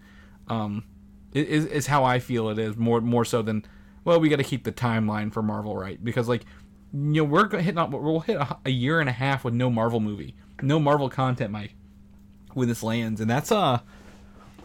Um, 0.47 0.83
is 1.33 1.65
is 1.65 1.87
how 1.87 2.03
I 2.03 2.19
feel 2.19 2.49
it 2.49 2.59
is 2.59 2.77
more 2.77 3.01
more 3.01 3.25
so 3.25 3.41
than 3.41 3.65
well, 4.03 4.19
we 4.19 4.29
got 4.29 4.35
to 4.35 4.43
keep 4.43 4.63
the 4.63 4.71
timeline 4.71 5.33
for 5.33 5.41
Marvel 5.41 5.75
right 5.75 6.03
because 6.03 6.29
like 6.29 6.45
you 6.93 6.99
know 7.13 7.23
we're 7.23 7.45
gonna 7.45 7.63
hit 7.63 7.77
we'll 7.89 8.19
hit 8.19 8.37
a, 8.37 8.57
a 8.65 8.69
year 8.69 8.99
and 8.99 9.09
a 9.09 9.11
half 9.11 9.43
with 9.43 9.55
no 9.55 9.71
Marvel 9.71 9.99
movie, 9.99 10.35
no 10.61 10.79
Marvel 10.79 11.09
content, 11.09 11.49
Mike, 11.49 11.73
when 12.53 12.67
this 12.67 12.83
lands, 12.83 13.21
and 13.21 13.29
that's 13.29 13.51
a 13.51 13.83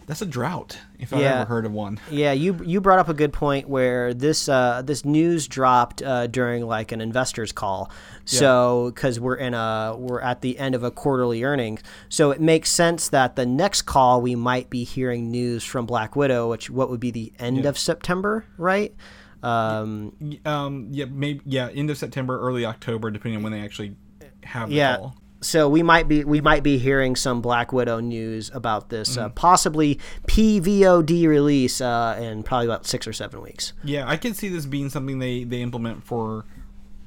that's 0.06 0.22
a 0.22 0.26
drought 0.26 0.78
if 1.00 1.12
I 1.12 1.20
Yeah. 1.20 1.40
ever 1.40 1.46
heard 1.46 1.66
of 1.66 1.72
one. 1.72 1.98
Yeah, 2.10 2.30
you 2.30 2.60
you 2.64 2.80
brought 2.80 3.00
up 3.00 3.08
a 3.08 3.14
good 3.14 3.32
point 3.32 3.68
where 3.68 4.14
this 4.14 4.48
uh, 4.48 4.82
this 4.84 5.04
news 5.04 5.48
dropped 5.48 6.00
uh, 6.00 6.28
during 6.28 6.64
like 6.66 6.92
an 6.92 7.00
investors 7.00 7.50
call. 7.50 7.90
So 8.24 8.92
because 8.94 9.18
we're 9.20 9.34
in 9.36 9.54
a 9.54 9.94
we're 9.98 10.20
at 10.20 10.42
the 10.42 10.58
end 10.58 10.74
of 10.76 10.82
a 10.84 10.90
quarterly 10.92 11.42
earnings, 11.44 11.80
so 12.08 12.30
it 12.30 12.40
makes 12.40 12.70
sense 12.70 13.08
that 13.08 13.34
the 13.36 13.46
next 13.46 13.82
call 13.82 14.20
we 14.22 14.34
might 14.36 14.70
be 14.70 14.84
hearing 14.84 15.30
news 15.30 15.64
from 15.64 15.86
Black 15.86 16.14
Widow, 16.16 16.50
which 16.50 16.70
what 16.70 16.88
would 16.90 17.00
be 17.00 17.10
the 17.10 17.32
end 17.38 17.66
of 17.66 17.76
September, 17.78 18.44
right? 18.58 18.94
Um, 19.42 20.12
Um, 20.44 20.88
yeah, 20.90 21.04
maybe 21.10 21.40
yeah, 21.44 21.68
end 21.68 21.90
of 21.90 21.98
September, 21.98 22.40
early 22.40 22.64
October, 22.64 23.10
depending 23.10 23.36
on 23.38 23.42
when 23.42 23.52
they 23.52 23.60
actually 23.60 23.94
have 24.42 24.68
the 24.70 24.74
yeah. 24.76 24.96
call. 24.96 25.16
So 25.42 25.68
we 25.68 25.82
might 25.82 26.08
be 26.08 26.24
we 26.24 26.40
might 26.40 26.62
be 26.62 26.78
hearing 26.78 27.14
some 27.14 27.40
Black 27.42 27.72
Widow 27.72 28.00
news 28.00 28.50
about 28.54 28.88
this, 28.88 29.16
Mm. 29.16 29.22
uh, 29.22 29.28
possibly 29.30 29.98
PVOD 30.26 31.26
release 31.28 31.80
uh, 31.80 32.18
in 32.20 32.42
probably 32.42 32.66
about 32.66 32.86
six 32.86 33.06
or 33.06 33.12
seven 33.12 33.42
weeks. 33.42 33.72
Yeah, 33.84 34.08
I 34.08 34.16
can 34.16 34.34
see 34.34 34.48
this 34.48 34.66
being 34.66 34.88
something 34.88 35.18
they 35.18 35.44
they 35.44 35.60
implement 35.62 36.04
for 36.04 36.44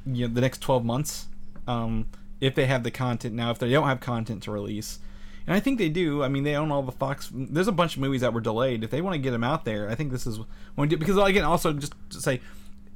you 0.06 0.28
know 0.28 0.34
the 0.34 0.42
next 0.42 0.60
twelve 0.60 0.86
months. 0.86 1.28
Um, 1.68 2.08
if 2.42 2.56
they 2.56 2.66
have 2.68 2.84
the 2.84 2.92
content 2.92 3.36
now, 3.36 3.52
if 3.52 3.60
they 3.60 3.70
don't 3.70 3.88
have 3.88 4.00
content 4.00 4.44
to 4.44 4.52
release, 4.52 5.00
and 5.46 5.56
I 5.56 5.60
think 5.60 5.78
they 5.80 5.90
do. 5.90 6.24
I 6.24 6.28
mean, 6.30 6.44
they 6.44 6.56
own 6.56 6.72
all 6.72 6.84
the 6.84 6.92
Fox. 6.92 7.30
There's 7.34 7.68
a 7.68 7.72
bunch 7.72 7.96
of 7.96 8.02
movies 8.02 8.22
that 8.22 8.34
were 8.34 8.42
delayed. 8.42 8.84
If 8.84 8.92
they 8.92 9.02
want 9.02 9.16
to 9.16 9.20
get 9.20 9.32
them 9.32 9.44
out 9.44 9.66
there, 9.66 9.90
I 9.90 9.96
think 9.96 10.12
this 10.12 10.26
is 10.28 10.38
to 10.78 10.98
because 10.98 11.18
again, 11.18 11.44
also 11.44 11.74
just 11.74 11.94
to 12.12 12.22
say 12.22 12.42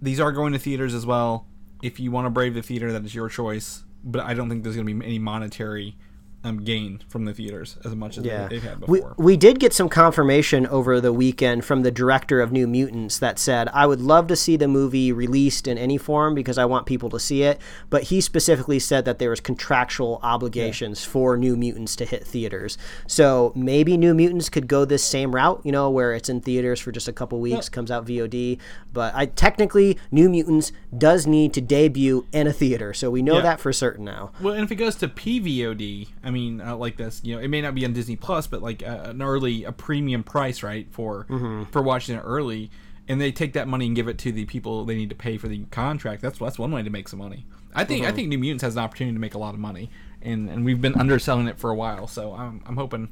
these 0.01 0.19
are 0.19 0.31
going 0.31 0.53
to 0.53 0.59
theaters 0.59 0.93
as 0.93 1.05
well. 1.05 1.47
If 1.81 1.99
you 1.99 2.11
want 2.11 2.25
to 2.27 2.29
brave 2.29 2.53
the 2.53 2.61
theater, 2.61 2.91
that 2.91 3.03
is 3.03 3.13
your 3.13 3.29
choice. 3.29 3.83
But 4.03 4.25
I 4.25 4.33
don't 4.33 4.49
think 4.49 4.63
there's 4.63 4.75
going 4.75 4.87
to 4.87 4.93
be 4.93 5.05
any 5.05 5.19
monetary 5.19 5.95
um, 6.43 6.63
gain 6.63 7.01
from 7.07 7.25
the 7.25 7.33
theaters 7.33 7.77
as 7.85 7.95
much 7.95 8.17
as 8.17 8.25
Yeah, 8.25 8.47
they've 8.47 8.61
had 8.63 8.81
we, 8.87 8.99
before. 8.99 9.15
we 9.17 9.37
did 9.37 9.59
get 9.59 9.73
some 9.73 9.87
confirmation 9.89 10.67
over 10.67 10.99
the 10.99 11.13
weekend 11.13 11.63
from 11.65 11.83
the 11.83 11.91
director 11.91 12.41
of 12.41 12.51
New 12.51 12.67
Mutants 12.67 13.17
that 13.19 13.39
said, 13.39 13.69
I 13.73 13.85
would 13.85 14.01
love 14.01 14.27
to 14.27 14.35
see 14.35 14.57
the 14.57 14.67
movie 14.67 15.11
released 15.11 15.67
in 15.67 15.77
any 15.77 15.97
form 15.97 16.35
because 16.35 16.57
I 16.57 16.65
want 16.65 16.85
people 16.85 17.09
to 17.11 17.19
see 17.19 17.43
it. 17.43 17.61
But 17.89 18.03
he 18.03 18.19
specifically 18.21 18.79
said 18.79 19.05
that 19.05 19.19
there 19.19 19.29
was 19.29 19.39
contractual 19.39 20.19
obligations 20.21 21.03
for 21.05 21.37
New 21.37 21.55
Mutants 21.55 21.95
to 21.97 22.05
hit 22.05 22.25
theaters. 22.25 22.77
So 23.07 23.53
maybe 23.55 23.95
New 23.97 24.13
Mutants 24.13 24.49
could 24.49 24.67
go 24.67 24.83
this 24.85 25.03
same 25.03 25.33
route, 25.33 25.61
you 25.63 25.71
know, 25.71 25.89
where 25.89 26.13
it's 26.13 26.27
in 26.29 26.41
theaters 26.41 26.79
for 26.79 26.91
just 26.91 27.07
a 27.07 27.13
couple 27.13 27.39
weeks, 27.39 27.69
comes 27.69 27.89
out 27.91 28.05
VOD. 28.05 28.57
But 28.91 29.15
I 29.15 29.27
technically, 29.27 29.97
New 30.11 30.29
Mutants 30.29 30.71
does 30.97 31.25
need 31.25 31.53
to 31.53 31.61
debut 31.61 32.25
in 32.33 32.47
a 32.47 32.53
theater. 32.53 32.93
So 32.93 33.09
we 33.09 33.21
know 33.21 33.35
Yeah. 33.37 33.41
that 33.43 33.59
for 33.59 33.71
certain 33.71 34.03
now. 34.05 34.31
Well, 34.41 34.53
and 34.53 34.63
if 34.63 34.71
it 34.71 34.75
goes 34.75 34.95
to 34.97 35.07
PVOD, 35.07 36.09
I 36.23 36.31
mean, 36.31 36.32
uh, 36.35 36.75
like 36.75 36.97
this, 36.97 37.21
you 37.23 37.35
know, 37.35 37.41
it 37.41 37.47
may 37.47 37.61
not 37.61 37.75
be 37.75 37.85
on 37.85 37.93
Disney 37.93 38.15
Plus, 38.15 38.47
but 38.47 38.61
like 38.61 38.83
uh, 38.83 39.01
an 39.05 39.21
early, 39.21 39.63
a 39.63 39.71
premium 39.71 40.23
price, 40.23 40.63
right, 40.63 40.87
for 40.91 41.25
for 41.71 41.81
watching 41.81 42.15
it 42.15 42.21
early, 42.21 42.71
and 43.07 43.19
they 43.19 43.31
take 43.31 43.53
that 43.53 43.67
money 43.67 43.85
and 43.87 43.95
give 43.95 44.07
it 44.07 44.17
to 44.19 44.31
the 44.31 44.45
people 44.45 44.85
they 44.85 44.95
need 44.95 45.09
to 45.09 45.15
pay 45.15 45.37
for 45.37 45.47
the 45.47 45.65
contract. 45.71 46.21
That's 46.21 46.39
that's 46.39 46.59
one 46.59 46.71
way 46.71 46.83
to 46.83 46.89
make 46.89 47.07
some 47.07 47.19
money. 47.19 47.45
I 47.75 47.83
think 47.85 48.05
I 48.05 48.11
think 48.11 48.27
New 48.29 48.37
Mutants 48.37 48.63
has 48.63 48.75
an 48.75 48.83
opportunity 48.83 49.15
to 49.15 49.19
make 49.19 49.33
a 49.33 49.39
lot 49.39 49.53
of 49.53 49.59
money, 49.59 49.89
and 50.21 50.49
and 50.49 50.65
we've 50.65 50.81
been 50.81 50.95
underselling 50.95 51.47
it 51.47 51.57
for 51.59 51.69
a 51.69 51.75
while, 51.75 52.07
so 52.07 52.33
I'm 52.33 52.61
I'm 52.65 52.77
hoping, 52.77 53.09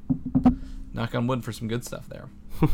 knock 0.93 1.15
on 1.15 1.27
wood, 1.27 1.43
for 1.43 1.51
some 1.51 1.67
good 1.67 1.83
stuff 1.85 2.07
there. 2.09 2.29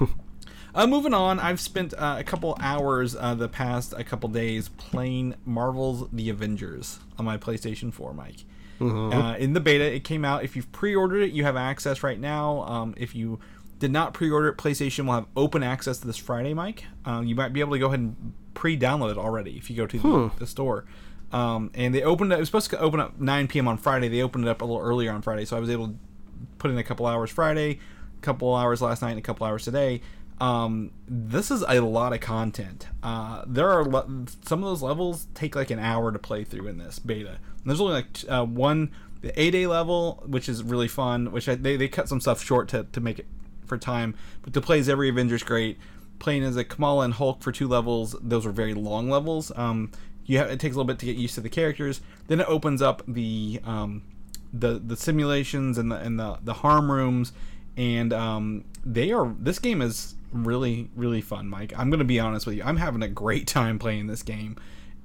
Uh, 0.75 0.85
moving 0.85 1.13
on, 1.13 1.39
I've 1.39 1.59
spent 1.59 1.95
uh, 1.95 2.17
a 2.19 2.23
couple 2.23 2.55
hours 2.59 3.15
uh, 3.15 3.33
the 3.33 3.47
past 3.47 3.95
a 3.97 4.03
couple 4.03 4.29
days 4.29 4.69
playing 4.69 5.33
Marvel's 5.43 6.07
The 6.11 6.29
Avengers 6.29 6.99
on 7.17 7.25
my 7.25 7.35
PlayStation 7.37 7.91
4, 7.91 8.13
Mike. 8.13 8.45
Uh, 8.79 9.35
in 9.37 9.53
the 9.53 9.59
beta, 9.59 9.83
it 9.83 10.03
came 10.03 10.23
out. 10.25 10.43
If 10.43 10.55
you've 10.55 10.71
pre-ordered 10.71 11.21
it, 11.23 11.31
you 11.31 11.43
have 11.43 11.55
access 11.55 12.03
right 12.03 12.19
now. 12.19 12.61
Um, 12.63 12.93
if 12.97 13.15
you 13.15 13.39
did 13.79 13.91
not 13.91 14.13
pre-order 14.13 14.49
it, 14.49 14.57
PlayStation 14.57 15.05
will 15.05 15.13
have 15.13 15.25
open 15.35 15.63
access 15.63 15.99
to 15.99 16.07
this 16.07 16.17
Friday, 16.17 16.53
Mike. 16.53 16.83
Um, 17.05 17.25
you 17.25 17.35
might 17.35 17.53
be 17.53 17.59
able 17.59 17.73
to 17.73 17.79
go 17.79 17.87
ahead 17.87 17.99
and 17.99 18.33
pre-download 18.53 19.11
it 19.11 19.17
already 19.17 19.57
if 19.57 19.69
you 19.69 19.75
go 19.75 19.85
to 19.87 19.99
the, 19.99 20.31
the 20.39 20.47
store. 20.47 20.85
Um, 21.31 21.71
and 21.75 21.93
they 21.93 22.03
opened 22.03 22.31
it. 22.31 22.35
It 22.35 22.39
was 22.39 22.47
supposed 22.47 22.69
to 22.71 22.79
open 22.79 22.99
up 22.99 23.19
9 23.19 23.47
p.m. 23.47 23.67
on 23.67 23.77
Friday. 23.77 24.07
They 24.07 24.21
opened 24.21 24.45
it 24.45 24.49
up 24.49 24.61
a 24.61 24.65
little 24.65 24.81
earlier 24.81 25.11
on 25.11 25.21
Friday, 25.21 25.45
so 25.45 25.57
I 25.57 25.59
was 25.59 25.69
able 25.69 25.89
to 25.89 25.95
put 26.57 26.71
in 26.71 26.77
a 26.77 26.83
couple 26.83 27.05
hours 27.05 27.29
Friday, 27.29 27.79
a 28.17 28.21
couple 28.21 28.55
hours 28.55 28.81
last 28.81 29.01
night, 29.01 29.11
and 29.11 29.19
a 29.19 29.23
couple 29.23 29.45
hours 29.45 29.63
today. 29.63 30.01
Um, 30.39 30.91
this 31.07 31.49
is 31.49 31.63
a 31.67 31.81
lot 31.81 32.13
of 32.13 32.19
content. 32.19 32.87
Uh, 33.01 33.43
there 33.47 33.69
are 33.69 33.83
le- 33.83 34.07
some 34.45 34.63
of 34.63 34.69
those 34.69 34.81
levels 34.83 35.27
take 35.33 35.55
like 35.55 35.71
an 35.71 35.79
hour 35.79 36.11
to 36.11 36.19
play 36.19 36.43
through 36.43 36.67
in 36.67 36.77
this 36.77 36.99
beta. 36.99 37.39
There's 37.67 37.81
only 37.81 37.93
like 37.93 38.07
uh, 38.29 38.45
one, 38.45 38.91
the 39.21 39.31
8A 39.33 39.67
level, 39.67 40.23
which 40.25 40.47
is 40.47 40.63
really 40.63 40.87
fun. 40.87 41.31
Which 41.31 41.49
I, 41.49 41.55
they 41.55 41.75
they 41.75 41.87
cut 41.87 42.07
some 42.07 42.21
stuff 42.21 42.43
short 42.43 42.69
to 42.69 42.85
to 42.91 43.01
make 43.01 43.19
it 43.19 43.27
for 43.65 43.77
time, 43.77 44.15
but 44.41 44.53
to 44.53 44.61
play 44.61 44.79
as 44.79 44.89
every 44.89 45.09
Avenger's 45.09 45.43
great. 45.43 45.77
Playing 46.19 46.43
as 46.43 46.57
a 46.57 46.63
Kamala 46.63 47.05
and 47.05 47.13
Hulk 47.13 47.43
for 47.43 47.51
two 47.51 47.67
levels, 47.67 48.15
those 48.21 48.43
were 48.43 48.51
very 48.51 48.73
long 48.73 49.07
levels. 49.07 49.51
Um, 49.55 49.91
you 50.25 50.39
have 50.39 50.49
it 50.49 50.59
takes 50.59 50.75
a 50.75 50.79
little 50.79 50.87
bit 50.87 50.97
to 50.99 51.05
get 51.05 51.15
used 51.15 51.35
to 51.35 51.41
the 51.41 51.49
characters. 51.49 52.01
Then 52.27 52.39
it 52.39 52.47
opens 52.49 52.81
up 52.81 53.03
the 53.07 53.59
um, 53.65 54.01
the 54.51 54.79
the 54.79 54.95
simulations 54.95 55.77
and 55.77 55.91
the 55.91 55.97
and 55.97 56.19
the 56.19 56.39
the 56.43 56.53
harm 56.53 56.91
rooms, 56.91 57.33
and 57.75 58.13
um, 58.13 58.63
they 58.85 59.11
are 59.11 59.33
this 59.39 59.59
game 59.59 59.81
is 59.81 60.15
really 60.31 60.89
really 60.95 61.21
fun, 61.21 61.47
Mike. 61.49 61.73
I'm 61.77 61.89
gonna 61.89 62.03
be 62.03 62.19
honest 62.19 62.47
with 62.47 62.55
you. 62.55 62.63
I'm 62.63 62.77
having 62.77 63.03
a 63.03 63.07
great 63.07 63.45
time 63.59 63.77
playing 63.77 64.07
this 64.07 64.23
game 64.23 64.57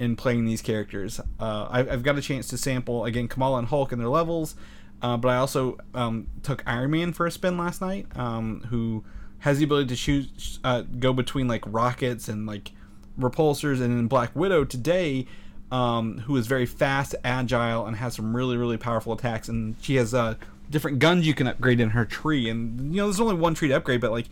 and 0.02 0.18
playing 0.18 0.44
these 0.44 0.62
characters. 0.62 1.20
Uh, 1.40 1.68
I've, 1.70 1.90
I've 1.90 2.02
got 2.02 2.18
a 2.18 2.22
chance 2.22 2.48
to 2.48 2.58
sample 2.58 3.04
again 3.04 3.28
Kamala 3.28 3.58
and 3.58 3.68
Hulk 3.68 3.92
and 3.92 4.00
their 4.00 4.08
levels, 4.08 4.54
uh, 5.00 5.16
but 5.16 5.28
I 5.28 5.36
also 5.36 5.78
um, 5.94 6.26
took 6.42 6.62
Iron 6.66 6.90
Man 6.90 7.12
for 7.12 7.26
a 7.26 7.30
spin 7.30 7.56
last 7.56 7.80
night, 7.80 8.06
um, 8.16 8.62
who 8.68 9.04
has 9.40 9.58
the 9.58 9.64
ability 9.64 9.88
to 9.88 9.96
shoot 9.96 10.58
uh, 10.64 10.82
go 10.98 11.12
between 11.12 11.48
like 11.48 11.62
rockets 11.66 12.28
and 12.28 12.46
like 12.46 12.72
repulsors, 13.18 13.80
and 13.80 13.96
then 13.96 14.06
Black 14.06 14.34
Widow 14.34 14.64
today 14.64 15.26
um, 15.72 16.18
who 16.18 16.36
is 16.36 16.46
very 16.46 16.66
fast, 16.66 17.14
agile, 17.24 17.86
and 17.86 17.96
has 17.96 18.14
some 18.14 18.36
really, 18.36 18.58
really 18.58 18.76
powerful 18.76 19.14
attacks. 19.14 19.48
And 19.48 19.74
she 19.80 19.96
has 19.96 20.12
uh, 20.12 20.34
different 20.68 20.98
guns 20.98 21.26
you 21.26 21.32
can 21.32 21.46
upgrade 21.46 21.80
in 21.80 21.90
her 21.90 22.04
tree. 22.04 22.50
And 22.50 22.94
you 22.94 23.00
know, 23.00 23.06
there's 23.06 23.18
only 23.18 23.34
one 23.34 23.54
tree 23.54 23.68
to 23.68 23.74
upgrade, 23.74 24.02
but 24.02 24.10
like, 24.10 24.28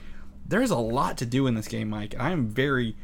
there's 0.47 0.71
a 0.71 0.77
lot 0.77 1.17
to 1.19 1.27
do 1.27 1.47
in 1.47 1.55
this 1.55 1.67
game, 1.67 1.89
Mike. 1.89 2.13
And 2.13 2.23
I 2.23 2.31
am 2.31 2.47
very, 2.47 2.95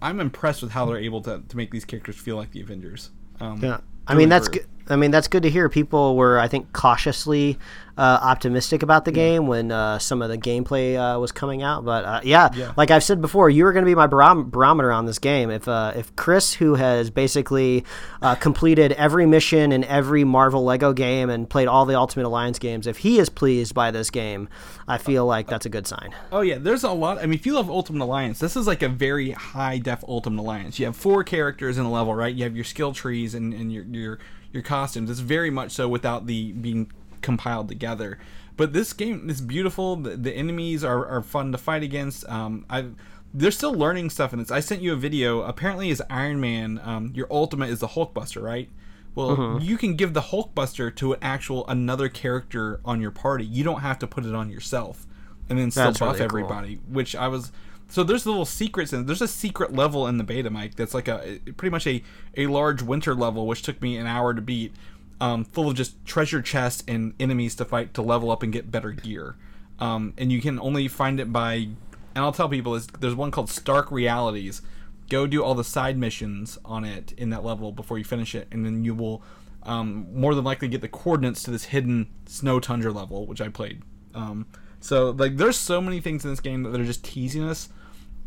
I'm 0.00 0.20
impressed 0.20 0.62
with 0.62 0.72
how 0.72 0.86
they're 0.86 0.98
able 0.98 1.20
to, 1.22 1.42
to 1.48 1.56
make 1.56 1.70
these 1.70 1.84
characters 1.84 2.16
feel 2.16 2.36
like 2.36 2.52
the 2.52 2.60
Avengers. 2.60 3.10
Um, 3.40 3.60
Yeah. 3.62 3.78
I 4.06 4.14
mean 4.14 4.28
that's 4.30 4.48
good. 4.48 4.66
I 4.88 4.96
mean 4.96 5.10
that's 5.10 5.28
good 5.28 5.42
to 5.42 5.50
hear. 5.50 5.68
People 5.68 6.16
were, 6.16 6.38
I 6.38 6.48
think, 6.48 6.72
cautiously 6.72 7.58
uh, 7.96 8.18
optimistic 8.22 8.84
about 8.84 9.04
the 9.04 9.10
game 9.10 9.48
when 9.48 9.72
uh, 9.72 9.98
some 9.98 10.22
of 10.22 10.28
the 10.28 10.38
gameplay 10.38 10.94
uh, 10.96 11.18
was 11.18 11.32
coming 11.32 11.62
out. 11.64 11.84
But 11.84 12.04
uh, 12.04 12.20
yeah, 12.22 12.48
Yeah. 12.54 12.72
like 12.76 12.92
I've 12.92 13.02
said 13.02 13.20
before, 13.20 13.50
you 13.50 13.64
were 13.64 13.72
going 13.72 13.84
to 13.84 13.90
be 13.90 13.94
my 13.96 14.06
barom- 14.06 14.50
barometer 14.52 14.92
on 14.92 15.04
this 15.06 15.18
game. 15.18 15.50
If 15.50 15.66
uh, 15.66 15.92
if 15.96 16.14
Chris, 16.14 16.54
who 16.54 16.76
has 16.76 17.10
basically 17.10 17.84
uh, 18.22 18.36
completed 18.36 18.92
every 18.92 19.26
mission 19.26 19.72
in 19.72 19.82
every 19.84 20.22
Marvel 20.24 20.62
Lego 20.64 20.92
game 20.92 21.28
and 21.28 21.50
played 21.50 21.66
all 21.66 21.86
the 21.86 21.96
Ultimate 21.98 22.26
Alliance 22.26 22.58
games, 22.60 22.86
if 22.86 22.98
he 22.98 23.18
is 23.18 23.28
pleased 23.28 23.74
by 23.74 23.90
this 23.90 24.10
game, 24.10 24.48
I 24.86 24.98
feel 24.98 25.26
like 25.26 25.48
that's 25.48 25.66
a 25.66 25.70
good 25.70 25.86
sign. 25.88 26.14
Oh 26.30 26.40
yeah, 26.42 26.58
there's 26.58 26.84
a 26.84 26.92
lot. 26.92 27.18
I 27.18 27.22
mean, 27.22 27.34
if 27.34 27.46
you 27.46 27.54
love 27.54 27.68
Ultimate 27.68 28.04
Alliance, 28.04 28.38
this 28.38 28.56
is 28.56 28.66
like 28.68 28.82
a 28.82 28.88
very 28.88 29.32
high 29.32 29.78
def 29.78 30.04
Ultimate 30.06 30.40
Alliance. 30.40 30.78
You 30.78 30.86
have 30.86 30.96
four 30.96 31.24
characters 31.24 31.78
in 31.78 31.84
a 31.84 31.90
level, 31.90 32.14
right? 32.14 32.32
You 32.34 32.44
have 32.44 32.54
your 32.54 32.64
skill 32.64 32.92
trees 32.92 33.34
and, 33.34 33.52
and 33.52 33.72
your 33.72 33.84
your 33.84 34.18
your 34.52 34.62
costumes. 34.62 35.10
It's 35.10 35.20
very 35.20 35.50
much 35.50 35.72
so 35.72 35.88
without 35.88 36.26
the 36.26 36.52
being 36.52 36.90
compiled 37.22 37.68
together. 37.68 38.18
But 38.56 38.72
this 38.72 38.92
game 38.92 39.30
is 39.30 39.40
beautiful. 39.40 39.96
The, 39.96 40.16
the 40.16 40.32
enemies 40.32 40.82
are, 40.82 41.06
are 41.06 41.22
fun 41.22 41.52
to 41.52 41.58
fight 41.58 41.82
against. 41.82 42.28
Um, 42.28 42.64
I 42.68 42.86
they're 43.34 43.50
still 43.50 43.74
learning 43.74 44.10
stuff 44.10 44.32
in 44.32 44.38
this. 44.38 44.50
I 44.50 44.60
sent 44.60 44.80
you 44.80 44.92
a 44.94 44.96
video. 44.96 45.42
Apparently, 45.42 45.90
as 45.90 46.00
Iron 46.08 46.40
Man, 46.40 46.80
um, 46.82 47.12
your 47.14 47.26
ultimate 47.30 47.68
is 47.68 47.80
the 47.80 47.88
Hulkbuster, 47.88 48.42
right? 48.42 48.68
Well, 49.14 49.36
Mm-hmm. 49.36 49.64
you 49.64 49.76
can 49.76 49.96
give 49.96 50.14
the 50.14 50.22
Hulkbuster 50.22 50.94
to 50.96 51.12
an 51.12 51.18
actual 51.22 51.66
another 51.68 52.08
character 52.08 52.80
on 52.84 53.00
your 53.00 53.10
party. 53.10 53.44
You 53.44 53.64
don't 53.64 53.80
have 53.80 53.98
to 54.00 54.06
put 54.06 54.24
it 54.24 54.34
on 54.34 54.48
yourself, 54.50 55.06
and 55.48 55.58
then 55.58 55.70
still 55.70 55.84
That's 55.84 55.98
buff 55.98 56.14
really 56.18 56.28
cool. 56.28 56.38
everybody. 56.40 56.80
Which 56.88 57.14
I 57.14 57.28
was. 57.28 57.52
So 57.88 58.04
there's 58.04 58.26
little 58.26 58.44
secrets 58.44 58.92
and 58.92 59.06
there's 59.06 59.22
a 59.22 59.28
secret 59.28 59.72
level 59.72 60.06
in 60.06 60.18
the 60.18 60.24
beta, 60.24 60.50
Mike. 60.50 60.76
That's 60.76 60.94
like 60.94 61.08
a 61.08 61.38
pretty 61.56 61.70
much 61.70 61.86
a 61.86 62.02
a 62.36 62.46
large 62.46 62.82
winter 62.82 63.14
level, 63.14 63.46
which 63.46 63.62
took 63.62 63.80
me 63.80 63.96
an 63.96 64.06
hour 64.06 64.34
to 64.34 64.40
beat. 64.42 64.72
Um, 65.20 65.44
full 65.44 65.68
of 65.68 65.74
just 65.74 66.04
treasure 66.04 66.40
chests 66.40 66.84
and 66.86 67.12
enemies 67.18 67.56
to 67.56 67.64
fight 67.64 67.92
to 67.94 68.02
level 68.02 68.30
up 68.30 68.44
and 68.44 68.52
get 68.52 68.70
better 68.70 68.92
gear. 68.92 69.36
Um, 69.80 70.14
and 70.16 70.30
you 70.30 70.40
can 70.40 70.60
only 70.60 70.86
find 70.86 71.18
it 71.18 71.32
by, 71.32 71.54
and 71.54 71.76
I'll 72.14 72.30
tell 72.32 72.48
people 72.48 72.74
is 72.76 72.86
there's 72.86 73.14
one 73.16 73.30
called 73.32 73.50
Stark 73.50 73.90
Realities. 73.90 74.62
Go 75.08 75.26
do 75.26 75.42
all 75.42 75.54
the 75.54 75.64
side 75.64 75.96
missions 75.98 76.58
on 76.64 76.84
it 76.84 77.12
in 77.16 77.30
that 77.30 77.44
level 77.44 77.72
before 77.72 77.98
you 77.98 78.04
finish 78.04 78.34
it, 78.34 78.46
and 78.52 78.64
then 78.64 78.84
you 78.84 78.94
will 78.94 79.22
um, 79.64 80.06
more 80.12 80.34
than 80.34 80.44
likely 80.44 80.68
get 80.68 80.82
the 80.82 80.88
coordinates 80.88 81.42
to 81.44 81.50
this 81.50 81.64
hidden 81.64 82.08
snow 82.26 82.60
tundra 82.60 82.92
level, 82.92 83.26
which 83.26 83.40
I 83.40 83.48
played. 83.48 83.82
Um, 84.14 84.46
so 84.80 85.10
like, 85.10 85.36
there's 85.36 85.56
so 85.56 85.80
many 85.80 86.00
things 86.00 86.24
in 86.24 86.30
this 86.30 86.40
game 86.40 86.62
that 86.62 86.70
they're 86.70 86.84
just 86.84 87.04
teasing 87.04 87.42
us, 87.42 87.68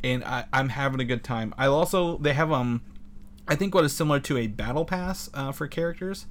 and 0.03 0.23
I, 0.23 0.45
I'm 0.51 0.69
having 0.69 0.99
a 0.99 1.05
good 1.05 1.23
time. 1.23 1.53
I 1.57 1.67
also 1.67 2.17
they 2.17 2.33
have 2.33 2.51
um, 2.51 2.81
I 3.47 3.55
think 3.55 3.75
what 3.75 3.83
is 3.83 3.93
similar 3.95 4.19
to 4.21 4.37
a 4.37 4.47
battle 4.47 4.85
pass 4.85 5.29
uh, 5.33 5.51
for 5.51 5.67
characters, 5.67 6.25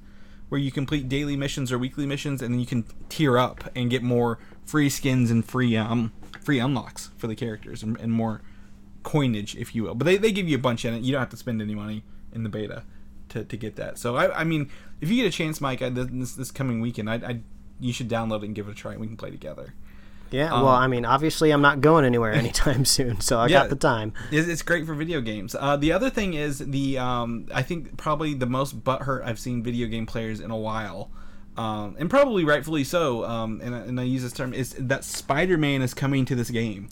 where 0.49 0.59
you 0.59 0.71
complete 0.71 1.07
daily 1.09 1.35
missions 1.35 1.71
or 1.71 1.77
weekly 1.79 2.05
missions, 2.05 2.41
and 2.41 2.53
then 2.53 2.59
you 2.59 2.65
can 2.65 2.85
tier 3.09 3.37
up 3.37 3.69
and 3.75 3.89
get 3.89 4.03
more 4.03 4.39
free 4.65 4.89
skins 4.89 5.31
and 5.31 5.45
free 5.45 5.75
um 5.77 6.11
free 6.41 6.59
unlocks 6.59 7.11
for 7.17 7.27
the 7.27 7.35
characters 7.35 7.83
and, 7.83 7.99
and 7.99 8.11
more 8.11 8.41
coinage, 9.03 9.55
if 9.55 9.75
you 9.75 9.83
will. 9.83 9.95
But 9.95 10.05
they, 10.05 10.17
they 10.17 10.31
give 10.31 10.47
you 10.47 10.55
a 10.55 10.61
bunch 10.61 10.85
in 10.85 10.93
it. 10.93 11.01
You 11.01 11.11
don't 11.11 11.21
have 11.21 11.29
to 11.29 11.37
spend 11.37 11.61
any 11.61 11.75
money 11.75 12.03
in 12.33 12.43
the 12.43 12.49
beta 12.49 12.83
to, 13.29 13.43
to 13.43 13.57
get 13.57 13.75
that. 13.75 13.97
So 13.97 14.15
I, 14.15 14.41
I 14.41 14.43
mean, 14.43 14.69
if 14.99 15.09
you 15.09 15.15
get 15.15 15.27
a 15.27 15.31
chance, 15.31 15.61
Mike, 15.61 15.81
I, 15.81 15.89
this 15.89 16.33
this 16.33 16.51
coming 16.51 16.81
weekend, 16.81 17.09
I, 17.09 17.15
I 17.15 17.39
you 17.79 17.93
should 17.93 18.09
download 18.09 18.43
it 18.43 18.45
and 18.45 18.55
give 18.55 18.67
it 18.67 18.71
a 18.71 18.75
try. 18.75 18.91
and 18.93 19.01
We 19.01 19.07
can 19.07 19.17
play 19.17 19.31
together. 19.31 19.73
Yeah, 20.31 20.51
well, 20.53 20.67
I 20.69 20.87
mean, 20.87 21.03
obviously, 21.05 21.51
I'm 21.51 21.61
not 21.61 21.81
going 21.81 22.05
anywhere 22.05 22.31
anytime 22.31 22.85
soon, 22.97 23.19
so 23.21 23.37
I 23.39 23.47
Yeah. 23.47 23.59
got 23.61 23.69
the 23.69 23.75
time. 23.75 24.13
It's, 24.31 24.47
it's 24.47 24.61
great 24.61 24.85
for 24.85 24.93
video 24.95 25.19
games. 25.21 25.55
Uh, 25.59 25.75
the 25.77 25.91
other 25.91 26.09
thing 26.09 26.33
is 26.33 26.59
the 26.59 26.97
um, 26.97 27.47
I 27.53 27.61
think 27.63 27.97
probably 27.97 28.33
the 28.33 28.45
most 28.45 28.83
butthurt 28.83 29.25
I've 29.25 29.39
seen 29.39 29.61
video 29.61 29.87
game 29.87 30.05
players 30.05 30.39
in 30.39 30.49
a 30.49 30.57
while, 30.57 31.11
um, 31.57 31.95
and 31.99 32.09
probably 32.09 32.45
rightfully 32.45 32.83
so. 32.85 33.25
Um, 33.25 33.59
and, 33.61 33.75
I- 33.75 33.79
and 33.79 33.99
I 33.99 34.03
use 34.03 34.23
this 34.23 34.31
term 34.33 34.53
is 34.53 34.73
that 34.79 35.03
Spider-Man 35.03 35.81
is 35.81 35.93
coming 35.93 36.23
to 36.25 36.35
this 36.35 36.49
game. 36.49 36.87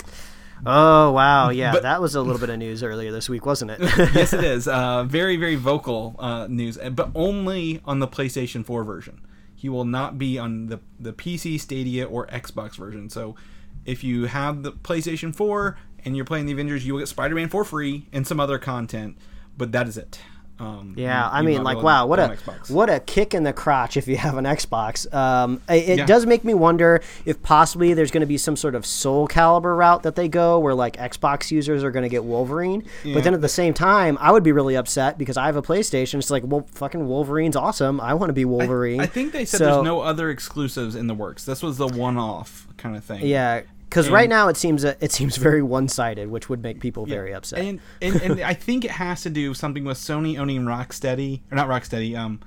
Oh 0.66 1.12
wow, 1.12 1.50
yeah, 1.62 1.72
But- 1.72 1.84
that 1.84 2.02
was 2.02 2.16
a 2.16 2.22
little 2.22 2.40
bit 2.42 2.50
of 2.50 2.58
news 2.60 2.84
earlier 2.84 3.14
this 3.14 3.30
week, 3.30 3.46
wasn't 3.46 3.72
it? 3.72 3.80
yes, 4.14 4.34
it 4.34 4.44
is. 4.44 4.68
Uh, 4.68 5.06
very 5.06 5.38
very 5.38 5.56
vocal 5.56 6.18
uh, 6.20 6.48
news, 6.50 6.78
but 6.92 7.10
only 7.16 7.80
on 7.86 8.00
the 8.00 8.08
PlayStation 8.08 8.66
4 8.66 8.84
version. 8.84 9.22
He 9.60 9.68
will 9.68 9.84
not 9.84 10.18
be 10.18 10.40
on 10.40 10.68
the 10.68 10.80
the 10.98 11.12
PC, 11.12 11.60
Stadia, 11.60 12.06
or 12.06 12.28
Xbox 12.28 12.78
version. 12.78 13.10
So, 13.10 13.36
if 13.84 14.06
you 14.06 14.26
have 14.28 14.64
the 14.64 14.72
PlayStation 14.72 15.36
4 15.36 15.78
and 16.06 16.16
you're 16.16 16.24
playing 16.24 16.46
the 16.46 16.54
Avengers, 16.54 16.88
you 16.88 16.94
will 16.94 17.02
get 17.02 17.10
Spider-Man 17.10 17.50
for 17.50 17.66
free 17.66 18.08
and 18.14 18.26
some 18.26 18.40
other 18.40 18.58
content. 18.58 19.18
But 19.58 19.74
that 19.74 19.90
is 19.90 19.98
it. 19.98 20.22
Um, 20.60 20.94
Yeah, 20.98 21.28
I 21.32 21.42
mean, 21.42 21.64
like, 21.64 21.82
wow, 21.82 22.06
what 22.06 22.20
a 22.20 22.24
Xbox. 22.30 22.70
what 22.70 22.90
a 22.90 23.00
kick 23.00 23.34
in 23.34 23.44
the 23.44 23.54
crotch 23.54 23.96
if 23.96 24.08
you 24.08 24.18
have 24.18 24.38
an 24.38 24.46
Xbox. 24.46 25.12
Um, 25.14 25.62
it 25.70 26.00
Yeah. 26.00 26.06
does 26.06 26.26
make 26.26 26.44
me 26.44 26.54
wonder 26.54 27.02
if 27.26 27.42
possibly 27.42 27.94
there's 27.94 28.12
going 28.12 28.22
to 28.22 28.28
be 28.28 28.38
some 28.38 28.56
sort 28.56 28.76
of 28.76 28.84
Soulcalibur 28.84 29.78
route 29.78 30.04
that 30.04 30.16
they 30.16 30.28
go, 30.28 30.60
where 30.60 30.74
like 30.76 30.98
Xbox 30.98 31.50
users 31.52 31.84
are 31.84 31.92
going 31.92 32.04
to 32.04 32.10
get 32.10 32.24
Wolverine. 32.24 32.84
But 33.06 33.24
then 33.24 33.34
at 33.34 33.42
the 33.42 33.48
same 33.50 33.74
time, 33.74 34.18
I 34.20 34.32
would 34.32 34.44
be 34.44 34.52
really 34.52 34.76
upset 34.76 35.18
because 35.18 35.38
I 35.38 35.46
have 35.46 35.56
a 35.56 35.62
PlayStation. 35.62 36.16
It's 36.16 36.30
like, 36.30 36.44
well, 36.46 36.68
fucking 36.74 37.08
Wolverine's 37.08 37.56
awesome. 37.56 38.02
I 38.02 38.14
want 38.14 38.30
to 38.30 38.34
be 38.34 38.46
Wolverine. 38.46 39.00
I 39.00 39.06
think 39.06 39.32
they 39.32 39.46
said 39.46 39.60
So- 39.60 39.66
there's 39.66 39.84
no 39.86 40.02
other 40.02 40.30
exclusives 40.30 40.96
in 40.96 41.08
the 41.08 41.14
works. 41.16 41.46
This 41.46 41.64
was 41.64 41.78
the 41.78 41.88
one-off 41.88 42.68
kind 42.78 42.96
of 42.96 43.04
thing. 43.04 43.26
Yeah, 43.26 43.62
because 43.90 44.10
right 44.10 44.30
now 44.30 44.48
it 44.48 44.56
seems 44.58 44.86
uh, 44.86 44.96
it 45.00 45.12
seems 45.12 45.36
very 45.38 45.62
one 45.62 45.88
sided, 45.88 46.30
which 46.30 46.48
would 46.50 46.62
make 46.62 46.80
people 46.80 47.06
very 47.06 47.34
upset. 47.34 47.60
And, 47.60 47.80
and 48.02 48.22
and 48.22 48.42
I 48.42 48.54
think 48.54 48.86
it 48.86 48.92
has 48.92 49.24
to 49.24 49.30
do 49.30 49.54
something 49.54 49.84
with 49.84 49.98
Sony 49.98 50.38
owning 50.40 50.62
Rocksteady 50.64 51.42
or 51.52 51.56
not 51.56 51.68
Rocksteady, 51.68 52.16
um, 52.18 52.40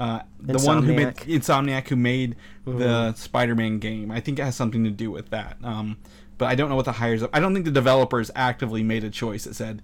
uh, 0.00 0.20
the 0.40 0.58
one 0.58 0.82
who 0.82 0.92
made 0.94 1.14
Insomniac. 1.16 1.40
Insomniac 1.40 1.88
who 1.88 1.96
made 1.96 2.36
Mm-hmm. 2.66 2.78
the 2.80 3.14
Spider-Man 3.14 3.78
game. 3.78 4.10
I 4.10 4.20
think 4.20 4.38
it 4.38 4.42
has 4.42 4.54
something 4.54 4.84
to 4.84 4.90
do 4.90 5.10
with 5.10 5.30
that. 5.30 5.56
Um, 5.64 5.96
but 6.36 6.46
I 6.46 6.54
don't 6.54 6.68
know 6.68 6.76
what 6.76 6.84
the 6.84 6.92
hires. 6.92 7.22
Up. 7.22 7.30
I 7.32 7.40
don't 7.40 7.54
think 7.54 7.64
the 7.64 7.70
developers 7.70 8.30
actively 8.36 8.82
made 8.82 9.04
a 9.04 9.08
choice 9.10 9.44
that 9.44 9.54
said 9.56 9.80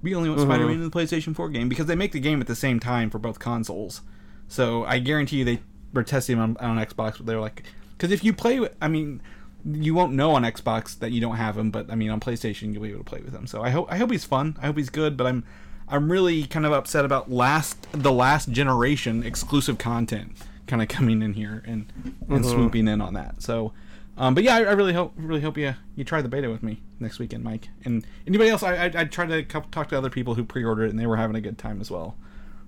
we 0.00 0.14
only 0.14 0.28
want 0.28 0.40
Mm-hmm. 0.42 0.50
Spider-Man 0.50 0.74
in 0.76 0.84
the 0.88 0.90
PlayStation 0.90 1.34
4 1.34 1.48
game 1.48 1.68
because 1.68 1.86
they 1.86 1.96
make 1.96 2.12
the 2.12 2.20
game 2.20 2.40
at 2.40 2.46
the 2.46 2.54
same 2.54 2.78
time 2.78 3.10
for 3.10 3.18
both 3.18 3.40
consoles. 3.40 4.02
So 4.46 4.84
I 4.84 5.00
guarantee 5.00 5.38
you 5.38 5.44
they 5.44 5.60
were 5.92 6.04
testing 6.04 6.38
on, 6.38 6.56
on 6.58 6.76
Xbox, 6.78 7.16
but 7.16 7.26
they're 7.26 7.40
like, 7.40 7.64
because 7.98 8.12
if 8.12 8.22
you 8.22 8.32
play, 8.32 8.60
I 8.80 8.86
mean, 8.86 9.20
you 9.64 9.94
won't 9.94 10.12
know 10.12 10.32
on 10.32 10.42
Xbox 10.42 10.98
that 10.98 11.12
you 11.12 11.20
don't 11.20 11.36
have 11.36 11.56
him, 11.56 11.70
but 11.70 11.90
I 11.90 11.94
mean 11.94 12.10
on 12.10 12.20
PlayStation 12.20 12.72
you'll 12.72 12.82
be 12.82 12.90
able 12.90 13.00
to 13.00 13.04
play 13.04 13.20
with 13.20 13.34
him. 13.34 13.46
So 13.46 13.62
I 13.62 13.70
hope 13.70 13.90
I 13.90 13.98
hope 13.98 14.10
he's 14.10 14.24
fun. 14.24 14.56
I 14.60 14.66
hope 14.66 14.76
he's 14.76 14.90
good, 14.90 15.16
but 15.16 15.26
I'm 15.26 15.44
I'm 15.88 16.10
really 16.10 16.44
kind 16.44 16.66
of 16.66 16.72
upset 16.72 17.04
about 17.04 17.30
last 17.30 17.86
the 17.92 18.12
last 18.12 18.50
generation 18.50 19.22
exclusive 19.22 19.78
content 19.78 20.32
kind 20.66 20.80
of 20.82 20.88
coming 20.88 21.22
in 21.22 21.34
here 21.34 21.62
and 21.66 21.92
and 22.28 22.44
swooping 22.44 22.88
in 22.88 23.00
on 23.00 23.14
that. 23.14 23.42
So. 23.42 23.72
Um, 24.18 24.34
but 24.34 24.44
yeah, 24.44 24.56
I, 24.56 24.58
I 24.64 24.72
really 24.72 24.92
hope 24.92 25.14
really 25.16 25.40
hope 25.40 25.56
you 25.56 25.74
you 25.96 26.04
try 26.04 26.20
the 26.20 26.28
beta 26.28 26.50
with 26.50 26.62
me 26.62 26.82
next 26.98 27.18
weekend, 27.18 27.42
Mike. 27.42 27.68
And 27.86 28.06
anybody 28.26 28.50
else, 28.50 28.62
I 28.62 28.74
I, 28.74 28.92
I 28.94 29.04
tried 29.04 29.28
to 29.28 29.42
talk 29.42 29.88
to 29.88 29.96
other 29.96 30.10
people 30.10 30.34
who 30.34 30.44
pre-ordered 30.44 30.86
it, 30.86 30.90
and 30.90 30.98
they 30.98 31.06
were 31.06 31.16
having 31.16 31.36
a 31.36 31.40
good 31.40 31.56
time 31.56 31.80
as 31.80 31.90
well 31.90 32.16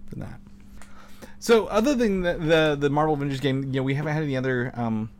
for 0.08 0.16
that. 0.16 0.40
So 1.38 1.66
other 1.66 1.94
than 1.94 2.22
the 2.22 2.34
the, 2.38 2.76
the 2.78 2.88
Marvel 2.88 3.14
Avengers 3.14 3.40
game, 3.40 3.64
you 3.64 3.80
know, 3.80 3.82
we 3.82 3.94
haven't 3.94 4.14
had 4.14 4.22
any 4.22 4.36
other 4.36 4.72
um, 4.74 5.10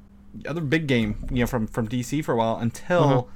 other 0.46 0.60
big 0.60 0.86
game, 0.86 1.26
you 1.30 1.40
know, 1.40 1.46
from 1.46 1.66
from 1.66 1.88
DC 1.88 2.24
for 2.24 2.32
a 2.32 2.36
while 2.36 2.56
until 2.56 3.28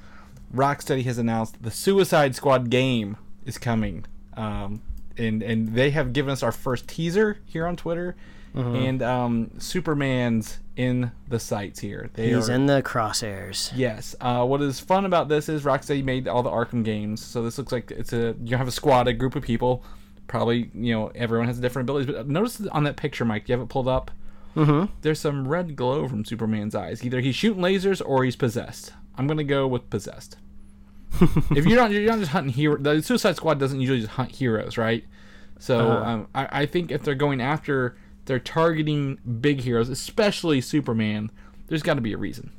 Rocksteady 0.53 1.03
has 1.05 1.17
announced 1.17 1.61
the 1.61 1.71
Suicide 1.71 2.35
Squad 2.35 2.69
game 2.69 3.17
is 3.45 3.57
coming. 3.57 4.05
Um, 4.35 4.81
and 5.17 5.41
and 5.41 5.69
they 5.73 5.91
have 5.91 6.13
given 6.13 6.31
us 6.31 6.43
our 6.43 6.51
first 6.51 6.87
teaser 6.87 7.39
here 7.45 7.65
on 7.65 7.75
Twitter, 7.75 8.15
and 8.53 9.01
um, 9.03 9.51
Superman's 9.59 10.59
in 10.75 11.11
the 11.27 11.39
sights 11.39 11.79
here. 11.79 12.09
They 12.13 12.33
He's 12.33 12.49
are, 12.49 12.53
in 12.53 12.67
the 12.67 12.81
crosshairs. 12.83 13.71
Yes. 13.75 14.15
Uh, 14.21 14.45
what 14.45 14.61
is 14.61 14.79
fun 14.79 15.05
about 15.05 15.27
this 15.27 15.49
is 15.49 15.63
Rocksteady 15.63 16.03
made 16.03 16.27
all 16.27 16.43
the 16.43 16.51
Arkham 16.51 16.83
games, 16.83 17.23
so 17.23 17.41
this 17.43 17.57
looks 17.57 17.71
like 17.71 17.91
it's 17.91 18.13
a 18.13 18.35
you 18.43 18.57
have 18.57 18.67
a 18.67 18.71
squad, 18.71 19.07
a 19.07 19.13
group 19.13 19.35
of 19.35 19.43
people. 19.43 19.83
Probably 20.27 20.69
you 20.73 20.93
know 20.93 21.11
everyone 21.15 21.47
has 21.47 21.59
different 21.59 21.89
abilities, 21.89 22.13
but 22.13 22.27
notice 22.27 22.61
on 22.67 22.83
that 22.83 22.95
picture, 22.95 23.25
Mike. 23.25 23.45
Do 23.45 23.53
you 23.53 23.59
have 23.59 23.65
it 23.65 23.69
pulled 23.69 23.87
up? 23.87 24.11
Mm-hmm. 24.57 24.93
There's 25.01 25.19
some 25.19 25.47
red 25.47 25.75
glow 25.75 26.07
from 26.07 26.25
Superman's 26.25 26.75
eyes. 26.75 27.03
Either 27.05 27.21
he's 27.21 27.35
shooting 27.35 27.61
lasers 27.61 28.01
or 28.05 28.23
he's 28.23 28.35
possessed. 28.35 28.93
I'm 29.17 29.27
gonna 29.27 29.43
go 29.43 29.67
with 29.67 29.89
possessed. 29.89 30.37
if 31.21 31.65
you're 31.65 31.77
not 31.77 31.91
you're 31.91 32.03
not 32.03 32.19
just 32.19 32.31
hunting 32.31 32.53
hero, 32.53 32.77
the 32.77 33.01
Suicide 33.01 33.35
Squad 33.35 33.59
doesn't 33.59 33.79
usually 33.79 34.01
just 34.01 34.11
hunt 34.13 34.31
heroes, 34.31 34.77
right? 34.77 35.03
So 35.59 35.89
um, 35.89 36.27
I, 36.35 36.61
I 36.61 36.65
think 36.65 36.91
if 36.91 37.03
they're 37.03 37.15
going 37.15 37.41
after, 37.41 37.97
they're 38.25 38.39
targeting 38.39 39.17
big 39.41 39.61
heroes, 39.61 39.89
especially 39.89 40.61
Superman. 40.61 41.31
There's 41.67 41.83
got 41.83 41.95
to 41.95 42.01
be 42.01 42.13
a 42.13 42.17
reason. 42.17 42.51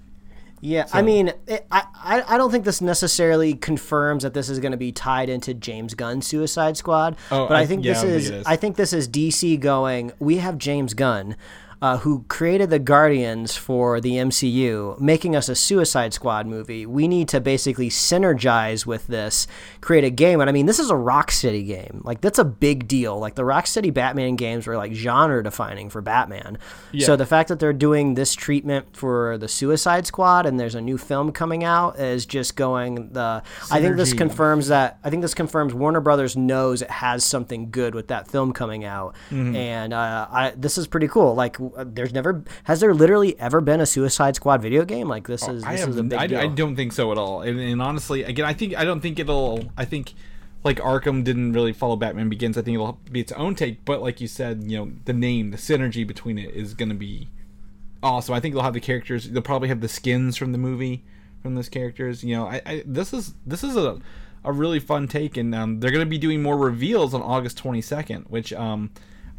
Yeah, 0.60 0.86
I 0.92 1.02
mean, 1.02 1.32
it, 1.46 1.66
I, 1.70 1.84
I 1.94 2.34
I 2.34 2.36
don't 2.36 2.50
think 2.50 2.64
this 2.64 2.80
necessarily 2.80 3.54
confirms 3.54 4.24
that 4.24 4.34
this 4.34 4.48
is 4.48 4.58
going 4.58 4.72
to 4.72 4.78
be 4.78 4.90
tied 4.90 5.28
into 5.28 5.54
James 5.54 5.94
Gunn's 5.94 6.26
Suicide 6.26 6.76
Squad. 6.76 7.16
Oh, 7.30 7.46
but 7.46 7.56
I, 7.56 7.60
I- 7.60 7.66
think 7.66 7.84
yeah, 7.84 7.92
this 7.92 8.02
is, 8.02 8.30
is. 8.30 8.46
I 8.46 8.56
think 8.56 8.76
this 8.76 8.92
is 8.92 9.08
DC 9.08 9.60
going. 9.60 10.10
We 10.18 10.38
have 10.38 10.58
James 10.58 10.94
Gunn. 10.94 11.36
Uh, 11.80 11.98
who 11.98 12.24
created 12.26 12.70
the 12.70 12.78
Guardians 12.80 13.54
for 13.54 14.00
the 14.00 14.14
MCU, 14.14 14.98
making 14.98 15.36
us 15.36 15.48
a 15.48 15.54
Suicide 15.54 16.12
Squad 16.12 16.44
movie. 16.44 16.84
We 16.86 17.06
need 17.06 17.28
to 17.28 17.40
basically 17.40 17.88
synergize 17.88 18.84
with 18.84 19.06
this, 19.06 19.46
create 19.80 20.02
a 20.02 20.10
game. 20.10 20.40
And 20.40 20.50
I 20.50 20.52
mean, 20.52 20.66
this 20.66 20.80
is 20.80 20.90
a 20.90 20.94
Rocksteady 20.94 21.64
game. 21.64 22.00
Like, 22.04 22.20
that's 22.20 22.40
a 22.40 22.44
big 22.44 22.88
deal. 22.88 23.18
Like, 23.20 23.36
the 23.36 23.42
Rocksteady 23.42 23.94
Batman 23.94 24.34
games 24.34 24.66
were 24.66 24.76
like 24.76 24.92
genre 24.92 25.40
defining 25.42 25.88
for 25.88 26.00
Batman. 26.00 26.58
So 26.98 27.14
the 27.14 27.26
fact 27.26 27.48
that 27.48 27.60
they're 27.60 27.72
doing 27.72 28.14
this 28.14 28.34
treatment 28.34 28.96
for 28.96 29.38
the 29.38 29.46
Suicide 29.46 30.04
Squad 30.04 30.46
and 30.46 30.58
there's 30.58 30.74
a 30.74 30.80
new 30.80 30.98
film 30.98 31.30
coming 31.30 31.62
out 31.62 32.00
is 32.00 32.26
just 32.26 32.56
going 32.56 33.12
the. 33.12 33.42
I 33.70 33.80
think 33.80 33.96
this 33.96 34.12
confirms 34.14 34.66
that. 34.68 34.98
I 35.04 35.10
think 35.10 35.22
this 35.22 35.34
confirms 35.34 35.74
Warner 35.74 36.00
Brothers 36.00 36.36
knows 36.36 36.82
it 36.82 36.90
has 36.90 37.24
something 37.24 37.70
good 37.70 37.94
with 37.94 38.08
that 38.08 38.26
film 38.26 38.52
coming 38.52 38.84
out, 38.84 39.14
Mm-hmm. 39.30 39.54
and 39.54 39.92
uh, 39.92 40.26
I, 40.30 40.52
this 40.56 40.76
is 40.76 40.86
pretty 40.88 41.06
cool. 41.06 41.34
Like, 41.34 41.56
there's 41.76 42.12
never 42.12 42.44
has 42.64 42.80
there 42.80 42.94
literally 42.94 43.38
ever 43.38 43.60
been 43.60 43.80
a 43.80 43.86
Suicide 43.86 44.36
Squad 44.36 44.62
video 44.62 44.84
game? 44.84 45.08
Like, 45.08 45.26
this 45.26 45.46
is 45.46 45.64
Oh, 45.64 45.66
I 45.66 45.76
this 45.76 45.86
is 45.86 45.96
a 45.96 46.02
big 46.02 46.18
I, 46.18 46.26
deal. 46.26 46.38
I 46.38 46.46
don't 46.46 46.76
think 46.76 46.92
so 46.92 47.12
at 47.12 47.18
all. 47.18 47.42
And, 47.42 47.58
and 47.58 47.82
honestly, 47.82 48.22
again, 48.22 48.44
I 48.44 48.52
think 48.52 48.76
I 48.76 48.84
don't 48.84 49.00
think 49.00 49.18
it'll. 49.18 49.64
I 49.76 49.84
think 49.84 50.14
like 50.64 50.78
Arkham 50.78 51.24
didn't 51.24 51.52
really 51.52 51.72
follow 51.72 51.96
Batman 51.96 52.28
Begins. 52.28 52.58
I 52.58 52.62
think 52.62 52.74
it'll 52.74 53.00
be 53.10 53.20
its 53.20 53.32
own 53.32 53.54
take. 53.54 53.84
But 53.84 54.02
like 54.02 54.20
you 54.20 54.28
said, 54.28 54.64
you 54.64 54.78
know, 54.78 54.92
the 55.04 55.12
name, 55.12 55.50
the 55.50 55.56
synergy 55.56 56.06
between 56.06 56.38
it 56.38 56.54
is 56.54 56.74
going 56.74 56.88
to 56.88 56.94
be 56.94 57.28
awesome. 58.02 58.34
I 58.34 58.40
think 58.40 58.54
they'll 58.54 58.64
have 58.64 58.74
the 58.74 58.80
characters. 58.80 59.28
They'll 59.28 59.42
probably 59.42 59.68
have 59.68 59.80
the 59.80 59.88
skins 59.88 60.36
from 60.36 60.52
the 60.52 60.58
movie 60.58 61.04
from 61.42 61.54
those 61.54 61.68
characters. 61.68 62.24
You 62.24 62.36
know, 62.36 62.46
I, 62.46 62.62
I 62.66 62.82
this 62.86 63.12
is 63.12 63.34
this 63.46 63.62
is 63.62 63.76
a 63.76 64.00
a 64.44 64.52
really 64.52 64.80
fun 64.80 65.08
take, 65.08 65.36
and 65.36 65.54
um, 65.54 65.80
they're 65.80 65.90
going 65.90 66.04
to 66.04 66.10
be 66.10 66.18
doing 66.18 66.42
more 66.42 66.56
reveals 66.56 67.14
on 67.14 67.22
August 67.22 67.58
twenty 67.58 67.80
second, 67.80 68.26
which 68.28 68.52
um. 68.52 68.90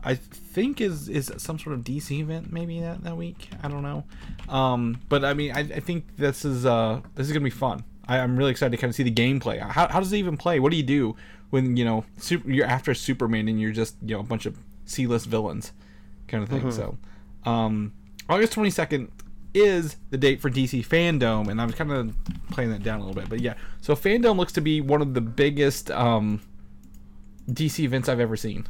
I 0.04 0.16
think 0.16 0.82
is 0.82 1.10
is 1.10 1.32
some 1.38 1.60
sort 1.60 1.76
of 1.76 1.84
DC 1.84 2.12
event 2.20 2.52
maybe 2.52 2.80
that, 2.80 3.04
that 3.04 3.18
week. 3.18 3.50
I 3.64 3.68
don't 3.68 3.84
know, 3.84 4.04
um, 4.48 5.00
but 5.10 5.26
I 5.26 5.34
mean 5.34 5.52
I, 5.52 5.60
I 5.60 5.80
think 5.80 6.16
this 6.18 6.46
is 6.46 6.66
uh 6.66 7.02
this 7.16 7.28
is 7.28 7.34
gonna 7.34 7.44
be 7.44 7.50
fun. 7.50 7.84
I, 8.08 8.20
I'm 8.20 8.38
really 8.38 8.52
excited 8.52 8.72
to 8.72 8.78
kind 8.78 8.90
of 8.90 8.96
see 8.96 9.04
the 9.04 9.12
gameplay. 9.12 9.60
How, 9.60 9.88
how 9.88 10.00
does 10.00 10.12
it 10.12 10.18
even 10.18 10.38
play? 10.38 10.60
What 10.60 10.72
do 10.72 10.78
you 10.78 10.84
do 10.84 11.16
when 11.50 11.78
you 11.78 11.86
know 11.86 12.06
super, 12.18 12.50
you're 12.50 12.66
after 12.66 12.94
Superman 12.94 13.48
and 13.48 13.60
you're 13.60 13.72
just 13.72 13.96
you 14.02 14.16
know 14.16 14.22
a 14.22 14.24
bunch 14.24 14.46
of 14.46 14.58
C-list 14.86 15.28
villains 15.28 15.72
kind 16.28 16.44
of 16.44 16.50
thing? 16.50 16.72
So 16.72 16.98
um, 17.46 17.94
August 18.28 18.54
22nd 18.54 19.10
is 19.54 19.98
the 20.10 20.18
date 20.18 20.42
for 20.42 20.50
DC 20.50 20.86
Fandome, 20.86 21.50
and 21.50 21.62
I'm 21.62 21.72
kind 21.72 21.92
of 21.92 22.16
playing 22.52 22.72
that 22.72 22.84
down 22.84 23.00
a 23.00 23.06
little 23.06 23.20
bit. 23.20 23.30
But 23.30 23.40
yeah, 23.40 23.56
so 23.82 23.96
Fandome 23.96 24.38
looks 24.38 24.54
to 24.54 24.62
be 24.62 24.82
one 24.82 25.02
of 25.02 25.14
the 25.14 25.22
biggest 25.22 25.90
um, 25.92 26.42
DC 27.50 27.80
events 27.80 28.10
I've 28.10 28.20
ever 28.20 28.36
seen. 28.36 28.68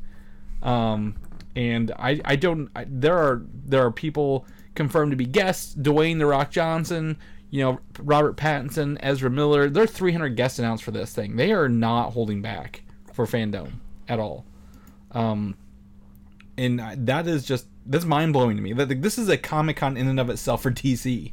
Um, 0.62 1.16
and 1.55 1.91
I, 1.97 2.20
I 2.26 2.36
don't. 2.36 2.70
I, 2.76 2.86
there 2.88 3.18
are 3.18 3.41
there 3.66 3.86
are 3.86 3.91
people 3.91 4.45
confirmed 4.76 5.12
to 5.12 5.18
be 5.18 5.26
guests. 5.26 5.76
Dwayne 5.76 6.20
the 6.20 6.26
Rock 6.26 6.51
Johnson, 6.51 7.18
you 7.49 7.64
know, 7.64 7.80
Robert 7.99 8.38
Pattinson, 8.38 8.97
Ezra 9.01 9.30
Miller. 9.30 9.70
There 9.70 9.84
are 9.84 9.88
300 9.88 10.30
guests 10.36 10.60
announced 10.60 10.84
for 10.84 10.91
this 10.91 11.14
thing. 11.14 11.36
They 11.36 11.51
are 11.51 11.68
not 11.70 12.14
holding 12.14 12.41
back 12.41 12.84
for 13.14 13.26
Fandome 13.26 13.74
at 14.07 14.20
all. 14.20 14.45
Um, 15.12 15.55
and 16.57 16.80
I- 16.80 16.95
that 16.95 17.28
is 17.28 17.45
just 17.45 17.68
that's 17.86 18.05
mind 18.05 18.34
blowing 18.34 18.55
to 18.57 18.62
me. 18.62 18.74
That 18.74 19.01
this 19.01 19.18
is 19.18 19.30
a 19.30 19.38
Comic 19.38 19.78
Con 19.78 19.97
in 19.97 20.07
and 20.07 20.20
of 20.20 20.30
itself 20.30 20.62
for 20.62 20.72
DC. 20.72 21.32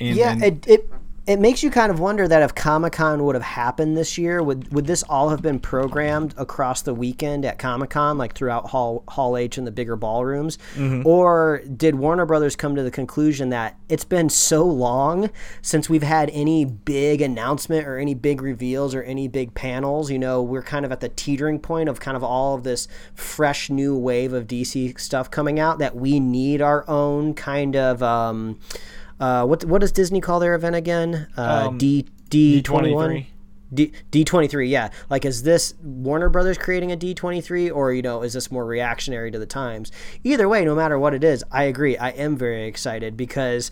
And, 0.00 0.16
yeah, 0.16 0.32
and- 0.32 0.42
it, 0.44 0.66
it 0.68 0.90
it 1.28 1.38
makes 1.38 1.62
you 1.62 1.70
kind 1.70 1.92
of 1.92 2.00
wonder 2.00 2.26
that 2.26 2.42
if 2.42 2.54
Comic 2.54 2.94
Con 2.94 3.22
would 3.22 3.34
have 3.34 3.44
happened 3.44 3.98
this 3.98 4.16
year, 4.16 4.42
would 4.42 4.72
would 4.72 4.86
this 4.86 5.02
all 5.02 5.28
have 5.28 5.42
been 5.42 5.60
programmed 5.60 6.32
across 6.38 6.80
the 6.80 6.94
weekend 6.94 7.44
at 7.44 7.58
Comic 7.58 7.90
Con, 7.90 8.16
like 8.16 8.34
throughout 8.34 8.70
Hall 8.70 9.04
Hall 9.08 9.36
H 9.36 9.58
and 9.58 9.66
the 9.66 9.70
bigger 9.70 9.94
ballrooms, 9.94 10.56
or 11.04 11.60
did 11.76 11.96
Warner 11.96 12.24
Brothers 12.24 12.56
come 12.56 12.74
to 12.76 12.82
the 12.82 12.90
conclusion 12.90 13.50
that 13.50 13.78
it's 13.90 14.04
been 14.04 14.30
so 14.30 14.64
long 14.64 15.28
since 15.60 15.90
we've 15.90 16.02
had 16.02 16.30
any 16.32 16.64
big 16.64 17.20
announcement 17.20 17.86
or 17.86 17.98
any 17.98 18.14
big 18.14 18.40
reveals 18.40 18.94
or 18.94 19.02
any 19.02 19.28
big 19.28 19.52
panels? 19.52 20.10
You 20.10 20.18
know, 20.18 20.42
we're 20.42 20.62
kind 20.62 20.86
of 20.86 20.92
at 20.92 21.00
the 21.00 21.10
teetering 21.10 21.58
point 21.60 21.90
of 21.90 22.00
kind 22.00 22.16
of 22.16 22.24
all 22.24 22.54
of 22.54 22.64
this 22.64 22.88
fresh 23.12 23.68
new 23.68 23.94
wave 23.94 24.32
of 24.32 24.46
DC 24.46 24.98
stuff 24.98 25.30
coming 25.30 25.60
out 25.60 25.78
that 25.78 25.94
we 25.94 26.20
need 26.20 26.62
our 26.62 26.88
own 26.88 27.34
kind 27.34 27.76
of. 27.76 28.02
Um, 28.02 28.58
uh, 29.20 29.44
what 29.46 29.64
what 29.64 29.80
does 29.80 29.92
Disney 29.92 30.20
call 30.20 30.40
their 30.40 30.54
event 30.54 30.76
again? 30.76 31.26
Uh, 31.36 31.68
Um, 31.68 31.78
D 31.78 32.06
D 32.28 32.62
twenty 32.62 32.92
D23. 32.92 33.26
D 33.74 33.92
D 34.10 34.24
twenty 34.24 34.48
three, 34.48 34.68
yeah. 34.68 34.88
Like, 35.10 35.24
is 35.24 35.42
this 35.42 35.74
Warner 35.82 36.28
Brothers 36.30 36.56
creating 36.56 36.90
a 36.92 36.96
D 36.96 37.12
twenty 37.14 37.40
three, 37.40 37.68
or 37.70 37.92
you 37.92 38.00
know, 38.02 38.22
is 38.22 38.32
this 38.32 38.50
more 38.50 38.64
reactionary 38.64 39.30
to 39.30 39.38
the 39.38 39.46
times? 39.46 39.92
Either 40.24 40.48
way, 40.48 40.64
no 40.64 40.74
matter 40.74 40.98
what 40.98 41.12
it 41.14 41.22
is, 41.22 41.44
I 41.52 41.64
agree. 41.64 41.96
I 41.98 42.10
am 42.10 42.36
very 42.36 42.66
excited 42.66 43.16
because 43.16 43.70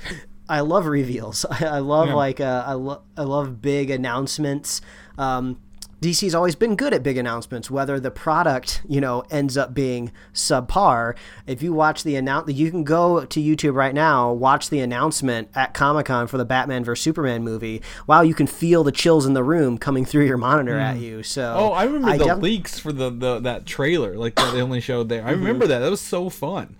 I 0.48 0.60
love 0.60 0.86
reveals. 0.86 1.44
I, 1.50 1.64
I 1.64 1.78
love 1.78 2.08
Yeah. 2.08 2.14
like 2.14 2.40
uh, 2.40 2.64
I 2.66 2.74
love 2.74 3.02
I 3.16 3.22
love 3.22 3.62
big 3.62 3.90
announcements. 3.90 4.80
Um, 5.16 5.58
DC's 6.02 6.34
always 6.34 6.54
been 6.54 6.76
good 6.76 6.92
at 6.92 7.02
big 7.02 7.16
announcements, 7.16 7.70
whether 7.70 7.98
the 7.98 8.10
product, 8.10 8.82
you 8.86 9.00
know, 9.00 9.24
ends 9.30 9.56
up 9.56 9.72
being 9.72 10.12
subpar. 10.34 11.16
If 11.46 11.62
you 11.62 11.72
watch 11.72 12.02
the 12.02 12.16
announce, 12.16 12.52
you 12.52 12.70
can 12.70 12.84
go 12.84 13.24
to 13.24 13.40
YouTube 13.40 13.74
right 13.74 13.94
now, 13.94 14.30
watch 14.30 14.68
the 14.68 14.80
announcement 14.80 15.48
at 15.54 15.72
Comic 15.72 16.06
Con 16.06 16.26
for 16.26 16.36
the 16.36 16.44
Batman 16.44 16.84
vs 16.84 17.02
Superman 17.02 17.42
movie. 17.44 17.80
Wow, 18.06 18.20
you 18.20 18.34
can 18.34 18.46
feel 18.46 18.84
the 18.84 18.92
chills 18.92 19.24
in 19.24 19.32
the 19.32 19.42
room 19.42 19.78
coming 19.78 20.04
through 20.04 20.26
your 20.26 20.36
monitor 20.36 20.78
at 20.78 20.96
hmm. 20.96 21.02
you. 21.02 21.22
So, 21.22 21.54
Oh, 21.56 21.72
I 21.72 21.84
remember 21.84 22.18
the 22.18 22.24
def- 22.24 22.42
leaks 22.42 22.78
for 22.78 22.92
the, 22.92 23.08
the 23.08 23.40
that 23.40 23.64
trailer, 23.64 24.16
like 24.16 24.34
that 24.34 24.52
they 24.52 24.60
only 24.60 24.80
showed 24.80 25.08
there. 25.08 25.24
I 25.24 25.32
mm-hmm. 25.32 25.40
remember 25.40 25.66
that. 25.68 25.78
That 25.78 25.90
was 25.90 26.02
so 26.02 26.28
fun. 26.28 26.76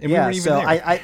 And 0.00 0.10
we 0.10 0.12
yeah. 0.12 0.24
weren't 0.24 0.36
even 0.36 0.44
So. 0.44 0.58
I, 0.58 0.92
I, 0.92 1.00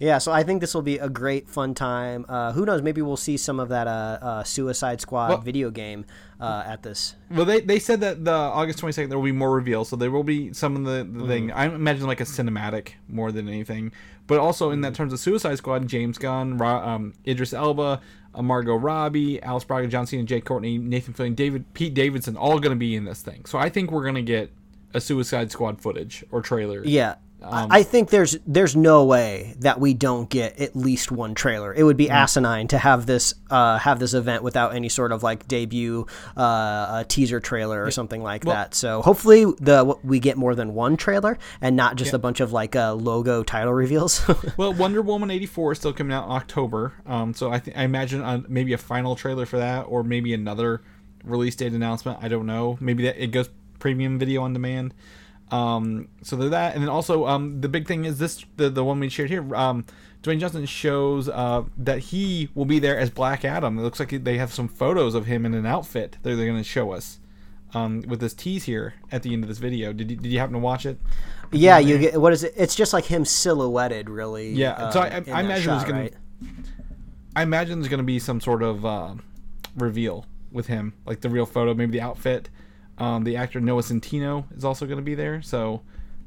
yeah. 0.00 0.18
So 0.18 0.32
I 0.32 0.42
think 0.42 0.60
this 0.60 0.74
will 0.74 0.82
be 0.82 0.98
a 0.98 1.08
great 1.08 1.48
fun 1.48 1.74
time. 1.74 2.26
Uh, 2.28 2.50
who 2.52 2.66
knows? 2.66 2.82
Maybe 2.82 3.00
we'll 3.02 3.16
see 3.16 3.36
some 3.36 3.60
of 3.60 3.68
that 3.68 3.86
uh, 3.86 4.18
uh, 4.20 4.42
Suicide 4.44 5.00
Squad 5.00 5.28
Well- 5.28 5.38
video 5.38 5.70
game 5.70 6.04
uh, 6.40 6.64
at 6.66 6.82
this. 6.82 7.14
Well, 7.30 7.44
they, 7.44 7.60
they 7.60 7.78
said 7.78 8.00
that 8.00 8.24
the 8.24 8.32
August 8.32 8.80
twenty 8.80 8.92
second 8.94 9.10
there 9.10 9.18
will 9.18 9.24
be 9.26 9.30
more 9.32 9.52
reveals, 9.54 9.88
so 9.90 9.96
there 9.96 10.10
will 10.10 10.24
be 10.24 10.52
some 10.52 10.74
of 10.74 10.84
the, 10.84 11.04
Mm-hmm. 11.04 11.28
thing. 11.28 11.52
I 11.52 11.66
imagine 11.66 12.06
like 12.08 12.20
a 12.20 12.24
cinematic 12.24 12.94
more 13.08 13.30
than 13.30 13.48
anything, 13.48 13.92
but 14.26 14.38
also 14.40 14.70
in 14.72 14.80
that 14.80 14.94
terms 14.94 15.12
of 15.12 15.20
Suicide 15.20 15.58
Squad, 15.58 15.86
James 15.86 16.18
Gunn, 16.18 16.56
Ra, 16.58 16.94
um, 16.94 17.12
Idris 17.26 17.52
Elba, 17.52 18.00
uh, 18.34 18.42
Margot 18.42 18.76
Robbie, 18.76 19.42
Alice 19.42 19.64
Braga, 19.64 19.86
John 19.88 20.06
Cena, 20.06 20.22
Jai 20.24 20.40
Courtney, 20.40 20.78
Nathan 20.78 21.12
Fillion, 21.14 21.36
David 21.36 21.72
Pete 21.74 21.92
Davidson, 21.94 22.36
all 22.36 22.58
going 22.58 22.70
to 22.70 22.76
be 22.78 22.94
in 22.96 23.04
this 23.04 23.22
thing. 23.22 23.44
So 23.44 23.58
I 23.58 23.68
think 23.68 23.90
we're 23.90 24.02
going 24.02 24.14
to 24.14 24.22
get 24.22 24.50
a 24.94 25.00
Suicide 25.00 25.52
Squad 25.52 25.80
footage 25.80 26.24
or 26.32 26.40
trailer. 26.42 26.82
Yeah. 26.84 27.16
Um, 27.42 27.68
I 27.70 27.82
think 27.82 28.10
there's 28.10 28.36
there's 28.46 28.76
no 28.76 29.04
way 29.04 29.54
that 29.60 29.80
we 29.80 29.94
don't 29.94 30.28
get 30.28 30.60
at 30.60 30.76
least 30.76 31.10
one 31.10 31.34
trailer. 31.34 31.72
It 31.72 31.82
would 31.82 31.96
be 31.96 32.10
asinine 32.10 32.68
to 32.68 32.78
have 32.78 33.06
this 33.06 33.34
uh, 33.50 33.78
have 33.78 33.98
this 33.98 34.14
event 34.14 34.42
without 34.42 34.74
any 34.74 34.88
sort 34.88 35.12
of 35.12 35.22
like 35.22 35.48
debut 35.48 36.06
uh, 36.36 37.04
teaser 37.08 37.40
trailer 37.40 37.82
or 37.82 37.90
something 37.90 38.22
like 38.22 38.44
that. 38.44 38.74
So 38.74 39.02
hopefully 39.02 39.44
the 39.44 39.96
we 40.04 40.18
get 40.18 40.36
more 40.36 40.54
than 40.54 40.74
one 40.74 40.96
trailer 40.96 41.38
and 41.60 41.76
not 41.76 41.96
just 41.96 42.12
a 42.12 42.18
bunch 42.18 42.40
of 42.40 42.52
like 42.52 42.76
uh, 42.76 42.94
logo 42.94 43.42
title 43.42 43.72
reveals. 43.72 44.20
Well, 44.56 44.72
Wonder 44.72 45.00
Woman 45.00 45.30
eighty 45.30 45.46
four 45.46 45.72
is 45.72 45.78
still 45.78 45.92
coming 45.92 46.12
out 46.12 46.24
in 46.26 46.32
October, 46.32 46.92
um, 47.06 47.34
so 47.34 47.50
I 47.50 47.58
th- 47.58 47.76
I 47.76 47.84
imagine 47.84 48.20
uh, 48.20 48.42
maybe 48.48 48.72
a 48.72 48.78
final 48.78 49.16
trailer 49.16 49.46
for 49.46 49.58
that, 49.58 49.82
or 49.82 50.02
maybe 50.02 50.34
another 50.34 50.82
release 51.24 51.56
date 51.56 51.72
announcement. 51.72 52.18
I 52.20 52.28
don't 52.28 52.46
know. 52.46 52.76
Maybe 52.80 53.04
that 53.04 53.22
it 53.22 53.28
goes 53.28 53.48
premium 53.78 54.18
video 54.18 54.42
on 54.42 54.52
demand. 54.52 54.94
Um, 55.50 56.08
so 56.22 56.36
that, 56.36 56.74
and 56.74 56.82
then 56.82 56.88
also 56.88 57.26
um, 57.26 57.60
the 57.60 57.68
big 57.68 57.86
thing 57.88 58.04
is 58.04 58.18
this 58.18 58.44
the 58.56 58.70
the 58.70 58.84
one 58.84 59.00
we 59.00 59.08
shared 59.08 59.30
here. 59.30 59.54
Um, 59.54 59.84
Dwayne 60.22 60.38
Johnson 60.38 60.66
shows 60.66 61.28
uh, 61.28 61.64
that 61.78 61.98
he 61.98 62.50
will 62.54 62.66
be 62.66 62.78
there 62.78 62.98
as 62.98 63.08
Black 63.10 63.44
Adam. 63.44 63.78
It 63.78 63.82
looks 63.82 63.98
like 63.98 64.10
they 64.24 64.36
have 64.38 64.52
some 64.52 64.68
photos 64.68 65.14
of 65.14 65.24
him 65.26 65.46
in 65.46 65.54
an 65.54 65.64
outfit 65.66 66.18
that 66.22 66.36
they're 66.36 66.46
going 66.46 66.58
to 66.58 66.62
show 66.64 66.92
us. 66.92 67.18
Um, 67.72 68.02
with 68.08 68.18
this 68.18 68.34
tease 68.34 68.64
here 68.64 68.94
at 69.12 69.22
the 69.22 69.32
end 69.32 69.44
of 69.44 69.48
this 69.48 69.58
video, 69.58 69.92
did 69.92 70.10
you, 70.10 70.16
did 70.16 70.32
you 70.32 70.40
happen 70.40 70.54
to 70.54 70.58
watch 70.58 70.84
it? 70.86 70.98
yeah, 71.52 71.78
you 71.78 71.98
get 71.98 72.20
what 72.20 72.32
is 72.32 72.42
it? 72.42 72.52
It's 72.56 72.74
just 72.74 72.92
like 72.92 73.04
him 73.04 73.24
silhouetted, 73.24 74.10
really. 74.10 74.50
Yeah, 74.50 74.72
uh, 74.72 74.90
so 74.90 75.00
I- 75.00 75.06
I- 75.06 75.24
I 75.32 75.40
imagine 75.42 75.62
shot, 75.64 75.76
it's 75.82 75.90
gonna- 75.90 76.02
right? 76.02 76.14
I 77.36 77.42
imagine 77.44 77.78
there's 77.78 77.88
going 77.88 77.98
to 77.98 78.04
be 78.04 78.18
some 78.18 78.40
sort 78.40 78.62
of 78.64 78.84
uh, 78.84 79.14
reveal 79.76 80.26
with 80.50 80.66
him, 80.66 80.94
like 81.06 81.20
the 81.20 81.30
real 81.30 81.46
photo, 81.46 81.72
maybe 81.74 81.92
the 81.92 82.00
outfit. 82.00 82.48
Um, 83.00 83.24
the 83.24 83.36
actor 83.36 83.60
Noah 83.60 83.82
Centineo 83.82 84.44
is 84.56 84.64
also 84.64 84.84
going 84.86 84.98
to 84.98 85.02
be 85.04 85.14
there, 85.14 85.40
so 85.42 85.80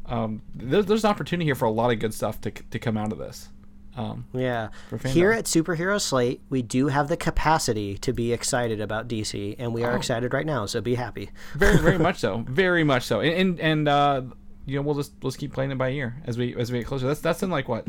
um, 0.07 0.41
there's, 0.55 0.85
there's 0.87 1.03
an 1.05 1.09
opportunity 1.11 1.45
here 1.45 1.55
for 1.55 1.65
a 1.65 1.71
lot 1.71 1.91
of 1.93 1.99
good 1.99 2.13
stuff 2.13 2.41
to, 2.41 2.51
to 2.51 2.79
come 2.79 2.97
out 2.97 3.11
of 3.11 3.19
this. 3.19 3.49
Um, 3.95 4.25
Yeah. 4.33 4.69
Here 5.05 5.31
at 5.31 5.45
Superhero 5.45 6.01
Slate, 6.01 6.41
we 6.49 6.63
do 6.63 6.87
have 6.87 7.09
the 7.09 7.15
capacity 7.17 7.95
to 7.99 8.11
be 8.11 8.33
excited 8.33 8.81
about 8.81 9.07
DC, 9.07 9.55
and 9.59 9.67
Oh. 9.67 9.69
we 9.69 9.83
are 9.83 9.95
excited 9.95 10.33
right 10.33 10.47
now. 10.47 10.65
So 10.65 10.81
be 10.81 10.95
happy. 10.95 11.29
very, 11.55 11.77
very 11.77 11.99
much 11.99 12.17
so, 12.17 12.43
very 12.49 12.83
much 12.83 13.03
so, 13.03 13.19
and 13.21 13.33
and, 13.33 13.59
and 13.59 13.87
uh, 13.87 14.21
you 14.65 14.75
know 14.77 14.81
we'll 14.81 14.95
just 14.95 15.11
let's 15.23 15.37
keep 15.37 15.53
playing 15.53 15.69
it 15.71 15.77
by 15.77 15.89
ear 15.91 16.15
as 16.25 16.39
we 16.39 16.55
as 16.55 16.71
we 16.71 16.79
get 16.79 16.87
closer. 16.87 17.05
That's 17.05 17.21
that's 17.21 17.43
in 17.43 17.51
like 17.51 17.69
what, 17.69 17.85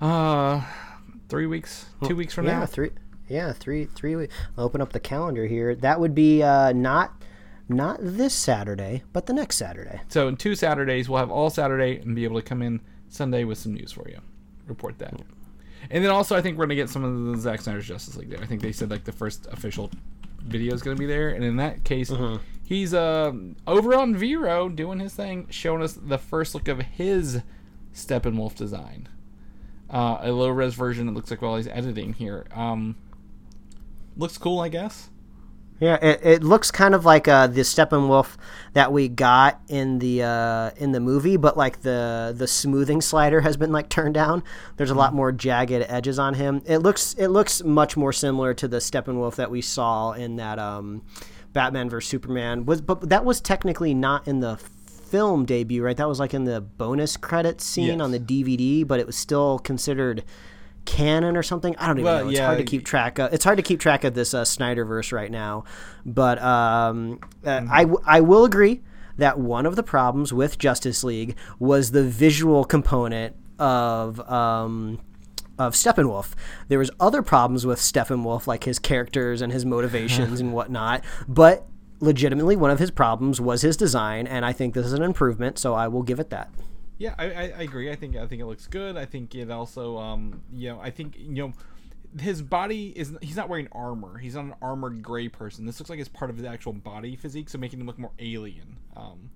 uh, 0.00 0.62
three 1.28 1.46
weeks, 1.46 1.86
two 2.04 2.14
weeks 2.16 2.32
from 2.34 2.46
Yeah, 2.46 2.60
now. 2.60 2.66
three. 2.66 2.90
Yeah, 3.28 3.52
three. 3.52 3.86
Three. 3.86 4.14
we- 4.16 4.28
I'll 4.56 4.64
open 4.64 4.80
up 4.80 4.92
the 4.92 5.00
calendar 5.00 5.46
here. 5.46 5.74
That 5.74 5.98
would 6.00 6.14
be 6.14 6.42
uh, 6.42 6.72
not 6.72 7.12
not 7.68 7.98
this 8.00 8.34
Saturday, 8.34 9.02
but 9.12 9.26
the 9.26 9.32
next 9.32 9.56
Saturday. 9.56 10.00
So 10.08 10.28
in 10.28 10.36
two 10.36 10.54
Saturdays, 10.54 11.08
we'll 11.08 11.20
have 11.20 11.30
all 11.30 11.50
Saturday 11.50 11.98
and 12.00 12.14
be 12.14 12.24
able 12.24 12.40
to 12.40 12.46
come 12.46 12.62
in 12.62 12.80
Sunday 13.08 13.44
with 13.44 13.58
some 13.58 13.74
news 13.74 13.92
for 13.92 14.08
you. 14.08 14.18
Report 14.66 14.98
that. 14.98 15.14
And 15.90 16.04
then 16.04 16.10
also, 16.10 16.36
I 16.36 16.40
think 16.40 16.58
we're 16.58 16.66
gonna 16.66 16.74
get 16.76 16.88
some 16.88 17.04
of 17.04 17.34
the 17.34 17.40
Zack 17.40 17.60
Snyder's 17.60 17.86
Justice 17.86 18.16
League 18.16 18.30
there. 18.30 18.40
I 18.40 18.46
think 18.46 18.62
they 18.62 18.72
said 18.72 18.90
like 18.90 19.04
the 19.04 19.12
first 19.12 19.46
official 19.50 19.90
video 20.40 20.74
is 20.74 20.82
gonna 20.82 20.96
be 20.96 21.06
there, 21.06 21.30
and 21.30 21.44
in 21.44 21.56
that 21.56 21.84
case, 21.84 22.12
he's 22.64 22.94
uh, 22.94 23.32
over 23.66 23.94
on 23.94 24.14
Vero 24.16 24.68
doing 24.68 25.00
his 25.00 25.14
thing, 25.14 25.46
showing 25.50 25.82
us 25.82 25.94
the 25.94 26.18
first 26.18 26.54
look 26.54 26.68
of 26.68 26.80
his 26.80 27.42
Steppenwolf 27.94 28.54
design. 28.54 29.08
Uh, 29.90 30.18
a 30.22 30.32
low 30.32 30.48
res 30.48 30.74
version. 30.74 31.08
It 31.08 31.12
looks 31.12 31.30
like 31.30 31.42
while 31.42 31.56
he's 31.56 31.68
editing 31.68 32.14
here. 32.14 32.46
Um, 32.54 32.96
looks 34.16 34.38
cool, 34.38 34.60
I 34.60 34.68
guess. 34.68 35.10
Yeah, 35.82 35.96
it, 36.00 36.20
it 36.22 36.44
looks 36.44 36.70
kind 36.70 36.94
of 36.94 37.04
like 37.04 37.26
uh, 37.26 37.48
the 37.48 37.62
Steppenwolf 37.62 38.36
that 38.72 38.92
we 38.92 39.08
got 39.08 39.60
in 39.68 39.98
the 39.98 40.22
uh, 40.22 40.70
in 40.76 40.92
the 40.92 41.00
movie, 41.00 41.36
but 41.36 41.56
like 41.56 41.82
the 41.82 42.32
the 42.36 42.46
smoothing 42.46 43.00
slider 43.00 43.40
has 43.40 43.56
been 43.56 43.72
like 43.72 43.88
turned 43.88 44.14
down. 44.14 44.44
There's 44.76 44.92
a 44.92 44.94
lot 44.94 45.12
more 45.12 45.32
jagged 45.32 45.84
edges 45.88 46.20
on 46.20 46.34
him. 46.34 46.62
It 46.66 46.78
looks 46.78 47.14
it 47.14 47.28
looks 47.28 47.64
much 47.64 47.96
more 47.96 48.12
similar 48.12 48.54
to 48.54 48.68
the 48.68 48.76
Steppenwolf 48.76 49.34
that 49.34 49.50
we 49.50 49.60
saw 49.60 50.12
in 50.12 50.36
that 50.36 50.60
um, 50.60 51.02
Batman 51.52 51.90
vs 51.90 52.08
Superman. 52.08 52.64
Was 52.64 52.80
but 52.80 53.08
that 53.08 53.24
was 53.24 53.40
technically 53.40 53.92
not 53.92 54.28
in 54.28 54.38
the 54.38 54.58
film 55.12 55.44
debut, 55.44 55.82
right? 55.82 55.96
That 55.96 56.08
was 56.08 56.20
like 56.20 56.32
in 56.32 56.44
the 56.44 56.60
bonus 56.60 57.16
credits 57.16 57.64
scene 57.64 57.86
Yes. 57.98 58.00
on 58.00 58.12
the 58.12 58.20
DVD, 58.20 58.86
but 58.86 59.00
it 59.00 59.06
was 59.06 59.16
still 59.16 59.58
considered 59.58 60.22
canon 60.84 61.36
or 61.36 61.42
something. 61.42 61.76
I 61.76 61.86
don't 61.86 61.98
even 61.98 62.04
Well, 62.04 62.24
know. 62.24 62.30
It's 62.30 62.38
yeah, 62.38 62.46
hard 62.46 62.58
to 62.58 62.64
keep 62.64 62.84
track 62.84 63.18
of. 63.18 63.32
It's 63.32 63.44
hard 63.44 63.56
to 63.56 63.62
keep 63.62 63.80
track 63.80 64.04
of 64.04 64.14
this 64.14 64.34
uh, 64.34 64.42
Snyderverse 64.42 65.12
right 65.12 65.30
now. 65.30 65.64
But 66.04 66.40
um, 66.42 67.20
uh, 67.44 67.48
Mm-hmm. 67.60 67.72
I, 67.72 67.80
w- 67.82 68.02
I 68.04 68.20
will 68.20 68.44
agree 68.44 68.82
that 69.18 69.38
one 69.38 69.66
of 69.66 69.76
the 69.76 69.82
problems 69.82 70.32
with 70.32 70.58
Justice 70.58 71.04
League 71.04 71.36
was 71.58 71.90
the 71.90 72.02
visual 72.02 72.64
component 72.64 73.36
of 73.58 74.18
um, 74.30 74.98
of 75.58 75.74
Steppenwolf. 75.74 76.32
There 76.68 76.78
was 76.78 76.90
other 76.98 77.22
problems 77.22 77.64
with 77.66 77.78
Steppenwolf, 77.78 78.46
like 78.46 78.64
his 78.64 78.78
characters 78.78 79.42
and 79.42 79.52
his 79.52 79.64
motivations 79.66 80.40
and 80.40 80.52
whatnot. 80.54 81.04
But 81.28 81.66
legitimately, 82.00 82.56
one 82.56 82.70
of 82.70 82.78
his 82.80 82.90
problems 82.90 83.40
was 83.40 83.62
his 83.62 83.76
design, 83.76 84.26
and 84.26 84.44
I 84.44 84.52
think 84.52 84.74
this 84.74 84.86
is 84.86 84.94
an 84.94 85.02
improvement. 85.02 85.58
So 85.58 85.74
I 85.74 85.86
will 85.88 86.02
give 86.02 86.18
it 86.18 86.30
that. 86.30 86.50
Yeah, 87.02 87.16
I, 87.18 87.24
I, 87.24 87.42
I 87.42 87.62
agree. 87.62 87.90
I 87.90 87.96
think 87.96 88.14
I 88.14 88.28
think 88.28 88.40
it 88.40 88.46
looks 88.46 88.68
good. 88.68 88.96
I 88.96 89.06
think 89.06 89.34
it 89.34 89.50
also, 89.50 89.98
um, 89.98 90.40
you 90.52 90.68
know, 90.68 90.78
I 90.80 90.90
think 90.90 91.16
you 91.18 91.48
know, 91.48 91.52
his 92.20 92.40
body 92.42 92.92
is 92.94 93.12
he's 93.20 93.34
not 93.34 93.48
wearing 93.48 93.66
armor. 93.72 94.18
He's 94.18 94.36
not 94.36 94.44
an 94.44 94.54
armored 94.62 95.02
gray 95.02 95.28
person. 95.28 95.66
This 95.66 95.80
looks 95.80 95.90
like 95.90 95.98
it's 95.98 96.08
part 96.08 96.30
of 96.30 96.36
his 96.36 96.46
actual 96.46 96.72
body 96.72 97.16
physique, 97.16 97.48
so 97.50 97.58
making 97.58 97.80
him 97.80 97.88
look 97.88 97.98
more 97.98 98.12
alien, 98.20 98.76
um, 98.96 99.30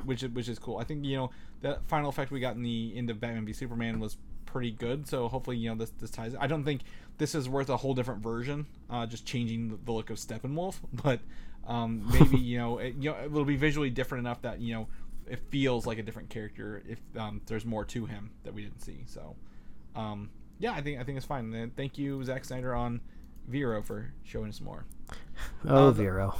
wh- 0.00 0.06
which 0.06 0.22
is 0.22 0.30
which 0.30 0.48
is 0.48 0.58
cool. 0.58 0.78
I 0.78 0.84
think 0.84 1.04
you 1.04 1.18
know 1.18 1.30
that 1.60 1.86
final 1.88 2.08
effect 2.08 2.30
we 2.30 2.40
got 2.40 2.56
in 2.56 2.62
the 2.62 2.94
end 2.96 3.10
of 3.10 3.20
Batman 3.20 3.44
v 3.44 3.52
Superman 3.52 4.00
was 4.00 4.16
pretty 4.46 4.70
good. 4.70 5.06
So 5.06 5.28
hopefully 5.28 5.58
you 5.58 5.68
know 5.68 5.76
this 5.76 5.90
this 6.00 6.10
ties. 6.10 6.34
I 6.40 6.46
don't 6.46 6.64
think 6.64 6.80
this 7.18 7.34
is 7.34 7.50
worth 7.50 7.68
a 7.68 7.76
whole 7.76 7.92
different 7.92 8.22
version, 8.22 8.64
uh, 8.88 9.04
just 9.04 9.26
changing 9.26 9.68
the, 9.68 9.78
the 9.84 9.92
look 9.92 10.08
of 10.08 10.16
Steppenwolf, 10.16 10.76
but 10.94 11.20
um, 11.66 12.02
maybe 12.10 12.38
you 12.40 12.56
know 12.56 12.78
it, 12.78 12.94
you 12.98 13.10
know 13.10 13.16
it 13.22 13.30
will 13.30 13.44
be 13.44 13.56
visually 13.56 13.90
different 13.90 14.20
enough 14.20 14.40
that 14.40 14.58
you 14.60 14.72
know 14.72 14.88
it 15.30 15.38
feels 15.50 15.86
like 15.86 15.98
a 15.98 16.02
different 16.02 16.28
character 16.28 16.82
if 16.88 16.98
um, 17.16 17.40
there's 17.46 17.64
more 17.64 17.84
to 17.86 18.06
him 18.06 18.30
that 18.44 18.52
we 18.52 18.62
didn't 18.62 18.80
see. 18.80 19.04
So, 19.06 19.36
um, 19.94 20.30
yeah, 20.58 20.72
I 20.72 20.80
think 20.82 20.98
I 21.00 21.04
think 21.04 21.16
it's 21.16 21.26
fine. 21.26 21.52
And 21.54 21.74
thank 21.76 21.96
you, 21.96 22.22
Zack 22.24 22.44
Snyder 22.44 22.74
on 22.74 23.00
Vero 23.48 23.82
for 23.82 24.12
showing 24.24 24.48
us 24.50 24.60
more. 24.60 24.84
Oh, 25.66 25.88
Uh, 25.88 25.90
Vero. 25.92 26.30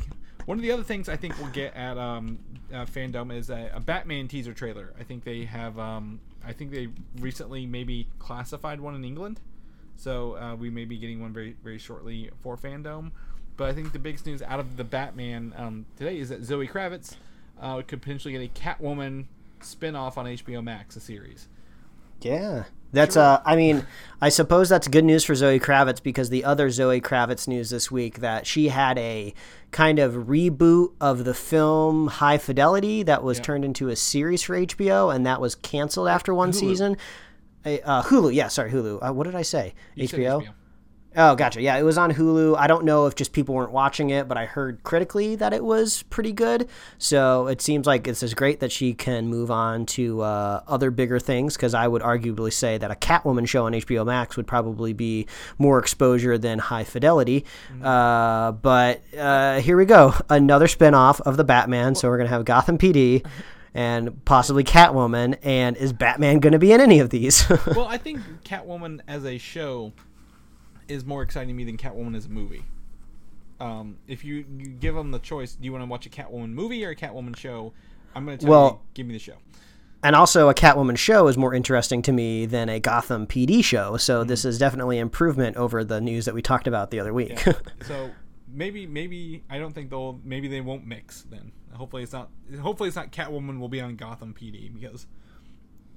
One 0.46 0.58
of 0.58 0.62
the 0.62 0.72
other 0.72 0.82
things 0.82 1.08
I 1.08 1.16
think 1.16 1.38
we'll 1.38 1.50
get 1.50 1.74
at 1.76 1.98
um, 1.98 2.38
uh, 2.72 2.86
Fandome 2.86 3.32
is 3.36 3.50
a, 3.50 3.70
a 3.74 3.80
Batman 3.80 4.26
teaser 4.26 4.54
trailer. 4.54 4.94
I 4.98 5.02
think 5.04 5.24
they 5.24 5.44
have. 5.44 5.78
Um, 5.78 6.20
I 6.44 6.52
think 6.52 6.70
they 6.70 6.88
recently 7.18 7.66
maybe 7.66 8.08
classified 8.18 8.80
one 8.80 8.94
in 8.94 9.04
England, 9.04 9.40
so 9.96 10.36
uh, 10.36 10.56
we 10.56 10.70
may 10.70 10.86
be 10.86 10.96
getting 10.96 11.20
one 11.20 11.32
very 11.32 11.56
very 11.62 11.78
shortly 11.78 12.30
for 12.42 12.56
Fandome. 12.56 13.12
But 13.56 13.68
I 13.68 13.74
think 13.74 13.92
the 13.92 13.98
biggest 13.98 14.24
news 14.24 14.40
out 14.40 14.58
of 14.58 14.78
the 14.78 14.84
Batman 14.84 15.52
um, 15.56 15.86
today 15.96 16.18
is 16.18 16.30
that 16.30 16.42
Zoe 16.42 16.66
Kravitz 16.66 17.16
uh, 17.60 17.82
could 17.82 18.02
potentially 18.02 18.32
get 18.32 18.42
a 18.42 18.48
Catwoman 18.60 19.26
spin-off 19.60 20.16
on 20.18 20.26
HBO 20.26 20.62
Max, 20.64 20.96
a 20.96 21.00
series. 21.00 21.48
Yeah. 22.22 22.64
That's 22.92 23.16
uh 23.16 23.40
I 23.46 23.54
mean, 23.54 23.86
I 24.20 24.30
suppose 24.30 24.68
that's 24.68 24.88
good 24.88 25.04
news 25.04 25.24
for 25.24 25.34
Zoe 25.36 25.60
Kravitz 25.60 26.02
because 26.02 26.28
the 26.28 26.44
other 26.44 26.68
Zoe 26.70 27.00
Kravitz 27.00 27.46
news 27.46 27.70
this 27.70 27.88
week 27.90 28.18
that 28.18 28.46
she 28.48 28.68
had 28.68 28.98
a 28.98 29.32
kind 29.70 30.00
of 30.00 30.12
reboot 30.26 30.92
of 31.00 31.24
the 31.24 31.32
film 31.32 32.08
High 32.08 32.36
Fidelity 32.38 33.04
that 33.04 33.22
was 33.22 33.38
Yeah. 33.38 33.44
turned 33.44 33.64
into 33.64 33.88
a 33.90 33.96
series 33.96 34.42
for 34.42 34.56
HBO 34.56 35.14
and 35.14 35.24
that 35.24 35.40
was 35.40 35.54
canceled 35.54 36.08
after 36.08 36.34
one 36.34 36.50
Hulu. 36.50 36.54
season. 36.56 36.96
Uh, 37.64 37.76
uh, 37.84 38.02
Hulu, 38.02 38.34
yeah, 38.34 38.48
sorry, 38.48 38.72
Hulu. 38.72 39.08
Uh, 39.08 39.12
what 39.12 39.24
did 39.24 39.36
I 39.36 39.42
say? 39.42 39.72
Said 39.96 40.08
HBO? 40.18 40.48
Oh, 41.16 41.34
gotcha. 41.34 41.60
Yeah, 41.60 41.76
it 41.76 41.82
was 41.82 41.98
on 41.98 42.12
Hulu. 42.12 42.56
I 42.56 42.68
don't 42.68 42.84
know 42.84 43.06
if 43.06 43.16
just 43.16 43.32
people 43.32 43.54
weren't 43.54 43.72
watching 43.72 44.10
it, 44.10 44.28
but 44.28 44.38
I 44.38 44.44
heard 44.44 44.84
critically 44.84 45.34
that 45.36 45.52
it 45.52 45.64
was 45.64 46.04
pretty 46.04 46.32
good. 46.32 46.68
So 46.98 47.48
it 47.48 47.60
seems 47.60 47.86
like 47.86 48.06
it's 48.06 48.22
as 48.22 48.32
great 48.32 48.60
that 48.60 48.70
she 48.70 48.94
can 48.94 49.26
move 49.26 49.50
on 49.50 49.86
to 49.86 50.20
uh, 50.20 50.62
other 50.68 50.92
bigger 50.92 51.18
things. 51.18 51.56
Because 51.56 51.74
I 51.74 51.88
would 51.88 52.02
arguably 52.02 52.52
say 52.52 52.78
that 52.78 52.92
a 52.92 52.94
Catwoman 52.94 53.48
show 53.48 53.66
on 53.66 53.72
HBO 53.72 54.06
Max 54.06 54.36
would 54.36 54.46
probably 54.46 54.92
be 54.92 55.26
more 55.58 55.80
exposure 55.80 56.38
than 56.38 56.60
High 56.60 56.84
Fidelity. 56.84 57.44
Uh, 57.82 58.52
but 58.52 59.02
uh, 59.18 59.58
here 59.60 59.76
we 59.76 59.86
go, 59.86 60.14
another 60.28 60.68
spinoff 60.68 61.20
of 61.22 61.36
the 61.36 61.44
Batman. 61.44 61.96
So 61.96 62.08
we're 62.08 62.18
gonna 62.18 62.30
have 62.30 62.44
Gotham 62.44 62.78
PD. 62.78 63.26
And 63.72 64.24
possibly 64.24 64.64
Catwoman, 64.64 65.38
and 65.44 65.76
is 65.76 65.92
Batman 65.92 66.40
going 66.40 66.54
to 66.54 66.58
be 66.58 66.72
in 66.72 66.80
any 66.80 66.98
of 66.98 67.10
these? 67.10 67.48
well, 67.68 67.86
I 67.86 67.98
think 67.98 68.18
Catwoman 68.42 68.98
as 69.06 69.24
a 69.24 69.38
show 69.38 69.92
is 70.90 71.04
more 71.04 71.22
exciting 71.22 71.48
to 71.48 71.54
me 71.54 71.64
than 71.64 71.76
Catwoman 71.76 72.16
as 72.16 72.26
a 72.26 72.30
movie. 72.30 72.64
Um, 73.60 73.98
if 74.08 74.24
you, 74.24 74.44
you 74.58 74.68
give 74.68 74.94
them 74.94 75.10
the 75.10 75.18
choice, 75.18 75.54
do 75.54 75.64
you 75.64 75.72
want 75.72 75.82
to 75.84 75.86
watch 75.88 76.06
a 76.06 76.10
Catwoman 76.10 76.50
movie 76.50 76.84
or 76.84 76.90
a 76.90 76.96
Catwoman 76.96 77.36
show? 77.36 77.72
I'm 78.14 78.24
going 78.24 78.38
to 78.38 78.44
tell 78.44 78.50
Well- 78.50 78.68
you, 78.84 78.88
give 78.94 79.06
me 79.06 79.12
the 79.12 79.18
show. 79.18 79.34
and 80.02 80.16
also 80.16 80.48
a 80.48 80.54
Catwoman 80.54 80.96
show 80.96 81.28
is 81.28 81.36
more 81.36 81.52
interesting 81.54 82.00
to 82.02 82.12
me 82.12 82.46
than 82.46 82.68
a 82.70 82.80
Gotham 82.80 83.26
PD 83.26 83.62
show. 83.62 83.96
So 83.98 84.20
Mm-hmm. 84.20 84.28
this 84.28 84.44
is 84.46 84.58
definitely 84.58 84.98
improvement 84.98 85.56
over 85.56 85.84
the 85.84 86.00
news 86.00 86.24
that 86.24 86.34
we 86.34 86.40
talked 86.42 86.66
about 86.66 86.90
the 86.90 87.00
other 87.00 87.12
week. 87.12 87.38
so 87.82 88.10
maybe, 88.50 88.86
maybe 88.86 89.44
I 89.50 89.58
don't 89.58 89.74
think 89.74 89.90
they'll. 89.90 90.18
Maybe 90.24 90.48
they 90.48 90.62
won't 90.62 90.86
mix 90.86 91.22
then. 91.30 91.52
Hopefully 91.74 92.02
it's 92.02 92.12
not. 92.12 92.30
Hopefully 92.62 92.88
it's 92.88 92.96
not 92.96 93.12
Catwoman 93.12 93.60
will 93.60 93.68
be 93.68 93.80
on 93.82 93.94
Gotham 93.96 94.32
PD 94.34 94.72
because 94.72 95.06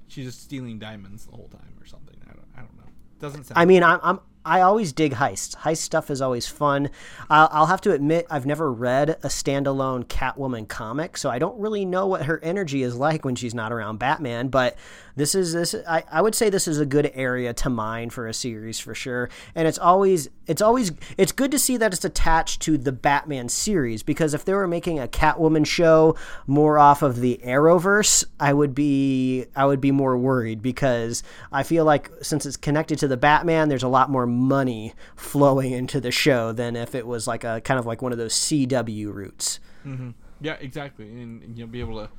she's 0.06 0.26
just 0.26 0.42
stealing 0.42 0.78
diamonds 0.78 1.24
the 1.24 1.32
whole 1.32 1.48
time 1.48 1.74
or 1.80 1.86
something. 1.86 2.16
I 2.28 2.32
don't. 2.34 2.46
I 2.56 2.60
don't 2.60 2.76
know. 2.76 2.92
Doesn't 3.20 3.44
sound. 3.44 3.58
I 3.58 3.64
mean, 3.64 3.82
I'm, 3.82 3.98
I'm 4.02 4.20
I 4.44 4.60
always 4.60 4.92
dig 4.92 5.14
heists. 5.14 5.56
Heist 5.56 5.78
stuff 5.78 6.10
is 6.10 6.20
always 6.20 6.46
fun. 6.46 6.90
I'll, 7.30 7.48
I'll 7.50 7.66
have 7.66 7.80
to 7.82 7.92
admit, 7.92 8.26
I've 8.30 8.46
never 8.46 8.72
read 8.72 9.10
a 9.10 9.28
standalone 9.28 10.04
Catwoman 10.04 10.68
comic, 10.68 11.16
so 11.16 11.30
I 11.30 11.38
don't 11.38 11.58
really 11.58 11.84
know 11.84 12.06
what 12.06 12.26
her 12.26 12.38
energy 12.42 12.82
is 12.82 12.94
like 12.94 13.24
when 13.24 13.36
she's 13.36 13.54
not 13.54 13.72
around 13.72 13.98
Batman. 13.98 14.48
But 14.48 14.76
this 15.16 15.34
is 15.34 15.52
this. 15.52 15.74
I, 15.86 16.04
I 16.10 16.20
would 16.20 16.34
say 16.34 16.50
this 16.50 16.66
is 16.66 16.80
a 16.80 16.86
good 16.86 17.10
area 17.14 17.52
to 17.54 17.70
mine 17.70 18.10
for 18.10 18.26
a 18.26 18.34
series 18.34 18.80
for 18.80 18.94
sure. 18.94 19.28
And 19.54 19.68
it's 19.68 19.78
always 19.78 20.28
it's 20.46 20.60
always 20.62 20.92
it's 21.16 21.32
good 21.32 21.50
to 21.52 21.58
see 21.58 21.76
that 21.76 21.92
it's 21.92 22.04
attached 22.04 22.62
to 22.62 22.76
the 22.76 22.92
Batman 22.92 23.48
series 23.48 24.02
because 24.02 24.34
if 24.34 24.44
they 24.44 24.54
were 24.54 24.66
making 24.66 24.98
a 24.98 25.06
Catwoman 25.06 25.66
show 25.66 26.16
more 26.46 26.78
off 26.78 27.02
of 27.02 27.20
the 27.20 27.40
Arrowverse, 27.44 28.24
I 28.40 28.52
would 28.52 28.74
be 28.74 29.46
I 29.54 29.66
would 29.66 29.80
be 29.80 29.92
more 29.92 30.16
worried 30.18 30.62
because 30.62 31.22
I 31.52 31.62
feel 31.62 31.84
like 31.84 32.10
since 32.22 32.44
it's 32.44 32.56
connected 32.56 32.98
to 32.98 33.08
the 33.08 33.16
Batman, 33.16 33.68
there's 33.68 33.82
a 33.82 33.88
lot 33.88 34.10
more 34.10 34.26
money 34.26 34.94
flowing 35.16 35.72
into 35.72 36.00
the 36.00 36.10
show 36.10 36.52
than 36.52 36.76
if 36.76 36.94
it 36.94 37.06
was 37.06 37.26
like 37.26 37.44
a 37.44 37.60
kind 37.60 37.78
of 37.78 37.86
like 37.86 38.02
one 38.02 38.12
of 38.12 38.18
those 38.18 38.34
CW 38.34 39.12
routes. 39.12 39.60
Mm-hmm. 39.86 40.10
Yeah, 40.40 40.56
exactly, 40.60 41.08
and, 41.08 41.42
and 41.42 41.58
you'll 41.58 41.68
be 41.68 41.80
able 41.80 42.04
to, 42.04 42.10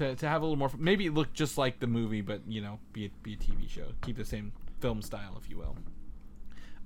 to 0.00 0.16
to 0.16 0.28
have 0.28 0.42
a 0.42 0.44
little 0.44 0.56
more. 0.56 0.70
Maybe 0.76 1.08
look 1.10 1.32
just 1.32 1.56
like 1.58 1.78
the 1.78 1.86
movie, 1.86 2.22
but 2.22 2.40
you 2.48 2.60
know, 2.60 2.80
be 2.92 3.06
a, 3.06 3.10
be 3.22 3.34
a 3.34 3.36
TV 3.36 3.68
show. 3.68 3.86
Keep 4.02 4.16
the 4.16 4.24
same 4.24 4.52
film 4.80 5.02
style, 5.02 5.38
if 5.40 5.48
you 5.48 5.58
will. 5.58 5.76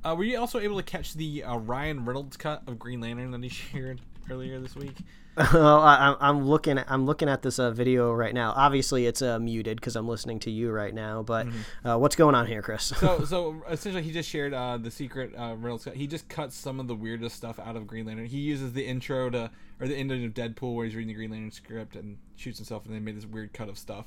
Uh, 0.05 0.15
were 0.15 0.25
you 0.25 0.39
also 0.39 0.59
able 0.59 0.77
to 0.77 0.83
catch 0.83 1.15
the 1.15 1.45
uh, 1.45 1.57
Ryan 1.57 2.05
Reynolds 2.05 2.37
cut 2.37 2.63
of 2.67 2.79
Green 2.79 3.01
Lantern 3.01 3.31
that 3.31 3.43
he 3.43 3.49
shared 3.73 4.01
earlier 4.29 4.61
this 4.61 4.75
week? 4.75 4.97
Oh, 5.37 5.79
I, 5.81 5.95
I'm- 5.97 6.17
I'm 6.21 6.47
looking 6.47 6.79
at 6.79 6.91
I'm 6.91 7.07
looking 7.07 7.29
at 7.29 7.43
this 7.43 7.59
uh, 7.59 7.71
video 7.73 8.13
right 8.13 8.33
now. 8.33 8.53
Obviously, 8.57 9.07
it's 9.07 9.21
uh, 9.21 9.39
muted 9.39 9.77
because 9.77 9.97
I'm 9.97 10.07
listening 10.07 10.39
to 10.41 10.51
you 10.51 10.71
right 10.71 10.95
now. 10.95 11.23
But 11.23 11.49
uh, 11.85 11.99
what's 11.99 12.15
going 12.15 12.35
on 12.35 12.47
here, 12.47 12.63
Chris? 12.63 12.85
So, 12.85 13.25
so 13.29 13.63
essentially, 13.69 14.03
he 14.03 14.13
just 14.13 14.29
shared 14.29 14.55
uh, 14.55 14.77
the 14.79 14.91
secret 14.91 15.35
uh, 15.37 15.57
Reynolds 15.59 15.85
cut. 15.85 15.97
He 15.97 16.07
just 16.07 16.29
cuts 16.29 16.57
some 16.57 16.79
of 16.79 16.87
the 16.87 16.95
weirdest 16.95 17.37
stuff 17.37 17.59
out 17.59 17.75
of 17.77 17.87
Green 17.87 18.07
Lantern. 18.07 18.27
He 18.27 18.39
uses 18.39 18.73
the 18.75 18.87
intro 18.87 19.29
to 19.31 19.51
or 19.81 19.89
the 19.89 19.97
ending 19.97 20.25
of 20.25 20.35
Deadpool 20.35 20.75
where 20.77 20.85
he's 20.85 20.95
reading 20.95 21.09
the 21.09 21.15
Green 21.15 21.31
Lantern 21.31 21.51
script 21.51 21.97
and 21.97 22.19
shoots 22.37 22.59
himself, 22.59 22.87
and 22.87 22.95
they 22.95 23.01
made 23.01 23.17
this 23.17 23.27
weird 23.27 23.53
cut 23.53 23.69
of 23.69 23.77
stuff 23.77 24.07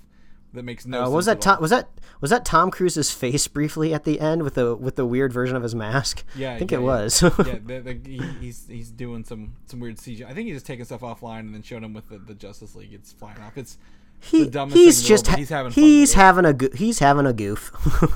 that 0.54 0.64
makes 0.64 0.86
no. 0.86 1.02
Uh, 1.02 1.06
sense 1.06 1.16
was 1.16 1.26
that 1.26 1.38
at 1.38 1.42
Tom, 1.42 1.62
was 1.62 1.70
that 1.72 1.90
was 2.22 2.32
that 2.32 2.46
Tom 2.46 2.72
Cruise's 2.72 3.12
face 3.12 3.48
briefly 3.48 3.94
at 3.94 4.04
the 4.06 4.20
end 4.20 4.44
with 4.44 4.56
the 4.56 4.76
with 4.76 4.96
the 4.96 5.06
weird 5.06 5.34
version 5.34 5.56
of 5.56 5.64
his 5.64 5.76
mask? 5.76 6.24
Yeah, 6.36 6.54
I 6.54 6.60
think 6.60 6.72
yeah, 6.72 6.78
it 6.78 6.82
yeah. 6.82 6.88
was. 6.88 7.22
yeah, 7.22 7.30
the, 7.66 7.80
the, 7.80 8.00
he, 8.06 8.22
he's 8.40 8.68
he's 8.68 8.92
doing 8.92 9.24
some 9.24 9.56
some 9.66 9.80
weird 9.80 9.98
CG. 9.98 10.26
I 10.26 10.34
think 10.34 10.48
he's 10.48 10.58
just 10.58 10.66
taking 10.66 10.86
stuff 10.86 11.02
offline 11.02 11.42
and 11.42 11.54
then 11.54 11.64
showing 11.64 11.84
him 11.84 11.94
with 11.94 12.10
the, 12.10 12.18
the 12.18 12.34
Justice 12.34 12.76
League. 12.76 12.94
It's 12.94 13.12
flying 13.12 13.40
off. 13.40 13.58
It's 13.58 13.78
he, 14.20 14.46
the 14.46 14.52
dumbest 14.52 14.78
he's 14.78 15.02
world, 15.02 15.08
just 15.08 15.28
ha- 15.28 15.38
he's 15.38 15.50
having 15.50 15.72
he's 15.72 16.14
having 16.14 16.46
a 16.46 16.54
go- 16.54 16.70
he's 16.74 17.00
having 17.00 17.26
a 17.26 17.34
goof. 17.34 17.72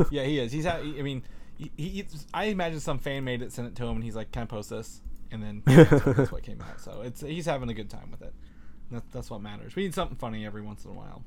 yeah, 0.12 0.24
he 0.24 0.40
is. 0.40 0.52
He's 0.52 0.66
ha- 0.66 0.80
I 0.80 1.02
mean, 1.02 1.24
he, 1.58 1.72
he, 1.78 2.06
I 2.34 2.46
imagine 2.46 2.80
some 2.80 3.00
fan 3.00 3.24
made 3.24 3.42
it, 3.42 3.52
sent 3.52 3.68
it 3.68 3.76
to 3.76 3.86
him, 3.86 3.96
and 3.96 4.04
he's 4.04 4.16
like, 4.16 4.32
"Can 4.32 4.44
I 4.44 4.46
post 4.46 4.70
this?" 4.70 5.02
And 5.32 5.44
then 5.44 5.64
that's 5.66 6.32
what 6.32 6.44
came 6.44 6.62
out. 6.62 6.82
So 6.82 7.02
it's 7.02 7.22
he's 7.22 7.46
having 7.46 7.70
a 7.70 7.74
good 7.74 7.90
time 7.90 8.10
with 8.10 8.22
it. 8.22 8.34
That, 8.92 9.04
that's 9.12 9.30
what 9.30 9.42
matters. 9.42 9.76
We 9.76 9.84
need 9.84 9.94
something 9.94 10.18
funny 10.18 10.46
every 10.46 10.62
once 10.62 10.84
in 10.86 10.92
a 10.92 10.94
while. 10.94 11.24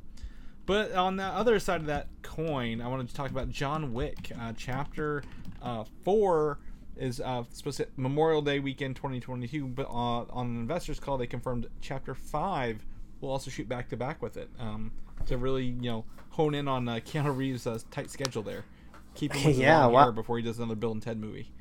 But 0.66 0.92
on 0.92 1.16
the 1.16 1.24
other 1.24 1.58
side 1.58 1.80
of 1.80 1.86
that 1.88 2.08
coin, 2.22 2.80
I 2.80 2.88
wanted 2.88 3.08
to 3.08 3.14
talk 3.14 3.30
about 3.30 3.50
John 3.50 3.92
Wick. 3.92 4.32
Uh, 4.38 4.52
chapter 4.56 5.22
uh, 5.62 5.84
four 6.04 6.58
is 6.96 7.20
uh, 7.20 7.44
supposed 7.52 7.78
to 7.78 7.88
Memorial 7.96 8.40
Day 8.40 8.60
weekend 8.60 8.96
2022, 8.96 9.66
but 9.66 9.86
uh, 9.86 9.90
on 9.90 10.46
an 10.46 10.56
investors 10.56 10.98
call, 11.00 11.18
they 11.18 11.26
confirmed 11.26 11.66
chapter 11.80 12.14
five 12.14 12.84
will 13.20 13.30
also 13.30 13.50
shoot 13.50 13.68
back 13.68 13.88
to 13.88 13.96
back 13.96 14.20
with 14.22 14.36
it 14.36 14.48
um, 14.58 14.90
to 15.26 15.36
really 15.38 15.64
you 15.64 15.90
know 15.90 16.04
hone 16.30 16.54
in 16.54 16.66
on 16.68 16.88
uh, 16.88 16.94
Keanu 16.94 17.36
Reeves' 17.36 17.66
uh, 17.66 17.78
tight 17.90 18.10
schedule 18.10 18.42
there. 18.42 18.64
Keep 19.14 19.34
him 19.34 19.52
Yeah, 19.60 19.86
wow. 19.86 20.10
before 20.10 20.38
he 20.38 20.42
does 20.44 20.58
another 20.58 20.74
Bill 20.74 20.92
and 20.92 21.02
Ted 21.02 21.18
movie. 21.20 21.52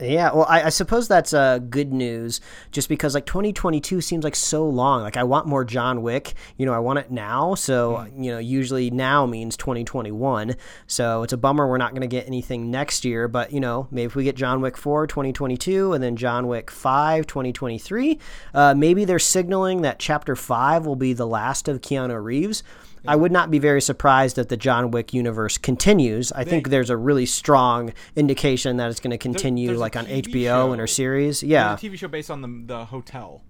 Yeah, 0.00 0.32
well, 0.32 0.46
I, 0.48 0.62
I 0.62 0.68
suppose 0.70 1.08
that's 1.08 1.34
uh, 1.34 1.58
good 1.58 1.92
news, 1.92 2.40
just 2.72 2.88
because 2.88 3.14
like 3.14 3.26
2022 3.26 4.00
seems 4.00 4.24
like 4.24 4.34
so 4.34 4.66
long. 4.66 5.02
Like 5.02 5.16
I 5.16 5.24
want 5.24 5.46
more 5.46 5.64
John 5.64 6.02
Wick, 6.02 6.34
you 6.56 6.64
know, 6.64 6.72
I 6.72 6.78
want 6.78 7.00
it 7.00 7.10
now. 7.10 7.54
So 7.54 8.06
you 8.16 8.30
know, 8.30 8.38
usually 8.38 8.90
now 8.90 9.26
means 9.26 9.56
2021. 9.56 10.56
So 10.86 11.22
it's 11.22 11.32
a 11.32 11.36
bummer 11.36 11.68
we're 11.68 11.78
not 11.78 11.90
going 11.90 12.02
to 12.02 12.06
get 12.06 12.26
anything 12.26 12.70
next 12.70 13.04
year. 13.04 13.28
But 13.28 13.52
you 13.52 13.60
know, 13.60 13.88
maybe 13.90 14.06
if 14.06 14.14
we 14.14 14.24
get 14.24 14.36
John 14.36 14.60
Wick 14.60 14.76
4 14.76 15.06
2022 15.06 15.92
and 15.92 16.02
then 16.02 16.16
John 16.16 16.46
Wick 16.46 16.70
5 16.70 17.26
2023, 17.26 18.18
uh, 18.54 18.74
maybe 18.74 19.04
they're 19.04 19.18
signaling 19.18 19.82
that 19.82 19.98
Chapter 19.98 20.34
5 20.34 20.86
will 20.86 20.96
be 20.96 21.12
the 21.12 21.26
last 21.26 21.68
of 21.68 21.80
Keanu 21.80 22.22
Reeves. 22.22 22.62
I 23.06 23.16
would 23.16 23.32
not 23.32 23.50
be 23.50 23.58
very 23.58 23.80
surprised 23.80 24.38
if 24.38 24.48
the 24.48 24.56
John 24.56 24.90
Wick 24.90 25.12
universe 25.14 25.58
continues. 25.58 26.32
I 26.32 26.44
think 26.44 26.68
there's 26.68 26.90
a 26.90 26.96
really 26.96 27.26
strong 27.26 27.92
indication 28.16 28.76
that 28.76 28.90
it's 28.90 29.00
going 29.00 29.10
to 29.12 29.18
continue, 29.18 29.68
there's 29.68 29.78
a 29.78 29.80
like 29.80 29.96
on 29.96 30.06
HBO 30.06 30.44
show. 30.44 30.72
and 30.72 30.80
her 30.80 30.86
series. 30.86 31.42
Yeah, 31.42 31.74
a 31.74 31.76
TV 31.76 31.96
show 31.96 32.08
based 32.08 32.30
on 32.30 32.42
the 32.42 32.74
the 32.74 32.84
hotel. 32.86 33.42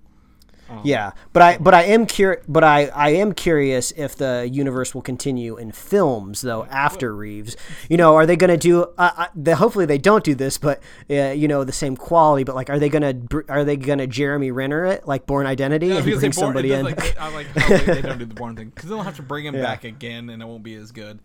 Yeah. 0.84 1.12
But 1.32 1.42
I, 1.42 1.58
but 1.58 1.74
I 1.74 1.82
am 1.84 2.06
cur- 2.06 2.42
but 2.48 2.62
I, 2.64 2.86
I 2.86 3.10
am 3.10 3.32
curious 3.32 3.92
if 3.96 4.16
the 4.16 4.48
universe 4.50 4.94
will 4.94 5.02
continue 5.02 5.56
in 5.56 5.72
films 5.72 6.42
though 6.42 6.64
after 6.66 7.14
Reeves. 7.14 7.56
You 7.88 7.96
know, 7.96 8.14
are 8.14 8.26
they 8.26 8.36
going 8.36 8.50
to 8.50 8.56
do? 8.56 8.84
Uh, 8.96 9.10
uh, 9.16 9.26
the, 9.34 9.56
hopefully 9.56 9.86
they 9.86 9.98
don't 9.98 10.22
do 10.24 10.34
this, 10.34 10.58
but 10.58 10.80
uh, 11.10 11.30
you 11.32 11.48
know, 11.48 11.64
the 11.64 11.72
same 11.72 11.96
quality. 11.96 12.44
But 12.44 12.54
like, 12.54 12.70
are 12.70 12.78
they 12.78 12.88
going 12.88 13.28
to 13.28 13.44
are 13.48 13.64
they 13.64 13.76
going 13.76 13.98
to 13.98 14.06
Jeremy 14.06 14.50
Renner 14.50 14.84
it 14.86 15.06
like 15.06 15.26
Bourne 15.26 15.46
Identity 15.46 15.88
Yeah, 15.88 15.96
and 15.96 16.04
bring 16.04 16.20
born, 16.20 16.32
somebody 16.32 16.72
it 16.72 16.78
in? 16.80 16.84
like, 16.84 17.18
I 17.20 17.32
like 17.32 17.46
how 17.56 17.94
they, 17.94 18.02
don't 18.02 18.18
do 18.18 18.24
the 18.24 18.34
Bourne 18.34 18.56
thing 18.56 18.70
because 18.70 18.88
they'll 18.88 19.02
have 19.02 19.16
to 19.16 19.22
bring 19.22 19.44
him 19.46 19.54
Yeah. 19.56 19.62
back 19.62 19.84
again 19.84 20.30
and 20.30 20.40
it 20.42 20.46
won't 20.46 20.62
be 20.62 20.74
as 20.74 20.92
good. 20.92 21.20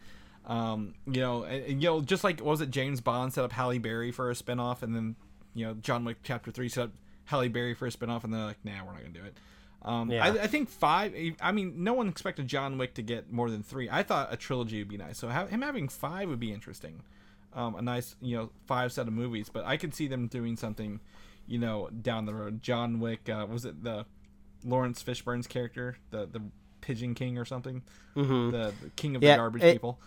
Um, 0.48 0.94
you 1.08 1.22
know, 1.22 1.44
and, 1.44 1.82
you 1.82 1.90
know, 1.90 2.02
just 2.02 2.24
like 2.24 2.44
was 2.44 2.62
it 2.62 2.70
James 2.72 3.02
Bond 3.02 3.34
set 3.34 3.44
up 3.44 3.52
Halle 3.52 3.80
Berry 3.80 4.12
for 4.12 4.30
a 4.30 4.34
spinoff, 4.34 4.82
and 4.84 4.96
then 4.96 5.16
you 5.54 5.66
know 5.66 5.74
John 5.76 6.06
Wick 6.06 6.18
Chapter 6.24 6.52
Three 6.52 6.70
set 6.70 6.86
up 6.86 6.92
Halle 7.26 7.48
Berry 7.50 7.74
for 7.74 7.86
a 7.88 7.92
spinoff, 7.92 8.24
and 8.24 8.34
they're 8.34 8.44
like, 8.46 8.64
nah, 8.64 8.84
we're 8.86 8.92
not 8.94 9.02
gonna 9.02 9.10
do 9.14 9.24
it. 9.24 9.34
Um, 9.82 10.10
Yeah. 10.12 10.24
I, 10.26 10.28
I 10.44 10.48
think 10.48 10.70
five. 10.70 11.14
I 11.42 11.52
mean, 11.52 11.84
no 11.84 11.94
one 11.94 12.08
expected 12.08 12.48
John 12.48 12.78
Wick 12.78 12.94
to 12.96 13.02
get 13.02 13.32
more 13.32 13.50
than 13.52 13.62
three. 13.64 13.88
I 13.90 14.04
thought 14.04 14.34
a 14.34 14.38
trilogy 14.38 14.80
would 14.80 14.88
be 14.90 14.98
nice, 14.98 15.18
so 15.20 15.30
ha- 15.30 15.46
him 15.48 15.62
having 15.62 15.88
five 15.90 16.28
would 16.30 16.40
be 16.40 16.52
interesting. 16.54 17.02
um, 17.54 17.76
a 17.76 17.82
nice 17.82 18.16
you 18.22 18.36
know 18.36 18.50
five 18.66 18.92
set 18.92 19.08
of 19.08 19.14
movies. 19.14 19.50
But 19.50 19.66
I 19.66 19.78
could 19.78 19.94
see 19.94 20.08
them 20.08 20.28
doing 20.28 20.58
something, 20.58 21.00
you 21.48 21.58
know, 21.60 21.90
down 21.90 22.26
the 22.26 22.34
road. 22.34 22.62
John 22.64 23.00
Wick, 23.00 23.30
uh, 23.30 23.46
was 23.50 23.64
it 23.66 23.84
the 23.84 24.06
Laurence 24.64 25.02
Fishburne's 25.04 25.48
character, 25.48 25.98
the 26.10 26.26
the 26.26 26.42
Pigeon 26.82 27.14
King 27.16 27.38
or 27.38 27.46
something, 27.46 27.82
mm-hmm. 28.16 28.52
the, 28.52 28.74
the 28.84 28.90
king 28.96 29.16
of 29.16 29.24
Yeah, 29.24 29.34
the 29.34 29.38
garbage 29.38 29.64
it- 29.64 29.74
people. 29.74 30.00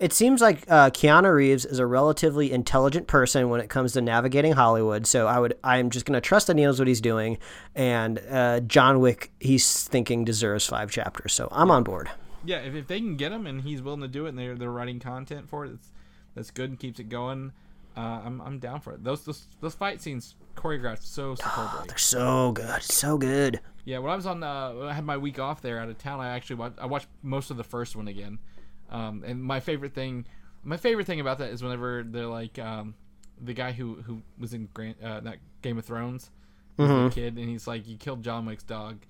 It 0.00 0.12
seems 0.12 0.40
like 0.40 0.64
uh, 0.68 0.90
Keanu 0.90 1.32
Reeves 1.32 1.64
is 1.64 1.78
a 1.78 1.86
relatively 1.86 2.52
intelligent 2.52 3.06
person 3.06 3.48
when 3.48 3.60
it 3.60 3.70
comes 3.70 3.92
to 3.92 4.00
navigating 4.00 4.52
Hollywood. 4.52 5.06
So 5.06 5.26
I 5.26 5.38
would, 5.38 5.56
I'm 5.62 5.90
just 5.90 6.04
going 6.04 6.14
to 6.14 6.20
trust 6.20 6.48
that 6.48 6.58
he 6.58 6.64
knows 6.64 6.78
what 6.78 6.88
he's 6.88 7.00
doing. 7.00 7.38
And 7.74 8.20
uh, 8.30 8.60
John 8.60 9.00
Wick, 9.00 9.30
he's 9.40 9.84
thinking 9.84 10.24
deserves 10.24 10.66
five 10.66 10.90
chapters. 10.90 11.32
So 11.32 11.48
I'm 11.52 11.70
on 11.70 11.84
board. 11.84 12.10
Yeah, 12.44 12.58
if, 12.58 12.74
if 12.74 12.86
they 12.86 12.98
can 12.98 13.16
get 13.16 13.32
him 13.32 13.46
and 13.46 13.62
he's 13.62 13.80
willing 13.80 14.02
to 14.02 14.08
do 14.08 14.26
it, 14.26 14.30
and 14.30 14.38
they're 14.38 14.54
they're 14.54 14.70
writing 14.70 15.00
content 15.00 15.48
for 15.48 15.64
it, 15.64 15.70
that's 15.70 15.88
that's 16.34 16.50
good 16.50 16.70
and 16.70 16.78
keeps 16.78 17.00
it 17.00 17.08
going. 17.08 17.52
Uh, 17.96 18.20
I'm 18.24 18.40
I'm 18.42 18.58
down 18.58 18.80
for 18.80 18.92
it. 18.92 19.02
Those 19.02 19.24
those 19.24 19.46
those 19.62 19.74
fight 19.74 20.02
scenes 20.02 20.34
choreographed 20.54 21.02
so 21.02 21.36
superbly. 21.36 21.86
They're 21.88 21.96
so 21.96 22.52
good, 22.52 22.82
so 22.82 23.16
good. 23.16 23.60
Yeah, 23.86 23.98
when 23.98 24.12
I 24.12 24.16
was 24.16 24.26
on, 24.26 24.42
uh, 24.42 24.88
I 24.88 24.92
had 24.92 25.04
my 25.04 25.16
week 25.16 25.38
off 25.38 25.62
there 25.62 25.78
out 25.78 25.88
of 25.88 25.96
town. 25.98 26.20
I 26.20 26.34
actually 26.34 26.56
watched, 26.56 26.78
I 26.78 26.86
watched 26.86 27.08
most 27.22 27.50
of 27.50 27.56
the 27.56 27.64
first 27.64 27.96
one 27.96 28.08
again. 28.08 28.38
Um, 28.94 29.24
and 29.26 29.42
my 29.42 29.58
favorite 29.58 29.92
thing, 29.92 30.24
my 30.62 30.76
favorite 30.76 31.06
thing 31.06 31.18
about 31.18 31.38
that 31.38 31.50
is 31.50 31.62
whenever 31.62 32.04
they're 32.04 32.26
like, 32.26 32.60
um, 32.60 32.94
the 33.40 33.52
guy 33.52 33.72
who 33.72 33.96
who 34.02 34.22
was 34.38 34.54
in 34.54 34.68
Grant, 34.72 35.02
uh, 35.02 35.18
not 35.20 35.36
Game 35.62 35.78
of 35.78 35.84
Thrones, 35.84 36.30
the 36.76 37.10
kid, 37.12 37.36
and 37.36 37.48
he's 37.48 37.66
like, 37.66 37.88
you 37.88 37.96
killed 37.96 38.22
John 38.22 38.46
Wick's 38.46 38.62
dog, 38.62 39.04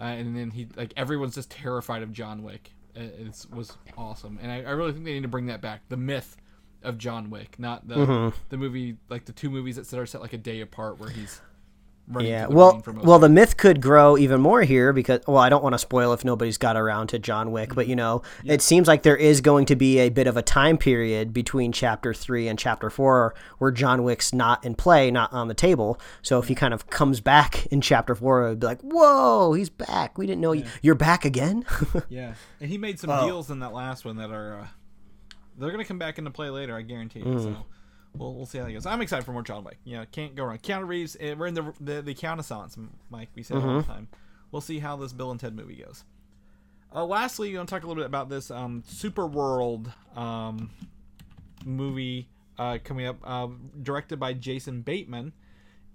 uh, 0.00 0.04
and 0.04 0.36
then 0.36 0.50
he 0.50 0.68
like 0.76 0.92
everyone's 0.96 1.34
just 1.34 1.50
terrified 1.50 2.02
of 2.02 2.12
John 2.12 2.44
Wick. 2.44 2.70
It 2.94 3.16
it's, 3.26 3.50
was 3.50 3.76
awesome, 3.98 4.38
and 4.40 4.52
I, 4.52 4.62
I 4.62 4.70
really 4.70 4.92
think 4.92 5.04
they 5.04 5.12
need 5.14 5.22
to 5.22 5.28
bring 5.28 5.46
that 5.46 5.60
back. 5.60 5.82
The 5.88 5.96
myth 5.96 6.36
of 6.84 6.96
John 6.96 7.28
Wick, 7.28 7.58
not 7.58 7.88
the 7.88 8.32
the 8.48 8.56
movie 8.56 8.96
like 9.08 9.24
the 9.24 9.32
two 9.32 9.50
movies 9.50 9.74
that 9.74 9.92
are 9.92 10.06
set 10.06 10.20
like 10.20 10.34
a 10.34 10.38
day 10.38 10.60
apart 10.60 11.00
where 11.00 11.10
he's 11.10 11.40
Yeah. 12.20 12.46
Well, 12.46 12.74
rain 12.74 12.82
for 12.82 12.92
most 12.92 13.04
well, 13.04 13.18
the 13.18 13.28
myth 13.28 13.56
could 13.56 13.80
grow 13.82 14.16
even 14.16 14.40
more 14.40 14.62
here 14.62 14.92
because, 14.92 15.20
well, 15.26 15.38
I 15.38 15.48
don't 15.48 15.62
want 15.62 15.72
to 15.74 15.78
spoil 15.78 16.12
if 16.12 16.24
nobody's 16.24 16.56
got 16.56 16.76
around 16.76 17.08
to 17.08 17.18
John 17.18 17.50
Wick, 17.50 17.74
but 17.74 17.88
you 17.88 17.96
know, 17.96 18.22
it 18.44 18.62
seems 18.62 18.86
like 18.86 19.02
there 19.02 19.16
is 19.16 19.40
going 19.40 19.66
to 19.66 19.74
be 19.76 19.98
a 19.98 20.08
bit 20.08 20.28
of 20.28 20.36
a 20.36 20.42
time 20.42 20.78
period 20.78 21.32
between 21.32 21.72
chapter 21.72 22.14
three 22.14 22.46
and 22.46 22.56
chapter 22.58 22.90
four 22.90 23.34
where 23.58 23.72
John 23.72 24.04
Wick's 24.04 24.32
not 24.32 24.64
in 24.64 24.76
play, 24.76 25.10
not 25.10 25.32
on 25.32 25.48
the 25.48 25.54
table. 25.54 25.98
So 26.22 26.38
if 26.38 26.46
he 26.46 26.54
kind 26.54 26.72
of 26.72 26.86
comes 26.88 27.20
back 27.20 27.66
in 27.72 27.80
chapter 27.80 28.14
four, 28.14 28.46
it 28.46 28.48
would 28.50 28.60
be 28.60 28.66
like, 28.66 28.80
whoa, 28.82 29.52
he's 29.54 29.70
back. 29.70 30.16
We 30.16 30.26
didn't 30.26 30.40
know 30.40 30.52
you. 30.52 30.64
You're 30.82 30.94
back 30.94 31.24
again. 31.24 31.64
Yeah, 32.08 32.34
and 32.60 32.70
he 32.70 32.78
made 32.78 33.00
some 33.00 33.10
Oh. 33.10 33.26
deals 33.26 33.50
in 33.50 33.58
that 33.60 33.72
last 33.72 34.04
one 34.04 34.16
that 34.18 34.30
are 34.30 34.60
uh, 34.60 34.66
they're 35.58 35.70
gonna 35.70 35.84
come 35.84 35.98
back 35.98 36.18
into 36.18 36.30
play 36.30 36.50
later. 36.50 36.76
I 36.76 36.82
guarantee 36.82 37.20
you. 37.20 37.24
Mm. 37.24 37.42
So 37.42 37.56
we'll 38.18 38.34
we'll 38.34 38.46
see 38.46 38.58
how 38.58 38.64
that 38.64 38.72
goes. 38.72 38.86
I'm 38.86 39.00
excited 39.00 39.24
for 39.24 39.32
more 39.32 39.42
John 39.42 39.64
Wick. 39.64 39.78
Yeah, 39.84 40.04
can't 40.06 40.34
go 40.34 40.44
wrong. 40.44 40.58
Keanu 40.58 40.86
Reeves. 40.86 41.16
eh, 41.20 41.34
We're 41.34 41.46
in 41.46 41.54
the 41.54 41.72
the, 41.80 42.02
the 42.02 42.88
Mike. 43.10 43.28
We 43.34 43.42
said 43.42 43.56
it 43.58 43.60
all 43.60 43.66
Mm-hmm. 43.68 43.76
the 43.78 43.82
time. 43.84 44.08
We'll 44.52 44.60
see 44.62 44.78
how 44.78 44.96
this 44.96 45.12
Bill 45.12 45.30
and 45.30 45.40
Ted 45.40 45.54
movie 45.54 45.76
goes. 45.84 46.04
Uh, 46.94 47.04
lastly, 47.04 47.50
you 47.50 47.56
want 47.56 47.68
to 47.68 47.74
talk 47.74 47.82
a 47.84 47.86
little 47.86 48.00
bit 48.02 48.06
about 48.06 48.28
this 48.28 48.50
um, 48.50 48.82
Super 48.86 49.26
World 49.26 49.92
um, 50.14 50.70
movie 51.64 52.28
uh, 52.58 52.78
coming 52.84 53.06
up, 53.06 53.18
uh, 53.24 53.48
directed 53.82 54.18
by 54.18 54.32
Jason 54.32 54.82
Bateman, 54.82 55.32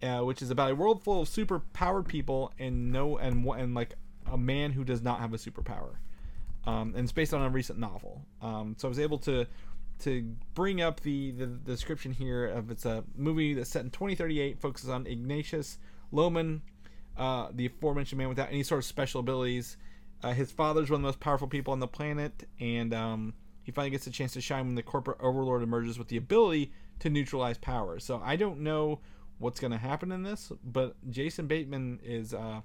uh, 0.03 0.19
which 0.19 0.41
is 0.41 0.51
about 0.51 0.71
a 0.71 0.75
world 0.75 1.03
full 1.03 1.21
of 1.21 1.27
super 1.29 1.59
powered 1.73 2.07
people 2.07 2.51
and 2.59 2.91
no 2.91 3.17
and 3.17 3.45
and 3.47 3.73
like 3.73 3.95
a 4.31 4.37
man 4.37 4.71
who 4.71 4.83
does 4.83 5.01
not 5.01 5.19
have 5.19 5.33
a 5.33 5.37
superpower. 5.37 5.95
Um, 6.67 6.89
and 6.95 6.99
it's 7.05 7.11
based 7.11 7.33
on 7.33 7.41
a 7.41 7.49
recent 7.49 7.79
novel. 7.79 8.23
Um, 8.41 8.75
so 8.77 8.87
I 8.87 8.89
was 8.89 8.99
able 8.99 9.17
to 9.19 9.47
to 10.01 10.35
bring 10.53 10.81
up 10.81 10.99
the, 11.01 11.31
the, 11.31 11.45
the 11.45 11.71
description 11.71 12.11
here 12.11 12.45
of 12.45 12.71
it's 12.71 12.85
a 12.85 13.03
movie 13.15 13.53
that's 13.53 13.69
set 13.69 13.83
in 13.83 13.91
2038, 13.91 14.59
focuses 14.59 14.89
on 14.89 15.07
Ignatius 15.07 15.77
Lohman, 16.13 16.61
uh, 17.17 17.49
the 17.53 17.67
aforementioned 17.67 18.17
man 18.17 18.29
without 18.29 18.49
any 18.49 18.63
sort 18.63 18.79
of 18.79 18.85
special 18.85 19.19
abilities. 19.19 19.77
Uh, 20.23 20.33
his 20.33 20.51
father's 20.51 20.89
one 20.89 20.99
of 20.99 21.01
the 21.01 21.07
most 21.07 21.19
powerful 21.19 21.47
people 21.47 21.71
on 21.71 21.79
the 21.79 21.87
planet, 21.87 22.47
and 22.59 22.93
um, 22.93 23.33
he 23.63 23.71
finally 23.71 23.89
gets 23.89 24.07
a 24.07 24.11
chance 24.11 24.33
to 24.33 24.41
shine 24.41 24.65
when 24.67 24.75
the 24.75 24.83
corporate 24.83 25.17
overlord 25.19 25.63
emerges 25.63 25.97
with 25.97 26.07
the 26.07 26.17
ability 26.17 26.71
to 26.99 27.09
neutralize 27.09 27.57
power. 27.57 27.99
So 27.99 28.21
I 28.23 28.35
don't 28.35 28.59
know 28.59 28.99
what's 29.39 29.59
going 29.59 29.71
to 29.71 29.77
happen 29.77 30.11
in 30.11 30.23
this, 30.23 30.51
but 30.63 30.95
Jason 31.09 31.47
Bateman 31.47 31.99
is 32.03 32.33
uh, 32.33 32.61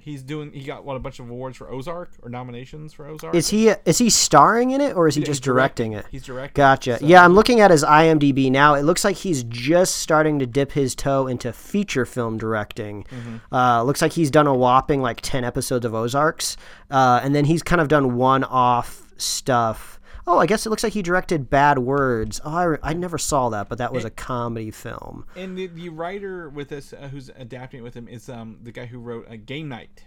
he's 0.00 0.22
doing 0.22 0.52
he 0.52 0.64
got 0.64 0.84
what 0.84 0.96
a 0.96 0.98
bunch 0.98 1.18
of 1.20 1.28
awards 1.30 1.56
for 1.56 1.70
Ozark 1.70 2.10
or 2.22 2.28
nominations 2.30 2.92
for 2.92 3.06
Ozark. 3.06 3.34
is 3.34 3.50
he 3.50 3.68
is 3.84 3.98
he 3.98 4.10
starring 4.10 4.70
in 4.72 4.80
it 4.80 4.96
or 4.96 5.06
is 5.08 5.14
he 5.14 5.20
He's 5.20 5.28
just 5.28 5.42
direct- 5.42 5.76
directing 5.76 5.92
it? 5.92 6.06
He's 6.10 6.24
directing. 6.24 6.54
Gotcha. 6.54 6.98
So- 6.98 7.06
Yeah, 7.06 7.24
I'm 7.24 7.34
looking 7.34 7.60
at 7.60 7.70
his 7.70 7.84
IMDb 7.84 8.50
now. 8.50 8.74
It 8.74 8.82
looks 8.82 9.04
like 9.04 9.16
he's 9.16 9.44
just 9.44 9.96
starting 9.98 10.38
to 10.40 10.46
dip 10.46 10.72
his 10.72 10.94
toe 10.94 11.26
into 11.26 11.52
feature 11.52 12.06
film 12.06 12.38
directing. 12.38 13.04
Mm-hmm. 13.04 13.54
Uh, 13.54 13.82
looks 13.82 14.00
like 14.02 14.12
he's 14.12 14.30
done 14.30 14.46
a 14.46 14.54
whopping 14.54 15.02
like 15.02 15.20
10 15.20 15.44
episodes 15.44 15.84
of 15.84 15.94
Ozarks. 15.94 16.56
Uh, 16.90 17.20
and 17.22 17.34
then 17.34 17.44
he's 17.44 17.62
kind 17.62 17.80
of 17.80 17.88
done 17.88 18.16
one 18.16 18.42
off 18.44 19.02
stuff. 19.18 19.99
Oh, 20.26 20.38
I 20.38 20.46
guess 20.46 20.66
it 20.66 20.70
looks 20.70 20.82
like 20.82 20.92
he 20.92 21.02
directed 21.02 21.50
Bad 21.50 21.78
Words. 21.78 22.40
Oh, 22.44 22.54
I, 22.54 22.64
re- 22.64 22.78
I 22.82 22.92
never 22.92 23.18
saw 23.18 23.48
that, 23.50 23.68
but 23.68 23.78
that 23.78 23.92
was 23.92 24.04
a 24.04 24.10
comedy 24.10 24.70
film. 24.70 25.24
And 25.34 25.56
the, 25.56 25.66
the 25.66 25.88
writer 25.88 26.48
with 26.48 26.68
this, 26.68 26.92
uh, 26.92 27.08
who's 27.08 27.30
adapting 27.36 27.80
it 27.80 27.82
with 27.82 27.94
him, 27.94 28.06
is 28.08 28.28
um, 28.28 28.58
the 28.62 28.72
guy 28.72 28.86
who 28.86 28.98
wrote 28.98 29.26
uh, 29.30 29.36
Game 29.44 29.68
Night, 29.68 30.04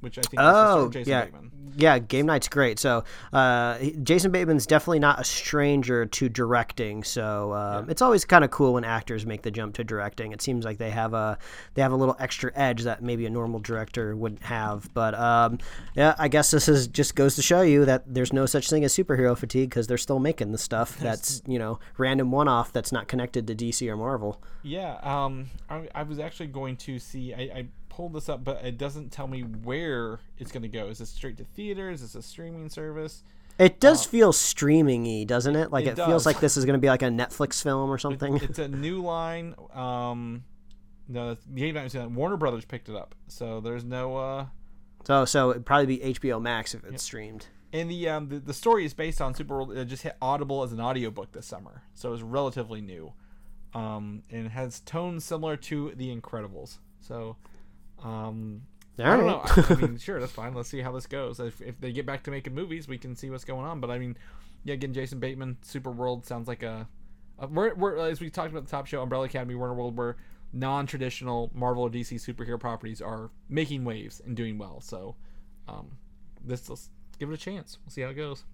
which 0.00 0.18
I 0.18 0.22
think 0.22 0.32
is 0.34 0.38
the 0.38 0.52
star 0.52 0.78
Oh, 0.78 0.90
yeah. 0.94 1.24
Bateman. 1.24 1.50
Yeah, 1.76 2.00
Game 2.00 2.26
Night's 2.26 2.48
great. 2.48 2.80
So, 2.80 3.04
uh, 3.32 3.78
Jason 4.02 4.32
Bateman's 4.32 4.66
definitely 4.66 4.98
not 4.98 5.20
a 5.20 5.24
stranger 5.24 6.04
to 6.04 6.28
directing. 6.28 7.04
So, 7.04 7.54
um, 7.54 7.88
it's 7.88 8.02
always 8.02 8.24
kind 8.24 8.44
of 8.44 8.50
cool 8.50 8.74
when 8.74 8.82
actors 8.84 9.24
make 9.24 9.42
the 9.42 9.52
jump 9.52 9.76
to 9.76 9.84
directing. 9.84 10.32
It 10.32 10.42
seems 10.42 10.64
like 10.64 10.78
they 10.78 10.90
have 10.90 11.14
a 11.14 11.38
they 11.74 11.82
have 11.82 11.92
a 11.92 11.96
little 11.96 12.16
extra 12.18 12.50
edge 12.56 12.82
that 12.82 13.02
maybe 13.04 13.24
a 13.24 13.30
normal 13.30 13.60
director 13.60 14.16
wouldn't 14.16 14.42
have. 14.42 14.92
But 14.94 15.14
um, 15.14 15.58
yeah, 15.94 16.16
I 16.18 16.26
guess 16.26 16.50
this 16.50 16.68
is 16.68 16.88
just 16.88 17.14
goes 17.14 17.36
to 17.36 17.42
show 17.42 17.62
you 17.62 17.84
that 17.84 18.02
there's 18.12 18.32
no 18.32 18.46
such 18.46 18.68
thing 18.68 18.82
as 18.84 18.92
superhero 18.92 19.38
fatigue 19.38 19.70
because 19.70 19.86
they're 19.86 19.96
still 19.96 20.18
making 20.18 20.50
the 20.50 20.58
stuff 20.58 20.98
that's 20.98 21.40
you 21.46 21.58
know 21.58 21.78
random 21.98 22.32
one 22.32 22.48
off 22.48 22.72
that's 22.72 22.90
not 22.90 23.06
connected 23.06 23.46
to 23.46 23.54
DC 23.54 23.88
or 23.88 23.96
Marvel. 23.96 24.42
Yeah, 24.62 24.96
um, 25.02 25.46
I, 25.70 25.88
I 25.94 26.02
was 26.02 26.18
actually 26.18 26.48
going 26.48 26.76
to 26.78 26.98
see. 26.98 27.32
I, 27.32 27.40
I 27.40 27.68
pulled 27.90 28.14
this 28.14 28.28
up, 28.28 28.42
but 28.42 28.64
it 28.64 28.78
doesn't 28.78 29.10
tell 29.10 29.26
me 29.26 29.42
where 29.42 30.20
it's 30.38 30.50
going 30.50 30.62
to 30.62 30.68
go. 30.68 30.86
Is 30.86 31.00
it 31.00 31.06
straight 31.06 31.36
to 31.36 31.44
theaters? 31.44 32.00
Is 32.00 32.14
it 32.14 32.20
a 32.20 32.22
streaming 32.22 32.70
service? 32.70 33.22
It 33.58 33.78
does 33.78 34.06
feel 34.06 34.32
streaming-y, 34.32 35.24
doesn't 35.24 35.54
it? 35.54 35.70
Like 35.70 35.84
It 35.84 35.98
it, 35.98 36.06
feels 36.06 36.24
like 36.24 36.40
this 36.40 36.56
is 36.56 36.64
going 36.64 36.78
to 36.78 36.80
be 36.80 36.88
like 36.88 37.02
a 37.02 37.06
Netflix 37.08 37.62
film 37.62 37.90
or 37.90 37.98
something. 37.98 38.36
It's 38.36 38.58
a 38.58 38.68
new 38.68 39.02
line. 39.02 39.54
Um, 39.74 40.44
no, 41.08 41.36
the 41.46 41.72
was 41.72 41.92
done. 41.92 42.14
Warner 42.14 42.38
Brothers 42.38 42.64
picked 42.64 42.88
it 42.88 42.96
up, 42.96 43.14
so 43.28 43.60
there's 43.60 43.84
no. 43.84 44.16
Uh, 44.16 44.46
So 45.04 45.26
so 45.26 45.50
it'd 45.50 45.66
probably 45.66 45.98
be 45.98 46.14
HBO 46.14 46.40
Max 46.40 46.74
if 46.74 46.84
it's 46.84 47.02
streamed. 47.02 47.48
and 47.72 47.90
the 47.90 48.08
um 48.08 48.28
the, 48.28 48.38
the 48.38 48.54
story 48.54 48.84
is 48.86 48.94
based 48.94 49.20
on 49.20 49.34
Superworld. 49.34 49.76
It 49.76 49.86
just 49.86 50.04
hit 50.04 50.16
Audible 50.22 50.62
as 50.62 50.72
an 50.72 50.80
audiobook 50.80 51.32
this 51.32 51.46
summer, 51.46 51.82
so 51.94 52.12
it's 52.14 52.22
relatively 52.22 52.80
new. 52.80 53.12
Um, 53.74 54.22
and 54.30 54.46
it 54.46 54.50
has 54.52 54.80
tones 54.80 55.24
similar 55.24 55.56
to 55.56 55.92
The 55.94 56.14
Incredibles. 56.14 56.78
So, 57.00 57.36
um, 58.02 58.62
All 58.98 59.06
I 59.06 59.16
don't 59.16 59.26
right. 59.26 59.56
know. 59.56 59.64
I, 59.68 59.72
I 59.72 59.74
mean, 59.76 59.98
sure, 59.98 60.20
that's 60.20 60.32
fine. 60.32 60.54
Let's 60.54 60.68
see 60.68 60.80
how 60.80 60.92
this 60.92 61.06
goes. 61.06 61.40
If, 61.40 61.60
if 61.60 61.80
they 61.80 61.92
get 61.92 62.06
back 62.06 62.22
to 62.24 62.30
making 62.30 62.54
movies, 62.54 62.88
we 62.88 62.98
can 62.98 63.16
see 63.16 63.30
what's 63.30 63.44
going 63.44 63.66
on. 63.66 63.80
But 63.80 63.90
I 63.90 63.98
mean, 63.98 64.16
yeah, 64.64 64.74
again, 64.74 64.92
Jason 64.92 65.20
Bateman, 65.20 65.58
Super 65.62 65.90
World 65.90 66.26
sounds 66.26 66.48
like 66.48 66.62
a. 66.62 66.88
a 67.38 67.46
we're, 67.46 67.74
we're 67.74 67.96
as 67.98 68.20
we 68.20 68.30
talked 68.30 68.50
about 68.50 68.64
the 68.64 68.70
top 68.70 68.86
show, 68.86 69.02
Umbrella 69.02 69.26
Academy, 69.26 69.54
Warner 69.54 69.74
World, 69.74 69.96
where 69.96 70.16
non-traditional 70.52 71.50
Marvel 71.54 71.84
or 71.84 71.90
DC 71.90 72.16
superhero 72.16 72.58
properties 72.58 73.00
are 73.00 73.30
making 73.48 73.84
waves 73.84 74.20
and 74.24 74.36
doing 74.36 74.58
well. 74.58 74.80
So, 74.80 75.14
um, 75.68 75.92
this 76.44 76.68
let's 76.68 76.90
give 77.18 77.30
it 77.30 77.34
a 77.34 77.38
chance. 77.38 77.78
We'll 77.84 77.92
see 77.92 78.02
how 78.02 78.08
it 78.08 78.14
goes. 78.14 78.44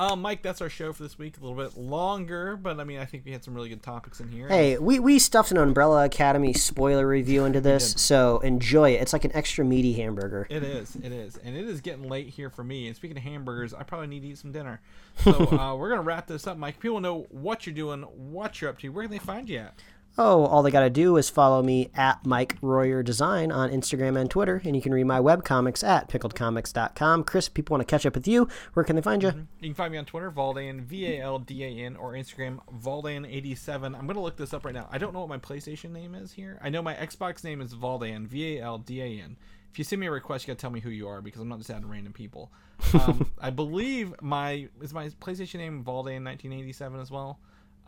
Um, 0.00 0.22
Mike, 0.22 0.42
that's 0.42 0.60
our 0.60 0.68
show 0.68 0.92
for 0.92 1.02
this 1.02 1.18
week. 1.18 1.38
A 1.38 1.40
little 1.40 1.56
bit 1.56 1.76
longer, 1.76 2.56
but 2.56 2.78
I 2.78 2.84
mean, 2.84 3.00
I 3.00 3.04
think 3.04 3.24
we 3.24 3.32
had 3.32 3.42
some 3.42 3.52
really 3.52 3.68
good 3.68 3.82
topics 3.82 4.20
in 4.20 4.28
here. 4.28 4.46
Hey, 4.46 4.78
we, 4.78 5.00
we 5.00 5.18
stuffed 5.18 5.50
an 5.50 5.56
Umbrella 5.56 6.04
Academy 6.04 6.52
spoiler 6.52 7.06
review 7.06 7.44
into 7.44 7.60
this, 7.60 7.94
so 7.96 8.38
enjoy 8.40 8.90
it. 8.90 9.02
It's 9.02 9.12
like 9.12 9.24
an 9.24 9.34
extra 9.34 9.64
meaty 9.64 9.94
hamburger. 9.94 10.46
It 10.50 10.62
is, 10.62 10.94
it 10.94 11.10
is, 11.10 11.36
and 11.38 11.56
it 11.56 11.66
is 11.66 11.80
getting 11.80 12.08
late 12.08 12.28
here 12.28 12.48
for 12.48 12.62
me. 12.62 12.86
And 12.86 12.94
speaking 12.94 13.16
of 13.16 13.24
hamburgers, 13.24 13.74
I 13.74 13.82
probably 13.82 14.06
need 14.06 14.20
to 14.20 14.28
eat 14.28 14.38
some 14.38 14.52
dinner. 14.52 14.80
So 15.24 15.32
uh, 15.58 15.74
we're 15.74 15.88
gonna 15.88 16.02
wrap 16.02 16.28
this 16.28 16.46
up, 16.46 16.56
Mike. 16.56 16.78
People 16.78 17.00
know 17.00 17.26
what 17.30 17.66
you're 17.66 17.74
doing, 17.74 18.02
what 18.02 18.60
you're 18.60 18.70
up 18.70 18.78
to. 18.78 18.88
Where 18.90 19.02
can 19.02 19.10
they 19.10 19.18
find 19.18 19.48
you 19.48 19.58
at? 19.58 19.74
Oh, 20.20 20.46
all 20.46 20.64
they 20.64 20.72
got 20.72 20.80
to 20.80 20.90
do 20.90 21.16
is 21.16 21.30
follow 21.30 21.62
me 21.62 21.90
at 21.94 22.26
Mike 22.26 22.56
Royer 22.60 23.04
Design 23.04 23.52
on 23.52 23.70
Instagram 23.70 24.20
and 24.20 24.28
Twitter, 24.28 24.60
and 24.64 24.74
you 24.74 24.82
can 24.82 24.92
read 24.92 25.04
my 25.04 25.20
webcomics 25.20 25.86
at 25.86 26.08
pickledcomics.com. 26.08 27.22
Chris, 27.22 27.48
people 27.48 27.74
want 27.74 27.86
to 27.86 27.90
catch 27.90 28.04
up 28.04 28.16
with 28.16 28.26
you. 28.26 28.48
Where 28.74 28.82
can 28.82 28.96
they 28.96 29.02
find 29.02 29.22
you? 29.22 29.46
You 29.60 29.68
can 29.68 29.74
find 29.74 29.92
me 29.92 29.98
on 29.98 30.06
Twitter, 30.06 30.32
Valdan, 30.32 30.80
V 30.80 31.06
A 31.06 31.20
L 31.20 31.38
D 31.38 31.62
A 31.62 31.68
N, 31.68 31.94
or 31.94 32.14
Instagram, 32.14 32.58
Valdan87. 32.82 33.96
I'm 33.96 34.08
gonna 34.08 34.20
look 34.20 34.36
this 34.36 34.52
up 34.52 34.64
right 34.64 34.74
now. 34.74 34.88
I 34.90 34.98
don't 34.98 35.14
know 35.14 35.20
what 35.20 35.28
my 35.28 35.38
PlayStation 35.38 35.92
name 35.92 36.16
is 36.16 36.32
here. 36.32 36.58
I 36.60 36.68
know 36.68 36.82
my 36.82 36.94
Xbox 36.94 37.44
name 37.44 37.60
is 37.60 37.76
Valdan, 37.76 38.26
V 38.26 38.58
A 38.58 38.62
L 38.62 38.78
D 38.78 39.00
A 39.00 39.22
N. 39.22 39.36
If 39.70 39.78
you 39.78 39.84
send 39.84 40.00
me 40.00 40.08
a 40.08 40.10
request, 40.10 40.48
you 40.48 40.52
gotta 40.52 40.60
tell 40.60 40.70
me 40.70 40.80
who 40.80 40.90
you 40.90 41.06
are 41.06 41.22
because 41.22 41.40
I'm 41.40 41.48
not 41.48 41.58
just 41.58 41.70
adding 41.70 41.88
random 41.88 42.12
people. 42.12 42.50
Um, 42.94 43.30
I 43.40 43.50
believe 43.50 44.14
my 44.20 44.68
is 44.82 44.92
my 44.92 45.10
PlayStation 45.10 45.56
name 45.56 45.84
Valdan1987 45.84 47.00
as 47.00 47.12
well. 47.12 47.38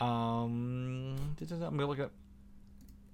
Um, 0.00 1.16
I'm 1.40 1.58
gonna 1.58 1.86
look 1.86 2.00
up. 2.00 2.12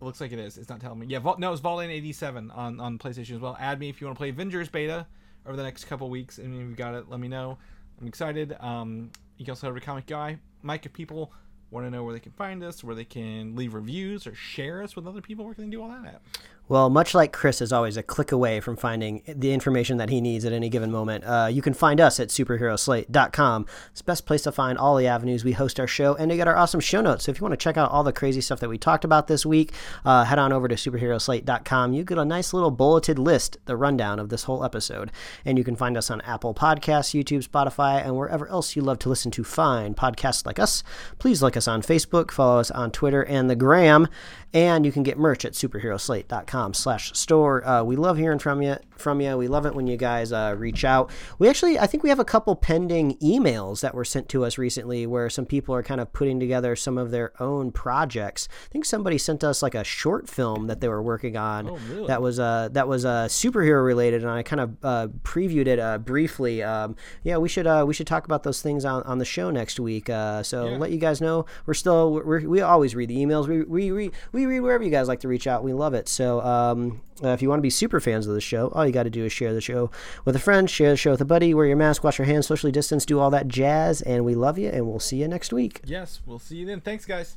It 0.00 0.04
looks 0.04 0.20
like 0.20 0.32
it 0.32 0.38
is. 0.38 0.58
It's 0.58 0.68
not 0.68 0.80
telling 0.80 0.98
me. 0.98 1.06
Yeah, 1.08 1.20
Vol- 1.20 1.38
no, 1.38 1.52
it's 1.52 1.60
Vault 1.60 1.82
87 1.82 2.50
on 2.50 2.80
on 2.80 2.98
PlayStation 2.98 3.34
as 3.36 3.40
well. 3.40 3.56
Add 3.58 3.80
me 3.80 3.88
if 3.88 4.00
you 4.00 4.06
want 4.06 4.16
to 4.16 4.20
play 4.20 4.28
Avengers 4.28 4.68
beta 4.68 5.06
over 5.46 5.56
the 5.56 5.62
next 5.62 5.84
couple 5.84 6.08
weeks. 6.10 6.38
And 6.38 6.54
if 6.54 6.68
you 6.68 6.74
got 6.74 6.94
it, 6.94 7.08
let 7.08 7.20
me 7.20 7.28
know. 7.28 7.58
I'm 8.00 8.06
excited. 8.06 8.56
Um, 8.60 9.10
you 9.38 9.44
can 9.44 9.52
also 9.52 9.66
have 9.68 9.76
a 9.76 9.80
comic 9.80 10.06
guy. 10.06 10.38
Mike, 10.62 10.84
if 10.86 10.92
people 10.92 11.32
want 11.70 11.86
to 11.86 11.90
know 11.90 12.04
where 12.04 12.12
they 12.12 12.20
can 12.20 12.32
find 12.32 12.62
us, 12.62 12.84
where 12.84 12.94
they 12.94 13.04
can 13.04 13.56
leave 13.56 13.74
reviews 13.74 14.26
or 14.26 14.34
share 14.34 14.82
us 14.82 14.96
with 14.96 15.06
other 15.06 15.20
people, 15.20 15.44
where 15.44 15.54
can 15.54 15.64
they 15.64 15.70
do 15.70 15.82
all 15.82 15.88
that 15.88 16.04
at? 16.06 16.20
Well, 16.68 16.90
much 16.90 17.14
like 17.14 17.32
Chris 17.32 17.62
is 17.62 17.72
always 17.72 17.96
a 17.96 18.02
click 18.02 18.32
away 18.32 18.58
from 18.60 18.76
finding 18.76 19.22
the 19.26 19.52
information 19.52 19.98
that 19.98 20.10
he 20.10 20.20
needs 20.20 20.44
at 20.44 20.52
any 20.52 20.68
given 20.68 20.90
moment, 20.90 21.22
uh, 21.24 21.48
you 21.50 21.62
can 21.62 21.74
find 21.74 22.00
us 22.00 22.18
at 22.18 22.28
superheroslate.com. 22.28 23.66
It's 23.92 24.00
the 24.00 24.04
best 24.04 24.26
place 24.26 24.42
to 24.42 24.52
find 24.52 24.76
all 24.76 24.96
the 24.96 25.06
avenues 25.06 25.44
we 25.44 25.52
host 25.52 25.78
our 25.78 25.86
show 25.86 26.16
and 26.16 26.28
to 26.30 26.36
get 26.36 26.48
our 26.48 26.56
awesome 26.56 26.80
show 26.80 27.00
notes. 27.00 27.24
So 27.24 27.30
if 27.30 27.38
you 27.38 27.44
want 27.44 27.52
to 27.52 27.62
check 27.62 27.76
out 27.76 27.92
all 27.92 28.02
the 28.02 28.12
crazy 28.12 28.40
stuff 28.40 28.58
that 28.60 28.68
we 28.68 28.78
talked 28.78 29.04
about 29.04 29.28
this 29.28 29.46
week, 29.46 29.72
uh, 30.04 30.24
head 30.24 30.40
on 30.40 30.52
over 30.52 30.66
to 30.66 30.74
superheroslate.com. 30.74 31.92
You 31.92 32.02
get 32.02 32.18
a 32.18 32.24
nice 32.24 32.52
little 32.52 32.72
bulleted 32.72 33.18
list, 33.18 33.58
the 33.66 33.76
rundown 33.76 34.18
of 34.18 34.28
this 34.28 34.44
whole 34.44 34.64
episode. 34.64 35.12
And 35.44 35.58
you 35.58 35.62
can 35.62 35.76
find 35.76 35.96
us 35.96 36.10
on 36.10 36.20
Apple 36.22 36.52
Podcasts, 36.52 37.14
YouTube, 37.14 37.46
Spotify, 37.46 38.04
and 38.04 38.16
wherever 38.16 38.48
else 38.48 38.74
you 38.74 38.82
love 38.82 38.98
to 39.00 39.08
listen 39.08 39.30
to 39.32 39.44
fine 39.44 39.94
podcasts 39.94 40.44
like 40.44 40.58
us. 40.58 40.82
Please 41.18 41.42
like 41.42 41.56
us 41.56 41.68
on 41.68 41.82
Facebook, 41.82 42.32
follow 42.32 42.58
us 42.58 42.72
on 42.72 42.90
Twitter 42.90 43.22
and 43.22 43.48
the 43.48 43.56
Gram, 43.56 44.08
and 44.56 44.86
you 44.86 44.90
can 44.90 45.02
get 45.02 45.18
merch 45.18 45.44
at 45.44 45.52
superheroslate.com 45.52 46.72
slash 46.72 47.12
store. 47.12 47.62
Uh, 47.68 47.82
we 47.82 47.94
love 47.94 48.16
hearing 48.16 48.38
from 48.38 48.62
you. 48.62 48.76
From 48.98 49.20
you, 49.20 49.36
we 49.36 49.48
love 49.48 49.66
it 49.66 49.74
when 49.74 49.86
you 49.86 49.96
guys 49.96 50.32
uh, 50.32 50.54
reach 50.56 50.84
out. 50.84 51.10
We 51.38 51.48
actually, 51.48 51.78
I 51.78 51.86
think 51.86 52.02
we 52.02 52.08
have 52.08 52.18
a 52.18 52.24
couple 52.24 52.56
pending 52.56 53.16
emails 53.18 53.80
that 53.80 53.94
were 53.94 54.04
sent 54.04 54.28
to 54.30 54.44
us 54.44 54.58
recently, 54.58 55.06
where 55.06 55.28
some 55.30 55.46
people 55.46 55.74
are 55.74 55.82
kind 55.82 56.00
of 56.00 56.12
putting 56.12 56.40
together 56.40 56.74
some 56.76 56.98
of 56.98 57.10
their 57.10 57.32
own 57.40 57.72
projects. 57.72 58.48
I 58.66 58.68
think 58.72 58.84
somebody 58.84 59.18
sent 59.18 59.44
us 59.44 59.62
like 59.62 59.74
a 59.74 59.84
short 59.84 60.28
film 60.28 60.66
that 60.68 60.80
they 60.80 60.88
were 60.88 61.02
working 61.02 61.36
on. 61.36 61.68
Oh, 61.68 61.78
really? 61.90 62.06
That 62.06 62.22
was 62.22 62.38
uh, 62.40 62.68
that 62.72 62.88
was 62.88 63.04
uh, 63.04 63.26
superhero 63.26 63.84
related, 63.84 64.22
and 64.22 64.30
I 64.30 64.42
kind 64.42 64.60
of 64.60 64.76
uh, 64.82 65.06
previewed 65.22 65.66
it 65.66 65.78
uh, 65.78 65.98
briefly. 65.98 66.62
Um, 66.62 66.96
yeah, 67.22 67.36
we 67.36 67.48
should 67.48 67.66
uh, 67.66 67.84
we 67.86 67.94
should 67.94 68.06
talk 68.06 68.24
about 68.24 68.42
those 68.42 68.62
things 68.62 68.84
on, 68.84 69.02
on 69.02 69.18
the 69.18 69.24
show 69.24 69.50
next 69.50 69.78
week. 69.78 70.08
Uh, 70.08 70.42
so 70.42 70.68
Yeah. 70.70 70.78
let 70.78 70.90
you 70.90 70.98
guys 70.98 71.20
know 71.20 71.44
we're 71.66 71.74
still 71.74 72.12
we're, 72.24 72.40
we 72.48 72.60
always 72.60 72.94
read 72.94 73.08
the 73.08 73.16
emails. 73.16 73.46
We 73.48 73.62
we, 73.62 73.92
we 73.92 74.10
we 74.32 74.46
read 74.46 74.60
wherever 74.60 74.82
you 74.84 74.90
guys 74.90 75.08
like 75.08 75.20
to 75.20 75.28
reach 75.28 75.46
out. 75.46 75.62
We 75.64 75.72
love 75.72 75.94
it. 75.94 76.08
So 76.08 76.40
um, 76.42 77.02
uh, 77.22 77.28
if 77.28 77.42
you 77.42 77.48
want 77.48 77.58
to 77.58 77.62
be 77.62 77.70
super 77.70 77.98
fans 78.00 78.26
of 78.26 78.34
the 78.34 78.40
show, 78.40 78.68
all 78.68 78.85
you 78.86 78.92
got 78.94 79.04
to 79.04 79.10
do 79.10 79.24
is 79.24 79.32
share 79.32 79.52
the 79.52 79.60
show 79.60 79.90
with 80.24 80.36
a 80.36 80.38
friend, 80.38 80.68
share 80.68 80.90
the 80.90 80.96
show 80.96 81.12
with 81.12 81.20
a 81.20 81.26
buddy, 81.26 81.54
wear 81.54 81.66
your 81.66 81.76
mask, 81.76 82.04
wash 82.04 82.18
your 82.18 82.26
hands, 82.26 82.46
socially 82.46 82.72
distance, 82.72 83.04
do 83.04 83.18
all 83.18 83.30
that 83.30 83.48
jazz. 83.48 84.02
And 84.02 84.24
we 84.24 84.34
love 84.34 84.58
you, 84.58 84.68
and 84.68 84.86
we'll 84.86 85.00
see 85.00 85.18
you 85.18 85.28
next 85.28 85.52
week. 85.52 85.80
Yes, 85.84 86.20
we'll 86.26 86.38
see 86.38 86.56
you 86.56 86.66
then. 86.66 86.80
Thanks, 86.80 87.04
guys. 87.04 87.36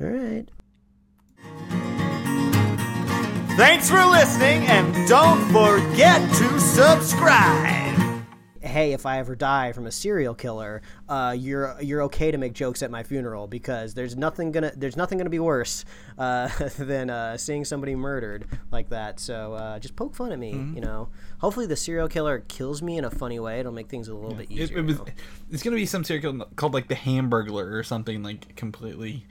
All 0.00 0.08
right. 0.08 0.48
Thanks 3.56 3.88
for 3.88 4.04
listening, 4.04 4.66
and 4.66 5.08
don't 5.08 5.40
forget 5.52 6.20
to 6.36 6.58
subscribe. 6.58 8.03
Hey, 8.64 8.92
if 8.92 9.06
I 9.06 9.18
ever 9.18 9.34
die 9.34 9.72
from 9.72 9.86
a 9.86 9.92
serial 9.92 10.34
killer, 10.34 10.82
uh, 11.08 11.34
you're 11.38 11.76
you're 11.80 12.02
okay 12.02 12.30
to 12.30 12.38
make 12.38 12.52
jokes 12.52 12.82
at 12.82 12.90
my 12.90 13.02
funeral 13.02 13.46
because 13.46 13.94
there's 13.94 14.16
nothing 14.16 14.52
gonna 14.52 14.72
there's 14.74 14.96
nothing 14.96 15.18
gonna 15.18 15.30
be 15.30 15.38
worse 15.38 15.84
uh, 16.18 16.48
than 16.78 17.10
uh, 17.10 17.36
seeing 17.36 17.64
somebody 17.64 17.94
murdered 17.94 18.46
like 18.70 18.88
that. 18.88 19.20
So 19.20 19.54
uh, 19.54 19.78
just 19.78 19.96
poke 19.96 20.14
fun 20.14 20.32
at 20.32 20.38
me, 20.38 20.50
you 20.50 20.80
know. 20.80 21.08
Hopefully 21.38 21.66
the 21.66 21.76
serial 21.76 22.08
killer 22.08 22.40
kills 22.48 22.82
me 22.82 22.96
in 22.98 23.04
a 23.04 23.10
funny 23.10 23.38
way. 23.38 23.60
It'll 23.60 23.72
make 23.72 23.88
things 23.88 24.08
a 24.08 24.14
little 24.14 24.34
bit 24.34 24.50
easier. 24.50 24.78
it 24.78 24.82
was. 24.82 25.00
It's 25.50 25.62
gonna 25.62 25.76
be 25.76 25.86
some 25.86 26.04
serial 26.04 26.32
killer 26.32 26.46
called 26.56 26.74
like 26.74 26.88
the 26.88 26.94
Hamburglar 26.94 27.72
or 27.72 27.82
something 27.82 28.22
like 28.22 28.56
completely 28.56 29.26